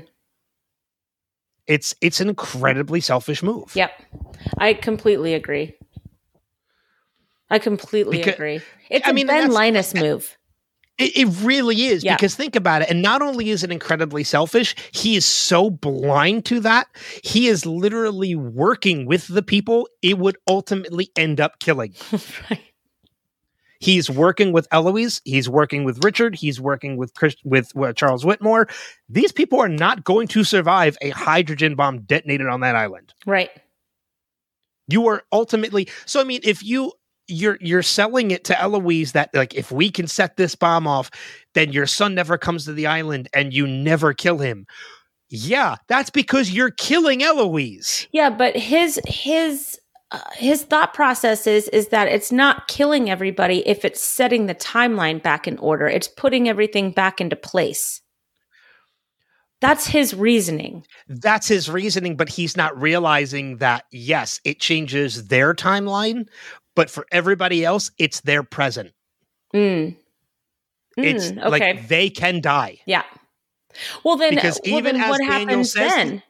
It's 1.67 1.95
it's 2.01 2.19
an 2.21 2.29
incredibly 2.29 2.99
selfish 3.01 3.41
move. 3.41 3.75
Yep. 3.75 3.91
I 4.57 4.73
completely 4.73 5.33
agree. 5.33 5.75
I 7.49 7.59
completely 7.59 8.17
Because- 8.17 8.33
agree. 8.33 8.59
It's 8.89 9.07
I 9.07 9.11
a 9.11 9.13
mean, 9.13 9.27
Ben 9.27 9.49
Linus 9.51 9.93
move. 9.95 10.37
It, 10.97 11.17
it 11.17 11.25
really 11.43 11.83
is 11.85 12.03
Yeah. 12.03 12.15
because 12.15 12.35
think 12.35 12.55
about 12.55 12.81
it. 12.81 12.89
And 12.89 13.01
not 13.01 13.21
only 13.21 13.49
is 13.49 13.63
it 13.63 13.71
incredibly 13.71 14.23
selfish, 14.23 14.75
he 14.93 15.15
is 15.15 15.25
so 15.25 15.69
blind 15.69 16.45
to 16.45 16.59
that. 16.61 16.87
He 17.23 17.47
is 17.47 17.65
literally 17.65 18.35
working 18.35 19.05
with 19.05 19.27
the 19.27 19.41
people 19.43 19.87
it 20.01 20.17
would 20.17 20.37
ultimately 20.47 21.11
end 21.17 21.41
up 21.41 21.59
killing. 21.59 21.93
right. 22.49 22.61
He's 23.79 24.09
working 24.09 24.51
with 24.53 24.67
Eloise. 24.71 25.21
He's 25.25 25.49
working 25.49 25.83
with 25.83 26.03
Richard. 26.03 26.33
He's 26.35 26.61
working 26.61 26.95
with 26.97 27.13
Chris, 27.13 27.35
with 27.43 27.71
uh, 27.77 27.91
Charles 27.93 28.23
Widmore. 28.23 28.69
These 29.09 29.31
people 29.33 29.59
are 29.59 29.67
not 29.69 30.03
going 30.05 30.27
to 30.29 30.43
survive 30.45 30.97
a 31.01 31.09
hydrogen 31.09 31.75
bomb 31.75 32.01
detonated 32.03 32.47
on 32.47 32.61
that 32.61 32.75
island. 32.75 33.13
Right. 33.25 33.49
You 34.87 35.07
are 35.07 35.23
ultimately 35.31 35.89
so. 36.05 36.21
I 36.21 36.23
mean, 36.23 36.39
if 36.43 36.63
you 36.63 36.93
you're 37.27 37.57
you're 37.61 37.83
selling 37.83 38.31
it 38.31 38.43
to 38.45 38.59
Eloise 38.61 39.13
that 39.13 39.33
like 39.33 39.53
if 39.55 39.71
we 39.71 39.89
can 39.89 40.07
set 40.07 40.37
this 40.37 40.55
bomb 40.55 40.87
off, 40.87 41.09
then 41.53 41.71
your 41.71 41.87
son 41.87 42.15
never 42.15 42.37
comes 42.37 42.65
to 42.65 42.73
the 42.73 42.87
island 42.87 43.27
and 43.33 43.53
you 43.53 43.67
never 43.67 44.13
kill 44.13 44.37
him. 44.37 44.65
Yeah, 45.29 45.75
that's 45.87 46.09
because 46.09 46.51
you're 46.51 46.71
killing 46.71 47.23
Eloise. 47.23 48.07
Yeah, 48.11 48.29
but 48.29 48.55
his 48.55 48.99
his 49.07 49.79
uh, 50.11 50.19
his 50.33 50.63
thought 50.63 50.93
process 50.93 51.47
is 51.47 51.67
is 51.69 51.87
that 51.89 52.07
it's 52.07 52.31
not 52.31 52.67
killing 52.67 53.09
everybody 53.09 53.67
if 53.67 53.83
it's 53.83 54.01
setting 54.01 54.45
the 54.45 54.55
timeline 54.55 55.21
back 55.21 55.47
in 55.47 55.57
order. 55.57 55.87
It's 55.87 56.07
putting 56.07 56.47
everything 56.47 56.91
back 56.91 57.19
into 57.19 57.35
place. 57.35 58.01
That's 59.61 59.87
his 59.87 60.13
reasoning. 60.13 60.85
That's 61.07 61.47
his 61.47 61.69
reasoning, 61.69 62.17
but 62.17 62.29
he's 62.29 62.55
not 62.55 62.79
realizing 62.79 63.57
that 63.57 63.85
yes, 63.91 64.39
it 64.43 64.59
changes 64.59 65.27
their 65.27 65.55
timeline, 65.55 66.27
but 66.75 66.89
for 66.89 67.05
everybody 67.11 67.63
else, 67.65 67.91
it's 67.97 68.21
their 68.21 68.43
present. 68.43 68.91
Mm. 69.55 69.97
It's 70.97 71.31
Mm, 71.31 71.39
okay. 71.45 71.49
like 71.73 71.87
they 71.87 72.09
can 72.09 72.41
die. 72.41 72.79
yeah. 72.85 73.03
Well 74.05 74.15
then, 74.15 74.33
Because 74.33 74.59
well, 74.65 74.77
even 74.79 74.95
then 74.95 75.03
as 75.03 75.09
what 75.09 75.17
Daniel 75.19 75.39
happens 75.39 75.71
says- 75.73 75.91
then? 75.91 76.23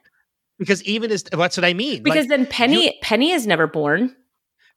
Because 0.58 0.82
even 0.84 1.12
as 1.12 1.22
that's 1.22 1.56
what 1.56 1.64
I 1.64 1.74
mean. 1.74 2.02
Because 2.02 2.20
Like, 2.26 2.28
then 2.28 2.46
Penny 2.46 2.98
Penny 3.02 3.30
is 3.30 3.46
never 3.46 3.66
born. 3.66 4.16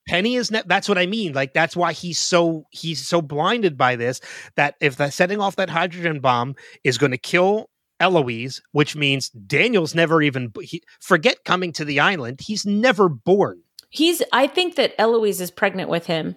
Penny 0.08 0.36
is 0.36 0.52
ne- 0.52 0.64
that's 0.66 0.90
what 0.90 0.98
I 0.98 1.06
mean. 1.06 1.34
Like 1.34 1.54
that's 1.54 1.76
why 1.76 1.94
he's 1.94 2.20
so 2.20 2.66
he's 2.72 3.08
so 3.08 3.22
blinded 3.22 3.78
by 3.78 3.96
this 3.96 4.20
that 4.56 4.76
if 4.82 4.98
the 4.98 5.10
setting 5.10 5.40
off 5.40 5.56
that 5.56 5.70
hydrogen 5.70 6.20
bomb 6.20 6.56
is 6.84 6.98
going 6.98 7.12
to 7.12 7.18
kill 7.18 7.70
Eloise, 8.00 8.62
which 8.72 8.96
means 8.96 9.30
Daniel's 9.30 9.96
never 9.96 10.22
even 10.22 10.52
he, 10.62 10.84
forget 11.02 11.44
coming 11.46 11.72
to 11.74 11.86
the 11.86 12.00
island. 12.00 12.42
He's 12.42 12.66
never 12.66 13.10
born. 13.10 13.62
He's. 13.90 14.22
I 14.32 14.48
think 14.48 14.76
that 14.76 14.94
Eloise 14.98 15.42
is 15.42 15.52
pregnant 15.52 15.90
with 15.90 16.06
him 16.06 16.36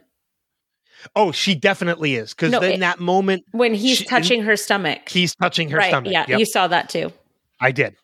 Oh, 1.16 1.32
she 1.32 1.54
definitely 1.54 2.14
is 2.14 2.32
because 2.34 2.52
No, 2.52 2.60
in 2.60 2.80
that 2.80 3.00
moment 3.00 3.44
when 3.52 3.74
he's 3.74 3.98
She- 3.98 4.04
touching 4.04 4.42
her 4.42 4.56
stomach. 4.56 5.08
he's 5.08 5.34
touching 5.34 5.68
her 5.70 5.78
right. 5.78 5.88
stomach. 5.88 6.12
Yeah, 6.12 6.24
Yep, 6.28 6.38
you 6.38 6.44
saw 6.44 6.68
that 6.68 6.88
too. 6.88 7.12
I 7.60 7.72
did. 7.72 7.96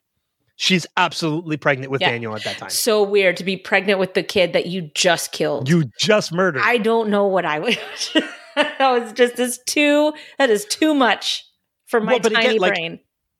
She's 0.56 0.86
absolutely 0.96 1.56
pregnant 1.56 1.92
with 1.92 2.00
Yeah. 2.00 2.10
Daniel 2.10 2.34
at 2.34 2.42
that 2.44 2.58
time. 2.58 2.70
So 2.70 3.02
weird 3.04 3.36
to 3.36 3.44
be 3.44 3.56
pregnant 3.56 4.00
with 4.00 4.14
the 4.14 4.24
kid 4.24 4.52
that 4.54 4.66
you 4.66 4.90
just 4.94 5.30
killed. 5.30 5.68
You 5.68 5.84
just 6.00 6.32
murdered. 6.32 6.62
I 6.64 6.78
don't 6.78 7.10
know 7.10 7.26
what 7.26 7.44
I 7.44 7.60
would. 7.60 7.78
that 8.56 8.76
was 8.80 9.12
just 9.12 9.38
as 9.38 9.60
too. 9.66 10.12
That 10.38 10.50
is 10.50 10.64
too 10.64 10.94
much 10.94 11.44
for 11.86 12.00
my 12.00 12.12
Well, 12.14 12.20
but 12.20 12.32
again, 12.32 12.44
tiny 12.44 12.58
like, 12.58 12.74
brain. 12.74 12.98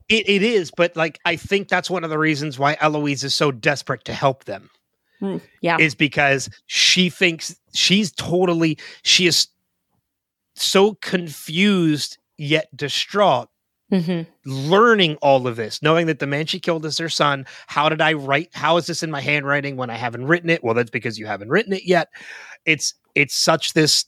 It, 0.08 0.28
it 0.28 0.42
is, 0.42 0.70
but 0.70 0.96
like 0.96 1.18
I 1.24 1.34
think 1.36 1.68
that's 1.68 1.90
one 1.90 2.04
of 2.04 2.10
the 2.10 2.18
reasons 2.18 2.58
why 2.58 2.76
Eloise 2.80 3.24
is 3.24 3.34
so 3.34 3.50
desperate 3.50 4.04
to 4.04 4.14
help 4.14 4.44
them 4.44 4.70
Mm, 5.20 5.40
yeah. 5.62 5.78
is 5.78 5.94
because 5.94 6.48
she 6.66 7.10
thinks 7.10 7.56
she's 7.74 8.12
totally 8.12 8.78
she 9.02 9.26
is 9.26 9.48
so 10.54 10.94
confused 10.94 12.18
yet 12.36 12.68
distraught 12.76 13.48
hmm 13.90 14.22
learning 14.44 15.16
all 15.16 15.46
of 15.46 15.56
this 15.56 15.82
knowing 15.82 16.06
that 16.06 16.18
the 16.18 16.26
man 16.26 16.46
she 16.46 16.60
killed 16.60 16.84
is 16.84 16.98
her 16.98 17.08
son. 17.08 17.46
How 17.66 17.88
did 17.88 18.00
i 18.00 18.12
write 18.12 18.50
how 18.52 18.76
is 18.76 18.86
this 18.86 19.02
in 19.02 19.10
my 19.10 19.20
handwriting 19.20 19.76
when 19.76 19.90
i 19.90 19.96
haven't 19.96 20.26
written 20.26 20.50
it? 20.50 20.62
Well 20.62 20.74
that's 20.74 20.90
because 20.90 21.18
you 21.18 21.26
haven't 21.26 21.48
written 21.48 21.72
it 21.72 21.84
yet. 21.84 22.08
It's 22.64 22.94
it's 23.14 23.34
such 23.34 23.72
this 23.72 24.04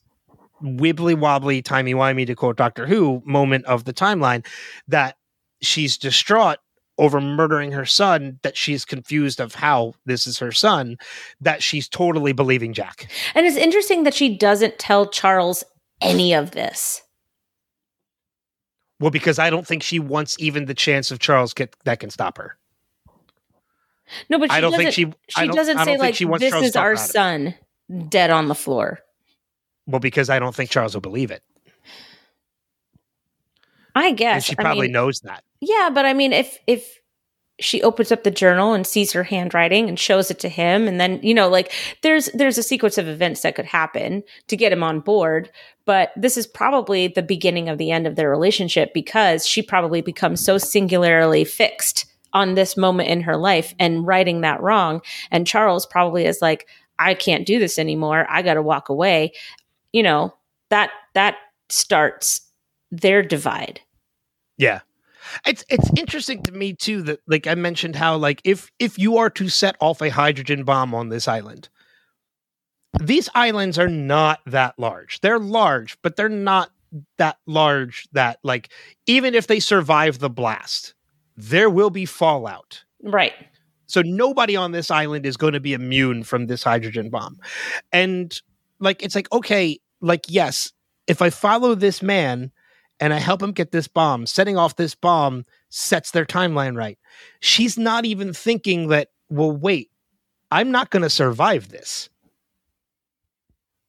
wibbly 0.62 1.18
wobbly 1.18 1.62
timey 1.62 1.94
wimey 1.94 2.26
to 2.26 2.34
quote 2.34 2.56
doctor 2.56 2.86
who 2.86 3.22
moment 3.24 3.64
of 3.64 3.84
the 3.84 3.94
timeline 3.94 4.46
that 4.86 5.16
she's 5.62 5.96
distraught 5.96 6.58
over 7.00 7.20
murdering 7.20 7.72
her 7.72 7.84
son 7.86 8.38
that 8.42 8.56
she's 8.56 8.84
confused 8.84 9.40
of 9.40 9.54
how 9.54 9.94
this 10.06 10.26
is 10.26 10.38
her 10.38 10.52
son 10.52 10.96
that 11.40 11.62
she's 11.62 11.88
totally 11.88 12.32
believing 12.32 12.72
jack 12.72 13.10
And 13.34 13.46
it's 13.46 13.56
interesting 13.56 14.04
that 14.04 14.14
she 14.14 14.36
doesn't 14.36 14.78
tell 14.78 15.08
Charles 15.08 15.64
any 16.00 16.32
of 16.34 16.52
this. 16.52 17.02
well 19.00 19.10
because 19.10 19.38
i 19.38 19.50
don't 19.50 19.66
think 19.66 19.82
she 19.82 19.98
wants 19.98 20.36
even 20.38 20.66
the 20.66 20.74
chance 20.74 21.10
of 21.10 21.18
charles 21.18 21.52
get, 21.54 21.74
that 21.84 21.98
can 22.00 22.10
stop 22.10 22.36
her 22.38 22.56
No, 24.28 24.38
but 24.38 24.50
she 24.50 24.56
i 24.56 24.60
don't 24.60 24.72
doesn't, 24.72 24.92
think 24.92 24.94
she 24.94 25.06
I 25.36 25.46
she 25.46 25.52
doesn't 25.52 25.78
I 25.78 25.84
say 25.84 25.96
like 25.98 26.14
she 26.14 26.24
wants 26.26 26.42
this 26.44 26.50
Charles 26.52 26.66
is 26.66 26.76
our 26.76 26.92
about 26.92 27.04
it. 27.04 27.12
son 27.12 27.54
dead 28.08 28.30
on 28.30 28.48
the 28.48 28.54
floor. 28.54 29.00
well 29.86 30.00
because 30.00 30.28
i 30.30 30.38
don't 30.38 30.54
think 30.54 30.70
charles 30.70 30.94
will 30.94 31.00
believe 31.00 31.30
it 31.30 31.42
I 33.94 34.08
and 34.08 34.16
guess 34.16 34.44
she 34.44 34.52
I 34.58 34.62
probably 34.62 34.86
mean, 34.86 34.92
knows 34.92 35.20
that 35.22 35.42
Yeah, 35.60 35.90
but 35.92 36.06
I 36.06 36.14
mean, 36.14 36.32
if 36.32 36.58
if 36.66 36.98
she 37.58 37.82
opens 37.82 38.10
up 38.10 38.24
the 38.24 38.30
journal 38.30 38.72
and 38.72 38.86
sees 38.86 39.12
her 39.12 39.22
handwriting 39.22 39.88
and 39.88 39.98
shows 39.98 40.30
it 40.30 40.38
to 40.38 40.48
him 40.48 40.88
and 40.88 40.98
then 40.98 41.20
you 41.22 41.34
know 41.34 41.46
like 41.46 41.70
there's 42.00 42.30
there's 42.32 42.56
a 42.56 42.62
sequence 42.62 42.96
of 42.96 43.06
events 43.06 43.42
that 43.42 43.54
could 43.54 43.66
happen 43.66 44.22
to 44.48 44.56
get 44.56 44.72
him 44.72 44.82
on 44.82 44.98
board 44.98 45.50
but 45.84 46.10
this 46.16 46.38
is 46.38 46.46
probably 46.46 47.08
the 47.08 47.22
beginning 47.22 47.68
of 47.68 47.76
the 47.76 47.90
end 47.90 48.06
of 48.06 48.16
their 48.16 48.30
relationship 48.30 48.94
because 48.94 49.46
she 49.46 49.60
probably 49.60 50.00
becomes 50.00 50.42
so 50.42 50.56
singularly 50.56 51.44
fixed 51.44 52.06
on 52.32 52.54
this 52.54 52.76
moment 52.76 53.08
in 53.08 53.22
her 53.22 53.36
life 53.36 53.74
and 53.78 54.06
righting 54.06 54.40
that 54.40 54.62
wrong. 54.62 55.00
And 55.30 55.46
Charles 55.46 55.86
probably 55.86 56.26
is 56.26 56.40
like 56.40 56.68
I 56.98 57.14
can't 57.14 57.46
do 57.46 57.58
this 57.58 57.78
anymore. 57.78 58.26
I 58.28 58.42
got 58.42 58.54
to 58.54 58.62
walk 58.62 58.88
away. 58.88 59.32
You 59.92 60.02
know 60.02 60.34
that 60.70 60.90
that 61.14 61.36
starts 61.68 62.42
their 62.90 63.22
divide. 63.22 63.80
Yeah. 64.58 64.80
It's 65.46 65.64
it's 65.68 65.90
interesting 65.96 66.42
to 66.44 66.52
me 66.52 66.74
too 66.74 67.02
that 67.02 67.20
like 67.26 67.46
I 67.46 67.54
mentioned 67.54 67.96
how 67.96 68.16
like 68.16 68.40
if 68.44 68.70
if 68.78 68.98
you 68.98 69.18
are 69.18 69.30
to 69.30 69.48
set 69.48 69.76
off 69.80 70.00
a 70.00 70.10
hydrogen 70.10 70.64
bomb 70.64 70.94
on 70.94 71.08
this 71.08 71.28
island, 71.28 71.68
these 73.00 73.28
islands 73.34 73.78
are 73.78 73.88
not 73.88 74.40
that 74.46 74.78
large. 74.78 75.20
They're 75.20 75.38
large, 75.38 75.98
but 76.02 76.16
they're 76.16 76.28
not 76.28 76.70
that 77.18 77.36
large 77.46 78.08
that 78.12 78.38
like 78.42 78.70
even 79.06 79.34
if 79.34 79.46
they 79.46 79.60
survive 79.60 80.18
the 80.18 80.30
blast, 80.30 80.94
there 81.36 81.70
will 81.70 81.90
be 81.90 82.06
fallout. 82.06 82.84
right 83.02 83.34
So 83.86 84.02
nobody 84.02 84.56
on 84.56 84.72
this 84.72 84.90
island 84.90 85.26
is 85.26 85.36
going 85.36 85.52
to 85.52 85.60
be 85.60 85.72
immune 85.72 86.24
from 86.24 86.46
this 86.46 86.62
hydrogen 86.62 87.10
bomb. 87.10 87.38
And 87.92 88.40
like 88.78 89.02
it's 89.02 89.14
like 89.14 89.30
okay, 89.32 89.78
like 90.00 90.24
yes, 90.28 90.72
if 91.06 91.22
I 91.22 91.30
follow 91.30 91.74
this 91.74 92.02
man 92.02 92.52
and 93.00 93.14
I 93.14 93.18
help 93.18 93.42
him 93.42 93.52
get 93.52 93.72
this 93.72 93.88
bomb, 93.88 94.26
setting 94.26 94.56
off 94.56 94.76
this 94.76 94.94
bomb 94.94 95.46
sets 95.70 96.10
their 96.10 96.26
timeline 96.26 96.76
right. 96.76 96.98
She's 97.40 97.78
not 97.78 98.04
even 98.04 98.32
thinking 98.32 98.88
that 98.88 99.08
well 99.28 99.52
wait, 99.52 99.90
I'm 100.50 100.70
not 100.70 100.90
going 100.90 101.02
to 101.02 101.10
survive 101.10 101.68
this. 101.68 102.10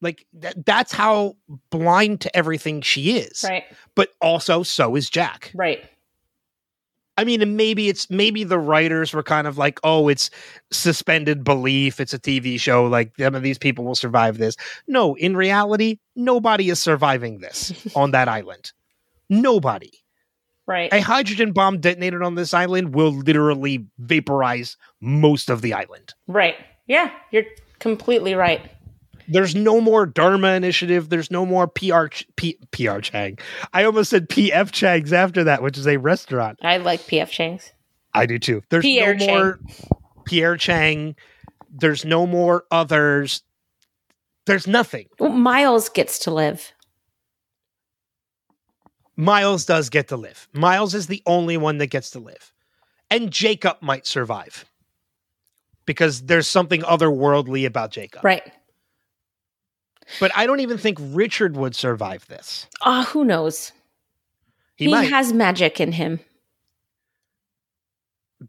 Like 0.01 0.25
that, 0.33 0.65
that's 0.65 0.91
how 0.91 1.35
blind 1.69 2.21
to 2.21 2.35
everything 2.35 2.81
she 2.81 3.17
is. 3.17 3.45
right 3.47 3.65
But 3.95 4.09
also 4.21 4.63
so 4.63 4.95
is 4.95 5.09
Jack. 5.09 5.51
right 5.53 5.83
I 7.17 7.23
mean, 7.23 7.41
and 7.41 7.55
maybe 7.55 7.87
it's 7.89 8.09
maybe 8.09 8.43
the 8.43 8.57
writers 8.57 9.13
were 9.13 9.21
kind 9.21 9.45
of 9.45 9.57
like, 9.57 9.79
oh, 9.83 10.07
it's 10.07 10.31
suspended 10.71 11.43
belief. 11.43 11.99
It's 11.99 12.15
a 12.15 12.19
TV 12.19 12.59
show. 12.59 12.85
Like 12.85 13.11
some 13.19 13.35
of 13.35 13.43
these 13.43 13.59
people 13.59 13.85
will 13.85 13.95
survive 13.95 14.37
this. 14.37 14.55
No, 14.87 15.13
in 15.15 15.35
reality, 15.37 15.99
nobody 16.15 16.69
is 16.69 16.81
surviving 16.81 17.39
this 17.39 17.73
on 17.95 18.11
that 18.11 18.27
island. 18.27 18.71
Nobody. 19.31 19.91
right 20.67 20.91
A 20.93 20.99
hydrogen 20.99 21.53
bomb 21.53 21.79
detonated 21.79 22.21
on 22.21 22.35
this 22.35 22.53
island 22.53 22.93
will 22.93 23.11
literally 23.11 23.87
vaporize 23.97 24.77
most 24.99 25.49
of 25.49 25.61
the 25.61 25.73
island. 25.73 26.13
Right. 26.27 26.55
Yeah, 26.85 27.09
you're 27.31 27.45
completely 27.79 28.35
right. 28.35 28.61
There's 29.27 29.55
no 29.55 29.79
more 29.79 30.05
Dharma 30.05 30.49
initiative. 30.49 31.07
There's 31.09 31.31
no 31.31 31.45
more 31.45 31.65
PR 31.65 32.07
Ch- 32.07 32.27
P, 32.35 32.59
PR 32.71 32.99
Chang. 32.99 33.39
I 33.73 33.85
almost 33.85 34.09
said 34.09 34.27
PF 34.27 34.71
Chang's 34.71 35.13
after 35.13 35.45
that, 35.45 35.63
which 35.63 35.77
is 35.77 35.87
a 35.87 35.95
restaurant. 35.97 36.59
I 36.61 36.77
like 36.77 36.99
PF 37.01 37.29
Chang's. 37.29 37.71
I 38.13 38.25
do 38.25 38.37
too. 38.37 38.61
There's 38.69 38.83
Pierre 38.83 39.15
no 39.15 39.27
more 39.27 39.59
Pierre 40.25 40.57
Chang. 40.57 41.15
There's 41.69 42.03
no 42.03 42.27
more 42.27 42.65
others. 42.71 43.43
There's 44.45 44.67
nothing. 44.67 45.07
Well, 45.19 45.31
Miles 45.31 45.87
gets 45.87 46.19
to 46.19 46.31
live. 46.31 46.73
Miles 49.17 49.65
does 49.65 49.89
get 49.89 50.07
to 50.09 50.17
live. 50.17 50.47
Miles 50.53 50.93
is 50.95 51.07
the 51.07 51.21
only 51.25 51.57
one 51.57 51.77
that 51.79 51.87
gets 51.87 52.11
to 52.11 52.19
live. 52.19 52.53
And 53.09 53.31
Jacob 53.31 53.77
might 53.81 54.07
survive. 54.07 54.65
Because 55.85 56.21
there's 56.21 56.47
something 56.47 56.81
otherworldly 56.83 57.65
about 57.65 57.91
Jacob. 57.91 58.23
Right. 58.23 58.43
But 60.19 60.31
I 60.35 60.45
don't 60.45 60.59
even 60.61 60.77
think 60.77 60.97
Richard 61.01 61.55
would 61.57 61.75
survive 61.75 62.25
this. 62.27 62.67
Ah, 62.81 63.07
who 63.11 63.23
knows? 63.25 63.71
He, 64.75 64.85
He, 64.85 64.91
might. 64.91 65.09
has 65.09 65.33
magic 65.33 65.79
in 65.79 65.91
him. 65.91 66.19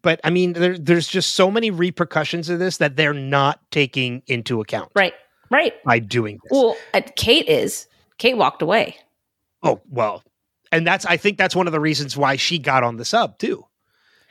but 0.03 0.21
I 0.25 0.31
mean, 0.31 0.55
there, 0.55 0.79
there's 0.79 1.07
just 1.09 1.35
so 1.35 1.51
many 1.51 1.71
repercussions 1.71 2.49
of 2.49 2.59
this 2.59 2.79
that 2.79 2.97
they're 2.97 3.13
not 3.15 3.61
taking 3.71 4.23
into 4.27 4.61
account 4.61 4.91
Right. 4.95 5.13
Right. 5.51 5.75
by 5.85 5.99
doing 5.99 6.39
this. 6.43 6.51
Well, 6.51 6.77
uh, 6.95 7.03
Kate 7.17 7.47
is. 7.49 7.87
Kate 8.19 8.37
walked 8.37 8.63
away. 8.63 8.97
Oh, 9.63 9.81
well. 9.91 10.23
And 10.73 10.87
that's 10.87 11.05
I 11.05 11.17
think 11.17 11.39
that's 11.39 11.55
one 11.55 11.67
of 11.67 11.73
the 11.73 11.81
reasons 11.81 12.17
why 12.17 12.37
she 12.37 12.59
got 12.59 12.83
on 12.83 12.97
the 12.97 13.05
sub 13.05 13.39
too. 13.39 13.65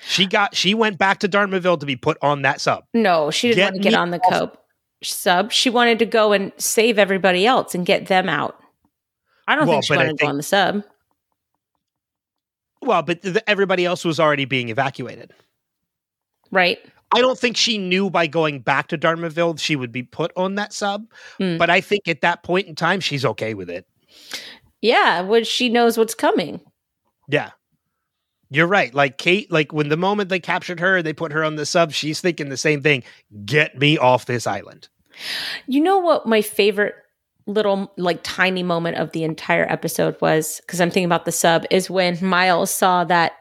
She 0.03 0.25
got 0.25 0.55
she 0.55 0.73
went 0.73 0.97
back 0.97 1.19
to 1.19 1.29
Dharmaville 1.29 1.79
to 1.79 1.85
be 1.85 1.95
put 1.95 2.17
on 2.21 2.41
that 2.41 2.59
sub. 2.59 2.83
No, 2.93 3.29
she 3.31 3.49
didn't 3.49 3.57
Get 3.57 3.73
want 3.73 3.83
to 3.83 3.89
get 3.89 3.93
on 3.93 4.09
the 4.09 4.19
cope 4.19 4.57
sub. 5.03 5.51
She 5.51 5.69
wanted 5.69 5.99
to 5.99 6.05
go 6.05 6.33
and 6.33 6.51
save 6.57 6.99
everybody 6.99 7.45
else 7.45 7.75
and 7.75 7.85
get 7.85 8.07
them 8.07 8.27
out. 8.27 8.59
I 9.47 9.55
don't 9.55 9.67
Well, 9.67 9.75
think 9.75 9.85
she 9.85 9.95
wanted 9.95 10.17
to 10.17 10.23
go 10.23 10.29
on 10.29 10.37
the 10.37 10.43
sub. 10.43 10.83
Well, 12.81 13.03
but 13.03 13.21
th- 13.21 13.37
everybody 13.47 13.85
else 13.85 14.03
was 14.03 14.19
already 14.19 14.45
being 14.45 14.69
evacuated. 14.69 15.33
Right. 16.49 16.79
I 17.13 17.19
don't 17.21 17.37
think 17.37 17.57
she 17.57 17.77
knew 17.77 18.09
by 18.09 18.27
going 18.27 18.59
back 18.59 18.87
to 18.87 18.97
Dharmaville 18.97 19.59
she 19.59 19.75
would 19.75 19.91
be 19.91 20.03
put 20.03 20.31
on 20.35 20.55
that 20.55 20.73
sub. 20.73 21.05
Hmm. 21.37 21.57
But 21.57 21.69
I 21.69 21.81
think 21.81 22.07
at 22.07 22.21
that 22.21 22.43
point 22.43 22.67
in 22.67 22.75
time 22.75 22.99
she's 22.99 23.25
okay 23.25 23.53
with 23.53 23.69
it. 23.69 23.85
Yeah, 24.81 25.21
which 25.21 25.47
she 25.47 25.69
knows 25.69 25.97
what's 25.97 26.15
coming. 26.15 26.59
Yeah. 27.29 27.51
You're 28.49 28.67
right. 28.67 28.93
Like 28.93 29.17
Kate, 29.17 29.49
like 29.51 29.71
when 29.71 29.89
the 29.89 29.97
moment 29.97 30.29
they 30.29 30.39
captured 30.39 30.79
her, 30.81 31.01
they 31.01 31.13
put 31.13 31.31
her 31.31 31.43
on 31.43 31.55
the 31.55 31.65
sub, 31.65 31.91
she's 31.93 32.19
thinking 32.19 32.49
the 32.49 32.57
same 32.57 32.81
thing. 32.81 33.03
Get 33.45 33.77
me 33.79 33.97
off 33.97 34.25
this 34.25 34.45
island. 34.45 34.89
You 35.67 35.81
know 35.81 35.99
what 35.99 36.25
my 36.27 36.41
favorite 36.41 36.95
little 37.47 37.91
like 37.97 38.19
tiny 38.23 38.63
moment 38.63 38.97
of 38.97 39.11
the 39.11 39.23
entire 39.23 39.65
episode 39.71 40.15
was 40.21 40.59
because 40.61 40.81
I'm 40.81 40.89
thinking 40.89 41.05
about 41.05 41.25
the 41.25 41.31
sub 41.31 41.65
is 41.71 41.89
when 41.89 42.17
Miles 42.23 42.71
saw 42.71 43.03
that 43.05 43.33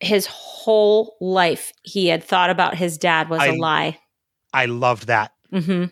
his 0.00 0.26
whole 0.26 1.16
life 1.20 1.72
he 1.82 2.06
had 2.08 2.22
thought 2.22 2.50
about 2.50 2.74
his 2.76 2.98
dad 2.98 3.28
was 3.30 3.40
a 3.40 3.52
I- 3.52 3.56
lie. 3.56 3.98
I 4.52 4.66
loved 4.66 5.06
that. 5.08 5.32
hmm 5.50 5.86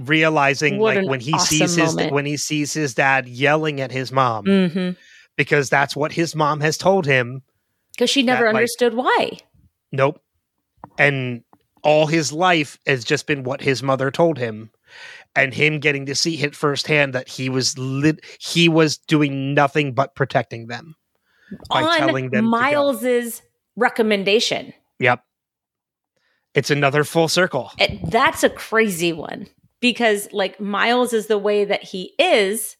Realizing 0.00 0.78
What 0.78 0.96
like 0.96 1.06
when 1.06 1.20
he 1.20 1.34
awesome 1.34 1.46
sees 1.58 1.76
his 1.76 1.94
moment. 1.94 2.12
when 2.14 2.24
he 2.24 2.36
sees 2.38 2.72
his 2.72 2.94
dad 2.94 3.28
yelling 3.28 3.80
at 3.82 3.92
his 3.92 4.10
mom 4.10 4.46
hmm 4.46 4.90
because 5.36 5.68
that's 5.70 5.94
what 5.94 6.12
his 6.12 6.34
mom 6.34 6.60
has 6.60 6.76
told 6.76 7.06
him. 7.06 7.42
Because 7.92 8.10
she 8.10 8.22
never 8.22 8.44
That, 8.44 8.54
like- 8.54 8.56
understood 8.60 8.94
why. 8.94 9.38
Nope. 9.92 10.20
And 10.98 11.42
all 11.82 12.06
his 12.06 12.30
life 12.32 12.78
has 12.86 13.04
just 13.04 13.26
been 13.26 13.42
what 13.44 13.60
his 13.62 13.82
mother 13.82 14.10
told 14.10 14.36
him. 14.38 14.70
And 15.36 15.54
him 15.54 15.78
getting 15.78 16.06
to 16.06 16.14
see 16.14 16.42
it 16.42 16.54
firsthand 16.56 17.14
that 17.14 17.28
he 17.28 17.48
was 17.48 17.78
lit 17.78 18.20
he 18.40 18.68
was 18.68 18.98
doing 18.98 19.54
nothing 19.54 19.92
but 19.94 20.14
protecting 20.14 20.66
them. 20.66 20.94
By 21.70 21.82
On 21.82 21.96
telling 21.98 22.30
them. 22.30 22.44
Miles's 22.46 23.40
recommendation. 23.76 24.72
Yep. 24.98 25.22
It's 26.54 26.70
another 26.70 27.04
full 27.04 27.28
circle. 27.28 27.70
It- 27.78 28.10
that's 28.10 28.42
a 28.42 28.50
crazy 28.50 29.12
one 29.12 29.46
because 29.80 30.28
like 30.32 30.60
Miles 30.60 31.12
is 31.12 31.26
the 31.26 31.38
way 31.38 31.64
that 31.64 31.82
he 31.82 32.12
is 32.18 32.76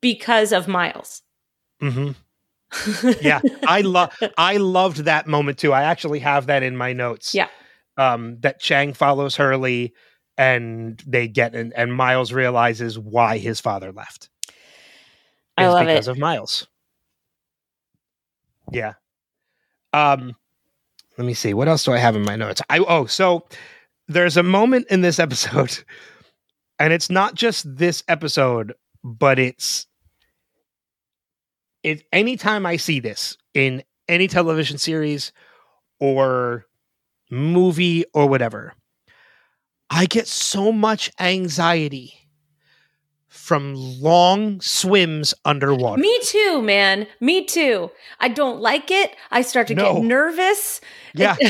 because 0.00 0.52
of 0.52 0.68
Miles. 0.68 1.22
hmm 1.80 2.10
Yeah, 3.20 3.40
I 3.66 3.80
love 3.82 4.12
I 4.36 4.56
loved 4.56 4.98
that 5.04 5.26
moment 5.26 5.58
too. 5.58 5.72
I 5.72 5.84
actually 5.84 6.18
have 6.20 6.46
that 6.46 6.62
in 6.62 6.76
my 6.76 6.92
notes. 6.92 7.34
Yeah. 7.34 7.48
Um, 7.96 8.38
that 8.40 8.60
Chang 8.60 8.92
follows 8.92 9.36
Hurley 9.36 9.94
and 10.36 11.00
they 11.06 11.28
get 11.28 11.54
and, 11.54 11.72
and 11.74 11.94
Miles 11.94 12.32
realizes 12.32 12.98
why 12.98 13.38
his 13.38 13.60
father 13.60 13.92
left. 13.92 14.28
I 15.56 15.68
love 15.68 15.86
because 15.86 16.08
it. 16.08 16.10
of 16.10 16.18
Miles. 16.18 16.66
Yeah. 18.72 18.94
Um 19.92 20.34
let 21.16 21.26
me 21.26 21.34
see. 21.34 21.54
What 21.54 21.68
else 21.68 21.84
do 21.84 21.92
I 21.92 21.98
have 21.98 22.16
in 22.16 22.22
my 22.22 22.34
notes? 22.34 22.60
I 22.68 22.78
oh, 22.80 23.06
so 23.06 23.46
there's 24.08 24.36
a 24.36 24.42
moment 24.42 24.86
in 24.90 25.00
this 25.00 25.18
episode, 25.18 25.78
and 26.78 26.92
it's 26.92 27.10
not 27.10 27.34
just 27.34 27.64
this 27.76 28.02
episode, 28.08 28.74
but 29.02 29.38
it's 29.38 29.86
it 31.82 32.04
anytime 32.12 32.64
I 32.66 32.76
see 32.76 33.00
this 33.00 33.36
in 33.52 33.82
any 34.08 34.26
television 34.28 34.78
series 34.78 35.32
or 36.00 36.66
movie 37.30 38.04
or 38.14 38.26
whatever, 38.28 38.74
I 39.90 40.06
get 40.06 40.26
so 40.26 40.72
much 40.72 41.10
anxiety 41.20 42.14
from 43.28 43.74
long 43.76 44.60
swims 44.60 45.34
underwater. 45.44 46.00
Me 46.00 46.18
too, 46.22 46.62
man. 46.62 47.06
Me 47.20 47.44
too. 47.44 47.90
I 48.20 48.28
don't 48.28 48.60
like 48.60 48.90
it. 48.90 49.14
I 49.30 49.42
start 49.42 49.66
to 49.68 49.74
No. 49.74 49.94
get 49.94 50.04
nervous. 50.04 50.80
Yeah. 51.14 51.36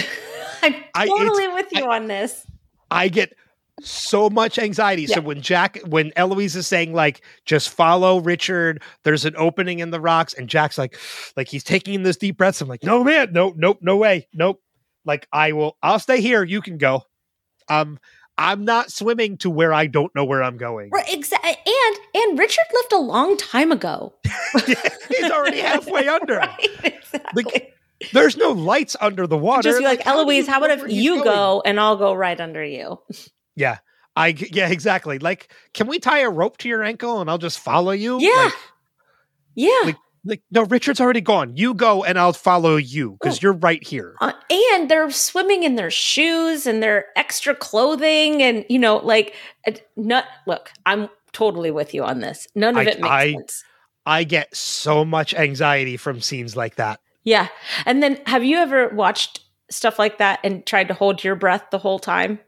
I'm 0.64 0.84
I- 0.94 1.06
totally 1.06 1.48
with 1.48 1.66
you 1.72 1.90
on 1.90 2.06
this. 2.06 2.46
I 2.90 3.08
get 3.08 3.34
so 3.80 4.30
much 4.30 4.58
anxiety. 4.58 5.06
So 5.06 5.20
when 5.20 5.40
Jack, 5.40 5.78
when 5.86 6.12
Eloise 6.16 6.54
is 6.56 6.66
saying 6.66 6.92
like, 6.92 7.22
just 7.44 7.70
follow 7.70 8.20
Richard, 8.20 8.82
there's 9.02 9.24
an 9.24 9.34
opening 9.36 9.80
in 9.80 9.90
the 9.90 10.00
rocks, 10.00 10.32
and 10.34 10.48
Jack's 10.48 10.78
like, 10.78 10.96
like 11.36 11.48
he's 11.48 11.64
taking 11.64 11.94
in 11.94 12.02
this 12.02 12.16
deep 12.16 12.36
breaths. 12.36 12.60
I'm 12.60 12.68
like, 12.68 12.82
no 12.82 13.02
man, 13.02 13.32
no, 13.32 13.52
nope, 13.56 13.78
no 13.80 13.96
way, 13.96 14.28
nope. 14.32 14.60
Like 15.04 15.26
I 15.32 15.52
will, 15.52 15.76
I'll 15.82 15.98
stay 15.98 16.20
here. 16.20 16.44
You 16.44 16.62
can 16.62 16.78
go. 16.78 17.02
Um, 17.68 17.98
I'm 18.36 18.64
not 18.64 18.90
swimming 18.90 19.36
to 19.38 19.50
where 19.50 19.72
I 19.72 19.86
don't 19.86 20.12
know 20.14 20.24
where 20.24 20.42
I'm 20.42 20.56
going. 20.56 20.90
Right, 20.90 21.12
exactly. 21.12 21.50
And 21.66 21.96
and 22.14 22.38
Richard 22.38 22.64
left 22.74 22.92
a 22.92 22.98
long 22.98 23.36
time 23.36 23.70
ago. 23.70 24.14
he's 24.66 25.30
already 25.30 25.60
halfway 25.60 26.08
under. 26.20 26.36
Right, 26.38 26.70
exactly. 26.82 27.73
There's 28.12 28.36
no 28.36 28.50
lights 28.52 28.96
under 29.00 29.26
the 29.26 29.38
water. 29.38 29.62
Just 29.62 29.78
be 29.78 29.84
like, 29.84 30.02
how 30.02 30.14
do 30.14 30.20
Eloise, 30.20 30.46
you 30.46 30.52
how 30.52 30.58
about 30.64 30.70
if 30.78 30.90
you 30.92 31.12
going?" 31.14 31.24
go 31.24 31.62
and 31.64 31.78
I'll 31.80 31.96
go 31.96 32.12
right 32.14 32.40
under 32.40 32.64
you? 32.64 32.98
Yeah. 33.56 33.78
I 34.16 34.28
yeah, 34.28 34.68
exactly. 34.68 35.18
Like, 35.18 35.52
can 35.72 35.86
we 35.86 35.98
tie 35.98 36.20
a 36.20 36.30
rope 36.30 36.58
to 36.58 36.68
your 36.68 36.82
ankle 36.82 37.20
and 37.20 37.28
I'll 37.30 37.38
just 37.38 37.58
follow 37.58 37.92
you? 37.92 38.20
Yeah. 38.20 38.30
Like, 38.44 38.52
Yeah. 39.54 39.80
Like- 39.84 39.96
like 40.26 40.42
no, 40.50 40.62
Richard's 40.64 41.02
already 41.02 41.20
gone. 41.20 41.54
You 41.54 41.74
go 41.74 42.02
and 42.02 42.18
I'll 42.18 42.32
follow 42.32 42.76
you 42.76 43.18
because 43.20 43.36
Oh. 43.36 43.40
you're 43.42 43.52
right 43.52 43.86
here. 43.86 44.14
Uh, 44.22 44.32
and 44.50 44.90
they're 44.90 45.10
swimming 45.10 45.64
in 45.64 45.74
their 45.76 45.90
shoes 45.90 46.66
and 46.66 46.82
their 46.82 47.06
extra 47.14 47.54
clothing 47.54 48.42
and 48.42 48.64
you 48.70 48.78
know 48.78 48.96
like 48.96 49.34
it- 49.66 49.86
not 49.96 50.24
look 50.46 50.70
i'm 50.86 51.10
totally 51.32 51.70
with 51.70 51.92
you 51.92 52.02
on 52.02 52.20
this 52.20 52.48
none 52.54 52.74
of 52.74 52.86
I- 52.86 52.90
it 52.90 53.00
makes 53.00 53.08
I- 53.10 53.32
sense 53.34 53.64
I 54.06 54.24
get 54.24 54.54
so 54.56 55.04
much 55.04 55.32
anxiety 55.34 55.96
from 55.96 56.20
scenes 56.20 56.56
like 56.56 56.74
that. 56.76 57.00
Yeah 57.24 57.48
and 57.86 58.02
then 58.02 58.20
have 58.26 58.44
you 58.44 58.56
ever 58.58 58.88
watched 58.90 59.40
stuff 59.70 59.98
like 59.98 60.18
that 60.18 60.38
and 60.44 60.64
tried 60.66 60.88
to 60.88 60.94
hold 60.94 61.24
your 61.24 61.34
breath 61.34 61.64
the 61.70 61.78
whole 61.78 61.98
time 61.98 62.38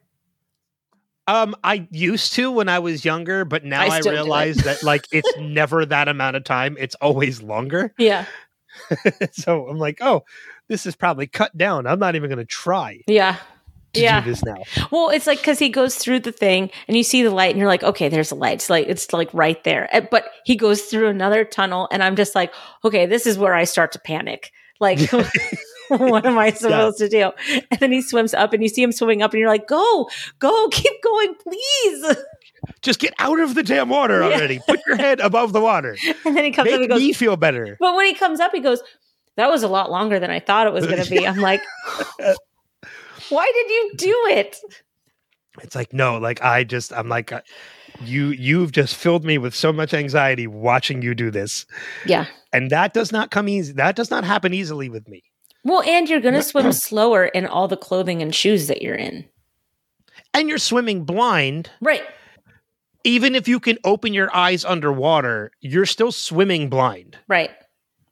Um, 1.29 1.57
I 1.65 1.89
used 1.91 2.35
to 2.35 2.53
when 2.53 2.69
I 2.69 2.79
was 2.79 3.05
younger, 3.05 3.45
but 3.45 3.65
now 3.65 3.81
I 3.83 3.87
I, 3.87 4.01
still 4.01 4.13
do 4.13 4.19
it. 4.19 4.21
realize 4.23 4.57
that 4.59 4.83
like 4.85 5.07
it's 5.13 5.33
never 5.39 5.85
that 5.85 6.07
amount 6.09 6.37
of 6.37 6.45
time. 6.45 6.77
It's 6.79 6.95
always 6.97 7.43
longer. 7.43 7.93
yeah 7.99 8.27
so 9.33 9.67
I'm 9.69 9.79
like, 9.79 9.99
oh, 10.01 10.23
this 10.69 10.85
is 10.87 10.95
probably 10.95 11.27
cut 11.27 11.57
down. 11.57 11.87
I'm 11.87 11.99
not 11.99 12.15
even 12.15 12.29
going 12.29 12.39
to 12.39 12.45
try 12.45 13.01
yeah 13.07 13.37
to 13.95 14.01
yeah 14.03 14.21
do 14.21 14.31
this 14.31 14.45
now. 14.45 14.63
well 14.91 15.09
it's 15.09 15.27
like 15.27 15.39
because 15.39 15.59
he 15.59 15.71
goes 15.71 15.97
through 15.97 16.21
the 16.21 16.33
thing 16.33 16.71
and 16.87 16.97
you 16.97 17.03
see 17.03 17.23
the 17.23 17.31
light 17.31 17.51
and 17.51 17.59
you're 17.59 17.69
like 17.69 17.83
okay 17.83 18.09
there's 18.11 18.31
a 18.31 18.35
light 18.35 18.55
it's 18.55 18.69
like 18.69 18.87
it's 18.89 19.11
like 19.13 19.33
right 19.33 19.65
there 19.65 19.89
Uh, 19.93 20.03
but 20.11 20.25
he 20.45 20.55
goes 20.55 20.83
through 20.83 21.09
another 21.09 21.45
tunnel 21.47 21.89
and 21.91 22.03
i'm 22.03 22.15
just 22.17 22.35
like 22.35 22.53
okay 22.85 23.07
this 23.07 23.27
is 23.27 23.39
where 23.39 23.55
i 23.55 23.65
start 23.65 23.93
to 23.93 23.99
panic 23.99 24.51
like 24.81 24.99
what 25.89 26.27
am 26.27 26.39
I 26.39 26.51
supposed 26.55 26.99
to 26.99 27.09
do? 27.09 27.31
And 27.71 27.81
then 27.81 27.93
he 27.93 28.03
swims 28.03 28.35
up 28.35 28.53
and 28.53 28.63
you 28.63 28.69
see 28.69 28.83
him 28.83 28.93
swimming 28.93 29.23
up 29.23 29.33
and 29.33 29.41
you're 29.41 29.49
like, 29.49 29.67
go, 29.69 30.09
go, 30.39 30.69
keep 30.73 31.03
going, 31.03 31.35
please. 31.43 32.17
Just 32.83 32.99
get 33.01 33.15
out 33.19 33.39
of 33.39 33.55
the 33.55 33.63
damn 33.63 33.89
water 33.89 34.21
Yeah. 34.21 34.35
already. 34.37 34.59
Put 34.67 34.81
your 34.87 34.97
head 34.97 35.21
above 35.21 35.53
the 35.53 35.61
water. 35.61 35.97
And 36.25 36.37
then 36.37 36.45
he 36.45 36.51
comes 36.51 36.69
up 36.69 36.73
Make 36.81 36.81
and 36.83 36.89
goes, 36.91 37.01
me 37.01 37.13
feel 37.13 37.37
better. 37.37 37.77
but 37.79 37.95
when 37.95 38.07
he 38.07 38.15
comes 38.15 38.41
up, 38.41 38.53
he 38.53 38.61
goes, 38.61 38.83
that 39.37 39.49
was 39.49 39.63
a 39.63 39.69
lot 39.69 39.91
longer 39.91 40.19
than 40.19 40.31
I 40.31 40.41
thought 40.41 40.67
it 40.67 40.73
was 40.73 40.87
going 40.87 41.03
to 41.03 41.11
be. 41.11 41.27
I'm 41.27 41.37
like, 41.39 41.61
why 43.29 43.51
did 43.55 43.71
you 43.71 43.91
do 43.97 44.15
it? 44.37 44.57
It's 45.63 45.75
like 45.75 45.93
no, 45.93 46.19
like 46.19 46.43
I 46.43 46.65
just 46.65 46.93
I'm 46.93 47.09
like 47.09 47.33
uh, 47.33 47.41
you 48.03 48.29
you've 48.29 48.73
just 48.73 48.95
filled 48.95 49.25
me 49.25 49.39
with 49.39 49.55
so 49.55 49.73
much 49.73 49.95
anxiety 49.95 50.47
watching 50.47 51.03
you 51.03 51.15
do 51.15 51.31
this. 51.31 51.67
Yeah. 52.07 52.27
And 52.53 52.71
that 52.71 52.95
does 52.95 53.13
not 53.13 53.31
come 53.31 53.49
easy. 53.49 53.73
That 53.73 53.97
does 53.97 54.11
not 54.11 54.25
happen 54.25 54.55
easily 54.55 54.89
with 54.89 55.09
me. 55.09 55.23
Well, 55.65 55.83
and 55.83 56.09
you're 56.09 56.21
going 56.21 56.35
to 56.35 56.43
swim 56.43 56.73
slower 56.73 57.27
in 57.27 57.47
all 57.47 57.67
the 57.67 57.77
clothing 57.77 58.23
and 58.23 58.35
shoes 58.35 58.69
that 58.69 58.83
you're 58.83 58.95
in. 58.95 59.25
And 60.33 60.49
you're 60.49 60.59
swimming 60.59 61.05
blind. 61.05 61.71
Right. 61.81 62.03
Even 63.03 63.35
if 63.35 63.49
you 63.49 63.59
can 63.59 63.79
open 63.85 64.15
your 64.15 64.35
eyes 64.35 64.65
underwater, 64.65 65.51
you're 65.61 65.87
still 65.87 66.13
swimming 66.13 66.69
blind. 66.69 67.19
Right. 67.27 67.51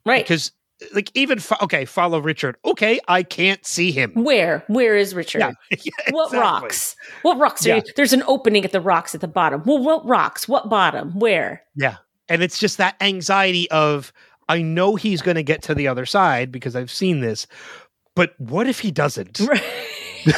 Right. 0.05 0.25
Because 0.25 0.51
like 0.93 1.11
even 1.15 1.39
fo- 1.39 1.57
okay, 1.63 1.85
follow 1.85 2.19
Richard. 2.19 2.57
Okay, 2.65 3.01
I 3.09 3.23
can't 3.23 3.65
see 3.65 3.93
him. 3.93 4.13
Where? 4.15 4.65
Where 4.69 4.97
is 4.97 5.15
Richard? 5.15 5.41
Yeah, 5.71 5.93
What 6.11 6.27
exactly. 6.27 6.39
rocks? 6.41 6.97
What 7.23 7.39
rocks 7.39 7.65
are 7.65 7.69
Yeah. 7.71 7.77
you? 7.77 7.83
There's 7.97 8.13
an 8.13 8.23
opening 8.27 8.65
at 8.65 8.73
the 8.73 8.81
rocks 8.81 9.15
at 9.15 9.21
the 9.21 9.29
bottom. 9.29 9.63
Well, 9.65 9.79
what 9.83 10.07
rocks? 10.07 10.47
What 10.49 10.69
bottom? 10.69 11.19
Where? 11.19 11.63
Yeah. 11.75 11.97
And 12.29 12.43
it's 12.43 12.59
just 12.59 12.79
that 12.79 12.97
anxiety 13.01 13.71
of 13.71 14.13
I 14.49 14.61
know 14.63 14.95
he's 14.97 15.23
going 15.23 15.37
to 15.37 15.43
get 15.43 15.63
to 15.65 15.75
the 15.75 15.89
other 15.89 16.05
side 16.07 16.53
because 16.53 16.77
I've 16.77 16.91
seen 16.91 17.21
this. 17.21 17.47
But 18.15 18.35
what 18.39 18.67
if 18.67 18.81
he 18.81 18.91
doesn't? 18.91 19.41
Right. 19.41 19.63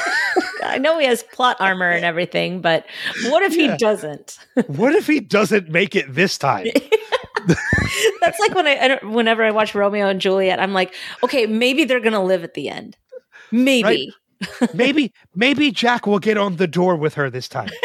I 0.63 0.79
know 0.79 0.99
he 0.99 1.07
has 1.07 1.23
plot 1.23 1.57
armor 1.61 1.91
and 1.91 2.05
everything, 2.05 2.61
but 2.61 2.87
what 3.27 3.43
if 3.43 3.55
Yeah. 3.57 3.73
he 3.73 3.77
doesn't? 3.79 4.39
what 4.67 4.95
if 4.95 5.07
he 5.07 5.21
doesn't 5.21 5.69
make 5.69 5.95
it 5.95 6.13
this 6.13 6.39
time? 6.39 6.67
That's 8.21 8.39
like 8.41 8.55
when 8.55 8.67
I, 8.67 8.99
I 9.03 9.05
whenever 9.05 9.45
I 9.45 9.51
watch 9.51 9.75
Romeo 9.75 10.09
and 10.09 10.21
Juliet, 10.21 10.61
I'm 10.61 10.73
like, 10.73 10.95
okay, 11.23 11.47
maybe 11.47 11.85
they're 11.85 12.01
gonna 12.01 12.25
live 12.25 12.45
at 12.45 12.55
the 12.55 12.69
end. 12.69 12.97
Maybe. 13.51 14.13
maybe 14.75 15.13
maybe 15.35 15.71
Jack 15.71 16.07
will 16.07 16.19
get 16.19 16.37
on 16.37 16.57
the 16.57 16.67
door 16.67 16.97
with 16.97 17.15
her 17.15 17.31
this 17.31 17.49
time. 17.49 17.71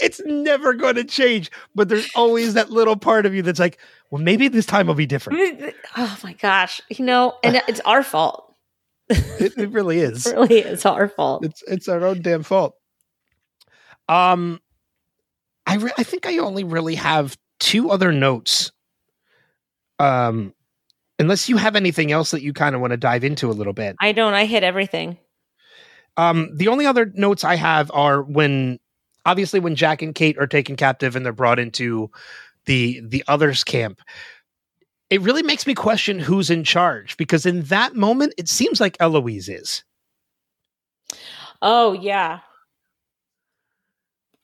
It's 0.00 0.20
never 0.24 0.72
going 0.72 0.94
to 0.94 1.04
change, 1.04 1.50
but 1.74 1.88
there's 1.88 2.08
always 2.14 2.54
that 2.54 2.70
little 2.70 2.96
part 2.96 3.26
of 3.26 3.34
you 3.34 3.42
that's 3.42 3.60
like, 3.60 3.78
well, 4.10 4.22
maybe 4.22 4.48
this 4.48 4.66
time 4.66 4.86
will 4.86 4.94
be 4.94 5.06
different. 5.06 5.74
oh 5.96 6.18
my 6.24 6.32
gosh, 6.34 6.80
you 6.88 7.04
know, 7.04 7.34
and 7.42 7.62
it's 7.68 7.80
our 7.80 8.02
fault. 8.02 8.46
It, 9.40 9.58
it 9.58 9.70
really 9.70 9.98
is. 9.98 10.26
It 10.26 10.34
really 10.36 10.60
is 10.60 10.86
our 10.86 11.08
fault. 11.08 11.44
It's 11.44 11.64
it's 11.66 11.88
our 11.88 12.04
own 12.04 12.22
damn 12.22 12.44
fault. 12.44 12.76
Um, 14.08 14.60
I 15.70 15.76
re- 15.76 15.92
I 15.96 16.02
think 16.02 16.26
I 16.26 16.38
only 16.38 16.64
really 16.64 16.96
have 16.96 17.38
two 17.60 17.90
other 17.90 18.10
notes. 18.10 18.72
Um, 20.00 20.52
unless 21.20 21.48
you 21.48 21.58
have 21.58 21.76
anything 21.76 22.10
else 22.10 22.32
that 22.32 22.42
you 22.42 22.52
kind 22.52 22.74
of 22.74 22.80
want 22.80 22.90
to 22.92 22.96
dive 22.96 23.22
into 23.22 23.50
a 23.50 23.52
little 23.52 23.72
bit. 23.72 23.94
I 24.00 24.10
don't. 24.12 24.34
I 24.34 24.46
hit 24.46 24.64
everything. 24.64 25.18
Um, 26.16 26.50
the 26.56 26.68
only 26.68 26.86
other 26.86 27.12
notes 27.14 27.44
I 27.44 27.54
have 27.54 27.90
are 27.94 28.22
when, 28.22 28.80
obviously, 29.24 29.60
when 29.60 29.76
Jack 29.76 30.02
and 30.02 30.14
Kate 30.14 30.38
are 30.38 30.48
taken 30.48 30.74
captive 30.74 31.14
and 31.14 31.24
they're 31.24 31.32
brought 31.32 31.60
into 31.60 32.10
the 32.64 33.00
the 33.04 33.22
others' 33.28 33.62
camp. 33.62 34.00
It 35.08 35.20
really 35.20 35.42
makes 35.42 35.66
me 35.66 35.74
question 35.74 36.18
who's 36.18 36.50
in 36.50 36.64
charge 36.64 37.16
because 37.16 37.46
in 37.46 37.62
that 37.62 37.94
moment 37.94 38.34
it 38.38 38.48
seems 38.48 38.80
like 38.80 38.96
Eloise 38.98 39.48
is. 39.48 39.84
Oh 41.62 41.92
yeah. 41.92 42.40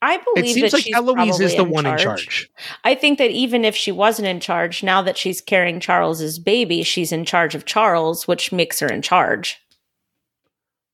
I 0.02 0.18
believe 0.18 0.50
It 0.50 0.54
seems 0.54 0.72
like 0.72 0.92
Eloise 0.94 1.40
is 1.40 1.54
the 1.56 1.62
in 1.62 1.70
one 1.70 1.84
charge. 1.84 2.00
in 2.00 2.04
charge. 2.06 2.50
I 2.84 2.94
think 2.94 3.18
that 3.18 3.30
even 3.30 3.64
if 3.64 3.74
she 3.74 3.90
wasn't 3.90 4.28
in 4.28 4.40
charge, 4.40 4.82
now 4.82 5.00
that 5.02 5.16
she's 5.16 5.40
carrying 5.40 5.80
Charles's 5.80 6.38
baby, 6.38 6.82
she's 6.82 7.12
in 7.12 7.24
charge 7.24 7.54
of 7.54 7.64
Charles, 7.64 8.28
which 8.28 8.52
makes 8.52 8.78
her 8.80 8.88
in 8.88 9.00
charge. 9.02 9.58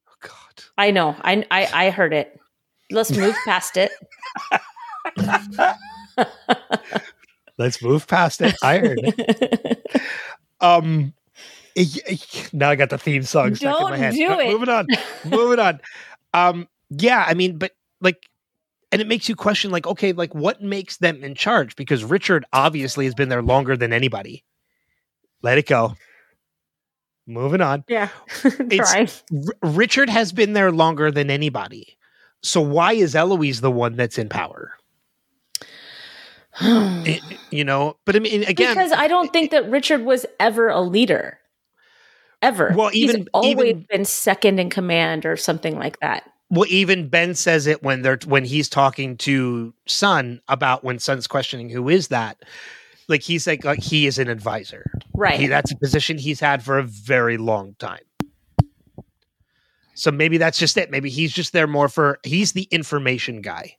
Oh, 0.08 0.12
God. 0.20 0.64
I 0.78 0.90
know. 0.92 1.16
I 1.22 1.44
I, 1.50 1.86
I 1.86 1.90
heard 1.90 2.12
it. 2.12 2.38
Let's 2.90 3.10
move 3.10 3.34
past 3.44 3.76
it. 3.76 3.90
Let's 7.58 7.82
move 7.82 8.06
past 8.06 8.40
it. 8.40 8.54
I 8.62 8.78
heard 8.78 9.00
it. 9.02 9.86
Um, 10.60 11.12
now 12.52 12.70
I 12.70 12.76
got 12.76 12.90
the 12.90 12.96
theme 12.96 13.24
song 13.24 13.56
stuck 13.56 13.74
in 13.74 13.80
Don't 13.80 13.90
my 13.90 13.96
head. 13.96 14.14
do 14.14 14.28
But 14.28 14.46
it. 14.46 14.52
Moving 14.52 14.68
on, 14.68 14.86
moving 15.24 15.58
on. 15.58 15.80
Um, 16.34 16.68
yeah, 16.88 17.24
I 17.26 17.34
mean, 17.34 17.58
but 17.58 17.72
like, 18.00 18.22
and 18.92 19.00
it 19.00 19.08
makes 19.08 19.28
you 19.28 19.34
question, 19.34 19.70
like, 19.72 19.86
okay, 19.86 20.12
like 20.12 20.34
what 20.34 20.62
makes 20.62 20.98
them 20.98 21.24
in 21.24 21.34
charge? 21.34 21.74
Because 21.76 22.04
Richard 22.04 22.44
obviously 22.52 23.06
has 23.06 23.14
been 23.14 23.28
there 23.30 23.42
longer 23.42 23.76
than 23.76 23.92
anybody. 23.92 24.44
Let 25.42 25.58
it 25.58 25.66
go. 25.66 25.94
Moving 27.26 27.60
on. 27.60 27.84
yeah. 27.88 28.08
Try. 28.70 29.08
R- 29.32 29.70
Richard 29.70 30.08
has 30.10 30.32
been 30.32 30.52
there 30.52 30.70
longer 30.72 31.10
than 31.10 31.30
anybody. 31.30 31.96
So 32.42 32.60
why 32.60 32.92
is 32.94 33.14
Eloise 33.14 33.60
the 33.60 33.70
one 33.70 33.96
that's 33.96 34.18
in 34.18 34.28
power? 34.28 34.72
Eh, 36.60 37.18
you 37.50 37.64
know, 37.64 37.96
but 38.04 38.14
I 38.14 38.18
mean, 38.18 38.44
again, 38.44 38.74
because 38.74 38.92
I 38.92 39.08
don't 39.08 39.32
think 39.32 39.52
that 39.52 39.70
Richard 39.70 40.04
was 40.04 40.26
ever 40.38 40.68
a 40.68 40.80
leader. 40.82 41.38
Ever. 42.42 42.72
Well, 42.76 42.88
He's 42.90 43.14
always 43.32 43.56
even- 43.70 43.86
been 43.88 44.04
second 44.04 44.58
in 44.58 44.68
command 44.68 45.24
or 45.24 45.36
something 45.36 45.78
like 45.78 45.98
that. 46.00 46.24
Well, 46.52 46.66
even 46.68 47.08
Ben 47.08 47.34
says 47.34 47.66
it 47.66 47.82
when 47.82 48.02
they're 48.02 48.18
when 48.26 48.44
he's 48.44 48.68
talking 48.68 49.16
to 49.18 49.72
Sun 49.86 50.42
about 50.48 50.84
when 50.84 50.98
Sun's 50.98 51.26
questioning 51.26 51.70
who 51.70 51.88
is 51.88 52.08
that. 52.08 52.42
Like 53.08 53.22
he's 53.22 53.46
like, 53.46 53.64
like 53.64 53.80
he 53.80 54.06
is 54.06 54.18
an 54.18 54.28
advisor. 54.28 54.84
Right. 55.14 55.40
He, 55.40 55.46
that's 55.46 55.72
a 55.72 55.76
position 55.76 56.18
he's 56.18 56.40
had 56.40 56.62
for 56.62 56.78
a 56.78 56.82
very 56.84 57.38
long 57.38 57.74
time. 57.78 58.02
So 59.94 60.10
maybe 60.10 60.38
that's 60.38 60.58
just 60.58 60.76
it. 60.76 60.90
Maybe 60.90 61.10
he's 61.10 61.32
just 61.32 61.52
there 61.52 61.66
more 61.66 61.88
for 61.88 62.18
he's 62.22 62.52
the 62.52 62.68
information 62.70 63.40
guy. 63.40 63.76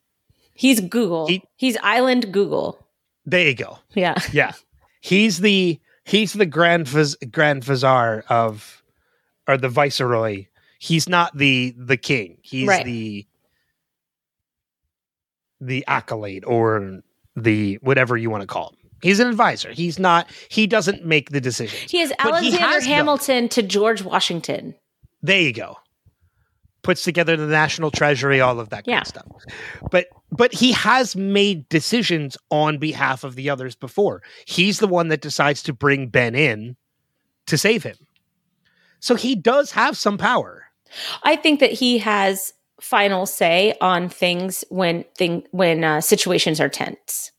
He's 0.54 0.80
Google. 0.80 1.26
He- 1.28 1.42
He's 1.56 1.76
Island 1.82 2.32
Google. 2.32 2.84
There 3.26 3.46
you 3.46 3.54
go. 3.54 3.78
Yeah. 3.94 4.14
Yeah, 4.32 4.52
he's 5.00 5.38
the 5.40 5.80
he's 6.04 6.32
the 6.34 6.46
grand 6.46 6.86
Viz, 6.88 7.16
grand 7.30 7.64
vizier 7.64 8.24
of 8.28 8.82
or 9.48 9.56
the 9.56 9.68
viceroy. 9.68 10.46
He's 10.84 11.08
not 11.08 11.34
the 11.34 11.74
the 11.78 11.96
king. 11.96 12.36
He's 12.42 12.68
Right. 12.68 12.84
the 12.84 13.26
the 15.62 15.82
accolade 15.88 16.44
or 16.44 17.00
the 17.36 17.76
whatever 17.80 18.18
you 18.18 18.28
want 18.28 18.42
to 18.42 18.46
call 18.46 18.68
him. 18.70 18.90
He's 19.00 19.18
an 19.18 19.28
advisor. 19.28 19.72
He's 19.72 19.98
not. 19.98 20.28
He 20.50 20.66
doesn't 20.66 21.02
make 21.06 21.30
the 21.30 21.40
decisions. 21.40 21.90
He 21.90 22.00
is 22.02 22.10
he 22.10 22.16
Alexander 22.18 22.58
has 22.58 22.82
done- 22.84 22.92
Hamilton 22.92 23.48
to 23.50 23.62
George 23.62 24.02
Washington. 24.02 24.74
There 25.22 25.40
you 25.40 25.54
go. 25.54 25.78
Puts 26.82 27.02
together 27.02 27.34
the 27.38 27.46
national 27.46 27.90
treasury, 27.90 28.42
all 28.42 28.60
of 28.60 28.68
that 28.68 28.86
Yeah. 28.86 29.00
of 29.00 29.06
stuff. 29.06 29.26
But 29.90 30.08
but 30.30 30.52
he 30.52 30.72
has 30.72 31.16
made 31.16 31.66
decisions 31.70 32.36
on 32.50 32.76
behalf 32.76 33.24
of 33.24 33.36
the 33.36 33.48
others 33.48 33.74
before. 33.74 34.22
He's 34.46 34.80
the 34.80 34.88
one 34.88 35.08
that 35.08 35.22
decides 35.22 35.62
to 35.62 35.72
bring 35.72 36.08
Ben 36.08 36.34
in 36.34 36.76
to 37.46 37.56
save 37.56 37.84
him. 37.84 37.96
So 39.00 39.14
he 39.14 39.34
does 39.34 39.70
have 39.70 39.96
some 39.96 40.18
power. 40.18 40.63
I 41.22 41.36
think 41.36 41.60
that 41.60 41.72
he 41.72 41.98
has 41.98 42.52
final 42.80 43.24
say 43.26 43.76
on 43.80 44.08
things 44.08 44.64
when 44.68 45.04
thing 45.16 45.46
when 45.52 45.84
uh, 45.84 46.00
situations 46.00 46.60
are 46.60 46.68
tense. 46.68 47.30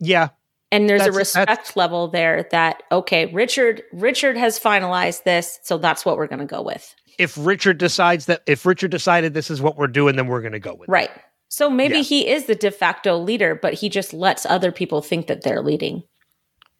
Yeah. 0.00 0.30
And 0.72 0.88
there's 0.88 1.06
a 1.06 1.12
respect 1.12 1.76
level 1.76 2.08
there 2.08 2.48
that 2.50 2.82
okay, 2.90 3.26
Richard 3.26 3.82
Richard 3.92 4.36
has 4.36 4.58
finalized 4.58 5.22
this, 5.22 5.60
so 5.62 5.78
that's 5.78 6.04
what 6.04 6.16
we're 6.16 6.26
going 6.26 6.40
to 6.40 6.46
go 6.46 6.62
with. 6.62 6.94
If 7.16 7.36
Richard 7.38 7.78
decides 7.78 8.26
that 8.26 8.42
if 8.46 8.66
Richard 8.66 8.90
decided 8.90 9.34
this 9.34 9.50
is 9.50 9.62
what 9.62 9.76
we're 9.76 9.86
doing, 9.86 10.16
then 10.16 10.26
we're 10.26 10.40
going 10.40 10.52
to 10.52 10.58
go 10.58 10.74
with 10.74 10.88
it. 10.88 10.92
Right. 10.92 11.10
So 11.48 11.70
maybe 11.70 11.98
Yeah. 11.98 12.02
he 12.02 12.28
is 12.28 12.46
the 12.46 12.56
de 12.56 12.72
facto 12.72 13.16
leader, 13.16 13.54
but 13.54 13.74
he 13.74 13.88
just 13.88 14.12
lets 14.12 14.44
other 14.46 14.72
people 14.72 15.00
think 15.00 15.28
that 15.28 15.42
they're 15.42 15.62
leading. 15.62 16.02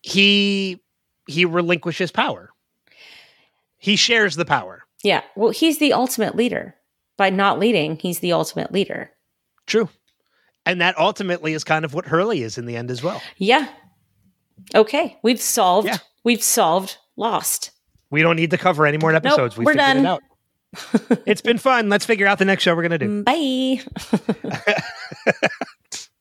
He 0.03 0.83
he 1.29 1.45
relinquishes 1.45 2.11
power. 2.11 2.51
He 3.79 3.95
shares 3.97 4.35
the 4.35 4.45
power. 4.45 4.84
Yeah. 5.05 5.23
Well, 5.37 5.51
he's 5.51 5.79
the 5.79 5.93
ultimate 5.93 6.35
leader. 6.35 6.75
By 7.17 7.31
not 7.31 7.61
leading, 7.61 7.97
he's 8.01 8.19
the 8.19 8.33
ultimate 8.33 8.73
leader. 8.73 9.11
True. 9.67 9.89
And 10.67 10.81
that 10.81 10.99
ultimately 10.99 11.53
is 11.53 11.63
kind 11.63 11.85
of 11.85 11.95
what 11.95 12.07
Hurley 12.07 12.43
is 12.43 12.59
in 12.59 12.67
the 12.67 12.77
end 12.77 12.91
as 12.91 13.03
well. 13.03 13.23
Yeah. 13.37 13.69
Okay. 14.75 15.17
We've 15.23 15.41
solved 15.41 15.87
Yeah. 15.87 15.99
we've 16.25 16.43
solved 16.43 16.99
Lost. 17.17 17.71
We 18.11 18.23
don't 18.23 18.35
need 18.37 18.51
to 18.51 18.59
cover 18.59 18.87
any 18.87 18.99
more 18.99 19.15
episodes. 19.15 19.57
we 19.57 19.65
we're 19.65 19.75
figured 19.75 19.87
done. 19.87 19.99
it 19.99 20.07
out. 20.07 20.23
it's 21.27 21.41
been 21.41 21.59
fun. 21.59 21.89
Let's 21.89 22.05
figure 22.05 22.27
out 22.27 22.39
the 22.39 22.45
next 22.45 22.65
show 22.65 22.75
we're 22.75 22.89
going 22.89 22.99
to 22.99 23.07
do. 23.07 23.23
Mm, 23.25 23.85
bye. 24.65 24.73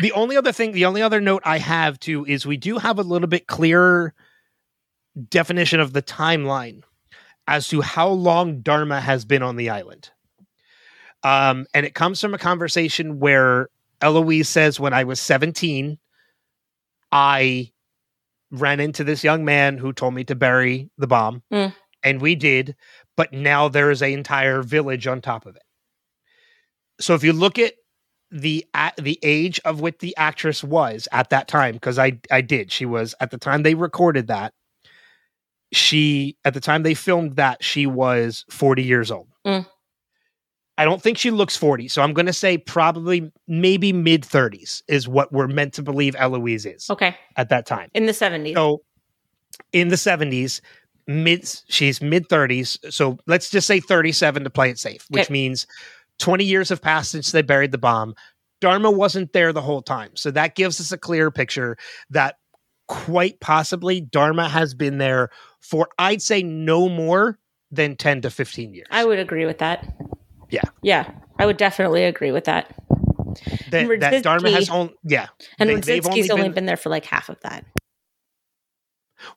The 0.00 0.10
only 0.12 0.36
other 0.36 0.50
thing, 0.52 0.72
the 0.72 0.86
only 0.86 1.02
other 1.02 1.20
note 1.20 1.42
I 1.44 1.58
have 1.58 2.00
too 2.00 2.26
is 2.26 2.44
we 2.44 2.56
do 2.56 2.78
have 2.78 2.98
a 2.98 3.02
little 3.02 3.28
bit 3.28 3.46
clearer 3.46 4.12
definition 5.30 5.78
of 5.78 5.92
the 5.92 6.02
timeline 6.02 6.82
as 7.46 7.68
to 7.68 7.80
how 7.80 8.08
long 8.08 8.60
Dharma 8.60 9.00
has 9.00 9.24
been 9.24 9.42
on 9.42 9.56
the 9.56 9.70
island. 9.70 10.10
Um, 11.22 11.66
and 11.74 11.86
it 11.86 11.94
comes 11.94 12.20
from 12.20 12.34
a 12.34 12.38
conversation 12.38 13.18
where 13.18 13.68
Eloise 14.00 14.48
says, 14.48 14.78
When 14.78 14.92
I 14.92 15.04
was 15.04 15.20
17, 15.20 15.98
I 17.10 17.72
ran 18.50 18.80
into 18.80 19.04
this 19.04 19.24
young 19.24 19.44
man 19.44 19.78
who 19.78 19.92
told 19.92 20.14
me 20.14 20.24
to 20.24 20.34
bury 20.34 20.90
the 20.98 21.06
bomb. 21.06 21.42
Mm. 21.52 21.74
And 22.02 22.20
we 22.20 22.34
did. 22.34 22.76
But 23.16 23.32
now 23.32 23.68
there 23.68 23.90
is 23.90 24.02
an 24.02 24.10
entire 24.10 24.62
village 24.62 25.06
on 25.06 25.20
top 25.20 25.46
of 25.46 25.56
it. 25.56 25.62
So 27.00 27.14
if 27.14 27.24
you 27.24 27.32
look 27.32 27.58
at 27.58 27.74
the 28.30 28.66
a- 28.74 28.92
the 29.00 29.18
age 29.22 29.60
of 29.64 29.80
what 29.80 30.00
the 30.00 30.14
actress 30.16 30.64
was 30.64 31.06
at 31.12 31.30
that 31.30 31.46
time 31.46 31.74
because 31.74 31.98
I 31.98 32.18
I 32.32 32.40
did 32.40 32.72
she 32.72 32.84
was 32.84 33.14
at 33.20 33.30
the 33.30 33.38
time 33.38 33.62
they 33.62 33.74
recorded 33.74 34.26
that 34.26 34.52
she 35.74 36.36
at 36.44 36.54
the 36.54 36.60
time 36.60 36.82
they 36.82 36.94
filmed 36.94 37.36
that 37.36 37.62
she 37.62 37.86
was 37.86 38.44
40 38.50 38.82
years 38.82 39.10
old. 39.10 39.28
Mm. 39.46 39.66
I 40.76 40.84
don't 40.84 41.00
think 41.00 41.18
she 41.18 41.30
looks 41.30 41.56
40 41.56 41.88
so 41.88 42.02
I'm 42.02 42.12
going 42.12 42.26
to 42.26 42.32
say 42.32 42.58
probably 42.58 43.30
maybe 43.46 43.92
mid 43.92 44.22
30s 44.22 44.82
is 44.88 45.06
what 45.06 45.32
we're 45.32 45.46
meant 45.46 45.74
to 45.74 45.82
believe 45.82 46.16
Eloise 46.18 46.66
is 46.66 46.90
okay. 46.90 47.16
at 47.36 47.48
that 47.50 47.66
time. 47.66 47.90
In 47.94 48.06
the 48.06 48.12
70s. 48.12 48.54
So 48.54 48.82
in 49.72 49.88
the 49.88 49.96
70s 49.96 50.60
mid 51.06 51.48
she's 51.68 52.00
mid 52.00 52.28
30s 52.28 52.92
so 52.92 53.18
let's 53.26 53.50
just 53.50 53.66
say 53.66 53.78
37 53.78 54.42
to 54.44 54.50
play 54.50 54.70
it 54.70 54.78
safe 54.78 55.04
which 55.10 55.24
Okay. 55.24 55.32
means 55.32 55.66
20 56.18 56.44
years 56.44 56.70
have 56.70 56.80
passed 56.80 57.10
since 57.10 57.30
they 57.30 57.42
buried 57.42 57.70
the 57.72 57.78
bomb 57.78 58.14
dharma 58.60 58.90
wasn't 58.90 59.32
there 59.32 59.52
the 59.52 59.60
whole 59.60 59.82
time 59.82 60.10
so 60.14 60.30
that 60.30 60.54
gives 60.54 60.80
us 60.80 60.90
a 60.92 60.98
clear 60.98 61.30
picture 61.30 61.76
that 62.10 62.36
quite 62.88 63.38
possibly 63.40 64.00
dharma 64.00 64.48
has 64.48 64.72
been 64.74 64.96
there 64.98 65.28
for 65.64 65.88
i'd 65.98 66.22
say 66.22 66.42
no 66.42 66.88
more 66.88 67.38
than 67.70 67.96
10 67.96 68.20
to 68.22 68.30
15 68.30 68.72
years 68.74 68.86
I 68.90 69.04
would 69.04 69.18
agree 69.18 69.46
with 69.46 69.58
that. 69.58 69.84
Yeah. 70.50 70.62
Yeah. 70.82 71.10
I 71.40 71.46
would 71.46 71.56
definitely 71.56 72.04
agree 72.04 72.30
with 72.30 72.44
that. 72.44 72.72
that, 73.70 73.88
that 74.00 74.22
dharma 74.22 74.50
has 74.52 74.70
only 74.70 74.94
yeah 75.02 75.26
And 75.58 75.68
They- 75.82 76.00
only 76.00 76.30
only, 76.30 76.42
been- 76.44 76.52
been, 76.52 76.66
there 76.66 76.76
for 76.76 76.90
like 76.90 77.04
half 77.06 77.28
of 77.28 77.40
that. 77.40 77.64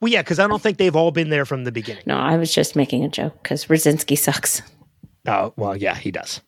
well 0.02 0.12
yeah 0.12 0.22
because 0.22 0.38
i 0.40 0.48
don't 0.48 0.62
think 0.62 0.78
they've 0.78 0.96
all 0.96 1.12
been 1.12 1.30
there 1.30 1.46
from 1.46 1.64
the 1.64 1.72
beginning 1.72 2.04
No, 2.06 2.18
I 2.18 2.38
was 2.38 2.54
just 2.54 2.76
making 2.76 3.04
a 3.04 3.10
joke 3.10 3.42
because 3.42 3.66
Radzinsky 3.66 4.18
sucks. 4.18 4.62
Oh 5.26 5.54
well, 5.58 5.76
yeah, 5.76 5.96
he 5.96 6.10
does. 6.12 6.40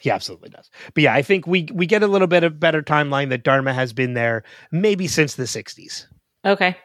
He 0.00 0.10
absolutely 0.12 0.50
does. 0.50 0.70
But 0.94 1.02
yeah, 1.02 1.14
I 1.14 1.22
think 1.22 1.46
we 1.46 1.68
we 1.72 1.86
get 1.86 2.02
a 2.04 2.06
little 2.06 2.28
bit 2.28 2.44
of 2.44 2.60
better 2.60 2.80
timeline 2.82 3.30
that 3.30 3.42
Dharma 3.42 3.72
has 3.72 3.92
been 3.92 4.14
there 4.14 4.44
maybe 4.70 5.08
since 5.08 5.34
the 5.34 5.42
'60s. 5.44 6.06
Okay. 6.44 6.76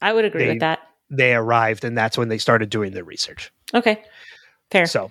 I 0.00 0.12
would 0.12 0.24
agree 0.24 0.44
They- 0.44 0.50
with 0.50 0.60
that. 0.60 0.78
They 1.10 1.34
arrived, 1.34 1.84
and 1.84 1.96
that's 1.96 2.18
when 2.18 2.28
they 2.28 2.38
started 2.38 2.70
doing 2.70 2.92
their 2.92 3.04
research. 3.04 3.52
Okay. 3.74 4.02
Fair. 4.70 4.86
So 4.86 5.10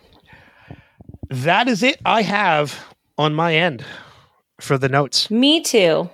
that 1.29 1.67
is 1.67 1.83
it. 1.83 1.99
I 2.05 2.21
have 2.21 2.77
on 3.17 3.33
my 3.33 3.55
end 3.55 3.83
for 4.61 4.77
the 4.77 4.89
notes. 4.89 5.31
Me 5.31 5.61
too. 5.61 6.09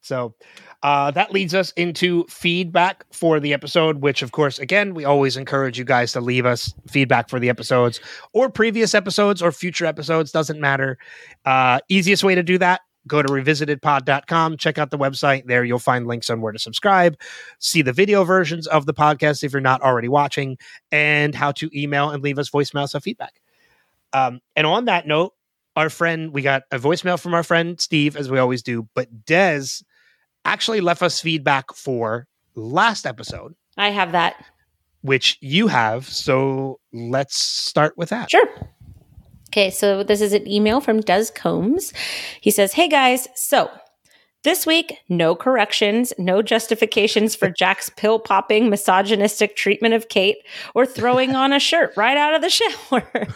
So 0.00 0.34
uh, 0.82 1.10
that 1.10 1.32
leads 1.32 1.54
us 1.54 1.72
into 1.72 2.24
feedback 2.28 3.04
for 3.12 3.40
the 3.40 3.52
episode, 3.52 4.02
which, 4.02 4.22
of 4.22 4.32
course, 4.32 4.58
again, 4.58 4.94
we 4.94 5.04
always 5.04 5.36
encourage 5.36 5.78
you 5.78 5.84
guys 5.84 6.12
to 6.12 6.20
leave 6.20 6.46
us 6.46 6.72
feedback 6.86 7.28
for 7.28 7.40
the 7.40 7.48
episodes 7.48 8.00
or 8.32 8.48
previous 8.48 8.94
episodes 8.94 9.42
or 9.42 9.50
future 9.52 9.84
episodes. 9.84 10.30
Doesn't 10.30 10.60
matter. 10.60 10.96
Uh, 11.44 11.80
easiest 11.88 12.22
way 12.22 12.34
to 12.34 12.42
do 12.42 12.56
that 12.58 12.82
go 13.06 13.22
to 13.22 13.28
revisitedpod.com, 13.28 14.56
check 14.56 14.78
out 14.78 14.90
the 14.90 14.98
website. 14.98 15.46
There 15.46 15.64
you'll 15.64 15.78
find 15.78 16.06
links 16.06 16.30
on 16.30 16.40
where 16.40 16.52
to 16.52 16.58
subscribe, 16.58 17.16
see 17.58 17.82
the 17.82 17.92
video 17.92 18.24
versions 18.24 18.66
of 18.66 18.86
the 18.86 18.94
podcast 18.94 19.42
if 19.44 19.52
you're 19.52 19.60
not 19.60 19.80
already 19.82 20.08
watching, 20.08 20.58
and 20.90 21.34
how 21.34 21.52
to 21.52 21.70
email 21.78 22.10
and 22.10 22.22
leave 22.22 22.38
us 22.38 22.50
voicemails 22.50 22.94
of 22.94 23.02
feedback. 23.02 23.40
Um, 24.12 24.40
and 24.54 24.66
on 24.66 24.86
that 24.86 25.06
note, 25.06 25.34
our 25.76 25.90
friend, 25.90 26.32
we 26.32 26.40
got 26.42 26.62
a 26.70 26.78
voicemail 26.78 27.20
from 27.20 27.34
our 27.34 27.42
friend 27.42 27.78
Steve, 27.80 28.16
as 28.16 28.30
we 28.30 28.38
always 28.38 28.62
do, 28.62 28.88
but 28.94 29.26
Des 29.26 29.82
actually 30.44 30.80
left 30.80 31.02
us 31.02 31.20
feedback 31.20 31.72
for 31.74 32.26
last 32.54 33.04
episode, 33.06 33.54
I 33.76 33.90
have 33.90 34.12
that. 34.12 34.42
which 35.02 35.36
you 35.42 35.66
have. 35.66 36.08
So 36.08 36.80
let's 36.92 37.36
start 37.36 37.98
with 37.98 38.08
that. 38.08 38.30
Sure. 38.30 38.46
Okay, 39.50 39.70
so 39.70 40.02
this 40.02 40.20
is 40.20 40.32
an 40.32 40.48
email 40.48 40.80
from 40.80 41.00
Des 41.00 41.26
Combs. 41.34 41.92
He 42.40 42.50
says, 42.50 42.72
Hey 42.72 42.88
guys, 42.88 43.28
so 43.34 43.70
this 44.46 44.64
week, 44.64 44.98
no 45.08 45.34
corrections, 45.34 46.12
no 46.18 46.40
justifications 46.40 47.34
for 47.34 47.50
Jack's 47.58 47.90
pill 47.90 48.20
popping, 48.20 48.70
misogynistic 48.70 49.56
treatment 49.56 49.94
of 49.94 50.08
Kate, 50.08 50.36
or 50.72 50.86
throwing 50.86 51.34
on 51.34 51.52
a 51.52 51.58
shirt 51.58 51.92
right 51.96 52.16
out 52.16 52.34
of 52.34 52.42
the 52.42 52.48
shower. 52.48 53.26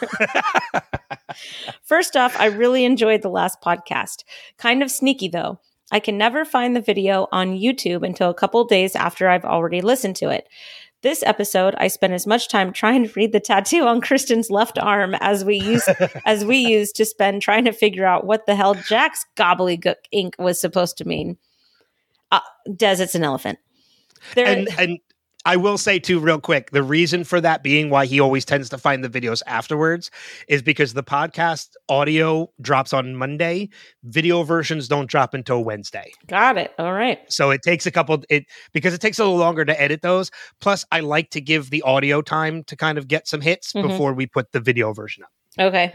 First 1.83 2.17
off, 2.17 2.39
I 2.39 2.47
really 2.47 2.85
enjoyed 2.85 3.23
the 3.23 3.29
last 3.29 3.61
podcast. 3.61 4.23
Kind 4.57 4.85
of 4.85 4.91
sneaky 4.91 5.27
though. 5.27 5.59
I 5.91 5.99
can 5.99 6.17
never 6.17 6.45
find 6.45 6.77
the 6.77 6.81
video 6.81 7.27
on 7.33 7.59
YouTube 7.59 8.07
until 8.07 8.31
a 8.31 8.35
couple 8.35 8.63
days 8.65 8.95
after 8.95 9.29
I've 9.29 9.45
already 9.45 9.81
listened 9.81 10.15
to 10.17 10.29
it. 10.31 10.49
This 11.03 11.23
episode, 11.23 11.75
I 11.79 11.89
spent 11.89 12.13
as 12.13 12.27
much 12.27 12.49
time 12.49 12.73
trying 12.73 13.05
to 13.07 13.13
read 13.15 13.33
the 13.33 13.41
tattoo 13.41 13.85
on 13.85 14.03
Kristin's 14.03 14.51
left 14.51 14.79
arm 14.79 15.15
as 15.21 15.45
we 15.45 15.57
used 15.57 15.89
as 16.27 16.45
we 16.45 16.59
used 16.59 16.95
to 16.97 17.07
spend 17.07 17.41
trying 17.41 17.65
to 17.65 17.73
figure 17.73 18.05
out 18.05 18.27
what 18.27 18.45
the 18.47 18.55
hell 18.55 18.75
Jack's 18.75 19.25
gobbledygook 19.37 19.97
ink 20.13 20.37
was 20.39 20.61
supposed 20.61 20.99
to 20.99 21.07
mean. 21.07 21.39
Uh, 22.31 22.41
Des, 22.77 23.03
it's 23.03 23.15
an 23.15 23.25
elephant. 23.25 23.59
There, 24.35 24.47
And 24.47 24.69
and 24.79 24.99
I 25.47 25.57
will 25.57 25.79
say 25.79 25.99
too, 25.99 26.21
real 26.21 26.39
quick, 26.39 26.71
the 26.71 26.83
reason 26.83 27.25
for 27.25 27.41
that 27.41 27.63
being 27.63 27.89
why 27.89 28.05
he 28.05 28.21
always 28.21 28.45
tends 28.45 28.69
to 28.69 28.79
find 28.79 29.03
the 29.03 29.09
videos 29.09 29.41
afterwards 29.47 30.11
is 30.49 30.61
because 30.61 30.93
the 30.93 31.03
podcast 31.03 31.71
audio 31.89 32.53
drops 32.61 32.93
on 32.93 33.17
Monday. 33.17 33.71
Video 34.05 34.43
versions 34.43 34.87
don't 34.87 35.09
drop 35.09 35.33
until 35.33 35.65
Wednesday. 35.65 36.13
got 36.27 36.59
it. 36.59 36.73
All 36.79 36.93
right. 36.93 37.21
So 37.33 37.51
it 37.51 37.63
takes 37.63 37.87
a 37.87 37.91
couple 37.91 38.23
it 38.29 38.45
because 38.75 38.93
it 38.93 39.01
takes 39.01 39.19
a 39.19 39.25
little 39.25 39.39
longer 39.39 39.65
to 39.65 39.81
edit 39.81 40.03
those. 40.03 40.31
Plus, 40.61 40.85
I 40.93 41.01
like 41.01 41.31
to 41.31 41.41
give 41.41 41.71
the 41.71 41.81
audio 41.83 42.21
time 42.21 42.63
to 42.65 42.77
kind 42.77 42.99
of 42.99 43.09
get 43.09 43.27
some 43.27 43.41
hits 43.41 43.73
Mhm. 43.73 43.89
before 43.89 44.13
we 44.13 44.27
put 44.27 44.53
the 44.53 44.61
video 44.61 44.93
version 44.93 45.25
up. 45.25 45.31
Okay. 45.59 45.95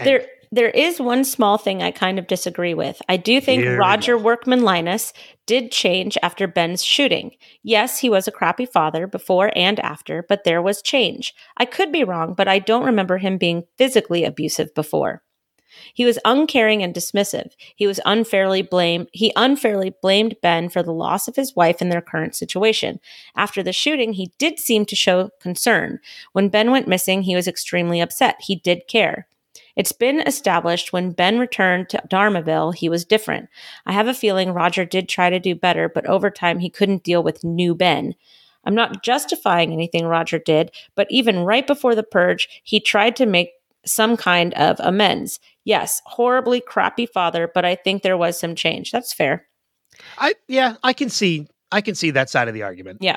Anyway. 0.00 0.18
There 0.20 0.26
There 0.54 0.70
is 0.70 1.00
one 1.00 1.24
small 1.24 1.58
thing 1.58 1.82
I 1.82 1.90
kind 1.90 2.16
of 2.16 2.28
disagree 2.28 2.74
with. 2.74 3.02
I 3.08 3.16
do 3.16 3.40
think 3.40 3.64
Here 3.64 3.76
Roger. 3.76 4.16
Workman 4.16 4.62
Linus 4.62 5.12
did 5.46 5.72
change 5.72 6.16
after 6.22 6.46
Ben's 6.46 6.84
shooting. 6.84 7.32
Yes, 7.64 7.98
he 7.98 8.08
was 8.08 8.28
a 8.28 8.32
crappy 8.32 8.64
father 8.64 9.08
before 9.08 9.50
and 9.56 9.80
after, 9.80 10.24
but 10.28 10.44
there 10.44 10.62
was 10.62 10.80
change. 10.80 11.34
I 11.56 11.64
could 11.64 11.90
be 11.90 12.04
wrong, 12.04 12.34
but 12.34 12.46
I 12.46 12.60
don't 12.60 12.84
remember 12.84 13.18
him 13.18 13.36
being 13.36 13.64
physically 13.78 14.22
abusive 14.22 14.72
before. 14.76 15.24
He 15.92 16.04
was 16.04 16.20
uncaring 16.24 16.84
and 16.84 16.94
dismissive. 16.94 17.50
He 17.74 17.88
was 17.88 17.98
unfairly 18.04 18.62
blamed. 18.62 19.08
He 19.12 19.32
unfairly 19.34 19.92
blamed 20.02 20.36
Ben 20.40 20.68
for 20.68 20.84
the 20.84 20.92
loss 20.92 21.26
of 21.26 21.34
his 21.34 21.56
wife 21.56 21.80
and 21.80 21.90
their 21.90 22.00
current 22.00 22.36
situation. 22.36 23.00
After 23.34 23.60
the 23.60 23.72
shooting, 23.72 24.12
he 24.12 24.32
did 24.38 24.60
seem 24.60 24.86
to 24.86 24.94
show 24.94 25.30
concern. 25.40 25.98
When 26.30 26.48
Ben 26.48 26.70
went 26.70 26.86
missing, 26.86 27.22
he 27.22 27.34
was 27.34 27.48
extremely 27.48 28.00
upset. 28.00 28.36
He 28.38 28.54
did 28.54 28.86
care. 28.86 29.26
It's 29.76 29.92
been 29.92 30.20
established 30.20 30.92
when 30.92 31.12
Ben 31.12 31.38
returned 31.38 31.88
to 31.90 32.02
Dharmaville, 32.08 32.74
he 32.74 32.88
was 32.88 33.04
different. 33.04 33.48
I 33.86 33.92
have 33.92 34.08
a 34.08 34.14
feeling 34.14 34.52
Roger 34.52 34.84
did 34.84 35.08
try 35.08 35.30
to 35.30 35.40
do 35.40 35.54
better, 35.54 35.88
but 35.88 36.06
over 36.06 36.30
time 36.30 36.58
he 36.58 36.70
couldn't 36.70 37.04
deal 37.04 37.22
with 37.22 37.44
new 37.44 37.74
Ben. 37.74 38.14
I'm 38.64 38.74
not 38.74 39.02
justifying 39.02 39.72
anything 39.72 40.06
Roger 40.06 40.38
did, 40.38 40.70
but 40.94 41.06
even 41.10 41.40
right 41.40 41.66
before 41.66 41.94
the 41.94 42.02
purge, 42.02 42.48
he 42.62 42.80
tried 42.80 43.16
to 43.16 43.26
make 43.26 43.50
some 43.86 44.16
kind 44.16 44.54
of 44.54 44.80
amends. 44.80 45.40
Yes, 45.64 46.00
horribly 46.06 46.60
crappy 46.60 47.06
father, 47.06 47.50
but 47.52 47.64
I 47.64 47.74
think 47.74 48.02
there 48.02 48.16
was 48.16 48.38
some 48.38 48.54
change. 48.54 48.90
That's 48.90 49.12
fair. 49.12 49.46
I 50.18 50.34
yeah, 50.48 50.76
I 50.82 50.92
can 50.92 51.10
see 51.10 51.46
I 51.70 51.80
can 51.80 51.94
see 51.94 52.10
that 52.12 52.30
side 52.30 52.48
of 52.48 52.54
the 52.54 52.62
argument. 52.62 52.98
Yeah. 53.00 53.16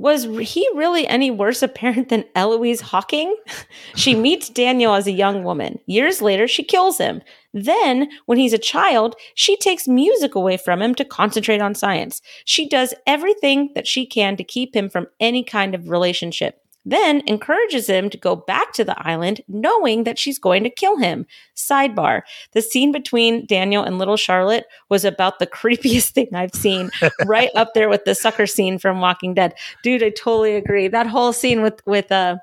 Was 0.00 0.24
he 0.24 0.66
really 0.74 1.06
any 1.06 1.30
worse 1.30 1.62
a 1.62 1.68
parent 1.68 2.08
than 2.08 2.24
Eloise 2.34 2.80
Hawking? 2.80 3.36
she 3.94 4.14
meets 4.14 4.48
Daniel 4.48 4.94
as 4.94 5.06
a 5.06 5.12
young 5.12 5.44
woman. 5.44 5.78
Years 5.84 6.22
later, 6.22 6.48
she 6.48 6.62
kills 6.62 6.96
him. 6.96 7.20
Then, 7.52 8.08
when 8.24 8.38
he's 8.38 8.54
a 8.54 8.58
child, 8.58 9.14
she 9.34 9.58
takes 9.58 9.86
music 9.86 10.34
away 10.34 10.56
from 10.56 10.80
him 10.80 10.94
to 10.94 11.04
concentrate 11.04 11.60
on 11.60 11.74
science. 11.74 12.22
She 12.46 12.66
does 12.66 12.94
everything 13.06 13.72
that 13.74 13.86
she 13.86 14.06
can 14.06 14.38
to 14.38 14.44
keep 14.44 14.74
him 14.74 14.88
from 14.88 15.06
any 15.20 15.44
kind 15.44 15.74
of 15.74 15.90
relationship. 15.90 16.59
Then 16.84 17.22
encourages 17.26 17.88
him 17.88 18.08
to 18.10 18.16
go 18.16 18.34
back 18.34 18.72
to 18.72 18.84
the 18.84 18.96
island, 19.06 19.42
knowing 19.48 20.04
that 20.04 20.18
she's 20.18 20.38
going 20.38 20.64
to 20.64 20.70
kill 20.70 20.96
him. 20.96 21.26
Sidebar 21.54 22.22
The 22.52 22.62
scene 22.62 22.90
between 22.90 23.46
Daniel 23.46 23.82
and 23.82 23.98
little 23.98 24.16
Charlotte 24.16 24.66
was 24.88 25.04
about 25.04 25.38
the 25.38 25.46
creepiest 25.60 26.10
thing 26.10 26.28
I've 26.34 26.54
seen, 26.54 26.90
right 27.26 27.50
up 27.54 27.74
there 27.74 27.88
with 27.88 28.04
the 28.04 28.14
sucker 28.14 28.46
scene 28.46 28.78
from 28.78 29.00
Walking 29.00 29.34
Dead. 29.34 29.54
Dude, 29.82 30.02
I 30.02 30.10
totally 30.10 30.56
agree. 30.56 30.88
That 30.88 31.06
whole 31.06 31.32
scene 31.32 31.62
with 31.62 31.82
with 31.86 32.10
uh 32.10 32.36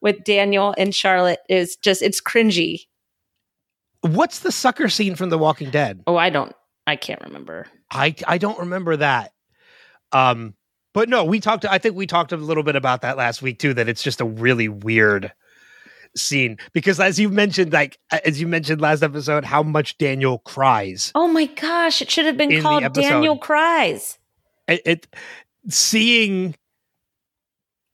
with 0.00 0.22
Daniel 0.24 0.74
and 0.76 0.94
Charlotte 0.94 1.40
is 1.48 1.76
just 1.76 2.02
it's 2.02 2.20
cringy. 2.20 2.86
What's 4.02 4.40
the 4.40 4.52
sucker 4.52 4.90
scene 4.90 5.14
from 5.14 5.30
The 5.30 5.38
Walking 5.38 5.70
Dead? 5.70 6.02
Oh, 6.06 6.16
I 6.16 6.28
don't 6.28 6.54
I 6.86 6.96
can't 6.96 7.22
remember. 7.22 7.66
I 7.90 8.14
I 8.26 8.38
don't 8.38 8.58
remember 8.58 8.96
that. 8.98 9.32
Um, 10.12 10.54
but 10.94 11.08
no, 11.08 11.24
we 11.24 11.40
talked. 11.40 11.66
I 11.66 11.76
think 11.76 11.96
we 11.96 12.06
talked 12.06 12.32
a 12.32 12.36
little 12.36 12.62
bit 12.62 12.76
about 12.76 13.02
that 13.02 13.18
last 13.18 13.42
week 13.42 13.58
too. 13.58 13.74
That 13.74 13.88
it's 13.88 14.02
just 14.02 14.20
a 14.20 14.24
really 14.24 14.68
weird 14.68 15.32
scene 16.16 16.56
because, 16.72 17.00
as 17.00 17.18
you 17.18 17.28
mentioned, 17.28 17.72
like 17.72 17.98
as 18.24 18.40
you 18.40 18.46
mentioned 18.46 18.80
last 18.80 19.02
episode, 19.02 19.44
how 19.44 19.62
much 19.62 19.98
Daniel 19.98 20.38
cries. 20.38 21.12
Oh 21.14 21.28
my 21.28 21.46
gosh, 21.46 22.00
it 22.00 22.10
should 22.10 22.26
have 22.26 22.38
been 22.38 22.62
called. 22.62 22.90
Daniel 22.94 23.36
Cries. 23.36 24.18
It, 24.68 24.82
it 24.86 25.06
seeing 25.68 26.54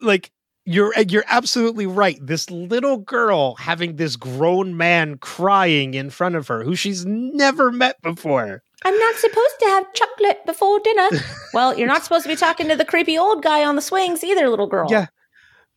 like 0.00 0.30
you're 0.66 0.92
you're 1.08 1.24
absolutely 1.26 1.86
right. 1.86 2.18
This 2.20 2.50
little 2.50 2.98
girl 2.98 3.54
having 3.56 3.96
this 3.96 4.16
grown 4.16 4.76
man 4.76 5.16
crying 5.18 5.94
in 5.94 6.10
front 6.10 6.36
of 6.36 6.48
her, 6.48 6.62
who 6.62 6.76
she's 6.76 7.06
never 7.06 7.72
met 7.72 8.00
before. 8.02 8.62
I'm 8.84 8.98
not 8.98 9.14
supposed 9.16 9.58
to 9.60 9.66
have 9.66 9.92
chocolate 9.92 10.46
before 10.46 10.80
dinner. 10.80 11.08
well, 11.54 11.78
you're 11.78 11.88
not 11.88 12.02
supposed 12.02 12.24
to 12.24 12.28
be 12.28 12.36
talking 12.36 12.68
to 12.68 12.76
the 12.76 12.84
creepy 12.84 13.18
old 13.18 13.42
guy 13.42 13.64
on 13.64 13.76
the 13.76 13.82
swings 13.82 14.24
either, 14.24 14.48
little 14.48 14.66
girl. 14.66 14.88
Yeah. 14.90 15.06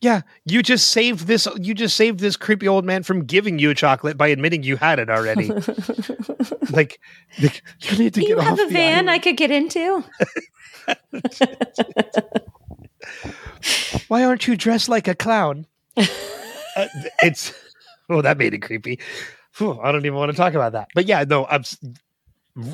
Yeah, 0.01 0.21
you 0.43 0.61
just 0.61 0.89
saved 0.89 1.27
this. 1.27 1.47
You 1.61 1.73
just 1.73 1.95
saved 1.95 2.19
this 2.19 2.35
creepy 2.35 2.67
old 2.67 2.83
man 2.83 3.03
from 3.03 3.23
giving 3.23 3.57
you 3.57 3.69
a 3.69 3.73
chocolate 3.73 4.17
by 4.17 4.27
admitting 4.27 4.61
you 4.61 4.75
had 4.75 4.99
it 4.99 5.09
already. 5.09 5.47
like, 6.71 6.99
like, 7.41 7.63
you 7.79 7.97
need 7.97 8.13
to 8.15 8.19
Do 8.19 8.27
get 8.27 8.29
you 8.29 8.39
have 8.39 8.53
off 8.53 8.59
a 8.59 8.65
the 8.65 8.73
van 8.73 9.07
I 9.07 9.17
could 9.17 9.37
get 9.37 9.49
into? 9.49 10.03
Why 14.09 14.25
aren't 14.25 14.45
you 14.45 14.57
dressed 14.57 14.89
like 14.89 15.07
a 15.07 15.15
clown? 15.15 15.67
uh, 15.95 16.05
it's 17.21 17.53
oh, 18.09 18.21
that 18.21 18.37
made 18.37 18.53
it 18.53 18.59
creepy. 18.59 18.99
Phew, 19.53 19.79
I 19.81 19.93
don't 19.93 20.05
even 20.05 20.17
want 20.17 20.31
to 20.31 20.37
talk 20.37 20.53
about 20.53 20.73
that. 20.73 20.89
But 20.93 21.05
yeah, 21.05 21.23
no, 21.23 21.45
I'm, 21.45 21.63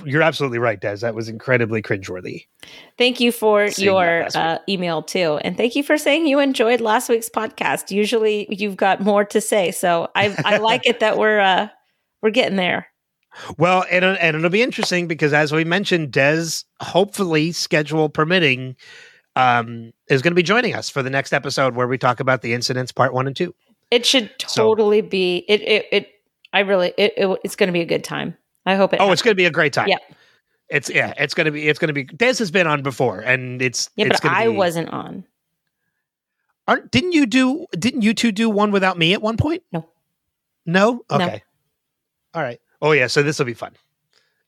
you're 0.06 0.22
absolutely 0.22 0.60
right, 0.60 0.80
Des. 0.80 0.98
That 0.98 1.16
was 1.16 1.30
incredibly 1.30 1.82
cringeworthy. 1.82 2.46
Thank 2.98 3.20
you 3.20 3.32
for 3.32 3.70
Seeing 3.72 3.86
your 3.88 4.28
uh, 4.36 4.60
email 4.68 5.02
too, 5.02 5.40
and 5.44 5.56
thank 5.56 5.76
you 5.76 5.84
for 5.84 5.98
saying 5.98 6.28
you 6.28 6.40
enjoyed 6.40 6.82
last 6.82 7.10
week's 7.10 7.30
podcast. 7.30 7.90
Usually, 7.92 8.48
you've 8.50 8.76
got 8.76 9.02
more 9.02 9.24
to 9.26 9.40
say, 9.40 9.72
so 9.72 10.10
I 10.16 10.36
I 10.44 10.58
like 10.60 10.86
it 10.86 11.00
that 11.00 11.18
we're 11.18 11.40
uh, 11.40 11.70
we're 12.22 12.32
getting 12.32 12.58
there. 12.58 12.88
Well, 13.58 13.86
and 13.90 14.04
uh, 14.04 14.18
and 14.20 14.36
it'll 14.36 14.50
be 14.50 14.62
interesting 14.62 15.08
because 15.08 15.34
as 15.34 15.52
we 15.52 15.64
mentioned, 15.64 16.12
Des, 16.12 16.64
hopefully 16.82 17.52
schedule 17.52 18.10
permitting, 18.10 18.76
um, 19.36 19.92
is 20.10 20.22
going 20.22 20.32
to 20.32 20.36
be 20.36 20.44
joining 20.44 20.76
us 20.76 20.90
for 20.90 21.02
the 21.02 21.10
next 21.10 21.32
episode 21.32 21.76
where 21.76 21.88
we 21.88 21.98
talk 21.98 22.20
about 22.20 22.42
the 22.42 22.54
incidents 22.54 22.92
part 22.92 23.14
one 23.14 23.28
and 23.28 23.36
two. 23.36 23.56
It 23.92 24.06
should 24.06 24.30
So- 24.46 24.64
totally 24.66 25.02
be 25.02 25.46
it. 25.48 25.62
It. 25.62 25.86
it 25.92 26.10
I 26.52 26.62
really. 26.62 26.94
It, 26.98 27.14
it, 27.16 27.40
it's 27.44 27.56
going 27.56 27.68
to 27.68 27.74
be 27.74 27.82
a 27.82 27.86
good 27.86 28.04
time. 28.04 28.36
I 28.70 28.76
hope 28.76 28.94
it. 28.94 29.00
Oh, 29.02 29.12
it's 29.12 29.22
going 29.22 29.32
to 29.32 29.36
be 29.36 29.46
a 29.46 29.52
great 29.52 29.74
time. 29.74 29.88
Yep. 29.88 30.02
It's 30.70 30.90
yeah, 30.90 31.14
it's 31.18 31.34
going 31.34 31.46
to 31.46 31.52
be 31.52 31.68
it's 31.68 31.80
going 31.80 31.88
to 31.88 31.94
be. 31.94 32.04
Des 32.04 32.38
has 32.38 32.52
been 32.52 32.68
on 32.68 32.84
before, 32.84 33.20
and 33.20 33.62
it's 33.62 33.90
yeah, 33.96 34.06
it's 34.06 34.20
but 34.20 34.32
I 34.32 34.48
be- 34.48 34.56
wasn't 34.56 34.90
on. 34.90 35.26
Aren't, 36.68 36.92
didn't 36.92 37.14
you 37.14 37.26
do? 37.26 37.66
Didn't 37.72 38.04
you 38.04 38.14
two 38.14 38.32
do 38.32 38.48
one 38.50 38.72
without 38.72 38.96
me 38.98 39.14
at 39.14 39.22
one 39.24 39.38
point? 39.38 39.64
No. 39.72 39.90
No. 40.68 41.04
No. 41.10 41.16
Okay. 41.16 41.42
All 42.36 42.44
right. 42.44 42.62
Oh 42.82 42.92
yeah. 42.92 43.08
So 43.08 43.24
this 43.24 43.40
will 43.40 43.48
be 43.48 43.56
fun. 43.56 43.74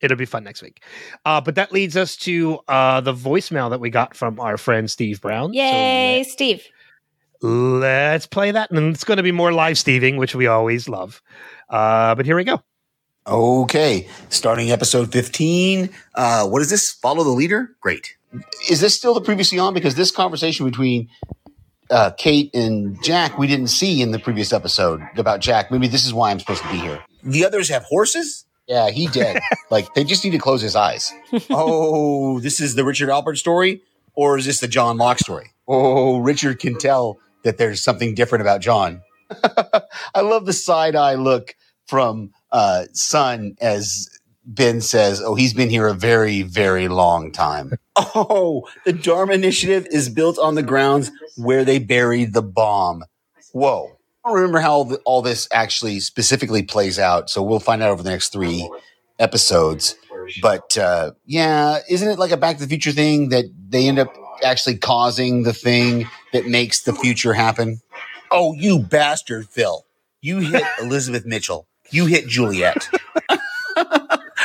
It'll 0.02 0.18
be 0.18 0.26
fun 0.26 0.44
next 0.44 0.62
week. 0.62 0.84
Uh, 1.26 1.42
but 1.42 1.56
that 1.56 1.72
leads 1.72 1.98
us 1.98 2.16
to 2.18 2.60
uh, 2.68 3.02
the 3.02 3.14
voicemail 3.14 3.70
that 3.72 3.80
we 3.80 3.90
got 3.90 4.16
from 4.16 4.40
our 4.40 4.58
friend 4.58 4.90
Steve 4.90 5.22
Brown. 5.22 5.50
So 5.50 5.60
Yay, 5.60 6.24
Steve! 6.28 6.68
Let's 7.42 8.28
play 8.28 8.52
that. 8.52 8.70
And 8.72 8.94
it's 8.94 9.04
going 9.04 9.18
to 9.18 9.24
be 9.24 9.32
more 9.32 9.52
live 9.52 9.78
Steving, 9.78 10.18
which 10.18 10.36
we 10.36 10.48
always 10.48 10.88
love. 10.88 11.22
Uh, 11.70 12.14
but 12.16 12.26
here 12.26 12.36
we 12.36 12.44
go. 12.44 12.62
Okay, 13.32 14.10
starting 14.28 14.72
episode 14.72 15.10
15. 15.14 15.90
Uh, 16.16 16.46
what 16.50 16.62
is 16.62 16.70
this? 16.70 16.92
Follow 16.92 17.24
the 17.24 17.30
leader? 17.30 17.74
Great. 17.80 18.18
Is 18.70 18.82
this 18.82 18.94
still 18.94 19.14
the 19.14 19.22
previously 19.22 19.58
on? 19.58 19.74
Because 19.74 19.96
this 19.96 20.12
conversation 20.12 20.66
between 20.66 21.08
uh, 21.90 22.12
Kate 22.18 22.54
and 22.54 23.02
Jack, 23.02 23.38
we 23.38 23.48
didn't 23.48 23.68
see 23.68 24.02
in 24.02 24.12
the 24.12 24.20
previous 24.20 24.52
episode 24.52 25.02
about 25.16 25.40
Jack. 25.40 25.72
Maybe 25.72 25.88
this 25.88 26.06
is 26.06 26.14
why 26.14 26.30
I'm 26.30 26.42
supposed 26.42 26.62
to 26.64 26.70
be 26.74 26.78
here. 26.80 27.02
The 27.24 27.46
others 27.46 27.70
have 27.70 27.84
horses? 27.84 28.44
Yeah, 28.68 28.90
he 28.90 29.08
dead. 29.08 29.40
like, 29.72 29.94
they 29.94 30.04
just 30.04 30.26
need 30.26 30.32
to 30.32 30.38
close 30.38 30.62
his 30.62 30.76
eyes. 30.76 31.14
oh, 31.50 32.42
this 32.42 32.60
is 32.60 32.76
the 32.76 32.84
Richard 32.84 33.08
Alpert 33.08 33.38
story? 33.38 33.82
Or 34.14 34.38
is 34.38 34.46
this 34.46 34.60
the 34.60 34.68
John 34.68 34.98
Locke 34.98 35.20
story? 35.20 35.54
Oh, 35.70 36.18
Richard 36.18 36.60
can 36.60 36.78
tell 36.78 37.18
that 37.46 37.58
there's 37.58 37.82
something 37.82 38.14
different 38.14 38.42
about 38.42 38.60
John. 38.60 39.04
I 40.14 40.20
love 40.20 40.46
the 40.46 40.52
side 40.52 40.98
eye 40.98 41.16
look 41.16 41.56
from 41.88 42.32
uh, 42.52 42.86
Sun 42.94 43.56
as 43.62 44.10
Ben 44.44 44.82
says, 44.82 45.22
"Oh, 45.22 45.36
he's 45.36 45.54
been 45.54 45.70
here 45.70 45.88
a 45.88 45.94
very, 45.94 46.42
very 46.42 46.88
long 46.88 47.32
time." 47.32 47.74
oh, 47.96 48.68
the 48.86 48.94
Dharma 48.94 49.34
Initiative 49.34 49.88
is 49.92 50.10
built 50.10 50.40
on 50.40 50.56
the 50.56 50.64
grounds 50.64 51.12
where 51.38 51.64
they 51.64 51.80
buried 51.80 52.34
the 52.34 52.42
bomb. 52.42 53.04
Whoa! 53.54 53.98
I 54.24 54.30
don't 54.30 54.38
remember 54.38 54.60
how 54.60 54.72
all, 54.72 54.86
the, 54.86 54.98
all 55.06 55.22
this 55.22 55.48
actually 55.52 56.00
specifically 56.00 56.64
plays 56.64 57.00
out, 57.00 57.30
so 57.30 57.42
we'll 57.42 57.60
find 57.60 57.82
out 57.82 57.92
over 57.92 58.04
the 58.04 58.10
next 58.10 58.30
three 58.30 58.70
episodes. 59.20 59.96
But 60.42 60.78
uh, 60.78 61.12
yeah, 61.26 61.80
isn't 61.90 62.08
it 62.08 62.20
like 62.20 62.32
a 62.32 62.38
Back 62.38 62.58
to 62.58 62.64
the 62.64 62.70
Future 62.70 62.92
thing 62.92 63.30
that 63.30 63.46
they 63.70 63.88
end 63.88 64.00
up 64.00 64.14
actually 64.44 64.78
causing 64.78 65.44
the 65.44 65.54
thing 65.54 66.08
that 66.34 66.48
makes 66.48 66.82
the 66.82 66.94
future 66.94 67.34
happen? 67.34 67.82
Oh, 68.32 68.54
you 68.54 68.80
bastard, 68.80 69.50
Phil! 69.50 69.86
You 70.22 70.40
hit 70.40 70.64
Elizabeth 70.82 71.26
Mitchell. 71.26 71.68
You 71.92 72.06
hit 72.06 72.28
Juliet. 72.28 72.90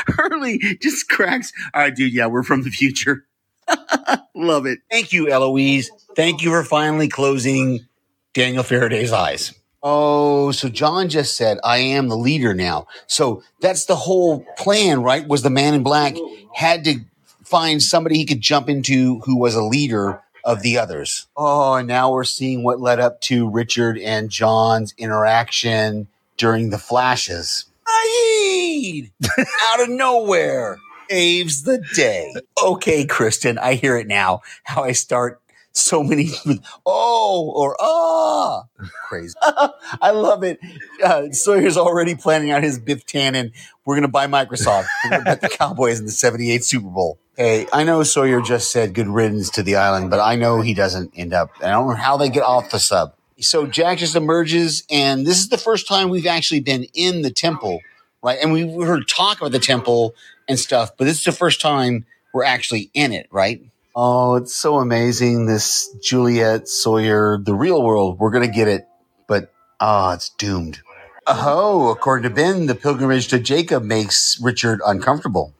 Hurley 0.06 0.58
just 0.80 1.08
cracks. 1.08 1.52
All 1.74 1.82
right, 1.82 1.94
dude. 1.94 2.12
Yeah, 2.12 2.26
we're 2.26 2.42
from 2.42 2.62
the 2.62 2.70
future. 2.70 3.26
Love 4.34 4.66
it. 4.66 4.80
Thank 4.90 5.12
you, 5.12 5.28
Eloise. 5.30 5.90
Thank 6.14 6.42
you 6.42 6.50
for 6.50 6.64
finally 6.64 7.08
closing 7.08 7.86
Daniel 8.34 8.62
Faraday's 8.62 9.12
eyes. 9.12 9.54
Oh, 9.82 10.50
so 10.50 10.68
John 10.68 11.08
just 11.08 11.36
said, 11.36 11.58
I 11.62 11.78
am 11.78 12.08
the 12.08 12.16
leader 12.16 12.54
now. 12.54 12.86
So 13.06 13.42
that's 13.60 13.86
the 13.86 13.96
whole 13.96 14.44
plan, 14.56 15.02
right? 15.02 15.26
Was 15.26 15.42
the 15.42 15.50
man 15.50 15.74
in 15.74 15.82
black 15.82 16.16
had 16.54 16.84
to 16.84 17.00
find 17.44 17.82
somebody 17.82 18.16
he 18.16 18.24
could 18.24 18.40
jump 18.40 18.68
into 18.68 19.20
who 19.20 19.38
was 19.38 19.54
a 19.54 19.62
leader 19.62 20.22
of 20.44 20.62
the 20.62 20.78
others. 20.78 21.26
Oh, 21.36 21.74
and 21.74 21.88
now 21.88 22.12
we're 22.12 22.24
seeing 22.24 22.62
what 22.62 22.80
led 22.80 23.00
up 23.00 23.20
to 23.22 23.48
Richard 23.48 23.98
and 23.98 24.30
John's 24.30 24.94
interaction 24.96 26.08
during 26.36 26.70
the 26.70 26.78
flashes. 26.78 27.66
Sayid 27.86 29.12
out 29.38 29.80
of 29.80 29.88
nowhere 29.88 30.78
saves 31.08 31.62
the 31.62 31.84
day. 31.94 32.34
Okay, 32.62 33.06
Kristin, 33.06 33.58
I 33.58 33.74
hear 33.74 33.96
it 33.96 34.06
now. 34.06 34.40
How 34.64 34.84
I 34.84 34.92
start 34.92 35.40
so 35.72 36.02
many 36.02 36.30
with 36.44 36.60
oh 36.86 37.52
or 37.54 37.76
ah. 37.80 38.64
Crazy. 39.08 39.34
I 39.42 40.10
love 40.10 40.42
it. 40.42 40.58
Uh, 41.02 41.30
Sawyer's 41.30 41.76
already 41.76 42.14
planning 42.14 42.50
out 42.50 42.62
his 42.62 42.78
Biff 42.78 43.06
Tannen. 43.06 43.52
We're 43.84 43.94
going 43.94 44.02
to 44.02 44.08
buy 44.08 44.26
Microsoft. 44.26 44.86
We're 45.04 45.10
going 45.10 45.24
to 45.24 45.30
bet 45.30 45.40
the 45.42 45.48
Cowboys 45.48 46.00
in 46.00 46.06
the 46.06 46.12
78 46.12 46.64
Super 46.64 46.88
Bowl. 46.88 47.18
Hey, 47.36 47.66
I 47.72 47.84
know 47.84 48.02
Sawyer 48.02 48.40
just 48.40 48.72
said 48.72 48.94
good 48.94 49.08
riddance 49.08 49.50
to 49.50 49.62
the 49.62 49.76
island, 49.76 50.10
but 50.10 50.20
I 50.20 50.36
know 50.36 50.62
he 50.62 50.72
doesn't 50.72 51.12
end 51.14 51.34
up. 51.34 51.50
I 51.60 51.68
don't 51.68 51.88
know 51.88 51.94
how 51.94 52.16
they 52.16 52.30
get 52.30 52.42
off 52.42 52.70
the 52.70 52.78
sub. 52.78 53.14
So 53.38 53.66
Jack 53.66 53.98
just 53.98 54.16
emerges, 54.16 54.84
and 54.90 55.26
this 55.26 55.38
is 55.38 55.50
the 55.50 55.58
first 55.58 55.86
time 55.86 56.08
we've 56.08 56.26
actually 56.26 56.60
been 56.60 56.84
in 56.94 57.20
the 57.20 57.30
temple, 57.30 57.80
right? 58.22 58.38
And 58.40 58.50
we 58.50 58.62
heard 58.82 59.06
talk 59.06 59.38
about 59.38 59.52
the 59.52 59.58
temple 59.58 60.14
and 60.48 60.58
stuff, 60.58 60.96
but 60.96 61.04
this 61.04 61.18
is 61.18 61.24
the 61.24 61.32
first 61.32 61.60
time 61.60 62.06
we're 62.32 62.44
actually 62.44 62.90
in 62.94 63.12
it, 63.12 63.26
right? 63.30 63.62
Oh, 63.94 64.36
it's 64.36 64.54
so 64.54 64.78
amazing. 64.78 65.46
This 65.46 65.94
Juliet 66.02 66.66
Sawyer, 66.68 67.38
the 67.38 67.54
real 67.54 67.82
world, 67.82 68.18
we're 68.18 68.30
going 68.30 68.46
to 68.46 68.54
get 68.54 68.68
it, 68.68 68.86
but 69.26 69.52
ah, 69.80 70.14
it's 70.14 70.30
doomed. 70.30 70.80
Oh, 71.26 71.90
according 71.90 72.28
to 72.28 72.34
Ben, 72.34 72.66
the 72.66 72.74
pilgrimage 72.74 73.28
to 73.28 73.38
Jacob 73.38 73.82
makes 73.82 74.40
Richard 74.40 74.80
uncomfortable. 74.86 75.52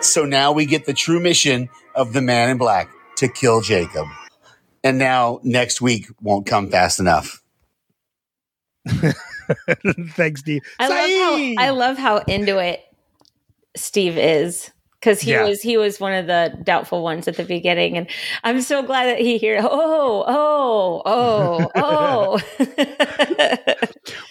So 0.00 0.24
now 0.24 0.52
we 0.52 0.64
get 0.64 0.86
the 0.86 0.94
true 0.94 1.20
mission 1.20 1.68
of 1.94 2.12
the 2.12 2.22
man 2.22 2.50
in 2.50 2.58
black 2.58 2.88
to 3.16 3.28
kill 3.28 3.60
Jacob. 3.60 4.06
And 4.84 4.98
now 4.98 5.40
next 5.42 5.80
week 5.80 6.06
won't 6.20 6.46
come 6.46 6.70
fast 6.70 7.00
enough. 7.00 7.42
Thanks, 8.88 10.40
Steve. 10.40 10.62
I 10.78 10.88
love 10.88 10.98
how 11.58 11.64
I 11.64 11.70
love 11.70 11.98
how 11.98 12.16
into 12.18 12.58
it 12.58 12.80
Steve 13.76 14.16
is 14.18 14.70
because 15.00 15.20
he 15.20 15.32
Yeah. 15.32 15.44
was 15.44 15.60
he 15.62 15.76
was 15.76 16.00
one 16.00 16.12
of 16.14 16.26
the 16.26 16.56
doubtful 16.64 17.02
ones 17.02 17.28
at 17.28 17.36
the 17.36 17.44
beginning, 17.44 17.96
and 17.96 18.08
I'm 18.44 18.60
so 18.62 18.82
glad 18.82 19.06
that 19.06 19.20
he 19.20 19.38
here. 19.38 19.58
oh 19.62 20.24
oh 20.26 21.02
oh 21.04 21.70
oh. 21.74 22.38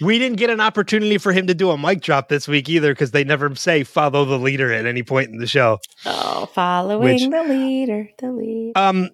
We 0.02 0.20
didn't 0.20 0.38
get 0.38 0.50
an 0.52 0.60
opportunity 0.62 1.18
for 1.18 1.32
him 1.34 1.48
to 1.48 1.56
do 1.56 1.72
a 1.72 1.78
mic 1.78 2.02
drop 2.02 2.30
this 2.30 2.48
week 2.48 2.70
either 2.70 2.94
because 2.94 3.12
they 3.12 3.24
never 3.24 3.54
say 3.56 3.84
follow 3.84 4.26
the 4.26 4.38
leader 4.38 4.72
at 4.72 4.86
any 4.86 5.02
point 5.04 5.30
in 5.32 5.38
the 5.40 5.48
show. 5.48 5.80
oh, 6.06 6.46
following 6.48 7.02
Which- 7.16 7.30
the 7.30 7.44
leader, 7.44 8.10
the 8.20 8.32
leader. 8.32 8.72
Um, 8.78 9.10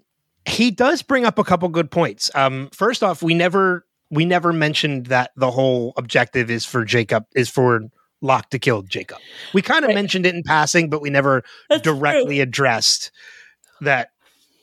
he 0.45 0.71
does 0.71 1.01
bring 1.01 1.25
up 1.25 1.39
a 1.39 1.43
couple 1.43 1.69
good 1.69 1.91
points. 1.91 2.29
Um, 2.35 2.69
first 2.73 3.03
off, 3.03 3.21
we 3.23 3.33
never 3.33 3.85
we 4.09 4.25
never 4.25 4.53
mentioned 4.53 5.07
that 5.07 5.31
the 5.35 5.49
whole 5.49 5.93
objective 5.97 6.51
is 6.51 6.65
for 6.65 6.85
Jacob 6.85 7.25
is 7.35 7.49
for 7.49 7.81
Locke 8.21 8.49
to 8.51 8.59
kill 8.59 8.83
Jacob. 8.83 9.17
We 9.53 9.61
kind 9.61 9.83
of 9.83 9.89
Right. 9.89 9.95
mentioned 9.95 10.25
it 10.25 10.35
in 10.35 10.43
passing, 10.43 10.89
but 10.89 11.01
we 11.01 11.09
never 11.09 11.43
That's 11.69 11.81
directly 11.81 12.39
addressed 12.39 13.11
that 13.81 14.09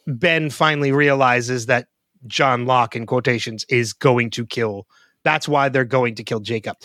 Ben 0.07 0.51
finally 0.51 0.93
realizes 0.93 1.67
that 1.67 1.89
John 2.27 2.67
Locke 2.67 2.95
in 2.97 3.07
quotations 3.07 3.65
is 3.69 3.93
going 3.93 4.31
to 4.31 4.47
kill. 4.47 4.87
That's 5.25 5.49
why 5.49 5.69
they're 5.69 5.85
going 5.85 6.15
to 6.17 6.25
kill 6.25 6.41
Jacob. 6.41 6.77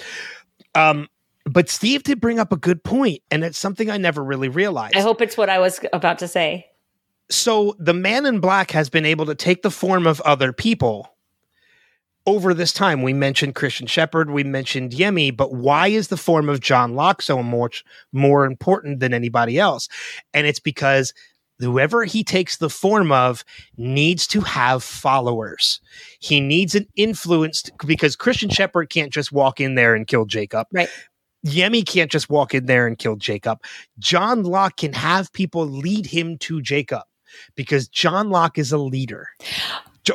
Um, 0.73 1.07
but 1.45 1.69
Steve 1.69 2.03
did 2.03 2.19
bring 2.19 2.39
up 2.39 2.51
a 2.51 2.57
good 2.57 2.83
point, 2.83 3.21
and 3.29 3.43
it's 3.43 3.57
something 3.57 3.89
I 3.89 3.97
never 3.97 4.23
really 4.23 4.49
realized 4.49 4.95
I 4.95 5.01
hope 5.01 5.21
it's 5.21 5.37
what 5.37 5.49
I 5.49 5.59
was 5.59 5.79
about 5.93 6.17
to 6.19 6.27
say. 6.27 6.67
So 7.29 7.75
the 7.79 7.93
man 7.93 8.25
in 8.25 8.39
black 8.39 8.71
has 8.71 8.89
been 8.89 9.05
able 9.05 9.25
to 9.25 9.35
take 9.35 9.63
the 9.63 9.71
form 9.71 10.05
of 10.05 10.21
other 10.21 10.53
people 10.53 11.15
over 12.27 12.53
this 12.53 12.73
time. 12.73 13.01
We 13.01 13.13
mentioned 13.13 13.55
Christian 13.55 13.87
Shephard, 13.87 14.29
we 14.29 14.43
mentioned 14.43 14.91
Yemi, 14.91 15.35
but 15.35 15.53
why 15.53 15.87
is 15.87 16.07
the 16.07 16.17
form 16.17 16.49
of 16.49 16.59
John 16.59 16.95
Locke 16.95 17.21
so 17.21 17.41
much 17.43 17.83
more 18.11 18.45
important 18.45 18.99
than 18.99 19.13
anybody 19.13 19.59
else? 19.59 19.87
And 20.33 20.47
it's 20.47 20.59
because 20.59 21.13
whoever 21.59 22.03
he 22.03 22.23
takes 22.23 22.57
the 22.57 22.69
form 22.69 23.11
of 23.11 23.43
needs 23.77 24.27
to 24.27 24.41
have 24.41 24.83
followers. 24.83 25.79
He 26.19 26.41
needs 26.41 26.75
an 26.75 26.87
influence 26.95 27.69
because 27.85 28.15
Christian 28.15 28.49
Shephard 28.49 28.89
can't 28.89 29.13
just 29.13 29.31
walk 29.31 29.59
in 29.61 29.75
there 29.75 29.95
and 29.95 30.07
kill 30.07 30.25
Jacob. 30.25 30.67
Right. 30.71 30.89
Yemi 31.45 31.85
can't 31.85 32.11
just 32.11 32.29
walk 32.29 32.55
in 32.55 32.65
there 32.65 32.87
and 32.87 32.97
kill 32.97 33.15
Jacob. 33.15 33.59
John 33.99 34.43
Locke 34.43 34.77
can 34.77 34.93
have 34.93 35.31
people 35.31 35.65
lead 35.67 36.07
him 36.07 36.37
to 36.39 36.59
Jacob 36.61 37.03
because 37.55 37.87
John 37.87 38.29
Locke 38.29 38.57
is 38.57 38.71
a 38.71 38.77
leader, 38.77 39.27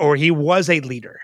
or 0.01 0.16
he 0.16 0.30
was 0.30 0.68
a 0.70 0.80
leader. 0.80 1.20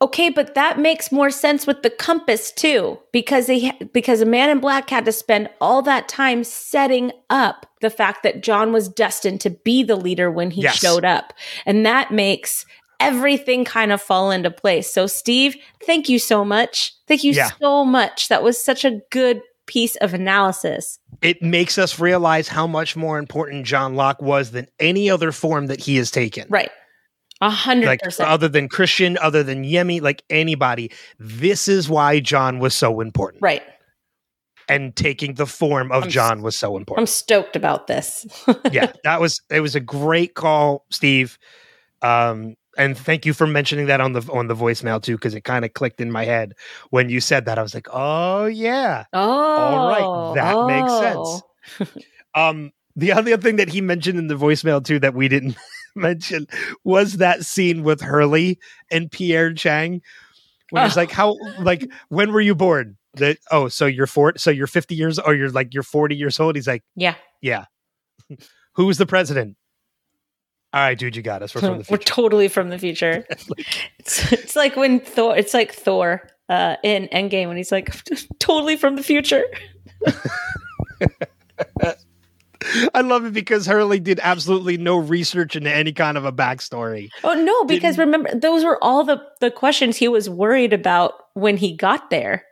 Okay, 0.00 0.30
but 0.30 0.54
that 0.54 0.78
makes 0.78 1.10
more 1.10 1.28
sense 1.30 1.66
with 1.66 1.82
the 1.82 1.90
compass 1.90 2.52
too, 2.52 2.98
because 3.12 3.48
he 3.48 3.72
because 3.92 4.20
a 4.20 4.26
man 4.26 4.48
in 4.48 4.60
black 4.60 4.88
had 4.90 5.04
to 5.06 5.12
spend 5.12 5.50
all 5.60 5.82
that 5.82 6.08
time 6.08 6.44
setting 6.44 7.10
up 7.30 7.66
the 7.80 7.90
fact 7.90 8.22
that 8.22 8.42
John 8.42 8.72
was 8.72 8.88
destined 8.88 9.40
to 9.40 9.50
be 9.50 9.82
the 9.82 9.96
leader 9.96 10.30
when 10.30 10.52
he 10.52 10.62
Yes. 10.62 10.76
showed 10.76 11.04
up, 11.04 11.32
and 11.66 11.84
that 11.84 12.12
makes 12.12 12.64
everything 13.00 13.64
kind 13.64 13.92
of 13.92 14.00
fall 14.02 14.30
into 14.30 14.50
place. 14.50 14.92
So, 14.92 15.06
Steve, 15.06 15.56
thank 15.84 16.08
you 16.08 16.18
so 16.18 16.44
much. 16.44 16.92
Thank 17.06 17.24
you 17.24 17.32
Yeah. 17.32 17.50
so 17.60 17.84
much. 17.84 18.28
That 18.28 18.42
was 18.42 18.62
such 18.62 18.84
a 18.84 19.00
good 19.10 19.40
piece 19.68 19.94
of 19.96 20.14
analysis. 20.14 20.98
It 21.22 21.40
makes 21.40 21.78
us 21.78 22.00
realize 22.00 22.48
how 22.48 22.66
much 22.66 22.96
more 22.96 23.18
important 23.18 23.66
John 23.66 23.94
Locke 23.94 24.20
was 24.20 24.50
than 24.50 24.66
any 24.80 25.08
other 25.08 25.30
form 25.30 25.68
that 25.68 25.80
he 25.80 25.96
has 25.96 26.10
taken. 26.10 26.46
Right, 26.48 26.70
a 27.40 27.50
hundred 27.50 28.00
percent. 28.00 28.28
other 28.28 28.48
than 28.48 28.68
Christian, 28.68 29.16
other 29.18 29.42
than 29.42 29.64
Yemi, 29.64 30.00
like 30.00 30.24
anybody. 30.30 30.90
This 31.18 31.68
is 31.68 31.88
why 31.88 32.18
John 32.20 32.58
was 32.58 32.74
so 32.74 33.00
important. 33.00 33.42
Right. 33.42 33.62
And 34.70 34.94
taking 34.94 35.34
the 35.34 35.46
form 35.46 35.90
of 35.92 36.04
I'm 36.04 36.10
John 36.10 36.42
was 36.42 36.56
so 36.56 36.76
important. 36.76 37.02
I'm 37.02 37.06
stoked 37.06 37.56
about 37.56 37.86
this. 37.86 38.26
yeah, 38.72 38.92
that 39.04 39.20
was 39.20 39.40
it 39.50 39.60
was 39.60 39.74
a 39.74 39.80
great 39.80 40.34
call, 40.34 40.84
Steve. 40.90 41.38
Um, 42.02 42.56
and 42.78 42.96
thank 42.96 43.26
you 43.26 43.34
for 43.34 43.46
mentioning 43.46 43.86
that 43.86 44.00
on 44.00 44.12
the 44.14 44.20
on 44.32 44.46
the 44.46 44.54
voicemail 44.56 45.02
too, 45.02 45.16
because 45.16 45.34
it 45.34 45.42
kind 45.42 45.64
of 45.64 45.74
clicked 45.74 46.00
in 46.00 46.10
my 46.10 46.24
head 46.24 46.54
when 46.90 47.10
you 47.10 47.20
said 47.20 47.44
that. 47.44 47.58
I 47.58 47.62
was 47.62 47.74
like, 47.74 47.88
oh 47.92 48.46
yeah, 48.46 49.04
Oh, 49.12 49.20
all 49.20 49.88
right, 49.90 50.34
that 50.36 50.66
makes 50.66 50.90
oh. 50.90 51.42
sense. 51.78 51.92
Um, 52.34 52.72
the 52.94 53.12
other 53.12 53.36
thing 53.36 53.56
that 53.56 53.68
he 53.68 53.80
mentioned 53.80 54.18
in 54.18 54.28
the 54.28 54.34
voicemail 54.36 54.84
too 54.84 54.98
that 55.00 55.14
we 55.14 55.28
didn't 55.28 55.56
mention 55.96 56.46
was 56.84 57.14
that 57.18 57.44
scene 57.44 57.82
with 57.82 58.00
Hurley 58.00 58.58
and 58.90 59.10
Pierre 59.10 59.52
Chang, 59.54 60.00
when 60.70 60.84
he's 60.84 60.96
Oh. 60.96 61.00
like, 61.00 61.10
"How 61.10 61.36
like 61.60 61.90
when 62.10 62.32
were 62.32 62.40
you 62.40 62.54
born?" 62.54 62.96
That 63.14 63.38
oh, 63.50 63.68
so 63.68 63.86
you're 63.86 64.06
four, 64.06 64.34
so 64.36 64.50
you're 64.50 64.66
fifty 64.68 64.94
years, 64.94 65.18
or 65.18 65.34
you're 65.34 65.50
like 65.50 65.74
you're 65.74 65.82
forty 65.82 66.14
years 66.14 66.38
old. 66.38 66.54
He's 66.54 66.68
like, 66.68 66.84
Yeah. 66.94 67.14
"Yeah." 67.40 67.64
Who's 68.74 68.98
the 68.98 69.06
president? 69.06 69.56
All 70.78 70.84
right, 70.84 70.96
dude, 70.96 71.16
you 71.16 71.22
got 71.22 71.42
us. 71.42 71.56
We're 71.56 71.60
from 71.62 71.78
the 71.78 71.86
We're 71.90 71.96
totally 71.96 72.46
from 72.46 72.68
the 72.68 72.78
future. 72.78 73.26
it's, 73.98 74.32
it's 74.32 74.54
like 74.54 74.76
when 74.76 75.00
Thor. 75.00 75.36
It's 75.36 75.52
like 75.52 75.72
Thor 75.72 76.30
uh, 76.48 76.76
in 76.84 77.08
Endgame 77.08 77.48
when 77.48 77.56
he's 77.56 77.72
like 77.72 77.92
totally 78.38 78.76
from 78.76 78.94
the 78.94 79.02
future. 79.02 79.42
I 82.94 83.00
love 83.00 83.24
it 83.24 83.32
because 83.32 83.66
Hurley 83.66 83.98
did 83.98 84.20
absolutely 84.22 84.76
no 84.76 84.98
research 84.98 85.56
into 85.56 85.68
any 85.68 85.92
kind 85.92 86.16
of 86.16 86.24
a 86.24 86.30
backstory. 86.30 87.08
Oh 87.24 87.34
no, 87.34 87.64
because 87.64 87.98
remember 87.98 88.32
those 88.32 88.62
were 88.62 88.78
all 88.80 89.02
the 89.02 89.20
the 89.40 89.50
questions 89.50 89.96
he 89.96 90.06
was 90.06 90.30
worried 90.30 90.72
about 90.72 91.14
when 91.34 91.56
he 91.56 91.76
got 91.76 92.08
there. 92.10 92.44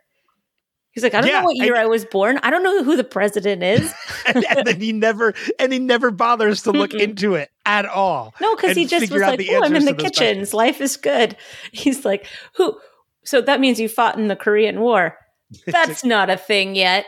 He's 0.97 1.03
like, 1.03 1.13
I 1.13 1.21
don't 1.21 1.29
Yeah, 1.29 1.41
know 1.41 1.45
what 1.45 1.57
year 1.57 1.75
and- 1.75 1.83
I 1.83 1.85
was 1.85 2.05
born. 2.05 2.39
I 2.41 2.49
don't 2.49 2.63
know 2.63 2.83
who 2.83 2.97
the 2.97 3.03
president 3.03 3.61
is. 3.61 3.93
and, 4.25 4.43
and 4.49 4.65
then 4.65 4.81
he 4.81 4.91
never 4.91 5.35
and 5.59 5.71
he 5.71 5.77
never 5.77 6.09
bothers 6.09 6.63
to 6.63 6.71
look 6.71 6.91
into 6.95 7.35
it 7.35 7.51
at 7.67 7.85
all. 7.85 8.33
No, 8.41 8.55
because 8.55 8.75
he 8.75 8.87
just 8.87 9.11
was 9.11 9.21
like, 9.21 9.39
"Oh, 9.47 9.63
I'm 9.63 9.75
in 9.75 9.85
the 9.85 9.93
kitchens. 9.93 10.55
Life 10.55 10.81
is 10.81 10.97
good." 10.97 11.37
He's 11.71 12.03
like, 12.03 12.25
"Who?" 12.55 12.79
So 13.23 13.41
that 13.41 13.59
means 13.59 13.79
you 13.79 13.87
fought 13.87 14.17
in 14.17 14.27
the 14.27 14.35
Korean 14.35 14.79
War. 14.79 15.15
That's 15.67 16.03
not 16.03 16.31
a 16.31 16.37
thing 16.37 16.75
yet. 16.75 17.05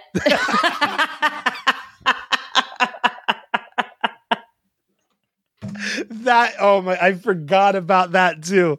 That 5.62 6.54
oh 6.60 6.82
my, 6.82 6.98
I 7.00 7.14
forgot 7.14 7.76
about 7.76 8.12
that 8.12 8.44
too. 8.44 8.78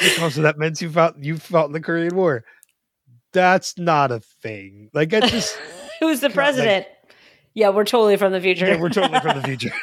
Like, 0.00 0.12
oh, 0.20 0.28
so 0.28 0.42
that 0.42 0.58
meant 0.58 0.80
you 0.80 0.90
fought 0.90 1.22
you 1.22 1.36
fought 1.36 1.66
in 1.66 1.72
the 1.72 1.80
Korean 1.80 2.14
War. 2.16 2.44
That's 3.32 3.78
not 3.78 4.10
a 4.12 4.20
thing. 4.20 4.90
Like 4.92 5.12
I 5.14 5.20
just 5.20 5.54
Who's 6.00 6.20
the 6.20 6.28
God, 6.28 6.30
like- 6.30 6.34
president? 6.34 6.86
yeah, 7.54 7.68
we're 7.70 7.84
totally 7.84 8.16
from 8.16 8.32
the 8.32 8.40
future. 8.40 8.66
yeah, 8.66 8.80
we're 8.80 8.88
totally 8.90 9.20
from 9.20 9.40
the 9.40 9.44
future. 9.46 9.72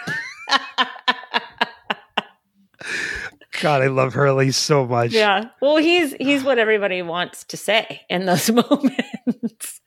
God, 3.61 3.81
I 3.81 3.87
love 3.87 4.13
Hurley 4.13 4.51
so 4.51 4.85
much. 4.85 5.11
yeah. 5.11 5.49
Well, 5.61 5.77
he's 5.77 6.13
he's 6.13 6.43
what 6.45 6.57
everybody 6.59 7.01
wants 7.01 7.43
to 7.45 7.57
say 7.57 8.01
in 8.09 8.25
those 8.25 8.49
moments. 8.69 9.81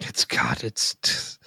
It's 0.00 0.24
God, 0.24 0.64
it's 0.64 1.38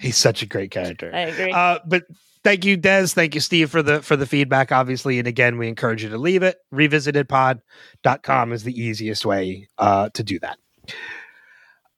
he's 0.00 0.16
such 0.16 0.42
a 0.42 0.46
great 0.46 0.70
character. 0.70 1.10
I 1.12 1.20
agree. 1.20 1.52
Uh, 1.52 1.80
but 1.86 2.04
thank 2.44 2.64
you, 2.64 2.76
Des. 2.78 3.08
Thank 3.08 3.34
you, 3.34 3.40
Steve, 3.42 3.70
for 3.70 3.82
the 3.82 4.00
for 4.00 4.16
the 4.16 4.24
feedback, 4.26 4.72
obviously. 4.72 5.18
And 5.18 5.28
again, 5.28 5.58
we 5.58 5.68
encourage 5.68 6.02
you 6.02 6.08
to 6.08 6.18
leave 6.18 6.42
it. 6.42 6.56
Revisitedpod.com 6.72 8.52
is 8.52 8.64
the 8.64 8.80
easiest 8.80 9.26
way 9.26 9.68
uh, 9.76 10.08
to 10.14 10.22
do 10.22 10.38
that. 10.38 10.56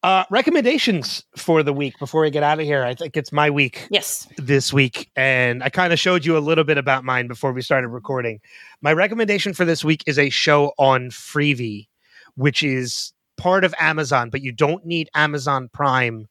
Uh, 0.03 0.25
recommendations 0.31 1.25
for 1.37 1.62
the 1.62 1.75
week 1.75 1.99
before 1.99 2.23
we 2.23 2.31
get 2.31 2.43
out 2.43 2.59
of 2.59 2.65
here. 2.65 2.83
I 2.85 2.95
think 2.95 3.19
it's 3.19 3.33
my 3.33 3.51
week 3.51 3.87
Yes. 3.91 4.27
this 4.39 4.73
week, 4.73 5.11
and 5.15 5.62
I 5.62 5.69
kind 5.69 5.93
of 5.93 5.99
showed 6.01 6.25
you 6.25 6.39
a 6.39 6.41
little 6.41 6.65
bit 6.65 6.79
about 6.79 7.05
mine 7.05 7.27
before 7.29 7.53
we 7.53 7.61
started 7.61 7.89
recording. 7.89 8.41
My 8.81 8.95
recommendation 8.95 9.53
for 9.53 9.67
this 9.67 9.85
week 9.85 10.03
is 10.07 10.19
a 10.19 10.31
show 10.31 10.73
on 10.79 11.11
Freevee, 11.11 11.89
which 12.35 12.62
is 12.62 13.12
part 13.37 13.62
of 13.62 13.75
Amazon, 13.79 14.31
but 14.31 14.41
you 14.41 14.53
don't 14.53 14.87
need 14.87 15.11
Amazon 15.15 15.69
Prime 15.71 16.29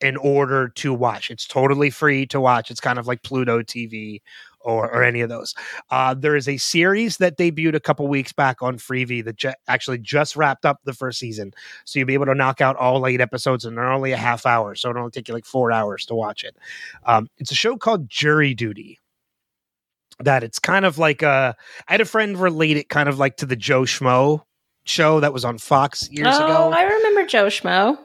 in 0.00 0.16
order 0.16 0.68
to 0.68 0.94
watch. 0.94 1.32
It's 1.32 1.48
totally 1.48 1.90
free 1.90 2.26
to 2.26 2.40
watch. 2.40 2.70
It's 2.70 2.80
kind 2.80 2.98
of 2.98 3.08
like 3.08 3.24
Pluto 3.24 3.60
TV 3.62 4.22
or, 4.60 4.90
or 4.92 5.02
any 5.02 5.20
of 5.20 5.28
those. 5.28 5.54
Uh, 5.90 6.14
there 6.14 6.36
is 6.36 6.48
a 6.48 6.56
series 6.56 7.16
that 7.18 7.36
debuted 7.36 7.74
a 7.74 7.80
couple 7.80 8.06
weeks 8.08 8.32
back 8.32 8.62
on 8.62 8.78
Freevee 8.78 9.24
that 9.24 9.36
ju- 9.36 9.52
actually 9.68 9.98
just 9.98 10.36
wrapped 10.36 10.64
up 10.64 10.80
the 10.84 10.92
first 10.92 11.18
season. 11.18 11.52
So 11.84 11.98
you'll 11.98 12.06
be 12.06 12.14
able 12.14 12.26
to 12.26 12.34
knock 12.34 12.60
out 12.60 12.76
all 12.76 13.06
eight 13.06 13.20
episodes 13.20 13.64
and 13.64 13.76
they're 13.76 13.90
only 13.90 14.12
a 14.12 14.16
half 14.16 14.46
hour. 14.46 14.74
So 14.74 14.90
it'll 14.90 15.00
only 15.00 15.10
take 15.10 15.28
you 15.28 15.34
like 15.34 15.44
four 15.46 15.72
hours 15.72 16.04
to 16.06 16.14
watch 16.14 16.44
it. 16.44 16.56
Um, 17.06 17.28
it's 17.38 17.50
a 17.50 17.56
show 17.56 17.76
called 17.76 18.08
Jury 18.08 18.54
Duty. 18.54 18.98
That 20.18 20.42
it's 20.44 20.58
kind 20.58 20.84
of 20.84 20.98
like 20.98 21.22
a. 21.22 21.56
I 21.88 21.92
had 21.92 22.02
a 22.02 22.04
friend 22.04 22.36
relate 22.36 22.76
it 22.76 22.90
kind 22.90 23.08
of 23.08 23.18
like 23.18 23.38
to 23.38 23.46
the 23.46 23.56
Joe 23.56 23.82
Schmo 23.82 24.42
show 24.84 25.20
that 25.20 25.32
was 25.32 25.46
on 25.46 25.56
Fox 25.56 26.10
years 26.10 26.36
ago. 26.36 26.46
oh, 26.46 26.68
ago. 26.68 26.76
I 26.76 26.82
remember 26.82 27.24
Joe 27.24 27.46
Schmo. 27.46 27.98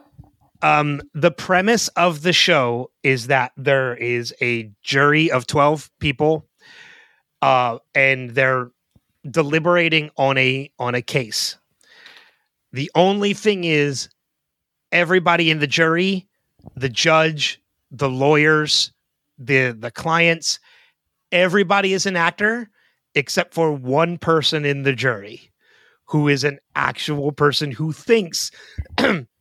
Um, 0.62 1.02
the 1.14 1.30
premise 1.30 1.88
of 1.88 2.22
the 2.22 2.32
show 2.32 2.90
is 3.02 3.26
that 3.26 3.52
there 3.56 3.94
is 3.94 4.34
a 4.40 4.70
jury 4.82 5.30
of 5.30 5.46
12 5.46 5.90
people, 6.00 6.46
uh, 7.42 7.78
and 7.94 8.30
they're 8.30 8.70
deliberating 9.30 10.10
on 10.16 10.38
a 10.38 10.70
on 10.78 10.94
a 10.94 11.02
case. 11.02 11.58
The 12.72 12.90
only 12.94 13.34
thing 13.34 13.64
is 13.64 14.08
everybody 14.92 15.50
in 15.50 15.58
the 15.58 15.66
jury, 15.66 16.26
the 16.74 16.88
judge, 16.88 17.60
the 17.90 18.08
lawyers, 18.08 18.92
the 19.38 19.76
the 19.78 19.90
clients, 19.90 20.58
everybody 21.32 21.92
is 21.92 22.06
an 22.06 22.16
actor 22.16 22.70
except 23.14 23.54
for 23.54 23.72
one 23.72 24.18
person 24.18 24.64
in 24.64 24.82
the 24.82 24.92
jury 24.92 25.50
who 26.06 26.28
is 26.28 26.44
an 26.44 26.58
actual 26.74 27.32
person 27.32 27.70
who 27.70 27.92
thinks 27.92 28.50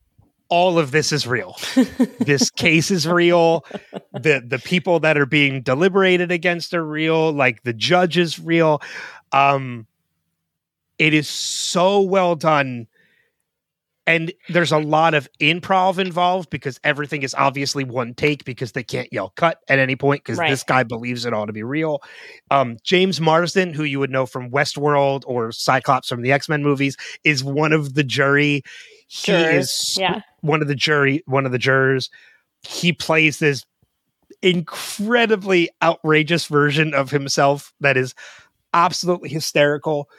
all 0.50 0.78
of 0.78 0.92
this 0.92 1.12
is 1.12 1.26
real. 1.28 1.58
this 2.20 2.50
case 2.56 2.92
is 2.92 3.08
real. 3.08 3.66
The 4.14 4.44
the 4.46 4.60
people 4.60 5.00
that 5.02 5.18
are 5.18 5.26
being 5.26 5.62
deliberated 5.62 6.32
against 6.32 6.74
are 6.74 6.86
real. 6.86 7.32
Like 7.32 7.64
the 7.64 7.74
judge 7.74 8.18
is 8.18 8.40
real. 8.40 8.82
Um, 9.32 9.88
it 10.98 11.14
is 11.14 11.28
so 11.28 12.02
well 12.02 12.36
done. 12.36 12.88
And 14.08 14.32
there's 14.50 14.72
a 14.72 14.78
lot 14.78 15.16
of 15.16 15.28
improv 15.42 15.98
involved 15.98 16.52
because 16.52 16.80
everything 16.84 17.24
is 17.24 17.34
obviously 17.34 17.84
one 17.84 18.14
take 18.14 18.46
because 18.46 18.74
they 18.74 18.84
can't 18.84 19.12
yell 19.12 19.32
cut 19.36 19.58
at 19.68 19.80
any 19.80 19.96
point 19.96 20.24
because 20.24 20.38
Right. 20.38 20.52
this 20.52 20.62
guy 20.62 20.84
believes 20.84 21.26
it 21.26 21.34
all 21.34 21.48
to 21.48 21.52
be 21.54 21.64
real. 21.64 22.04
Um, 22.52 22.78
James 22.84 23.20
Marsden, 23.20 23.74
who 23.74 23.84
you 23.84 23.98
would 23.98 24.12
know 24.12 24.28
from 24.28 24.52
Westworld 24.52 25.24
or 25.26 25.52
Cyclops 25.52 26.08
from 26.08 26.22
the 26.22 26.32
X 26.32 26.48
Men 26.48 26.62
movies, 26.62 26.96
is 27.24 27.44
one 27.44 27.74
of 27.74 27.96
the 27.96 28.04
jury. 28.04 28.62
He 29.08 29.32
is 29.32 29.98
Yeah. 30.00 30.22
one 30.42 30.62
of 30.62 30.68
the 30.68 30.76
jury 30.76 31.24
one 31.26 31.46
of 31.46 31.52
the 31.52 31.58
jurors 31.58 32.10
he 32.62 32.92
plays 32.94 33.40
this 33.40 33.64
incredibly 34.42 35.70
outrageous 35.82 36.46
version 36.48 36.94
of 36.94 37.10
himself 37.12 37.74
that 37.80 37.98
is 37.98 38.14
absolutely 38.74 39.30
hysterical 39.30 40.10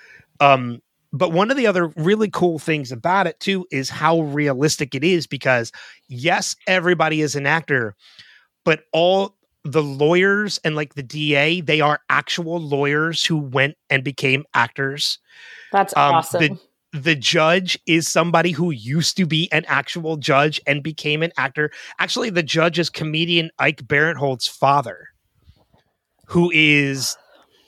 um 0.41 0.81
but 1.13 1.31
one 1.33 1.51
of 1.51 1.57
the 1.57 1.67
other 1.67 1.89
really 1.97 2.29
cool 2.31 2.59
things 2.59 2.91
about 2.93 3.27
it 3.27 3.39
too 3.41 3.67
is 3.71 3.89
how 3.89 4.21
realistic 4.23 4.95
it 4.95 5.05
is 5.05 5.27
because 5.27 5.71
yes 6.09 6.57
everybody 6.67 7.21
is 7.21 7.37
an 7.37 7.47
actor 7.47 7.95
but 8.65 8.85
all 8.93 9.37
the 9.65 9.83
lawyers 9.83 10.59
and 10.65 10.75
like 10.77 10.95
the 10.95 11.03
DA 11.03 11.61
they 11.61 11.81
are 11.81 12.01
actual 12.09 12.61
lawyers 12.61 13.25
who 13.25 13.37
went 13.37 13.77
and 13.91 14.03
became 14.05 14.45
actors 14.55 15.19
That's 15.73 15.95
Um, 15.97 16.15
awesome. 16.17 16.41
the- 16.41 16.59
the 16.93 17.15
judge 17.15 17.79
is 17.87 18.09
somebody 18.09 18.53
who 18.53 18.71
used 18.71 19.17
to 19.17 19.27
be 19.27 19.51
an 19.53 19.65
actual 19.67 20.17
judge 20.17 20.61
and 20.67 20.83
became 20.83 21.23
an 21.23 21.33
actor. 21.37 21.71
Actually, 21.99 22.31
the 22.31 22.43
judge 22.43 22.79
is 22.79 22.91
comedian 22.91 23.51
Ike 23.59 23.83
Barinholtz's 23.83 24.49
father, 24.49 25.09
who 26.27 26.51
is 26.55 27.17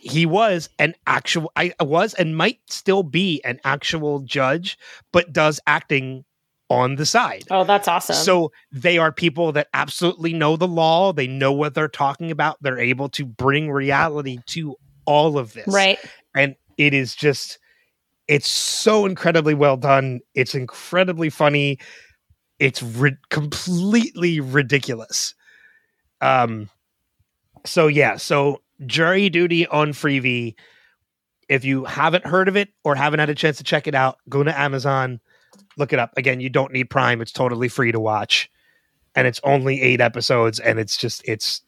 he 0.00 0.26
was 0.26 0.68
an 0.78 0.94
actual 1.06 1.52
I 1.56 1.72
was 1.80 2.14
and 2.14 2.36
might 2.36 2.60
still 2.68 3.02
be 3.02 3.42
an 3.44 3.60
actual 3.64 4.20
judge, 4.20 4.78
but 5.12 5.32
does 5.32 5.60
acting 5.66 6.24
on 6.70 6.96
the 6.96 7.06
side. 7.06 7.44
oh, 7.50 7.64
that's 7.64 7.88
awesome. 7.88 8.14
So 8.14 8.52
they 8.70 8.98
are 8.98 9.10
people 9.10 9.52
that 9.52 9.68
absolutely 9.72 10.34
know 10.34 10.56
the 10.56 10.68
law. 10.68 11.14
They 11.14 11.26
know 11.26 11.52
what 11.52 11.74
they're 11.74 11.88
talking 11.88 12.30
about. 12.30 12.58
They're 12.60 12.78
able 12.78 13.08
to 13.10 13.24
bring 13.24 13.70
reality 13.70 14.38
to 14.48 14.76
all 15.06 15.38
of 15.38 15.54
this 15.54 15.66
right. 15.68 15.98
and 16.34 16.54
it 16.76 16.92
is 16.92 17.14
just 17.14 17.58
it's 18.28 18.50
so 18.50 19.06
incredibly 19.06 19.54
well 19.54 19.78
done. 19.78 20.20
It's 20.34 20.54
incredibly 20.54 21.30
funny. 21.30 21.78
It's 22.58 22.82
ri- 22.82 23.16
completely 23.30 24.38
ridiculous. 24.40 25.34
Um 26.20 26.68
so 27.64 27.86
yeah 27.86 28.16
so 28.16 28.62
jury 28.86 29.30
duty 29.30 29.66
on 29.66 29.92
Freevee. 29.92 30.54
If 31.48 31.64
you 31.64 31.84
haven't 31.86 32.26
heard 32.26 32.48
of 32.48 32.56
it 32.56 32.68
or 32.84 32.94
haven't 32.94 33.20
had 33.20 33.30
a 33.30 33.34
chance 33.34 33.56
to 33.56 33.64
check 33.64 33.86
it 33.86 33.94
out 33.94 34.18
go 34.28 34.44
to 34.44 34.58
amazon 34.58 35.20
look 35.78 35.92
it 35.92 35.98
up. 35.98 36.12
Again 36.16 36.40
you 36.40 36.50
don't 36.50 36.72
need 36.72 36.90
prime. 36.90 37.22
It's 37.22 37.32
totally 37.32 37.68
free 37.68 37.92
to 37.92 38.00
watch. 38.00 38.50
And 39.14 39.26
it's 39.26 39.40
only 39.42 39.80
eight 39.80 40.00
episodes 40.00 40.60
and 40.60 40.78
it's 40.78 40.96
just 40.96 41.22
it's 41.24 41.62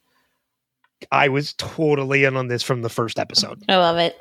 i 1.11 1.28
was 1.28 1.55
totally 1.55 2.24
in 2.24 2.37
on 2.37 2.49
this 2.49 2.62
from 2.62 2.82
the 2.82 2.91
first 2.91 3.19
episode. 3.19 3.62
I 3.69 3.77
love 3.77 3.97
it. 3.97 4.20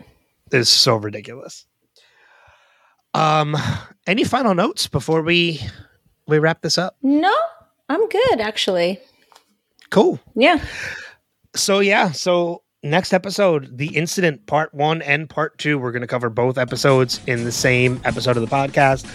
it. 0.52 0.58
is 0.58 0.70
so 0.70 0.96
ridiculous. 0.96 1.66
Um, 3.14 3.56
any 4.08 4.24
final 4.24 4.54
notes 4.54 4.88
before 4.88 5.22
we 5.22 5.62
we 6.28 6.40
wrap 6.40 6.62
this 6.62 6.78
up? 6.78 6.96
No, 7.02 7.34
I'm 7.90 8.08
good 8.08 8.40
actually. 8.40 9.00
Cool. 9.90 10.20
Yeah. 10.36 10.64
So 11.56 11.80
yeah, 11.80 12.12
so 12.12 12.64
next 12.84 13.14
episode, 13.14 13.78
the 13.78 13.96
incident 13.96 14.46
part 14.46 14.74
1 14.74 15.02
and 15.02 15.30
part 15.30 15.58
2, 15.58 15.78
we're 15.78 15.92
going 15.92 16.02
to 16.02 16.08
cover 16.08 16.30
both 16.30 16.58
episodes 16.58 17.20
in 17.28 17.44
the 17.44 17.52
same 17.52 18.00
episode 18.06 18.38
of 18.38 18.48
the 18.48 18.56
podcast. 18.56 19.06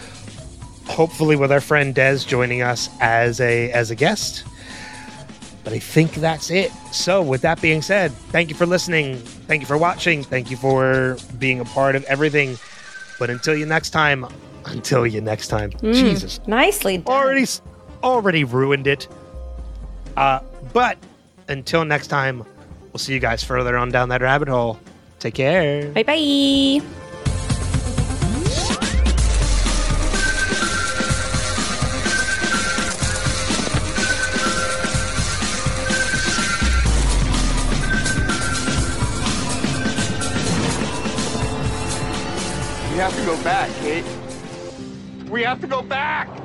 Hopefully 0.87 1.37
with 1.37 1.51
our 1.51 1.61
friend 1.61 1.95
Des 1.95 2.19
joining 2.19 2.61
us 2.61 2.91
as 3.01 3.41
a 3.41 3.71
as 3.73 3.91
a 3.91 3.95
guest. 3.95 4.45
But 5.63 5.73
I 5.73 5.79
think 5.79 6.13
that's 6.17 6.51
it. 6.51 6.71
So, 6.93 7.23
with 7.23 7.41
that 7.41 7.63
being 7.63 7.81
said, 7.81 8.13
thank 8.13 8.51
you 8.51 8.55
for 8.55 8.67
listening. 8.67 9.17
Thank 9.17 9.63
you 9.63 9.67
for 9.67 9.79
watching. 9.79 10.23
Thank 10.23 10.51
you 10.51 10.59
for 10.59 11.17
being 11.39 11.59
a 11.59 11.65
part 11.65 11.97
of 11.97 12.05
everything. 12.05 12.59
But 13.19 13.31
until 13.31 13.57
you 13.57 13.67
next 13.67 13.91
time, 13.91 14.27
until 14.67 15.07
you 15.07 15.21
next 15.21 15.49
time. 15.49 15.71
Mm. 15.71 15.95
Jesus. 15.95 16.41
Nicely 16.47 16.99
done. 16.99 17.15
Already 17.15 17.47
already 18.03 18.45
ruined 18.45 18.87
it. 18.87 19.09
Uh, 20.17 20.41
but 20.73 20.99
until 21.49 21.85
next 21.85 22.09
time, 22.09 22.45
we'll 22.93 22.99
see 22.99 23.15
you 23.15 23.21
guys 23.21 23.43
further 23.43 23.77
on 23.77 23.91
down 23.91 24.09
that 24.11 24.23
rabbit 24.23 24.49
hole. 24.49 24.79
Take 25.19 25.35
care. 25.35 25.89
Bye 25.91 26.03
bye. 26.03 27.01
We 45.35 45.43
have 45.43 45.59
to 45.63 45.67
go 45.67 45.83
back! 45.83 46.44